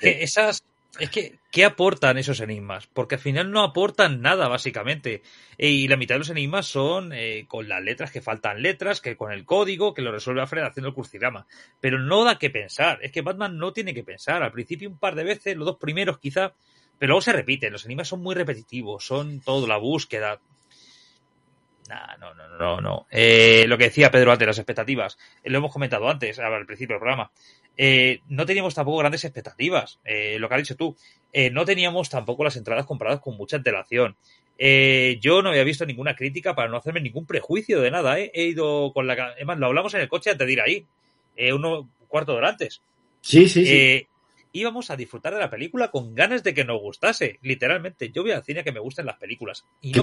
que 0.00 0.22
esas, 0.22 0.62
es 0.98 1.10
que, 1.10 1.38
¿qué 1.50 1.64
aportan 1.64 2.18
esos 2.18 2.40
enigmas? 2.40 2.86
Porque 2.86 3.16
al 3.16 3.20
final 3.20 3.50
no 3.50 3.62
aportan 3.62 4.20
nada, 4.20 4.48
básicamente. 4.48 5.22
E, 5.58 5.68
y 5.68 5.88
la 5.88 5.96
mitad 5.96 6.14
de 6.14 6.20
los 6.20 6.30
enigmas 6.30 6.66
son 6.66 7.12
eh, 7.12 7.46
con 7.48 7.68
las 7.68 7.82
letras 7.82 8.10
que 8.10 8.20
faltan 8.20 8.62
letras, 8.62 9.00
que 9.00 9.16
con 9.16 9.32
el 9.32 9.44
código, 9.44 9.94
que 9.94 10.02
lo 10.02 10.12
resuelve 10.12 10.40
Alfred 10.40 10.62
haciendo 10.62 10.88
el 10.88 10.94
crucigrama. 10.94 11.46
Pero 11.80 11.98
no 11.98 12.24
da 12.24 12.38
que 12.38 12.50
pensar. 12.50 12.98
Es 13.02 13.12
que 13.12 13.22
Batman 13.22 13.58
no 13.58 13.72
tiene 13.72 13.94
que 13.94 14.04
pensar. 14.04 14.42
Al 14.42 14.52
principio 14.52 14.88
un 14.88 14.98
par 14.98 15.14
de 15.14 15.24
veces, 15.24 15.56
los 15.56 15.66
dos 15.66 15.78
primeros 15.78 16.18
quizá, 16.18 16.54
pero 16.98 17.10
luego 17.10 17.22
se 17.22 17.32
repiten. 17.32 17.72
Los 17.72 17.84
enigmas 17.84 18.08
son 18.08 18.22
muy 18.22 18.34
repetitivos, 18.34 19.04
son 19.04 19.40
todo 19.40 19.66
la 19.66 19.76
búsqueda. 19.76 20.40
Nah, 21.88 22.16
no, 22.18 22.34
no, 22.34 22.48
no, 22.58 22.80
no. 22.80 23.06
Eh, 23.10 23.66
lo 23.68 23.76
que 23.76 23.84
decía 23.84 24.10
Pedro 24.10 24.32
antes, 24.32 24.46
las 24.46 24.58
expectativas. 24.58 25.18
Eh, 25.42 25.50
lo 25.50 25.58
hemos 25.58 25.72
comentado 25.72 26.08
antes, 26.08 26.38
al 26.38 26.66
principio 26.66 26.94
del 26.94 27.00
programa. 27.00 27.30
Eh, 27.76 28.20
no 28.28 28.46
teníamos 28.46 28.74
tampoco 28.74 28.98
grandes 28.98 29.24
expectativas, 29.24 30.00
lo 30.38 30.48
que 30.48 30.54
has 30.54 30.60
dicho 30.60 30.76
tú. 30.76 30.96
No 31.52 31.64
teníamos 31.64 32.08
tampoco 32.08 32.44
las 32.44 32.56
entradas 32.56 32.86
compradas 32.86 33.20
con 33.20 33.36
mucha 33.36 33.56
antelación. 33.56 34.16
yo 34.56 35.42
no 35.42 35.50
había 35.50 35.64
visto 35.64 35.84
ninguna 35.84 36.14
crítica 36.14 36.54
para 36.54 36.68
no 36.68 36.76
hacerme 36.76 37.00
ningún 37.00 37.26
prejuicio 37.26 37.80
de 37.80 37.90
nada. 37.90 38.18
He 38.18 38.44
ido 38.44 38.92
con 38.92 39.06
la. 39.06 39.14
Además, 39.14 39.58
lo 39.58 39.66
hablamos 39.66 39.92
en 39.94 40.02
el 40.02 40.08
coche 40.08 40.30
antes 40.30 40.46
de 40.46 40.52
ir 40.52 40.60
ahí, 40.60 40.86
uno 41.52 41.90
cuarto 42.06 42.32
de 42.32 42.38
hora 42.38 42.50
antes. 42.50 42.80
Sí, 43.20 43.48
sí, 43.48 43.66
sí. 43.66 44.06
Íbamos 44.54 44.90
a 44.90 44.96
disfrutar 44.96 45.34
de 45.34 45.40
la 45.40 45.50
película 45.50 45.90
con 45.90 46.14
ganas 46.14 46.42
de 46.42 46.54
que 46.54 46.64
nos 46.64 46.80
gustase. 46.80 47.38
Literalmente, 47.42 48.10
yo 48.10 48.22
voy 48.22 48.30
al 48.30 48.44
cine 48.44 48.64
que 48.64 48.72
me 48.72 48.80
gusten 48.80 49.04
las 49.04 49.16
películas. 49.16 49.66
Y 49.82 49.92
no 49.92 50.02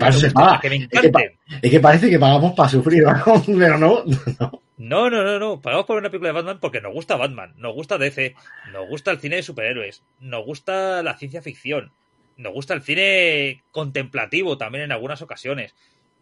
que, 0.62 0.70
me 0.70 0.76
encanten. 0.76 1.40
Es 1.62 1.72
que, 1.72 1.80
parece 1.80 2.10
que 2.10 2.20
pagamos 2.20 2.54
para 2.54 2.70
sufrir, 2.70 3.04
pero 3.46 3.78
no. 3.78 4.04
no. 4.40 4.62
No, 4.78 5.10
no, 5.10 5.24
no, 5.24 5.40
no. 5.40 5.62
Pagamos 5.62 5.86
por 5.86 5.98
una 5.98 6.10
película 6.10 6.30
de 6.30 6.34
Batman 6.34 6.60
porque 6.60 6.82
nos 6.82 6.94
gusta 6.94 7.16
Batman, 7.16 7.54
nos 7.58 7.74
gusta 7.74 7.98
DC, 7.98 8.36
nos 8.74 8.90
gusta 8.90 9.12
el 9.12 9.20
cine 9.20 9.38
de 9.38 9.44
superhéroes, 9.44 10.04
nos 10.20 10.44
gusta 10.44 11.02
la 11.02 11.16
ciencia 11.18 11.42
ficción, 11.42 11.92
nos 12.36 12.52
gusta 12.52 12.74
el 12.74 12.82
cine 12.82 13.64
contemplativo 13.72 14.58
también 14.58 14.86
en 14.86 14.92
algunas 14.92 15.22
ocasiones. 15.22 15.76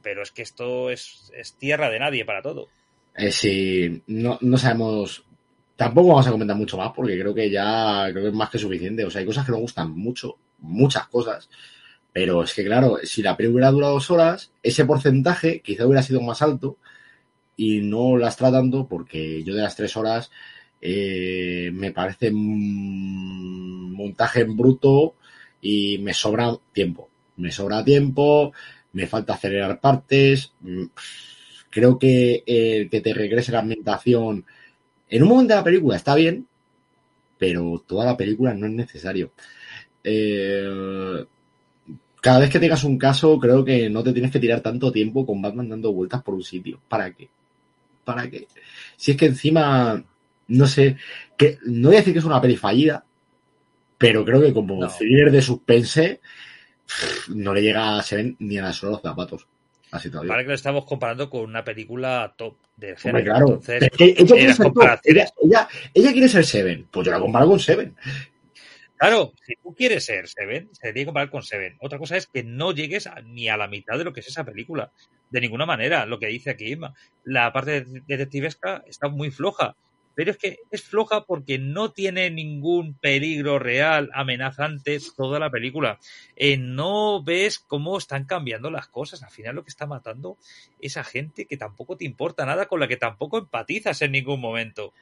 Pero 0.03 0.21
es 0.21 0.32
que 0.32 0.43
esto 0.43 0.91
es, 0.91 1.32
tierra 1.57 1.89
de 1.89 1.99
nadie 1.99 2.25
para 2.25 2.41
todo. 2.41 2.67
Eh, 3.15 3.32
sí, 3.32 4.03
no, 4.07 4.38
no 4.41 4.57
sabemos. 4.57 5.25
Tampoco 5.80 6.10
vamos 6.10 6.28
a 6.28 6.32
comentar 6.32 6.58
mucho 6.58 6.76
más 6.76 6.92
porque 6.93 7.18
creo 7.18 7.34
que 7.34 7.50
ya 7.50 8.10
creo 8.12 8.24
que 8.24 8.30
es 8.30 8.36
más 8.36 8.50
que 8.50 8.58
suficiente. 8.58 9.06
O 9.06 9.10
sea, 9.10 9.22
hay 9.22 9.26
cosas 9.26 9.46
que 9.46 9.54
nos 9.54 9.62
gustan 9.62 9.92
mucho, 9.92 10.36
muchas 10.60 11.08
cosas. 11.08 11.50
Pero 12.12 12.43
es 12.43 12.54
que, 12.54 12.66
claro, 12.66 12.97
si 13.04 13.22
la 13.22 13.38
película 13.38 13.70
hubiera 13.70 13.72
durado 13.72 13.93
dos 13.93 14.12
horas, 14.12 14.51
ese 14.62 14.84
porcentaje 14.84 15.62
quizá 15.62 15.86
hubiera 15.86 16.04
sido 16.04 16.20
más 16.20 16.42
alto 16.42 16.76
y 17.56 17.80
no 17.80 18.18
las 18.18 18.36
tratando 18.36 18.89
porque 18.89 19.42
yo 19.46 19.56
de 19.56 19.62
las 19.62 19.78
tres 19.78 19.96
horas 19.96 20.32
eh, 20.82 21.72
me 21.74 21.93
parece 21.93 22.30
montaje 22.34 24.42
en 24.42 24.58
bruto 24.58 25.16
y 25.62 25.97
me 26.00 26.14
sobra 26.14 26.58
tiempo. 26.74 27.08
Me 27.38 27.54
sobra 27.54 27.86
tiempo, 27.86 28.51
me 28.92 29.08
falta 29.08 29.36
acelerar 29.36 29.80
partes. 29.80 30.51
Mm, 30.60 30.88
creo 31.70 31.97
que 31.97 32.43
el 32.46 32.89
que 32.89 33.00
te 33.00 33.14
regrese 33.14 33.54
la 33.54 33.60
ambientación 33.60 34.46
en 35.09 35.23
un 35.23 35.29
momento 35.29 35.53
de 35.53 35.59
la 35.59 35.63
película 35.63 35.95
está 35.97 36.15
bien, 36.15 36.47
pero 37.37 37.83
toda 37.86 38.05
la 38.05 38.17
película 38.17 38.53
no 38.53 38.67
es 38.67 38.73
necesario. 38.73 39.31
Eh, 40.03 41.25
cada 42.21 42.39
vez 42.39 42.49
que 42.49 42.59
tengas 42.59 42.83
un 42.83 42.97
caso, 42.97 43.39
creo 43.39 43.63
que 43.63 43.89
no 43.89 44.03
te 44.03 44.13
tienes 44.13 44.31
que 44.31 44.39
tirar 44.39 44.61
tanto 44.61 44.91
tiempo 44.91 45.25
con 45.25 45.41
Batman 45.41 45.69
dando 45.69 45.93
vueltas 45.93 46.21
por 46.21 46.33
un 46.33 46.43
sitio. 46.43 46.79
¿Para 46.87 47.11
qué? 47.13 47.29
para 48.09 48.29
que. 48.29 48.47
Si 48.97 49.11
es 49.11 49.17
que 49.17 49.27
encima, 49.27 50.03
no 50.47 50.67
sé, 50.67 50.97
que 51.37 51.59
no 51.65 51.89
voy 51.89 51.97
a 51.97 51.99
decir 51.99 52.13
que 52.13 52.19
es 52.19 52.25
una 52.25 52.41
peli 52.41 52.57
fallida, 52.57 53.03
pero 53.97 54.25
creo 54.25 54.41
que 54.41 54.51
como 54.51 54.79
no. 54.79 54.89
de 55.31 55.41
suspense, 55.41 56.19
no 57.27 57.53
le 57.53 57.61
llega 57.61 57.97
a 57.97 58.01
ser 58.01 58.36
ni 58.39 58.57
a 58.57 58.73
solo 58.73 58.93
los 58.93 59.01
zapatos. 59.03 59.45
Así 59.91 60.09
todavía. 60.09 60.29
Para 60.29 60.43
que 60.43 60.49
lo 60.49 60.55
estamos 60.55 60.86
comparando 60.86 61.29
con 61.29 61.41
una 61.41 61.63
película 61.63 62.33
top 62.37 62.57
de 62.78 62.95
género. 62.95 63.24
claro. 63.25 63.47
Entonces, 63.47 63.83
es 63.83 63.89
que 63.89 64.16
ella, 64.17 64.36
quiere 64.36 64.53
ser 64.53 64.71
ella, 65.03 65.67
ella, 65.93 66.11
quiere 66.11 66.29
ser 66.29 66.45
Seven. 66.45 66.87
Pues 66.91 67.05
yo 67.05 67.11
la 67.11 67.20
comparo 67.20 67.47
con 67.47 67.59
Seven. 67.59 67.95
Claro, 68.97 69.33
si 69.45 69.53
tú 69.63 69.74
quieres 69.74 70.05
ser 70.05 70.28
Seven, 70.28 70.70
se 70.74 70.82
tiene 70.82 70.99
que 71.01 71.05
comparar 71.05 71.29
con 71.29 71.41
Seven. 71.41 71.78
Otra 71.79 71.97
cosa 71.97 72.17
es 72.17 72.28
que 72.28 72.43
no 72.43 72.71
llegues 72.74 73.07
a, 73.07 73.21
ni 73.21 73.49
a 73.49 73.57
la 73.57 73.67
mitad 73.67 73.97
de 73.97 74.03
lo 74.03 74.13
que 74.13 74.20
es 74.20 74.28
esa 74.28 74.43
película. 74.43 74.91
de 75.29 75.41
ninguna 75.41 75.66
manera. 75.66 76.05
Lo 76.05 76.20
que 76.20 76.28
dice 76.28 76.51
aquí 76.51 76.66
Isma. 76.66 76.93
La 77.24 77.51
parte 77.53 77.86
detectivesca 78.07 78.83
está 78.87 79.07
muy 79.07 79.32
floja. 79.32 79.75
Pero 80.15 80.31
es 80.31 80.37
que 80.37 80.59
es 80.71 80.83
floja 80.83 81.25
porque 81.25 81.57
no 81.57 81.91
tiene 81.91 82.29
ningún 82.29 82.93
peligro 82.93 83.57
real, 83.57 84.09
amenazante 84.13 84.99
toda 85.15 85.39
la 85.39 85.49
película. 85.49 85.99
Eh, 86.36 86.57
no 86.57 87.23
ves 87.23 87.59
cómo 87.59 87.97
están 87.97 88.25
cambiando 88.25 88.69
las 88.69 88.87
cosas. 88.87 89.23
Al 89.23 89.31
final 89.31 89.55
lo 89.55 89.63
que 89.63 89.69
está 89.69 89.86
matando 89.86 90.37
es 90.79 90.97
a 90.97 91.03
gente 91.03 91.45
que 91.45 91.57
tampoco 91.57 91.95
te 91.95 92.05
importa 92.05 92.45
nada, 92.45 92.67
con 92.67 92.79
la 92.79 92.87
que 92.87 92.97
tampoco 92.97 93.37
empatizas 93.37 94.01
en 94.01 94.11
ningún 94.11 94.41
momento. 94.41 94.93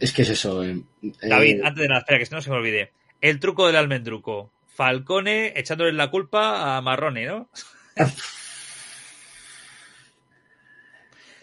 Es 0.00 0.12
que 0.12 0.22
es 0.22 0.30
eso. 0.30 0.62
eh, 0.64 0.80
David, 1.22 1.56
eh, 1.56 1.62
antes 1.64 1.82
de 1.82 1.88
nada, 1.88 2.00
espera, 2.00 2.18
que 2.18 2.28
no 2.30 2.40
se 2.40 2.50
me 2.50 2.56
olvide. 2.56 2.92
El 3.20 3.40
truco 3.40 3.66
del 3.66 3.76
almendruco. 3.76 4.52
Falcone 4.66 5.52
echándole 5.56 5.92
la 5.92 6.10
culpa 6.10 6.76
a 6.76 6.80
Marrone, 6.80 7.26
¿no? 7.26 7.48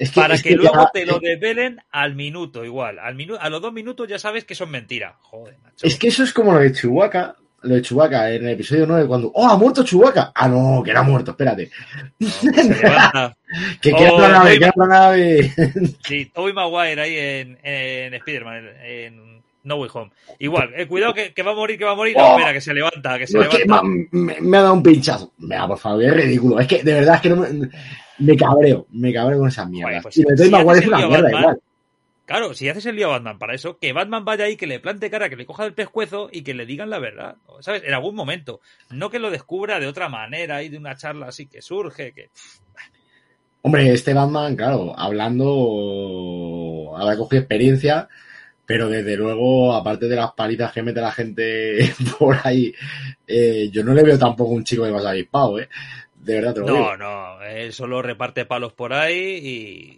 es 0.04 0.12
que- 0.12 0.22
Para 0.22 0.34
es 0.36 0.44
que, 0.44 0.50
que 0.50 0.56
luego 0.56 0.76
ya- 0.76 0.90
te 0.94 1.06
lo 1.06 1.20
develen 1.20 1.80
al 1.92 2.16
minuto, 2.16 2.64
igual. 2.66 3.00
Al 3.00 3.16
minu 3.16 3.36
a 3.40 3.50
los 3.50 3.62
dos 3.62 3.72
minutos 3.74 4.08
ya 4.08 4.20
sabes 4.20 4.46
que 4.46 4.56
son 4.56 4.70
mentiras. 4.72 5.14
Joder, 5.22 5.58
macho. 5.64 5.86
Es 5.86 5.98
que 5.98 6.08
eso 6.10 6.24
es 6.24 6.34
como 6.34 6.54
lo 6.54 6.60
de 6.60 6.72
Chewbacca. 6.72 7.36
Lo 7.64 7.76
de 7.76 7.84
Chewbacca 7.84 8.32
en 8.32 8.44
el 8.48 8.54
episodio 8.54 8.88
9, 8.88 9.06
cuando. 9.08 9.32
¡Oh, 9.36 9.48
ha 9.48 9.56
muerto 9.56 9.84
Chewbacca! 9.84 10.32
Ah, 10.34 10.48
no, 10.48 10.82
que 10.84 10.90
era 10.90 11.04
muerto, 11.04 11.30
espérate. 11.32 11.70
No, 12.20 12.30
que 12.52 12.64
se 12.64 12.74
levanta. 12.74 13.38
Que 13.82 13.94
Oh, 13.94 13.98
queda 13.98 14.14
otra 14.14 14.28
nave, 14.30 14.58
queda 14.58 14.70
otra 14.76 14.88
nave. 14.88 15.54
Sí, 16.04 16.26
Tobey 16.34 16.54
Maguire 16.54 17.02
ahí 17.02 17.16
en, 17.18 17.60
en 17.62 18.14
Spider-Man, 18.16 18.70
en, 18.84 19.42
No 19.64 19.76
Way 19.76 19.90
Home. 19.94 20.12
Igual, 20.40 20.72
eh, 20.76 20.88
cuidado 20.88 21.14
que, 21.14 21.34
que 21.34 21.44
va 21.44 21.52
a 21.52 21.56
morir, 21.56 21.78
que 21.78 21.86
va 21.86 21.92
a 21.92 21.96
morir. 21.96 22.16
No, 22.18 22.24
Oh. 22.24 22.32
espera, 22.38 22.54
que 22.54 22.62
se 22.62 22.74
levanta, 22.74 23.20
que 23.20 23.28
se 23.28 23.38
No, 23.38 23.44
es 23.44 23.50
que 23.50 23.58
levanta. 23.60 23.84
me, 23.84 24.08
me- 24.12 24.42
me 24.42 24.58
ha 24.58 24.62
dado 24.62 24.74
un 24.74 24.82
pinchazo. 24.82 25.34
Venga, 25.38 25.68
por 25.68 25.78
favor, 25.78 26.04
es 26.04 26.14
ridículo. 26.16 26.60
Es 26.60 26.68
que 26.68 26.82
de 26.82 26.94
verdad 26.96 27.16
es 27.16 27.22
que 27.22 27.30
no 27.30 27.36
me, 27.36 27.70
me 28.22 28.36
cabreo. 28.38 28.88
Me 28.92 29.14
cabreo 29.14 29.40
con 29.40 29.48
esas 29.48 29.70
mierdas. 29.70 30.04
pues, 30.04 30.18
y 30.18 30.26
me 30.26 30.36
doy 30.36 30.46
si 30.46 30.52
Maguire 30.52 30.80
es 30.80 30.84
el 30.84 30.88
una 30.90 30.98
mierda 30.98 31.22
Batman, 31.22 31.42
igual. 31.42 31.62
Claro, 32.26 32.54
si 32.54 32.70
haces 32.70 32.86
el 32.86 32.96
lío 32.96 33.08
a 33.08 33.18
Batman 33.18 33.40
para 33.40 33.56
eso, 33.56 33.78
que 33.78 33.92
Batman 33.92 34.24
vaya 34.24 34.46
ahí, 34.46 34.56
que 34.56 34.66
le 34.66 34.80
plante 34.80 35.10
cara, 35.10 35.30
que 35.30 35.36
le 35.36 35.46
coja 35.46 35.64
del 35.64 35.74
pescuezo 35.74 36.30
y 36.32 36.44
que 36.44 36.54
le 36.54 36.66
digan 36.66 36.90
la 36.90 37.00
verdad, 37.00 37.36
¿sabes? 37.60 37.84
En 37.84 37.94
algún 37.94 38.16
momento. 38.16 38.62
No 38.90 39.10
que 39.10 39.20
lo 39.20 39.32
descubra 39.32 39.82
de 39.82 39.88
otra 39.88 40.08
manera 40.08 40.64
y 40.64 40.70
de 40.70 40.78
una 40.78 40.96
charla 40.96 41.28
así 41.28 41.48
que 41.48 41.62
surge, 41.62 42.14
que... 42.14 42.30
Hombre, 43.64 43.92
este 43.92 44.14
Batman, 44.14 44.56
claro, 44.56 44.98
hablando, 44.98 46.94
habrá 46.96 47.18
cogido 47.18 47.42
experiencia, 47.42 48.08
pero 48.66 48.88
desde 48.88 49.18
luego, 49.18 49.74
aparte 49.74 50.08
de 50.08 50.16
las 50.16 50.32
palizas 50.32 50.72
que 50.72 50.84
mete 50.84 51.02
la 51.02 51.12
gente 51.12 51.94
por 52.18 52.38
ahí, 52.46 52.74
eh, 53.28 53.70
yo 53.74 53.84
no 53.84 53.94
le 53.94 54.04
veo 54.04 54.18
tampoco 54.18 54.52
un 54.52 54.64
chico 54.64 54.86
que 54.86 54.92
vas 54.92 55.06
a 55.06 55.16
¿eh? 55.16 55.28
De 56.24 56.36
verdad 56.36 56.54
te 56.54 56.60
lo 56.62 56.70
digo. 56.70 56.80
No, 56.80 56.98
no, 56.98 57.42
él 57.44 57.74
solo 57.74 58.02
reparte 58.02 58.46
palos 58.46 58.74
por 58.74 58.94
ahí 58.94 59.40
y, 59.42 59.98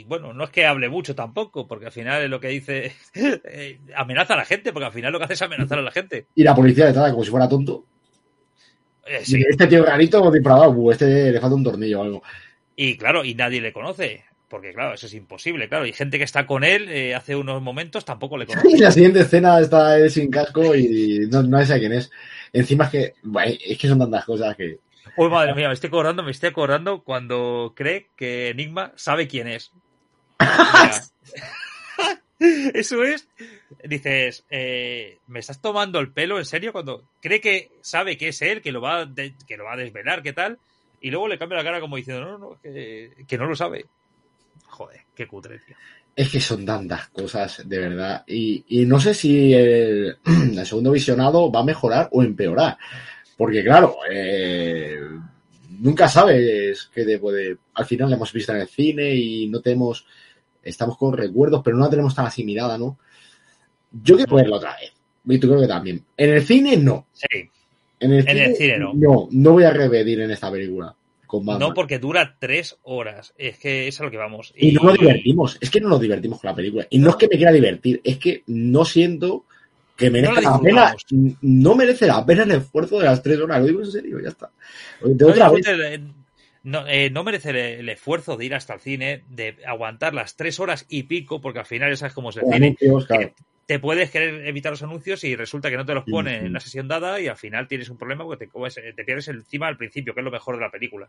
y, 0.00 0.04
bueno, 0.04 0.32
no 0.34 0.44
es 0.44 0.50
que 0.50 0.66
hable 0.66 0.88
mucho 0.90 1.14
tampoco, 1.14 1.66
porque 1.66 1.86
al 1.86 1.92
final 1.92 2.22
es 2.22 2.30
lo 2.30 2.40
que 2.40 2.48
dice, 2.48 2.92
eh, 3.14 3.80
amenaza 3.96 4.34
a 4.34 4.36
la 4.38 4.44
gente, 4.44 4.72
porque 4.72 4.86
al 4.86 4.92
final 4.92 5.12
lo 5.12 5.18
que 5.18 5.24
hace 5.24 5.34
es 5.34 5.42
amenazar 5.42 5.78
a 5.78 5.82
la 5.82 5.90
gente. 5.90 6.26
Y 6.34 6.42
la 6.44 6.54
policía 6.54 6.92
trata 6.92 7.10
como 7.10 7.24
si 7.24 7.30
fuera 7.30 7.48
tonto. 7.48 7.84
Eh, 9.06 9.24
Y 9.24 9.24
sí. 9.24 9.42
Este 9.48 9.66
tío 9.66 9.84
rarito 9.84 10.30
disparado, 10.30 10.70
uh, 10.70 10.92
este 10.92 11.32
le 11.32 11.40
falta 11.40 11.56
un 11.56 11.64
tornillo 11.64 12.00
o 12.00 12.02
algo. 12.04 12.22
Y 12.76 12.96
claro, 12.96 13.24
y 13.24 13.34
nadie 13.34 13.60
le 13.60 13.72
conoce, 13.72 14.24
porque 14.48 14.72
claro, 14.72 14.94
eso 14.94 15.06
es 15.06 15.14
imposible, 15.14 15.68
claro, 15.68 15.86
y 15.86 15.92
gente 15.92 16.18
que 16.18 16.24
está 16.24 16.46
con 16.46 16.64
él 16.64 16.88
eh, 16.88 17.14
hace 17.14 17.36
unos 17.36 17.62
momentos 17.62 18.04
tampoco 18.04 18.36
le 18.38 18.46
Y 18.64 18.76
conoce. 18.76 18.78
la 18.78 18.90
siguiente 18.90 19.20
escena 19.20 19.60
está 19.60 19.96
él 19.98 20.10
sin 20.10 20.30
casco 20.30 20.74
y 20.74 21.26
no, 21.30 21.42
no 21.42 21.64
sé 21.64 21.78
quién 21.78 21.92
es. 21.92 22.10
Encima 22.52 22.84
es 22.84 22.90
que, 22.90 23.14
bueno, 23.22 23.52
es 23.64 23.78
que 23.78 23.88
son 23.88 23.98
tantas 23.98 24.24
cosas 24.24 24.56
que. 24.56 24.78
Uy, 25.16 25.28
madre 25.28 25.54
mía, 25.54 25.68
me 25.68 25.74
estoy 25.74 25.88
acordando, 25.88 26.22
me 26.22 26.30
estoy 26.30 26.50
acordando 26.50 27.02
cuando 27.02 27.72
cree 27.76 28.08
que 28.16 28.50
Enigma 28.50 28.92
sabe 28.96 29.28
quién 29.28 29.48
es. 29.48 29.72
Eso 32.38 33.02
es. 33.04 33.28
Dices, 33.84 34.44
eh, 34.50 35.18
¿me 35.26 35.38
estás 35.38 35.60
tomando 35.60 36.00
el 36.00 36.12
pelo 36.12 36.38
en 36.38 36.44
serio? 36.44 36.72
Cuando 36.72 37.04
cree 37.20 37.40
que 37.40 37.70
sabe 37.80 38.16
que 38.16 38.28
es 38.28 38.42
él, 38.42 38.62
que 38.62 38.72
lo 38.72 38.80
va 38.80 39.08
que 39.46 39.56
lo 39.56 39.64
va 39.64 39.74
a 39.74 39.76
desvelar, 39.76 40.22
¿qué 40.22 40.32
tal? 40.32 40.58
Y 41.00 41.10
luego 41.10 41.28
le 41.28 41.38
cambia 41.38 41.58
la 41.58 41.64
cara 41.64 41.80
como 41.80 41.96
diciendo, 41.96 42.24
no, 42.24 42.38
no, 42.38 42.60
que, 42.62 43.24
que 43.26 43.38
no 43.38 43.46
lo 43.46 43.56
sabe. 43.56 43.86
Joder, 44.66 45.02
qué 45.14 45.26
cutre, 45.26 45.58
tío. 45.58 45.76
Es 46.14 46.30
que 46.30 46.40
son 46.40 46.66
tantas 46.66 47.08
cosas, 47.08 47.66
de 47.66 47.78
verdad. 47.78 48.24
Y, 48.26 48.84
no 48.86 49.00
sé 49.00 49.14
si 49.14 49.54
el 49.54 50.16
segundo 50.64 50.92
visionado 50.92 51.50
va 51.50 51.60
a 51.60 51.64
mejorar 51.64 52.08
o 52.12 52.22
empeorar. 52.22 52.76
Porque, 53.42 53.64
claro, 53.64 53.96
eh, 54.08 55.00
nunca 55.80 56.06
sabes 56.06 56.88
qué 56.94 57.04
te 57.04 57.18
puede. 57.18 57.56
Al 57.74 57.84
final 57.84 58.08
la 58.08 58.14
hemos 58.14 58.32
visto 58.32 58.52
en 58.52 58.60
el 58.60 58.68
cine 58.68 59.16
y 59.16 59.48
no 59.48 59.60
tenemos. 59.60 60.06
Estamos 60.62 60.96
con 60.96 61.12
recuerdos, 61.16 61.60
pero 61.64 61.76
no 61.76 61.82
la 61.82 61.90
tenemos 61.90 62.14
tan 62.14 62.26
asimilada, 62.26 62.78
¿no? 62.78 62.98
Yo 63.90 64.14
quiero 64.14 64.36
verla 64.36 64.58
otra 64.58 64.76
vez. 64.80 64.92
Y 65.26 65.38
tú 65.40 65.48
creo 65.48 65.60
que 65.60 65.66
también. 65.66 66.04
En 66.16 66.30
el 66.30 66.46
cine, 66.46 66.76
no. 66.76 67.08
Sí, 67.12 67.50
En 67.98 68.12
el, 68.12 68.18
En 68.20 68.26
cine, 68.26 68.44
el 68.44 68.54
cine, 68.54 68.78
no. 68.78 68.92
No, 68.94 69.28
no 69.32 69.50
voy 69.50 69.64
a 69.64 69.72
repetir 69.72 70.20
en 70.20 70.30
esta 70.30 70.48
película. 70.48 70.94
Con 71.26 71.44
no 71.44 71.74
porque 71.74 71.98
dura 71.98 72.36
tres 72.38 72.78
horas. 72.84 73.34
Es 73.36 73.58
que 73.58 73.88
es 73.88 74.00
a 74.00 74.04
lo 74.04 74.10
que 74.12 74.18
vamos. 74.18 74.54
Y 74.56 74.70
no 74.70 74.84
nos 74.84 74.96
divertimos. 74.96 75.58
Es 75.60 75.68
que 75.68 75.80
no 75.80 75.88
nos 75.88 76.00
divertimos 76.00 76.40
con 76.40 76.48
la 76.48 76.54
película. 76.54 76.86
Y 76.90 77.00
no 77.00 77.10
es 77.10 77.16
que 77.16 77.26
me 77.26 77.38
quiera 77.38 77.50
divertir, 77.50 78.00
es 78.04 78.18
que 78.18 78.44
no 78.46 78.84
siento 78.84 79.46
que 80.02 80.10
merezca 80.10 80.40
No 80.40 80.50
la 80.50 80.60
pena. 80.60 80.94
No 81.40 81.74
merece 81.74 82.06
la 82.06 82.24
pena 82.26 82.42
el 82.42 82.50
esfuerzo 82.52 82.98
de 82.98 83.04
las 83.06 83.22
tres 83.22 83.38
horas. 83.38 83.60
Lo 83.60 83.66
digo 83.66 83.80
en 83.80 83.90
serio, 83.90 84.20
ya 84.20 84.28
está. 84.28 84.50
De 85.02 85.14
No 85.24 85.30
otra 85.30 85.48
vez. 85.50 85.56
disfrute 85.64 85.94
el- 85.94 86.12
no, 86.64 86.86
eh, 86.86 87.10
no 87.10 87.24
merece 87.24 87.50
el, 87.50 87.56
el 87.56 87.88
esfuerzo 87.88 88.36
de 88.36 88.44
ir 88.44 88.54
hasta 88.54 88.74
el 88.74 88.80
cine, 88.80 89.24
de 89.28 89.56
aguantar 89.66 90.14
las 90.14 90.36
tres 90.36 90.60
horas 90.60 90.86
y 90.88 91.04
pico, 91.04 91.40
porque 91.40 91.58
al 91.58 91.66
final 91.66 91.90
ya 91.90 91.96
sabes 91.96 92.12
cómo 92.14 92.30
es 92.30 92.36
el 92.36 92.42
con 92.44 92.52
cine. 92.52 92.76
claro. 92.76 93.22
Eh, 93.22 93.34
te 93.66 93.78
puedes 93.78 94.10
querer 94.10 94.46
evitar 94.46 94.70
los 94.72 94.82
anuncios 94.82 95.24
y 95.24 95.34
resulta 95.34 95.70
que 95.70 95.76
no 95.76 95.84
te 95.86 95.94
los 95.94 96.04
ponen 96.04 96.36
Ujú. 96.38 96.46
en 96.46 96.52
la 96.52 96.60
sesión 96.60 96.88
dada 96.88 97.18
y 97.20 97.26
al 97.28 97.36
final 97.36 97.66
tienes 97.68 97.88
un 97.88 97.96
problema 97.96 98.24
porque 98.24 98.46
te, 98.46 98.52
comes- 98.52 98.74
te 98.74 99.04
pierdes 99.04 99.28
encima 99.28 99.66
al 99.68 99.76
principio, 99.76 100.14
que 100.14 100.20
es 100.20 100.24
lo 100.24 100.30
mejor 100.30 100.56
de 100.56 100.60
la 100.62 100.70
película. 100.70 101.08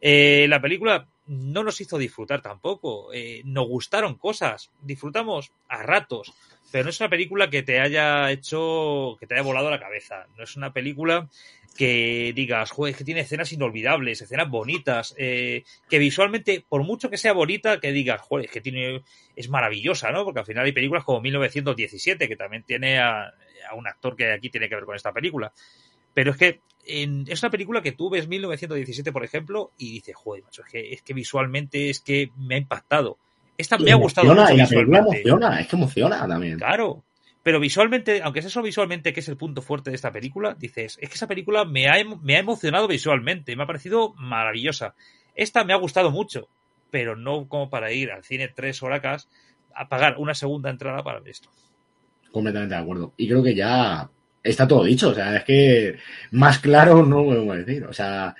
Eh, 0.00 0.46
la 0.48 0.60
película 0.60 1.06
no 1.28 1.62
nos 1.62 1.80
hizo 1.80 1.96
disfrutar 1.98 2.42
tampoco. 2.42 3.12
Eh, 3.12 3.42
nos 3.44 3.68
gustaron 3.68 4.16
cosas, 4.16 4.70
disfrutamos 4.80 5.52
a 5.68 5.82
ratos, 5.84 6.32
pero 6.72 6.84
no 6.84 6.90
es 6.90 7.00
una 7.00 7.10
película 7.10 7.50
que 7.50 7.62
te 7.62 7.78
haya 7.80 8.30
hecho, 8.32 9.16
que 9.20 9.26
te 9.28 9.34
haya 9.34 9.42
volado 9.44 9.70
la 9.70 9.78
cabeza. 9.78 10.26
No 10.36 10.44
es 10.44 10.56
una 10.56 10.72
película 10.72 11.28
que 11.76 12.32
digas, 12.34 12.70
joder, 12.70 12.94
que 12.94 13.04
tiene 13.04 13.20
escenas 13.20 13.52
inolvidables, 13.52 14.20
escenas 14.20 14.50
bonitas, 14.50 15.14
eh, 15.18 15.64
que 15.88 15.98
visualmente, 15.98 16.64
por 16.68 16.82
mucho 16.84 17.08
que 17.10 17.16
sea 17.16 17.32
bonita, 17.32 17.80
que 17.80 17.92
digas, 17.92 18.20
joder, 18.20 18.48
que 18.50 18.60
tiene, 18.60 19.02
es 19.36 19.48
maravillosa, 19.48 20.10
¿no? 20.12 20.24
Porque 20.24 20.40
al 20.40 20.46
final 20.46 20.66
hay 20.66 20.72
películas 20.72 21.04
como 21.04 21.20
1917, 21.22 22.28
que 22.28 22.36
también 22.36 22.64
tiene 22.64 22.98
a, 22.98 23.26
a 23.70 23.74
un 23.74 23.86
actor 23.86 24.16
que 24.16 24.32
aquí 24.32 24.50
tiene 24.50 24.68
que 24.68 24.74
ver 24.74 24.84
con 24.84 24.96
esta 24.96 25.12
película. 25.12 25.52
Pero 26.14 26.32
es 26.32 26.36
que 26.36 26.60
en- 26.86 27.24
es 27.28 27.42
una 27.42 27.50
película 27.50 27.82
que 27.82 27.92
tú 27.92 28.10
ves 28.10 28.28
1917, 28.28 29.12
por 29.12 29.24
ejemplo, 29.24 29.72
y 29.78 29.92
dices, 29.92 30.14
joder, 30.16 30.42
macho, 30.44 30.62
es 30.66 30.70
que, 30.72 30.92
es 30.92 31.02
que 31.02 31.14
visualmente 31.14 31.90
es 31.90 32.00
que 32.00 32.30
me 32.36 32.56
ha 32.56 32.58
impactado. 32.58 33.18
Esta 33.58 33.78
me 33.78 33.92
ha 33.92 33.96
gustado 33.96 34.32
emociona, 34.32 34.50
mucho 34.50 34.54
y 34.54 34.58
la 34.58 34.68
película 34.68 34.98
emociona, 34.98 35.60
es 35.60 35.66
que 35.68 35.76
emociona 35.76 36.28
también. 36.28 36.58
Claro. 36.58 37.04
Pero 37.42 37.58
visualmente, 37.58 38.22
aunque 38.22 38.38
es 38.40 38.46
eso 38.46 38.62
visualmente 38.62 39.12
que 39.12 39.18
es 39.20 39.28
el 39.28 39.36
punto 39.36 39.62
fuerte 39.62 39.90
de 39.90 39.96
esta 39.96 40.12
película, 40.12 40.54
dices, 40.58 40.96
es 41.00 41.08
que 41.08 41.14
esa 41.16 41.26
película 41.26 41.64
me 41.64 41.88
ha, 41.88 41.98
emo- 41.98 42.20
me 42.22 42.36
ha 42.36 42.38
emocionado 42.38 42.86
visualmente, 42.86 43.56
me 43.56 43.64
ha 43.64 43.66
parecido 43.66 44.14
maravillosa. 44.14 44.94
Esta 45.34 45.64
me 45.64 45.72
ha 45.72 45.76
gustado 45.76 46.12
mucho, 46.12 46.48
pero 46.90 47.16
no 47.16 47.48
como 47.48 47.68
para 47.68 47.90
ir 47.92 48.12
al 48.12 48.22
cine 48.22 48.48
tres 48.48 48.80
horacas 48.82 49.28
a 49.74 49.88
pagar 49.88 50.16
una 50.18 50.34
segunda 50.34 50.70
entrada 50.70 51.02
para 51.02 51.18
ver 51.18 51.30
esto. 51.30 51.48
Completamente 52.30 52.74
de 52.76 52.80
acuerdo. 52.80 53.12
Y 53.16 53.26
creo 53.28 53.42
que 53.42 53.54
ya 53.56 54.08
está 54.42 54.68
todo 54.68 54.84
dicho. 54.84 55.08
O 55.08 55.14
sea, 55.14 55.36
es 55.36 55.44
que 55.44 55.96
más 56.30 56.60
claro 56.60 57.04
no 57.04 57.18
lo 57.18 57.24
podemos 57.24 57.56
decir. 57.56 57.84
O 57.84 57.92
sea, 57.92 58.36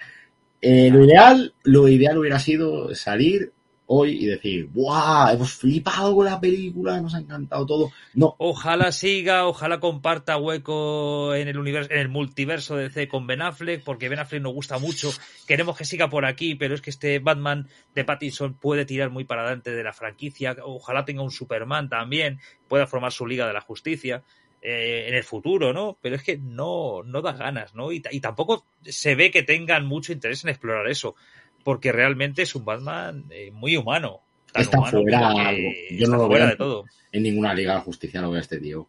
eh, 0.61 0.91
lo 0.93 1.05
ideal, 1.05 1.55
lo 1.65 1.89
ideal 1.89 2.19
hubiera 2.19 2.39
sido 2.39 2.95
salir 2.95 3.53
hoy 3.87 4.25
y 4.25 4.27
decir, 4.27 4.69
¡buah! 4.73 5.33
Hemos 5.33 5.55
flipado 5.55 6.15
con 6.15 6.25
la 6.25 6.41
película, 6.41 7.01
nos 7.01 7.15
ha 7.15 7.19
encantado 7.19 7.67
todo. 7.67 7.93
No, 8.15 8.35
Ojalá 8.39 8.93
siga, 8.93 9.47
ojalá 9.47 9.81
comparta 9.81 10.37
hueco 10.37 11.35
en 11.35 11.49
el 11.49 11.59
universo, 11.59 11.93
en 11.93 11.99
el 11.99 12.09
multiverso 12.09 12.77
de 12.77 12.85
DC 12.85 13.09
con 13.09 13.27
Ben 13.27 13.43
Affleck, 13.43 13.83
porque 13.85 14.09
Ben 14.09 14.19
Affleck 14.19 14.43
nos 14.43 14.55
gusta 14.55 14.79
mucho. 14.79 15.11
Queremos 15.47 15.77
que 15.77 15.85
siga 15.85 16.09
por 16.09 16.25
aquí, 16.25 16.55
pero 16.55 16.75
es 16.75 16.81
que 16.81 16.91
este 16.91 17.19
Batman 17.19 17.69
de 17.95 18.05
Pattinson 18.05 18.55
puede 18.55 18.85
tirar 18.85 19.11
muy 19.11 19.25
para 19.25 19.43
adelante 19.43 19.73
de 19.73 19.85
la 19.85 19.93
franquicia. 19.93 20.57
Ojalá 20.65 21.05
tenga 21.05 21.23
un 21.23 21.31
Superman 21.31 21.89
también, 21.89 22.41
pueda 22.69 22.87
formar 22.87 23.13
su 23.13 23.27
Liga 23.27 23.47
de 23.47 23.53
la 23.53 23.61
Justicia 23.61 24.23
eh, 24.65 25.07
en 25.09 25.15
el 25.15 25.25
futuro, 25.25 25.73
¿no? 25.73 25.99
Pero 26.01 26.15
es 26.15 26.23
que 26.23 26.39
no, 26.39 27.03
no 27.05 27.21
da 27.21 27.33
ganas, 27.33 27.75
¿no? 27.75 27.91
Y, 27.91 28.01
y 28.13 28.21
tampoco 28.21 28.65
se 28.85 29.17
ve 29.17 29.33
que 29.33 29.43
tengan 29.43 29.85
mucho 29.85 30.13
interés 30.13 30.45
en 30.45 30.51
explorar 30.51 30.89
eso, 30.89 31.17
porque 31.65 31.93
realmente 31.93 32.43
es 32.43 32.55
un 32.55 32.65
Batman 32.65 33.25
eh, 33.31 33.51
muy 33.53 33.77
humano. 33.77 34.21
tan 34.53 34.63
Está 34.63 34.79
humano, 34.79 35.03
fuera 35.03 35.51
que. 35.51 35.87
Yo 35.91 36.05
está 36.05 36.11
no 36.17 36.23
lo 36.23 36.27
fuera 36.29 36.45
veo. 36.47 36.51
de 36.53 36.57
todo. 36.57 36.85
en 37.13 37.23
ninguna 37.23 37.55
Liga 37.55 37.75
de 37.75 37.81
Justicia 37.81 38.21
lo 38.21 38.31
veo 38.31 38.39
a 38.39 38.43
este 38.43 38.59
tío. 38.59 38.87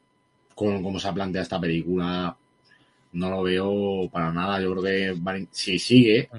Con 0.56 0.84
cómo 0.84 1.00
se 1.00 1.08
ha 1.08 1.14
planteado 1.14 1.44
esta 1.44 1.60
película, 1.60 2.36
no 3.14 3.30
lo 3.30 3.44
veo 3.44 4.10
para 4.12 4.32
nada. 4.32 4.62
Yo 4.62 4.72
creo 4.76 4.84
que 4.84 5.48
si 5.52 5.80
sigue, 5.80 6.30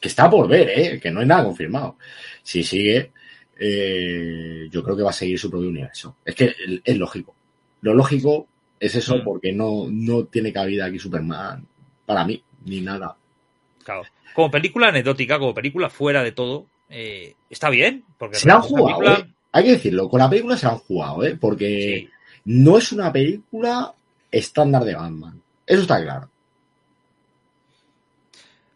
que 0.00 0.08
está 0.08 0.28
por 0.28 0.48
ver, 0.48 0.68
¿eh? 0.76 1.00
que 1.00 1.10
no 1.10 1.20
hay 1.20 1.26
nada 1.26 1.44
confirmado. 1.44 1.96
Si 2.42 2.62
sigue, 2.64 3.12
eh, 3.58 4.68
yo 4.70 4.82
creo 4.82 4.96
que 4.96 5.02
va 5.02 5.10
a 5.10 5.14
seguir 5.14 5.38
su 5.38 5.50
propio 5.50 5.68
universo. 5.68 6.16
Es 6.24 6.34
que 6.34 6.54
es 6.84 6.96
lógico. 6.96 7.34
Lo 7.82 7.94
lógico 7.94 8.46
es 8.78 8.94
eso 8.94 9.18
Mm. 9.18 9.24
porque 9.24 9.52
no, 9.52 9.86
no 9.90 10.24
tiene 10.24 10.52
cabida 10.52 10.86
aquí 10.86 10.98
Superman 10.98 11.64
para 12.06 12.24
mí, 12.24 12.42
ni 12.64 12.80
nada. 12.80 13.14
Como 14.34 14.50
película 14.50 14.88
anecdótica, 14.88 15.38
como 15.38 15.54
película 15.54 15.90
fuera 15.90 16.22
de 16.22 16.32
todo, 16.32 16.66
eh, 16.88 17.34
está 17.48 17.68
bien. 17.70 18.04
Porque 18.18 18.36
Se 18.36 18.48
la 18.48 18.54
han 18.56 18.62
jugado, 18.62 18.98
película- 19.00 19.18
¿eh? 19.26 19.32
Hay 19.52 19.64
que 19.64 19.70
decirlo, 19.72 20.08
con 20.08 20.20
la 20.20 20.30
película 20.30 20.56
se 20.56 20.66
la 20.66 20.72
han 20.72 20.78
jugado, 20.78 21.24
¿eh? 21.24 21.36
Porque 21.40 22.06
Sí. 22.06 22.08
no 22.44 22.78
es 22.78 22.92
una 22.92 23.12
película 23.12 23.92
estándar 24.30 24.84
de 24.84 24.94
Batman. 24.94 25.42
Eso 25.66 25.82
está 25.82 26.00
claro. 26.02 26.28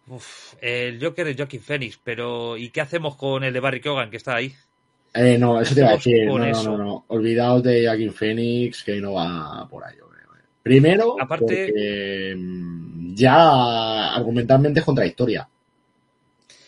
Uf, 0.06 0.54
el 0.60 1.02
Joker 1.02 1.28
es 1.28 1.36
Joaquin 1.36 1.60
Phoenix, 1.62 1.98
pero 2.02 2.56
¿y 2.56 2.68
qué 2.70 2.80
hacemos 2.82 3.16
con 3.16 3.42
el 3.42 3.52
de 3.54 3.60
Barry 3.60 3.80
Keoghan 3.80 4.10
que 4.10 4.18
está 4.18 4.34
ahí? 4.36 4.52
Eh, 5.14 5.38
no, 5.38 5.60
eso 5.60 5.74
te 5.74 5.80
iba 5.80 5.90
a 5.90 5.94
decir. 5.94 6.26
No, 6.26 6.38
no, 6.38 6.62
no, 6.64 6.76
no. 6.76 7.04
Olvidaos 7.08 7.62
de 7.62 7.86
Joaquin 7.86 8.12
Phoenix, 8.12 8.82
que 8.82 9.00
no 9.00 9.14
va 9.14 9.66
por 9.68 9.84
ahí. 9.84 9.94
yo. 9.98 10.04
Primero, 10.64 11.14
Aparte- 11.20 11.44
porque 11.68 12.34
mm, 12.36 13.14
ya 13.14 14.14
argumentalmente 14.14 14.80
es 14.80 14.84
contradictoria. 14.86 15.48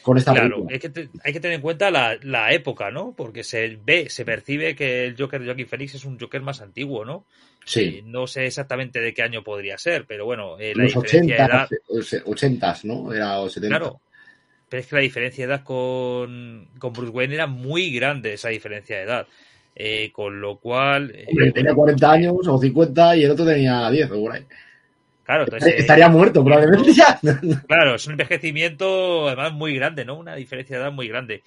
Con 0.02 0.18
esta 0.18 0.32
Claro, 0.35 0.66
película. 0.66 0.74
es 0.77 0.81
que 0.81 0.89
te- 0.90 1.09
hay 1.24 1.32
que 1.32 1.40
tener 1.40 1.56
en 1.56 1.60
cuenta 1.62 1.90
la, 1.90 2.16
la 2.23 2.52
época, 2.52 2.93
¿no? 2.93 3.12
Porque 3.16 3.43
se 3.43 3.77
ve, 3.85 4.09
se 4.09 4.24
percibe 4.24 4.77
que 4.77 5.05
el 5.06 5.16
Joker 5.18 5.40
de 5.40 5.47
Joaquin 5.47 5.66
Phoenix 5.66 5.97
es 5.97 6.05
un 6.05 6.16
Joker 6.20 6.43
más 6.43 6.60
antiguo, 6.60 7.05
¿no? 7.05 7.24
Sí. 7.64 7.81
Eh, 7.81 8.02
no 8.06 8.28
sé 8.28 8.47
exactamente 8.47 9.01
de 9.01 9.12
qué 9.12 9.23
año 9.23 9.43
podría 9.43 9.77
ser, 9.78 10.05
pero 10.06 10.24
bueno, 10.24 10.60
eh, 10.60 10.74
la 10.77 10.85
Los 10.85 10.93
diferencia 10.94 11.36
de 11.36 11.43
80, 11.43 11.44
edad. 11.56 11.68
80, 12.27 12.77
¿no? 12.85 13.12
Era 13.12 13.40
o 13.40 13.48
70. 13.51 13.77
Claro. 13.78 14.01
Pero 14.68 14.81
es 14.81 14.86
que 14.86 14.94
la 14.97 15.02
diferencia 15.02 15.47
de 15.47 15.52
edad 15.55 15.64
con, 15.64 16.68
con 16.78 16.93
Bruce 16.93 17.10
Wayne 17.12 17.35
era 17.35 17.47
muy 17.48 17.90
grande, 17.90 18.35
esa 18.35 18.51
diferencia 18.51 18.97
de 18.98 19.02
edad. 19.02 19.27
Eh, 19.78 20.11
con 20.11 20.40
lo 20.40 20.57
cual. 20.59 21.12
eh, 21.15 21.27
Hombre, 21.28 21.53
tenía 21.53 21.73
bueno, 21.73 21.94
40 21.98 22.11
años 22.12 22.35
o 22.48 22.59
50 22.59 23.16
y 23.16 23.24
el 23.24 23.31
otro 23.31 23.44
tenía 23.44 23.90
10 23.90 24.11
o 24.11 24.20
por 24.20 24.32
ahí. 24.32 24.47
Claro, 25.23 25.44
entonces, 25.44 25.73
eh, 25.74 25.77
Estaría 25.78 26.09
muerto 26.09 26.43
probablemente 26.43 26.93
ya. 26.94 27.20
Claro, 27.69 27.97
es 27.97 28.07
un 28.07 28.12
envejecimiento 28.12 29.27
además 29.27 29.53
muy 29.53 29.74
grande, 29.74 30.05
¿no? 30.07 30.16
Una 30.16 30.35
diferencia 30.35 30.77
de 30.78 30.82
edad 30.85 30.93
muy 30.93 31.09
grande. 31.09 31.43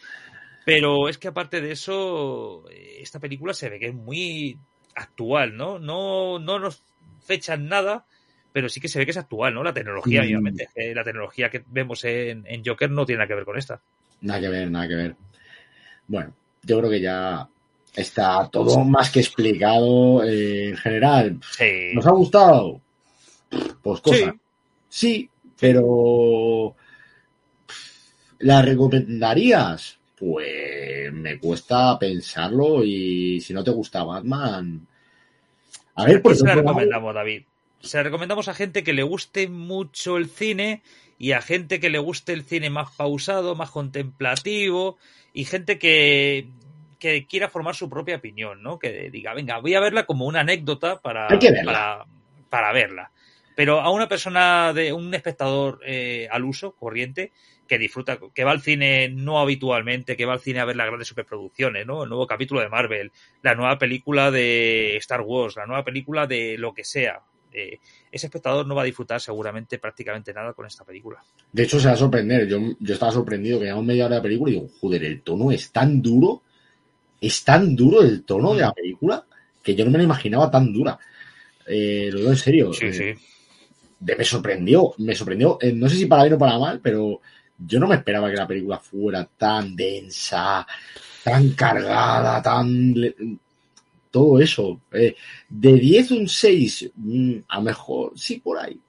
Pero 0.63 1.09
es 1.09 1.17
que 1.17 1.29
aparte 1.29 1.59
de 1.61 1.71
eso, 1.71 2.65
esta 2.99 3.19
película 3.19 3.53
se 3.53 3.69
ve 3.69 3.79
que 3.79 3.87
es 3.87 3.95
muy 3.95 4.57
actual, 4.95 5.57
¿no? 5.57 5.79
No, 5.79 6.37
no 6.37 6.59
nos 6.59 6.83
fechan 7.25 7.67
nada, 7.67 8.05
pero 8.51 8.69
sí 8.69 8.79
que 8.79 8.89
se 8.89 8.99
ve 8.99 9.05
que 9.05 9.11
es 9.11 9.17
actual, 9.17 9.55
¿no? 9.55 9.63
La 9.63 9.73
tecnología, 9.73 10.21
Mm. 10.21 10.25
obviamente. 10.25 10.67
La 10.93 11.03
tecnología 11.03 11.49
que 11.49 11.63
vemos 11.67 12.03
en, 12.03 12.43
en 12.45 12.61
Joker 12.63 12.91
no 12.91 13.05
tiene 13.07 13.19
nada 13.19 13.27
que 13.29 13.35
ver 13.35 13.45
con 13.45 13.57
esta. 13.57 13.81
Nada 14.21 14.39
que 14.41 14.49
ver, 14.49 14.69
nada 14.69 14.87
que 14.87 14.95
ver. 14.95 15.15
Bueno, 16.07 16.33
yo 16.63 16.77
creo 16.79 16.91
que 16.91 17.01
ya 17.01 17.47
está 17.99 18.49
todo 18.51 18.83
más 18.83 19.11
que 19.11 19.19
explicado 19.19 20.23
eh, 20.23 20.69
en 20.69 20.77
general. 20.77 21.39
Sí. 21.57 21.91
¿Nos 21.93 22.05
ha 22.07 22.11
gustado? 22.11 22.81
Pues 23.81 24.01
cosa. 24.01 24.35
Sí, 24.87 25.29
pero 25.59 26.75
¿la 28.39 28.61
recomendarías? 28.61 29.97
Pues 30.17 31.13
me 31.13 31.39
cuesta 31.39 31.97
pensarlo 31.97 32.83
y 32.83 33.39
si 33.41 33.53
no 33.53 33.63
te 33.63 33.71
gusta 33.71 34.03
Batman... 34.03 34.85
A 35.95 36.05
ver, 36.05 36.21
¿Qué 36.21 36.35
se 36.35 36.45
la 36.45 36.55
recomendamos, 36.55 37.13
David? 37.13 37.43
Se 37.81 38.01
recomendamos 38.03 38.47
a 38.47 38.53
gente 38.53 38.83
que 38.83 38.93
le 38.93 39.03
guste 39.03 39.49
mucho 39.49 40.17
el 40.17 40.29
cine 40.29 40.81
y 41.17 41.33
a 41.33 41.41
gente 41.41 41.81
que 41.81 41.89
le 41.89 41.99
guste 41.99 42.31
el 42.31 42.43
cine 42.43 42.69
más 42.69 42.91
pausado, 42.95 43.55
más 43.55 43.69
contemplativo 43.69 44.97
y 45.33 45.43
gente 45.43 45.77
que, 45.77 46.47
que 46.99 47.25
quiera 47.25 47.49
formar 47.49 47.75
su 47.75 47.89
propia 47.89 48.17
opinión, 48.17 48.61
¿no? 48.61 48.77
Que 48.77 49.09
diga, 49.09 49.33
venga, 49.33 49.59
voy 49.59 49.73
a 49.73 49.79
verla 49.79 50.05
como 50.05 50.25
una 50.25 50.41
anécdota 50.41 50.99
para, 50.99 51.27
verla. 51.29 51.63
para, 51.63 52.05
para 52.49 52.73
verla. 52.73 53.11
Pero 53.55 53.81
a 53.81 53.89
una 53.89 54.07
persona, 54.07 54.71
de 54.73 54.93
un 54.93 55.13
espectador 55.13 55.81
eh, 55.85 56.27
al 56.31 56.45
uso, 56.45 56.73
corriente, 56.73 57.31
que 57.67 57.77
disfruta, 57.77 58.17
que 58.33 58.43
va 58.43 58.51
al 58.51 58.61
cine 58.61 59.09
no 59.09 59.39
habitualmente, 59.39 60.15
que 60.17 60.25
va 60.25 60.33
al 60.33 60.39
cine 60.39 60.59
a 60.59 60.65
ver 60.65 60.75
las 60.75 60.87
grandes 60.87 61.07
superproducciones, 61.07 61.85
¿no? 61.85 62.03
El 62.03 62.09
nuevo 62.09 62.25
capítulo 62.25 62.61
de 62.61 62.69
Marvel, 62.69 63.11
la 63.41 63.55
nueva 63.55 63.77
película 63.77 64.31
de 64.31 64.97
Star 64.97 65.21
Wars, 65.21 65.55
la 65.55 65.65
nueva 65.65 65.83
película 65.83 66.25
de 66.25 66.57
lo 66.57 66.73
que 66.73 66.83
sea. 66.83 67.21
Eh, 67.51 67.79
ese 68.11 68.27
espectador 68.27 68.65
no 68.65 68.75
va 68.75 68.83
a 68.83 68.85
disfrutar 68.85 69.21
seguramente 69.21 69.77
prácticamente 69.77 70.33
nada 70.33 70.53
con 70.53 70.65
esta 70.65 70.83
película. 70.83 71.21
De 71.51 71.63
hecho, 71.63 71.79
se 71.79 71.87
va 71.87 71.93
a 71.93 71.97
sorprender. 71.97 72.47
Yo, 72.47 72.59
yo 72.79 72.93
estaba 72.93 73.11
sorprendido 73.11 73.59
que 73.59 73.65
llevamos 73.65 73.85
media 73.85 74.05
hora 74.05 74.15
de 74.15 74.21
película 74.21 74.51
y 74.51 74.53
digo, 74.55 74.69
joder, 74.79 75.03
el 75.03 75.21
tono 75.21 75.51
es 75.51 75.71
tan 75.71 76.01
duro, 76.01 76.43
es 77.21 77.43
tan 77.43 77.75
duro 77.75 78.01
el 78.01 78.23
tono 78.23 78.53
de 78.53 78.61
la 78.61 78.73
película 78.73 79.23
que 79.61 79.75
yo 79.75 79.85
no 79.85 79.91
me 79.91 79.97
lo 79.97 80.03
imaginaba 80.03 80.49
tan 80.49 80.71
dura. 80.73 80.97
Eh, 81.67 82.09
lo 82.11 82.19
digo 82.19 82.31
en 82.31 82.37
serio. 82.37 82.73
Sí, 82.73 82.85
eh, 82.85 82.93
sí. 82.93 83.25
de- 83.99 84.15
me 84.15 84.23
sorprendió, 84.23 84.93
me 84.99 85.13
sorprendió. 85.15 85.57
eh, 85.61 85.73
no 85.73 85.89
sé 85.89 85.97
si 85.97 86.05
para 86.05 86.23
bien 86.23 86.33
o 86.35 86.37
para 86.39 86.57
mal, 86.57 86.79
pero 86.81 87.19
yo 87.57 87.79
no 87.79 87.87
me 87.87 87.95
esperaba 87.95 88.29
que 88.29 88.37
la 88.37 88.47
película 88.47 88.79
fuera 88.79 89.25
tan 89.37 89.75
densa, 89.75 90.65
tan 91.23 91.49
cargada, 91.51 92.41
tan... 92.41 92.95
Todo 94.11 94.39
eso. 94.39 94.81
De 94.91 95.73
10 95.73 96.11
un 96.11 96.27
6, 96.27 96.89
mm, 96.95 97.33
a 97.47 97.57
lo 97.57 97.61
mejor 97.63 98.13
sí 98.15 98.39
por 98.39 98.57
ahí. 98.57 98.79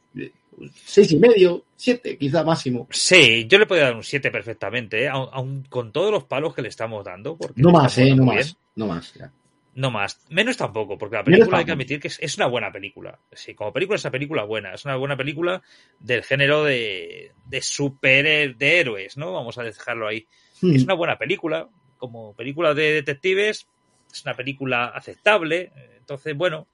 Eh, 0.60 0.70
Seis 0.84 1.10
y 1.12 1.18
medio, 1.18 1.64
siete, 1.76 2.16
quizá 2.18 2.44
máximo. 2.44 2.86
Sí, 2.90 3.46
yo 3.48 3.58
le 3.58 3.66
podría 3.66 3.86
dar 3.86 3.96
un 3.96 4.04
7 4.04 4.30
perfectamente, 4.30 5.04
¿eh? 5.04 5.08
aun, 5.08 5.28
aun 5.32 5.62
con 5.68 5.92
todos 5.92 6.10
los 6.12 6.24
palos 6.24 6.54
que 6.54 6.62
le 6.62 6.68
estamos 6.68 7.04
dando. 7.04 7.36
Porque 7.36 7.60
No 7.60 7.70
más, 7.70 7.96
eh, 7.98 8.14
no 8.14 8.24
más, 8.24 8.34
bien. 8.36 8.56
no 8.76 8.86
más. 8.86 9.14
ya. 9.14 9.32
No 9.72 9.90
más. 9.90 10.20
Menos 10.28 10.56
tampoco, 10.56 10.98
porque 10.98 11.16
la 11.16 11.24
película 11.24 11.58
hay 11.58 11.64
que 11.64 11.72
admitir 11.72 12.00
que 12.00 12.08
es, 12.08 12.18
es 12.20 12.36
una 12.36 12.46
buena 12.48 12.72
película. 12.72 13.18
Sí, 13.32 13.54
como 13.54 13.72
película 13.72 13.96
es 13.96 14.04
una 14.04 14.10
película 14.10 14.44
buena. 14.44 14.74
Es 14.74 14.84
una 14.84 14.96
buena 14.96 15.16
película 15.16 15.62
del 16.00 16.24
género 16.24 16.64
de, 16.64 17.30
de 17.46 17.62
super 17.62 18.56
de 18.56 18.80
héroes, 18.80 19.16
¿no? 19.16 19.32
Vamos 19.32 19.56
a 19.58 19.62
dejarlo 19.62 20.08
ahí. 20.08 20.26
Hmm. 20.60 20.74
Es 20.74 20.82
una 20.84 20.94
buena 20.94 21.16
película. 21.16 21.68
Como 21.98 22.34
película 22.34 22.74
de 22.74 22.94
detectives, 22.94 23.66
es 24.12 24.24
una 24.24 24.34
película 24.34 24.86
aceptable. 24.86 25.70
Entonces, 25.98 26.36
bueno, 26.36 26.66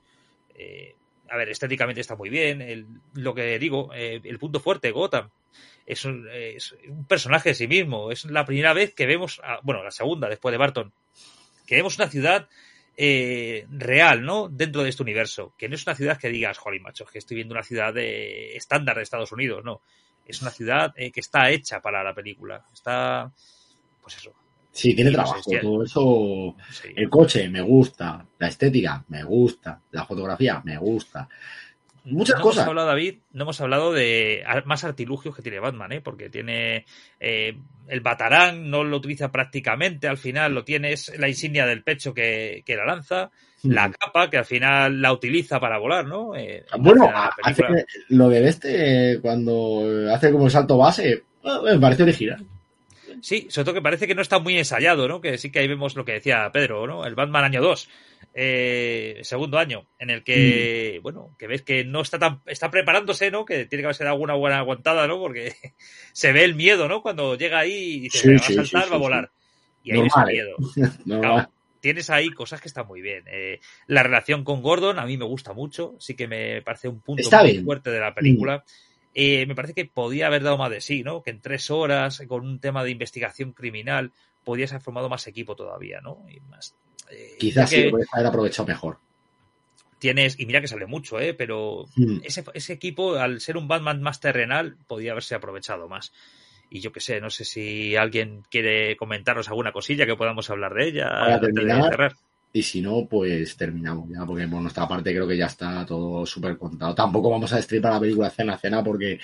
eh, 0.54 0.94
a 1.30 1.36
ver, 1.36 1.48
estéticamente 1.48 2.00
está 2.00 2.16
muy 2.16 2.28
bien. 2.30 2.60
El- 2.62 2.86
lo 3.14 3.34
que 3.34 3.58
digo, 3.58 3.90
eh, 3.94 4.20
el 4.22 4.38
punto 4.38 4.60
fuerte, 4.60 4.90
Gotham. 4.90 5.30
Es 5.86 6.04
un, 6.04 6.28
personaje 7.08 7.50
de 7.50 7.54
sí 7.54 7.68
mismo. 7.68 8.10
Es 8.10 8.24
la 8.24 8.44
primera 8.44 8.72
vez 8.72 8.92
que 8.92 9.06
vemos, 9.06 9.40
bueno, 9.62 9.84
la 9.84 9.92
segunda 9.92 10.28
después 10.28 10.52
de 10.52 10.58
Barton, 10.58 10.92
que 11.66 11.76
vemos 11.76 11.96
una 11.96 12.08
ciudad 12.08 12.48
eh, 12.96 13.66
real, 13.70 14.22
¿no? 14.24 14.48
Dentro 14.48 14.82
de 14.82 14.88
este 14.88 15.02
universo. 15.02 15.54
Que 15.58 15.68
no 15.68 15.74
es 15.74 15.86
una 15.86 15.94
ciudad 15.94 16.18
que 16.18 16.28
digas, 16.28 16.58
jolín, 16.58 16.82
macho, 16.82 17.04
que 17.04 17.18
estoy 17.18 17.36
viendo 17.36 17.54
una 17.54 17.62
ciudad 17.62 17.92
de 17.92 18.56
estándar 18.56 18.96
de 18.96 19.02
Estados 19.02 19.32
Unidos, 19.32 19.64
no. 19.64 19.82
Es 20.26 20.42
una 20.42 20.50
ciudad 20.50 20.92
eh, 20.96 21.12
que 21.12 21.20
está 21.20 21.50
hecha 21.50 21.80
para 21.80 22.02
la 22.02 22.14
película. 22.14 22.64
Está, 22.72 23.32
pues 24.02 24.16
eso. 24.16 24.34
Sí, 24.76 24.94
tiene 24.94 25.10
trabajo. 25.10 25.40
Todo 25.62 25.82
eso. 25.84 26.54
sí. 26.70 26.88
El 26.94 27.08
coche 27.08 27.48
me 27.48 27.62
gusta. 27.62 28.24
La 28.38 28.48
estética 28.48 29.02
me 29.08 29.24
gusta. 29.24 29.80
La 29.92 30.04
fotografía 30.04 30.60
me 30.64 30.76
gusta. 30.76 31.28
Muchas 32.04 32.36
no 32.36 32.42
cosas. 32.42 32.58
Hemos 32.58 32.68
hablado, 32.68 32.88
David, 32.88 33.14
no 33.32 33.42
hemos 33.44 33.60
hablado 33.60 33.92
de 33.92 34.44
más 34.66 34.84
artilugios 34.84 35.34
que 35.34 35.42
tiene 35.42 35.58
Batman, 35.58 35.90
¿eh? 35.92 36.00
Porque 36.00 36.28
tiene 36.30 36.84
eh, 37.18 37.56
el 37.88 38.00
batarán, 38.00 38.70
no 38.70 38.84
lo 38.84 38.98
utiliza 38.98 39.32
prácticamente, 39.32 40.06
al 40.06 40.16
final 40.18 40.54
lo 40.54 40.62
tiene, 40.62 40.92
es 40.92 41.18
la 41.18 41.26
insignia 41.28 41.66
del 41.66 41.82
pecho 41.82 42.14
que, 42.14 42.62
que 42.64 42.76
la 42.76 42.84
lanza, 42.84 43.30
la 43.64 43.90
capa 43.90 44.30
que 44.30 44.36
al 44.38 44.44
final 44.44 45.02
la 45.02 45.12
utiliza 45.12 45.58
para 45.58 45.78
volar, 45.78 46.06
¿no? 46.06 46.36
Eh, 46.36 46.64
Bueno, 46.78 47.10
hace- 47.12 47.62
película. 47.62 47.84
lo 48.10 48.28
del 48.28 48.46
este, 48.46 49.14
eh, 49.14 49.20
cuando 49.20 49.82
hace 50.14 50.30
como 50.30 50.44
el 50.44 50.50
salto 50.52 50.78
base, 50.78 51.10
eh, 51.12 51.22
me 51.64 51.78
parece 51.80 52.04
original. 52.04 52.44
Sí, 53.22 53.46
sobre 53.50 53.64
todo 53.64 53.74
que 53.74 53.82
parece 53.82 54.06
que 54.06 54.14
no 54.14 54.22
está 54.22 54.38
muy 54.38 54.56
ensayado, 54.58 55.08
¿no? 55.08 55.20
Que 55.20 55.38
sí 55.38 55.50
que 55.50 55.58
ahí 55.60 55.68
vemos 55.68 55.96
lo 55.96 56.04
que 56.04 56.12
decía 56.12 56.50
Pedro, 56.52 56.86
¿no? 56.86 57.04
El 57.04 57.14
Batman 57.14 57.44
año 57.44 57.62
2, 57.62 57.88
eh, 58.34 59.20
segundo 59.22 59.58
año, 59.58 59.86
en 59.98 60.10
el 60.10 60.20
Mm. 60.20 60.24
que, 60.24 61.00
bueno, 61.02 61.34
que 61.38 61.46
ves 61.46 61.62
que 61.62 61.84
no 61.84 62.02
está 62.02 62.18
tan, 62.18 62.42
está 62.46 62.70
preparándose, 62.70 63.30
¿no? 63.30 63.44
Que 63.44 63.66
tiene 63.66 63.82
que 63.88 63.92
dado 63.98 64.12
alguna 64.12 64.34
buena 64.34 64.58
aguantada, 64.58 65.06
¿no? 65.06 65.18
Porque 65.18 65.52
se 66.12 66.32
ve 66.32 66.44
el 66.44 66.54
miedo, 66.54 66.88
¿no? 66.88 67.02
Cuando 67.02 67.36
llega 67.36 67.58
ahí 67.58 67.94
y 67.96 68.00
dice, 68.00 68.18
Sí, 68.18 68.28
"Me 68.28 68.34
va 68.34 68.40
sí, 68.46 68.52
a 68.52 68.56
saltar, 68.56 68.84
sí, 68.84 68.90
va 68.90 68.96
a 68.96 69.00
volar. 69.00 69.30
Y 69.82 69.92
ahí 69.92 70.02
ves 70.02 70.12
Normal, 70.16 70.30
el 70.30 70.36
¿eh? 70.36 70.42
miedo. 70.42 70.56
No, 71.04 71.20
Claro, 71.20 71.50
tienes 71.80 72.10
ahí 72.10 72.30
cosas 72.30 72.60
que 72.60 72.68
están 72.68 72.86
muy 72.86 73.00
bien. 73.00 73.24
Eh, 73.30 73.60
la 73.86 74.02
relación 74.02 74.44
con 74.44 74.60
Gordon 74.62 74.98
a 74.98 75.06
mí 75.06 75.16
me 75.16 75.24
gusta 75.24 75.52
mucho, 75.52 75.94
sí 76.00 76.14
que 76.14 76.26
me 76.26 76.60
parece 76.62 76.88
un 76.88 77.00
punto 77.00 77.22
Está 77.22 77.42
muy 77.42 77.52
bien. 77.52 77.64
fuerte 77.64 77.90
de 77.90 78.00
la 78.00 78.14
película. 78.14 78.64
Eh, 79.18 79.46
me 79.46 79.54
parece 79.54 79.72
que 79.72 79.86
podía 79.86 80.26
haber 80.26 80.42
dado 80.42 80.58
más 80.58 80.68
de 80.70 80.82
sí, 80.82 81.02
¿no? 81.02 81.22
Que 81.22 81.30
en 81.30 81.40
tres 81.40 81.70
horas, 81.70 82.22
con 82.28 82.44
un 82.44 82.58
tema 82.60 82.84
de 82.84 82.90
investigación 82.90 83.52
criminal, 83.52 84.12
podías 84.44 84.72
haber 84.72 84.82
formado 84.82 85.08
más 85.08 85.26
equipo 85.26 85.56
todavía, 85.56 86.02
¿no? 86.02 86.26
Y 86.28 86.38
más. 86.40 86.74
eh, 87.10 87.36
Quizás 87.38 87.70
sí 87.70 87.76
que 87.76 87.90
lo 87.90 87.96
haber 88.12 88.26
aprovechado 88.26 88.68
mejor. 88.68 88.98
tienes, 89.98 90.38
y 90.38 90.44
mira 90.44 90.60
que 90.60 90.68
sale 90.68 90.84
mucho, 90.84 91.18
¿eh? 91.18 91.32
Pero 91.32 91.86
Mm. 91.96 92.18
ese, 92.24 92.44
ese 92.52 92.74
equipo, 92.74 93.16
al 93.16 93.40
ser 93.40 93.56
un 93.56 93.68
Batman 93.68 94.02
más 94.02 94.20
terrenal, 94.20 94.76
podía 94.86 95.12
haberse 95.12 95.34
aprovechado 95.34 95.88
más. 95.88 96.12
Y 96.68 96.80
yo 96.80 96.92
qué 96.92 97.00
sé, 97.00 97.18
no 97.22 97.30
sé 97.30 97.46
si 97.46 97.96
alguien 97.96 98.42
quiere 98.50 98.98
comentarnos 98.98 99.48
alguna 99.48 99.72
cosilla 99.72 100.04
que 100.04 100.16
podamos 100.16 100.50
hablar 100.50 100.74
de 100.74 100.88
ella 100.88 101.08
Para 101.08 101.38
de 101.38 101.52
terminar. 101.52 102.14
Y 102.58 102.62
si 102.62 102.80
no, 102.80 103.06
pues 103.08 103.56
terminamos 103.56 104.08
ya, 104.08 104.24
porque 104.26 104.48
por 104.48 104.60
nuestra 104.62 104.88
parte 104.88 105.10
creo 105.12 105.26
que 105.28 105.36
ya 105.36 105.46
está 105.46 105.84
todo 105.84 106.24
súper 106.24 106.56
contado. 106.56 106.94
Tampoco 106.94 107.30
vamos 107.30 107.52
a 107.52 107.56
destripar 107.56 107.92
la 107.94 108.00
película 108.00 108.30
cena 108.30 108.54
a 108.54 108.58
cena 108.58 108.82
porque 108.82 109.18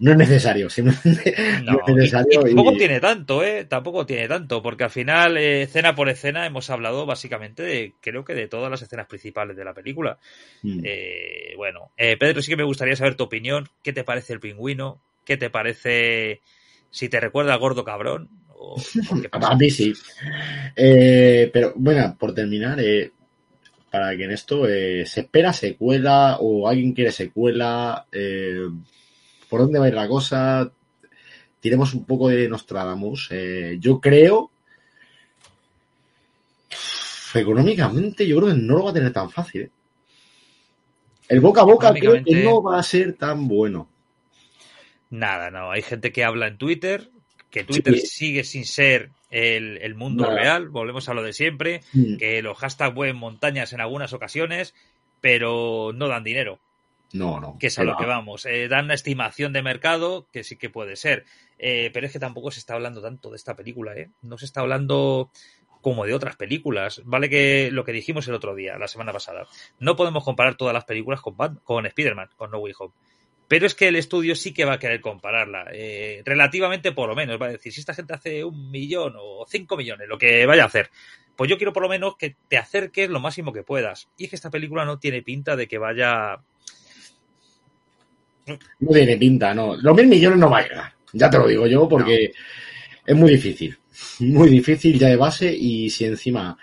no 0.00 0.12
es 0.12 0.16
necesario, 0.16 0.70
simplemente 0.76 1.34
No, 1.64 1.76
no, 1.76 1.80
es 1.86 1.94
y- 2.02 2.10
necesario. 2.10 2.40
y 2.48 2.52
tampoco 2.54 2.76
y- 2.76 2.76
tiene 2.76 3.00
tanto, 3.00 3.42
¿eh? 3.42 3.64
Tampoco 3.64 4.04
tiene 4.04 4.28
tanto, 4.28 4.62
porque 4.62 4.84
al 4.84 4.90
final, 4.90 5.38
eh, 5.38 5.62
escena 5.62 5.94
por 5.94 6.10
escena, 6.10 6.44
hemos 6.46 6.68
hablado 6.68 7.06
básicamente 7.06 7.62
de, 7.62 7.94
creo 8.02 8.22
que 8.24 8.34
de 8.34 8.48
todas 8.48 8.70
las 8.70 8.82
escenas 8.82 9.06
principales 9.06 9.56
de 9.56 9.64
la 9.64 9.72
película. 9.72 10.18
Mm. 10.62 10.80
Eh, 10.84 11.54
bueno, 11.56 11.92
eh, 11.96 12.16
Pedro, 12.18 12.42
sí 12.42 12.50
que 12.50 12.56
me 12.56 12.64
gustaría 12.64 12.96
saber 12.96 13.16
tu 13.16 13.24
opinión. 13.24 13.68
¿Qué 13.82 13.92
te 13.94 14.04
parece 14.04 14.34
el 14.34 14.40
pingüino? 14.40 15.00
¿Qué 15.24 15.36
te 15.38 15.50
parece 15.50 16.42
si 16.90 17.08
te 17.08 17.20
recuerda 17.20 17.54
al 17.54 17.60
gordo 17.60 17.84
cabrón? 17.84 18.30
O, 18.58 18.74
o 18.74 19.20
qué 19.20 19.28
pasa? 19.28 19.48
A 19.48 19.56
mí 19.56 19.70
sí. 19.70 19.92
Eh, 20.76 21.50
pero 21.52 21.72
bueno, 21.76 22.16
por 22.18 22.34
terminar, 22.34 22.80
eh, 22.80 23.12
para 23.90 24.16
que 24.16 24.24
en 24.24 24.32
esto 24.32 24.68
eh, 24.68 25.06
se 25.06 25.20
espera 25.20 25.52
secuela 25.52 26.38
o 26.40 26.68
alguien 26.68 26.92
quiere 26.92 27.12
secuela, 27.12 28.06
¿por 29.48 29.60
dónde 29.60 29.78
va 29.78 29.86
a 29.86 29.88
ir 29.88 29.94
la 29.94 30.08
cosa? 30.08 30.70
Tiremos 31.60 31.94
un 31.94 32.04
poco 32.04 32.28
de 32.28 32.48
Nostradamus. 32.48 33.30
Yo 33.80 34.00
creo, 34.00 34.50
económicamente, 37.34 38.26
yo 38.26 38.36
creo 38.38 38.48
que 38.48 38.60
no 38.60 38.76
lo 38.76 38.84
va 38.84 38.90
a 38.90 38.94
tener 38.94 39.12
tan 39.12 39.30
fácil. 39.30 39.62
¿eh? 39.62 39.70
El 41.28 41.40
boca 41.40 41.60
a 41.60 41.64
boca 41.64 41.92
creo 41.92 42.22
que 42.24 42.42
no 42.42 42.62
va 42.62 42.78
a 42.78 42.82
ser 42.82 43.14
tan 43.14 43.48
bueno. 43.48 43.88
Nada, 45.10 45.50
no. 45.50 45.70
Hay 45.70 45.82
gente 45.82 46.12
que 46.12 46.24
habla 46.24 46.48
en 46.48 46.58
Twitter, 46.58 47.10
que 47.50 47.64
Twitter 47.64 47.94
Sí. 47.98 48.06
sigue 48.06 48.44
sin 48.44 48.64
ser 48.64 49.10
el, 49.30 49.78
el 49.78 49.94
mundo 49.94 50.24
Nada. 50.24 50.36
real. 50.38 50.68
Volvemos 50.68 51.08
a 51.08 51.14
lo 51.14 51.22
de 51.22 51.32
siempre. 51.32 51.80
Mm, 51.92 52.16
Que 52.16 52.42
los 52.42 52.58
hashtags 52.58 52.94
mueven 52.94 53.16
montañas 53.16 53.72
en 53.72 53.80
algunas 53.80 54.12
ocasiones, 54.12 54.74
pero 55.20 55.92
no 55.94 56.08
dan 56.08 56.24
dinero. 56.24 56.58
No, 57.12 57.40
no. 57.40 57.56
que 57.58 57.68
es 57.68 57.78
a 57.78 57.84
lo 57.84 57.96
que 57.96 58.04
vamos. 58.04 58.44
Eh, 58.44 58.68
dan 58.68 58.84
una 58.84 58.92
estimación 58.94 59.54
de 59.54 59.62
mercado 59.62 60.26
que 60.30 60.44
sí 60.44 60.56
que 60.56 60.68
puede 60.68 60.94
ser. 60.96 61.24
Eh, 61.58 61.90
pero 61.94 62.06
es 62.06 62.12
que 62.12 62.18
tampoco 62.18 62.50
se 62.50 62.60
está 62.60 62.74
hablando 62.74 63.00
tanto 63.00 63.30
de 63.30 63.36
esta 63.36 63.56
película, 63.56 63.94
¿eh? 63.96 64.10
No 64.20 64.36
se 64.36 64.44
está 64.44 64.60
hablando 64.60 65.30
como 65.80 66.04
de 66.04 66.12
otras 66.12 66.36
películas. 66.36 67.00
Vale 67.06 67.30
que 67.30 67.70
lo 67.72 67.84
que 67.84 67.92
dijimos 67.92 68.28
el 68.28 68.34
otro 68.34 68.54
día, 68.54 68.76
la 68.76 68.88
semana 68.88 69.12
pasada. 69.14 69.46
No 69.78 69.96
podemos 69.96 70.22
comparar 70.22 70.56
todas 70.56 70.74
las 70.74 70.84
películas 70.84 71.22
con, 71.22 71.34
con 71.64 71.86
Spider-Man, 71.86 72.28
con 72.36 72.50
No 72.50 72.58
Way 72.58 72.74
Home. 72.78 72.92
Pero 73.48 73.66
es 73.66 73.74
que 73.74 73.88
el 73.88 73.96
estudio 73.96 74.36
sí 74.36 74.52
que 74.52 74.66
va 74.66 74.74
a 74.74 74.78
querer 74.78 75.00
compararla. 75.00 75.66
eh, 75.72 76.22
relativamente 76.24 76.92
por 76.92 77.08
lo 77.08 77.16
menos. 77.16 77.40
Va 77.40 77.46
a 77.46 77.52
decir, 77.52 77.72
si 77.72 77.80
esta 77.80 77.94
gente 77.94 78.14
hace 78.14 78.44
un 78.44 78.70
millón 78.70 79.14
o 79.16 79.46
cinco 79.48 79.76
millones, 79.76 80.06
lo 80.06 80.18
que 80.18 80.44
vaya 80.46 80.64
a 80.64 80.66
hacer. 80.66 80.90
Pues 81.34 81.48
yo 81.48 81.56
quiero 81.56 81.72
por 81.72 81.82
lo 81.82 81.88
menos 81.88 82.16
que 82.16 82.36
te 82.48 82.58
acerques 82.58 83.08
lo 83.08 83.20
máximo 83.20 83.52
que 83.52 83.62
puedas. 83.62 84.08
Y 84.18 84.24
es 84.24 84.30
que 84.30 84.36
esta 84.36 84.50
película 84.50 84.84
no 84.84 84.98
tiene 84.98 85.22
pinta 85.22 85.56
de 85.56 85.66
que 85.66 85.78
vaya 85.78 86.40
No 88.80 88.92
tiene 88.92 89.16
pinta, 89.16 89.54
no. 89.54 89.76
Los 89.76 89.96
mil 89.96 90.06
millones 90.06 90.38
no 90.38 90.50
va 90.50 90.58
a 90.58 90.62
llegar. 90.62 90.92
Ya 91.12 91.30
te 91.30 91.38
lo 91.38 91.46
digo 91.46 91.66
yo, 91.66 91.88
porque 91.88 92.32
es 93.06 93.16
muy 93.16 93.30
difícil. 93.32 93.78
Muy 94.20 94.48
difícil 94.48 94.98
ya 94.98 95.08
de 95.08 95.16
base. 95.16 95.52
Y 95.54 95.90
si 95.90 96.04
encima 96.04 96.56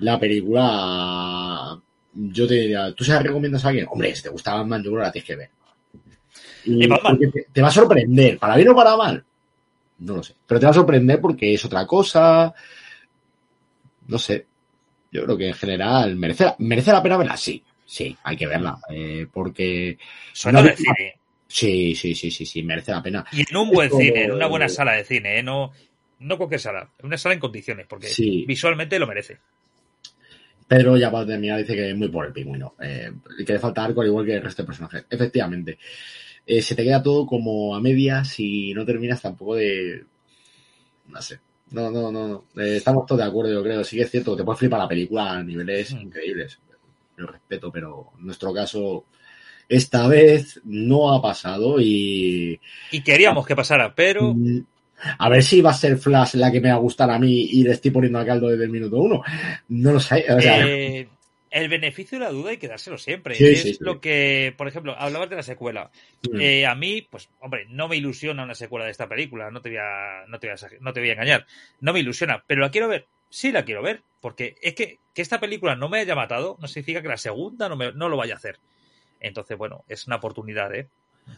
la 0.00 0.18
película. 0.18 1.80
Yo 2.12 2.48
te 2.48 2.54
diría, 2.54 2.92
¿tú 2.94 3.04
se 3.04 3.12
la 3.12 3.22
recomiendas 3.22 3.64
a 3.64 3.68
alguien? 3.68 3.86
Hombre, 3.90 4.14
si 4.14 4.22
te 4.24 4.28
gusta 4.28 4.54
Batman, 4.54 4.82
yo 4.82 4.90
creo 4.90 5.02
que 5.02 5.06
la 5.06 5.12
tienes 5.12 5.26
que 5.26 5.36
ver. 5.36 5.50
Te, 6.64 7.46
te 7.52 7.62
va 7.62 7.68
a 7.68 7.72
sorprender. 7.72 8.38
¿Para 8.38 8.56
bien 8.56 8.68
o 8.68 8.74
para 8.76 8.96
mal? 8.96 9.24
No 10.00 10.16
lo 10.16 10.22
sé. 10.22 10.34
Pero 10.46 10.60
te 10.60 10.66
va 10.66 10.70
a 10.70 10.74
sorprender 10.74 11.20
porque 11.20 11.54
es 11.54 11.64
otra 11.64 11.86
cosa. 11.86 12.54
No 14.06 14.18
sé. 14.18 14.46
Yo 15.10 15.24
creo 15.24 15.36
que 15.36 15.48
en 15.48 15.54
general 15.54 16.16
merece, 16.16 16.44
la- 16.44 16.56
merece 16.58 16.92
la 16.92 17.02
pena 17.02 17.16
verla. 17.16 17.36
Sí, 17.36 17.62
sí, 17.86 18.16
hay 18.22 18.36
que 18.36 18.46
verla. 18.46 18.78
eh, 18.90 19.26
porque. 19.32 19.98
Suena 20.32 20.60
No, 20.60 20.68
de 20.68 20.76
cine. 20.76 21.14
Sí, 21.46 21.94
sí, 21.94 22.14
sí, 22.14 22.30
sí, 22.30 22.44
sí, 22.44 22.62
merece 22.62 22.92
la 22.92 23.02
pena. 23.02 23.24
Y 23.32 23.40
en 23.40 23.56
un 23.56 23.70
buen 23.70 23.86
Esto- 23.86 23.98
cine, 23.98 24.24
en 24.24 24.32
una 24.32 24.46
buena 24.46 24.68
sala 24.68 24.92
de 24.92 25.04
cine, 25.04 25.38
¿eh? 25.38 25.42
no, 25.42 25.72
no 26.20 26.36
cualquier 26.36 26.60
sala, 26.60 26.90
una 27.02 27.16
sala 27.16 27.34
en 27.34 27.40
condiciones, 27.40 27.86
porque 27.88 28.06
Sí. 28.08 28.44
visualmente 28.46 28.98
lo 28.98 29.06
merece. 29.06 29.38
Pedro 30.66 30.98
ya 30.98 31.10
para 31.10 31.24
terminar 31.26 31.58
dice 31.58 31.74
que 31.74 31.88
es 31.90 31.96
muy 31.96 32.08
por 32.08 32.26
el 32.26 32.32
pingüino. 32.34 32.74
Eh, 32.82 33.10
y 33.38 33.44
que 33.46 33.54
le 33.54 33.58
falta 33.58 33.82
arco 33.82 34.02
al 34.02 34.08
igual 34.08 34.26
que 34.26 34.34
el 34.34 34.42
resto 34.42 34.62
de 34.62 34.66
personajes. 34.66 35.06
Efectivamente. 35.08 35.78
Eh, 36.50 36.62
se 36.62 36.74
te 36.74 36.82
queda 36.82 37.02
todo 37.02 37.26
como 37.26 37.76
a 37.76 37.80
medias 37.80 38.40
y 38.40 38.72
no 38.74 38.84
terminas 38.86 39.20
tampoco 39.20 39.56
de. 39.56 40.02
No 41.08 41.20
sé. 41.22 41.38
No, 41.72 41.90
no, 41.90 42.10
no, 42.10 42.26
no. 42.28 42.44
Eh, 42.62 42.76
estamos 42.76 43.04
todos 43.04 43.20
de 43.20 43.26
acuerdo, 43.26 43.52
yo 43.52 43.62
creo. 43.62 43.84
Sí 43.84 43.96
que 43.96 44.02
es 44.04 44.10
cierto 44.10 44.32
que 44.34 44.38
te 44.40 44.44
puedes 44.44 44.58
flipar 44.58 44.78
la 44.80 44.88
película 44.88 45.32
a 45.32 45.42
niveles 45.42 45.92
Mm. 45.94 45.98
increíbles. 46.00 46.58
Lo 47.16 47.26
respeto, 47.26 47.70
pero 47.70 48.12
en 48.18 48.24
nuestro 48.26 48.54
caso, 48.54 49.04
esta 49.68 50.08
vez 50.08 50.60
no 50.64 51.12
ha 51.12 51.20
pasado 51.20 51.78
y. 51.80 52.58
Y 52.92 53.00
queríamos 53.02 53.46
que 53.46 53.54
pasara, 53.54 53.94
pero 53.94 54.32
Mm, 54.34 54.60
A 55.18 55.28
ver 55.28 55.42
si 55.44 55.60
va 55.60 55.70
a 55.70 55.74
ser 55.74 55.96
Flash 55.98 56.34
la 56.34 56.50
que 56.50 56.60
me 56.60 56.70
va 56.70 56.74
a 56.76 56.78
gustar 56.80 57.08
a 57.10 57.18
mí 57.20 57.42
y 57.52 57.62
le 57.62 57.70
estoy 57.72 57.92
poniendo 57.92 58.18
a 58.18 58.26
caldo 58.26 58.48
desde 58.48 58.64
el 58.64 58.70
minuto 58.70 58.96
uno. 58.96 59.22
No 59.68 59.92
lo 59.92 60.00
sé. 60.00 60.24
O 60.28 60.40
sea, 60.40 60.66
eh, 60.66 61.08
el 61.50 61.68
beneficio 61.68 62.18
de 62.18 62.24
la 62.24 62.30
duda 62.30 62.50
hay 62.50 62.56
que 62.58 62.68
dárselo 62.68 62.98
siempre. 62.98 63.34
Sí, 63.36 63.44
es 63.46 63.62
sí, 63.62 63.72
sí. 63.74 63.78
lo 63.80 64.00
que, 64.00 64.54
por 64.56 64.68
ejemplo, 64.68 64.94
hablabas 64.98 65.30
de 65.30 65.36
la 65.36 65.42
secuela. 65.42 65.90
mm, 66.32 66.40
Eh, 66.40 66.66
a 66.66 66.74
mí, 66.74 67.02
pues, 67.10 67.30
hombre, 67.40 67.66
no 67.68 67.88
me 67.88 67.96
ilusiona 67.96 68.42
una 68.44 68.54
secuela 68.54 68.84
de 68.84 68.90
esta 68.92 69.08
película, 69.08 69.50
no 69.50 69.60
te, 69.60 69.70
voy 69.70 69.78
a, 69.78 70.26
no, 70.28 70.38
te 70.38 70.48
voy 70.48 70.56
a, 70.56 70.68
no 70.80 70.92
te 70.92 71.00
voy 71.00 71.10
a 71.10 71.12
engañar. 71.12 71.46
No 71.80 71.92
me 71.92 72.00
ilusiona, 72.00 72.44
pero 72.46 72.60
la 72.60 72.70
quiero 72.70 72.88
ver. 72.88 73.06
Sí 73.30 73.52
la 73.52 73.64
quiero 73.64 73.82
ver, 73.82 74.02
porque 74.20 74.56
es 74.62 74.74
que, 74.74 74.98
que 75.14 75.22
esta 75.22 75.38
película 75.40 75.76
no 75.76 75.88
me 75.88 76.00
haya 76.00 76.14
matado 76.14 76.56
no 76.60 76.66
significa 76.68 77.02
que 77.02 77.08
la 77.08 77.16
segunda 77.18 77.68
no, 77.68 77.76
me- 77.76 77.92
no 77.92 78.08
lo 78.08 78.16
vaya 78.16 78.34
a 78.34 78.36
hacer. 78.38 78.58
Entonces, 79.20 79.58
bueno, 79.58 79.84
es 79.88 80.06
una 80.06 80.16
oportunidad, 80.16 80.74
¿eh? 80.74 80.88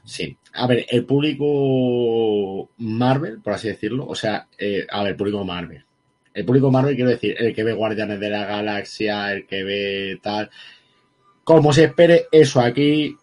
sí. 0.04 0.36
A 0.54 0.66
ver, 0.66 0.86
el 0.90 1.04
público 1.04 2.70
Marvel, 2.78 3.40
por 3.40 3.54
así 3.54 3.68
decirlo, 3.68 4.06
o 4.06 4.14
sea, 4.14 4.48
eh, 4.58 4.86
a 4.90 5.02
ver, 5.02 5.16
público 5.16 5.44
Marvel. 5.44 5.84
El 6.32 6.44
público 6.44 6.70
Marvel, 6.70 6.94
quiero 6.94 7.10
decir, 7.10 7.34
el 7.38 7.54
que 7.54 7.64
ve 7.64 7.72
Guardianes 7.72 8.20
de 8.20 8.30
la 8.30 8.44
Galaxia, 8.44 9.32
el 9.32 9.46
que 9.46 9.64
ve 9.64 10.20
tal. 10.22 10.50
Como 11.42 11.72
se 11.72 11.84
espere 11.84 12.26
eso 12.30 12.60
aquí, 12.60 13.16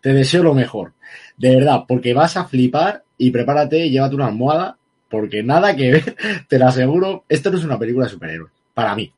te 0.00 0.12
deseo 0.12 0.42
lo 0.42 0.54
mejor. 0.54 0.94
De 1.36 1.54
verdad, 1.54 1.84
porque 1.86 2.14
vas 2.14 2.36
a 2.36 2.44
flipar 2.44 3.04
y 3.16 3.30
prepárate, 3.30 3.88
llévate 3.90 4.14
una 4.14 4.26
almohada, 4.26 4.76
porque 5.08 5.42
nada 5.42 5.76
que 5.76 5.90
ver, 5.92 6.16
te 6.48 6.58
lo 6.58 6.66
aseguro, 6.66 7.24
esto 7.28 7.50
no 7.50 7.58
es 7.58 7.64
una 7.64 7.78
película 7.78 8.06
de 8.06 8.12
superhéroes, 8.12 8.52
para 8.74 8.94
mí. 8.94 9.12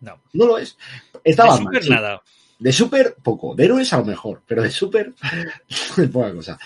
No. 0.00 0.20
No 0.32 0.46
lo 0.46 0.58
es. 0.58 0.76
Está 1.22 1.44
De 1.44 1.48
Batman, 1.50 1.66
super 1.66 1.82
sí. 1.82 1.90
nada. 1.90 2.22
De 2.58 2.72
super, 2.72 3.16
poco. 3.22 3.54
De 3.54 3.64
héroes 3.64 3.92
a 3.92 3.98
lo 3.98 4.04
mejor, 4.04 4.42
pero 4.46 4.62
de 4.62 4.70
super, 4.70 5.12
poca 6.12 6.32
cosa. 6.32 6.58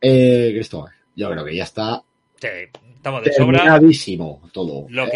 Eh, 0.00 0.50
Cristóbal, 0.54 0.92
yo 1.14 1.30
creo 1.30 1.44
que 1.44 1.56
ya 1.56 1.64
está 1.64 2.02
Sí, 2.40 2.48
estamos 2.96 3.24
de 3.24 3.32
sobra. 3.32 3.80
todo. 4.52 4.86
Lo 4.90 5.04
Eh, 5.06 5.10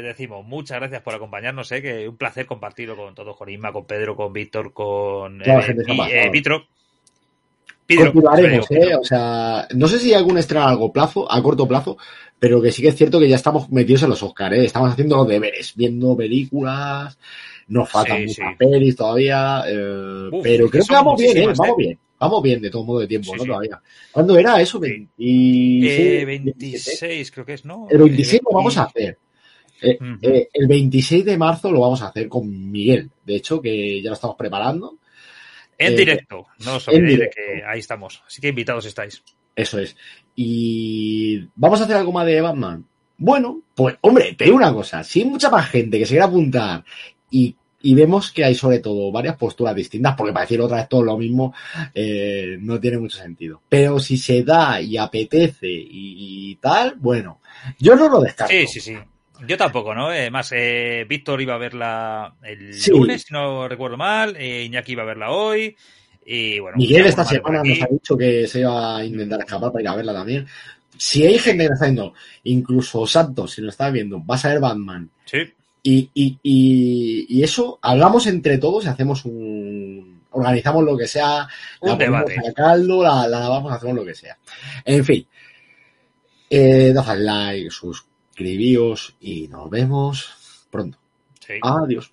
que 0.00 0.02
decimos, 0.02 0.44
muchas 0.44 0.78
gracias 0.78 1.02
por 1.02 1.14
acompañarnos, 1.14 1.70
¿eh? 1.72 1.80
que 1.82 2.08
un 2.08 2.16
placer 2.16 2.46
compartirlo 2.46 2.96
con 2.96 3.14
todos, 3.14 3.36
con 3.36 3.48
Isma, 3.48 3.72
con 3.72 3.84
Pedro, 3.84 4.16
con 4.16 4.32
Víctor, 4.32 4.72
con 4.72 5.38
la 5.38 5.60
eh, 5.60 5.74
eh, 6.10 6.30
Vitro. 6.30 6.66
Continuaremos, 7.88 8.70
eh, 8.70 8.94
o 8.94 9.04
sea, 9.04 9.68
no 9.74 9.86
sé 9.86 9.98
si 9.98 10.08
hay 10.08 10.14
algún 10.14 10.38
estreno 10.38 10.64
a 10.64 10.68
largo 10.68 10.92
plazo, 10.92 11.30
a 11.30 11.42
corto 11.42 11.68
plazo, 11.68 11.98
pero 12.38 12.62
que 12.62 12.72
sí 12.72 12.80
que 12.80 12.88
es 12.88 12.96
cierto 12.96 13.18
que 13.20 13.28
ya 13.28 13.36
estamos 13.36 13.70
metidos 13.70 14.04
en 14.04 14.10
los 14.10 14.22
Oscars, 14.22 14.56
¿eh? 14.56 14.64
estamos 14.64 14.90
haciendo 14.92 15.16
los 15.16 15.28
deberes, 15.28 15.74
viendo 15.76 16.16
películas, 16.16 17.18
nos 17.68 17.90
faltan 17.90 18.18
Sí, 18.18 18.26
muchas 18.28 18.48
sí. 18.50 18.56
pelis 18.58 18.96
todavía, 18.96 19.62
Uf, 20.30 20.42
pero 20.42 20.64
que 20.66 20.70
creo 20.70 20.82
que 20.82 20.82
son 20.82 20.94
vamos 20.96 21.20
bien, 21.20 21.36
¿eh? 21.36 21.52
vamos 21.54 21.76
bien, 21.76 21.98
vamos 22.22 22.42
bien 22.42 22.60
de 22.62 22.70
todo 22.70 22.84
modo 22.84 23.00
de 23.00 23.06
tiempo, 23.06 23.32
Sí, 23.32 23.36
¿no? 23.38 23.42
sí. 23.42 23.48
Todavía. 23.48 23.82
¿Cuándo 24.12 24.38
era 24.38 24.60
eso? 24.60 24.80
Sí. 24.82 25.08
26, 25.16 26.00
Eh, 26.00 26.24
27. 26.24 26.60
26, 26.60 27.30
creo 27.30 27.46
que 27.46 27.52
es, 27.54 27.64
¿no? 27.64 27.86
El 27.90 27.98
26 27.98 28.40
Eh, 28.40 28.44
lo 28.50 28.56
vamos 28.56 28.76
a 28.78 28.82
hacer. 28.84 29.18
Eh, 29.80 29.98
eh, 30.22 30.48
el 30.52 30.68
26 30.68 31.24
de 31.24 31.36
marzo 31.36 31.70
lo 31.72 31.80
vamos 31.80 32.02
a 32.02 32.08
hacer 32.08 32.28
con 32.28 32.70
Miguel. 32.70 33.10
De 33.24 33.36
hecho, 33.36 33.60
que 33.60 34.00
ya 34.00 34.10
lo 34.10 34.14
estamos 34.14 34.36
preparando. 34.36 34.96
En 35.76 35.94
eh, 35.94 35.96
directo, 35.96 36.46
no 36.64 36.76
os 36.76 36.86
olvidéis 36.88 37.18
de 37.18 37.30
que 37.30 37.62
ahí 37.66 37.80
estamos. 37.80 38.22
Así 38.26 38.40
que 38.40 38.48
invitados 38.48 38.84
estáis. 38.86 39.22
Eso 39.56 39.78
es. 39.80 39.96
Y 40.36 41.38
vamos 41.56 41.80
a 41.80 41.84
hacer 41.84 41.96
algo 41.96 42.12
más 42.12 42.26
de 42.26 42.40
Batman. 42.40 42.84
Bueno, 43.18 43.62
pues 43.74 43.96
hombre, 44.02 44.34
te 44.34 44.44
digo 44.44 44.56
una 44.56 44.72
cosa. 44.72 45.02
Si 45.02 45.20
hay 45.20 45.26
mucha 45.26 45.50
más 45.50 45.68
gente 45.68 45.98
que 45.98 46.06
se 46.06 46.10
quiere 46.14 46.24
apuntar 46.24 46.84
y, 47.30 47.54
y 47.82 47.94
vemos 47.94 48.30
que 48.30 48.44
hay 48.44 48.54
sobre 48.54 48.78
todo 48.78 49.10
varias 49.12 49.36
posturas 49.36 49.74
distintas, 49.74 50.14
porque 50.16 50.32
para 50.32 50.44
decir 50.44 50.60
otra 50.60 50.78
vez 50.78 50.88
todo 50.88 51.02
lo 51.02 51.18
mismo, 51.18 51.54
eh, 51.94 52.56
no 52.60 52.78
tiene 52.80 52.98
mucho 52.98 53.18
sentido. 53.18 53.60
Pero 53.68 53.98
si 53.98 54.16
se 54.16 54.42
da 54.44 54.80
y 54.80 54.96
apetece 54.96 55.68
y, 55.68 56.50
y 56.50 56.54
tal, 56.56 56.94
bueno, 56.98 57.40
yo 57.78 57.96
no 57.96 58.08
lo 58.08 58.20
descarto. 58.20 58.52
Sí, 58.52 58.66
sí, 58.66 58.80
sí. 58.80 58.96
Yo 59.46 59.56
tampoco, 59.56 59.92
¿no? 59.94 60.06
Además, 60.06 60.52
eh, 60.54 61.04
Víctor 61.08 61.40
iba 61.42 61.54
a 61.54 61.58
verla 61.58 62.34
el 62.44 62.74
Sí. 62.74 62.92
lunes, 62.92 63.22
si 63.22 63.34
no 63.34 63.66
recuerdo 63.66 63.96
mal. 63.96 64.36
eh, 64.38 64.62
Iñaki 64.64 64.92
iba 64.92 65.02
a 65.02 65.06
verla 65.06 65.30
hoy. 65.30 65.76
Y 66.24 66.60
bueno, 66.60 66.76
Miguel 66.76 67.06
esta 67.06 67.24
semana 67.24 67.62
nos 67.64 67.82
ha 67.82 67.86
dicho 67.90 68.16
que 68.16 68.46
se 68.46 68.60
iba 68.60 68.98
a 68.98 69.04
intentar 69.04 69.40
escapar 69.40 69.72
para 69.72 69.82
ir 69.82 69.88
a 69.88 69.96
verla 69.96 70.12
también. 70.12 70.46
Si 70.96 71.26
hay 71.26 71.36
gente 71.38 71.66
que 71.66 71.72
está 71.72 71.86
viendo, 71.86 72.14
incluso 72.44 73.04
Santos, 73.08 73.50
si 73.50 73.60
nos 73.62 73.70
está 73.74 73.90
viendo, 73.90 74.20
vas 74.20 74.44
a 74.44 74.50
ver 74.50 74.60
Batman. 74.60 75.10
Sí, 75.24 75.38
Y, 75.82 76.10
y, 76.14 76.38
y, 76.42 77.26
y 77.28 77.42
eso, 77.42 77.78
hablamos 77.82 78.26
entre 78.26 78.58
todos 78.58 78.84
y 78.84 78.88
hacemos 78.88 79.24
un. 79.24 80.22
Organizamos 80.30 80.84
lo 80.84 80.96
que 80.96 81.06
sea, 81.06 81.46
la 81.82 81.92
Un 81.92 81.98
debate. 81.98 82.36
a 82.48 82.52
caldo, 82.52 83.02
la, 83.02 83.26
la 83.28 83.40
lavamos, 83.40 83.72
hacemos 83.72 83.96
lo 83.96 84.04
que 84.04 84.14
sea. 84.14 84.38
En 84.84 85.04
fin. 85.04 85.26
Eh, 86.48 86.92
dad 86.94 87.16
like, 87.18 87.70
suscribíos 87.70 89.16
y 89.20 89.48
nos 89.48 89.68
vemos 89.68 90.66
pronto. 90.70 90.98
sí. 91.40 91.54
Adiós. 91.62 92.12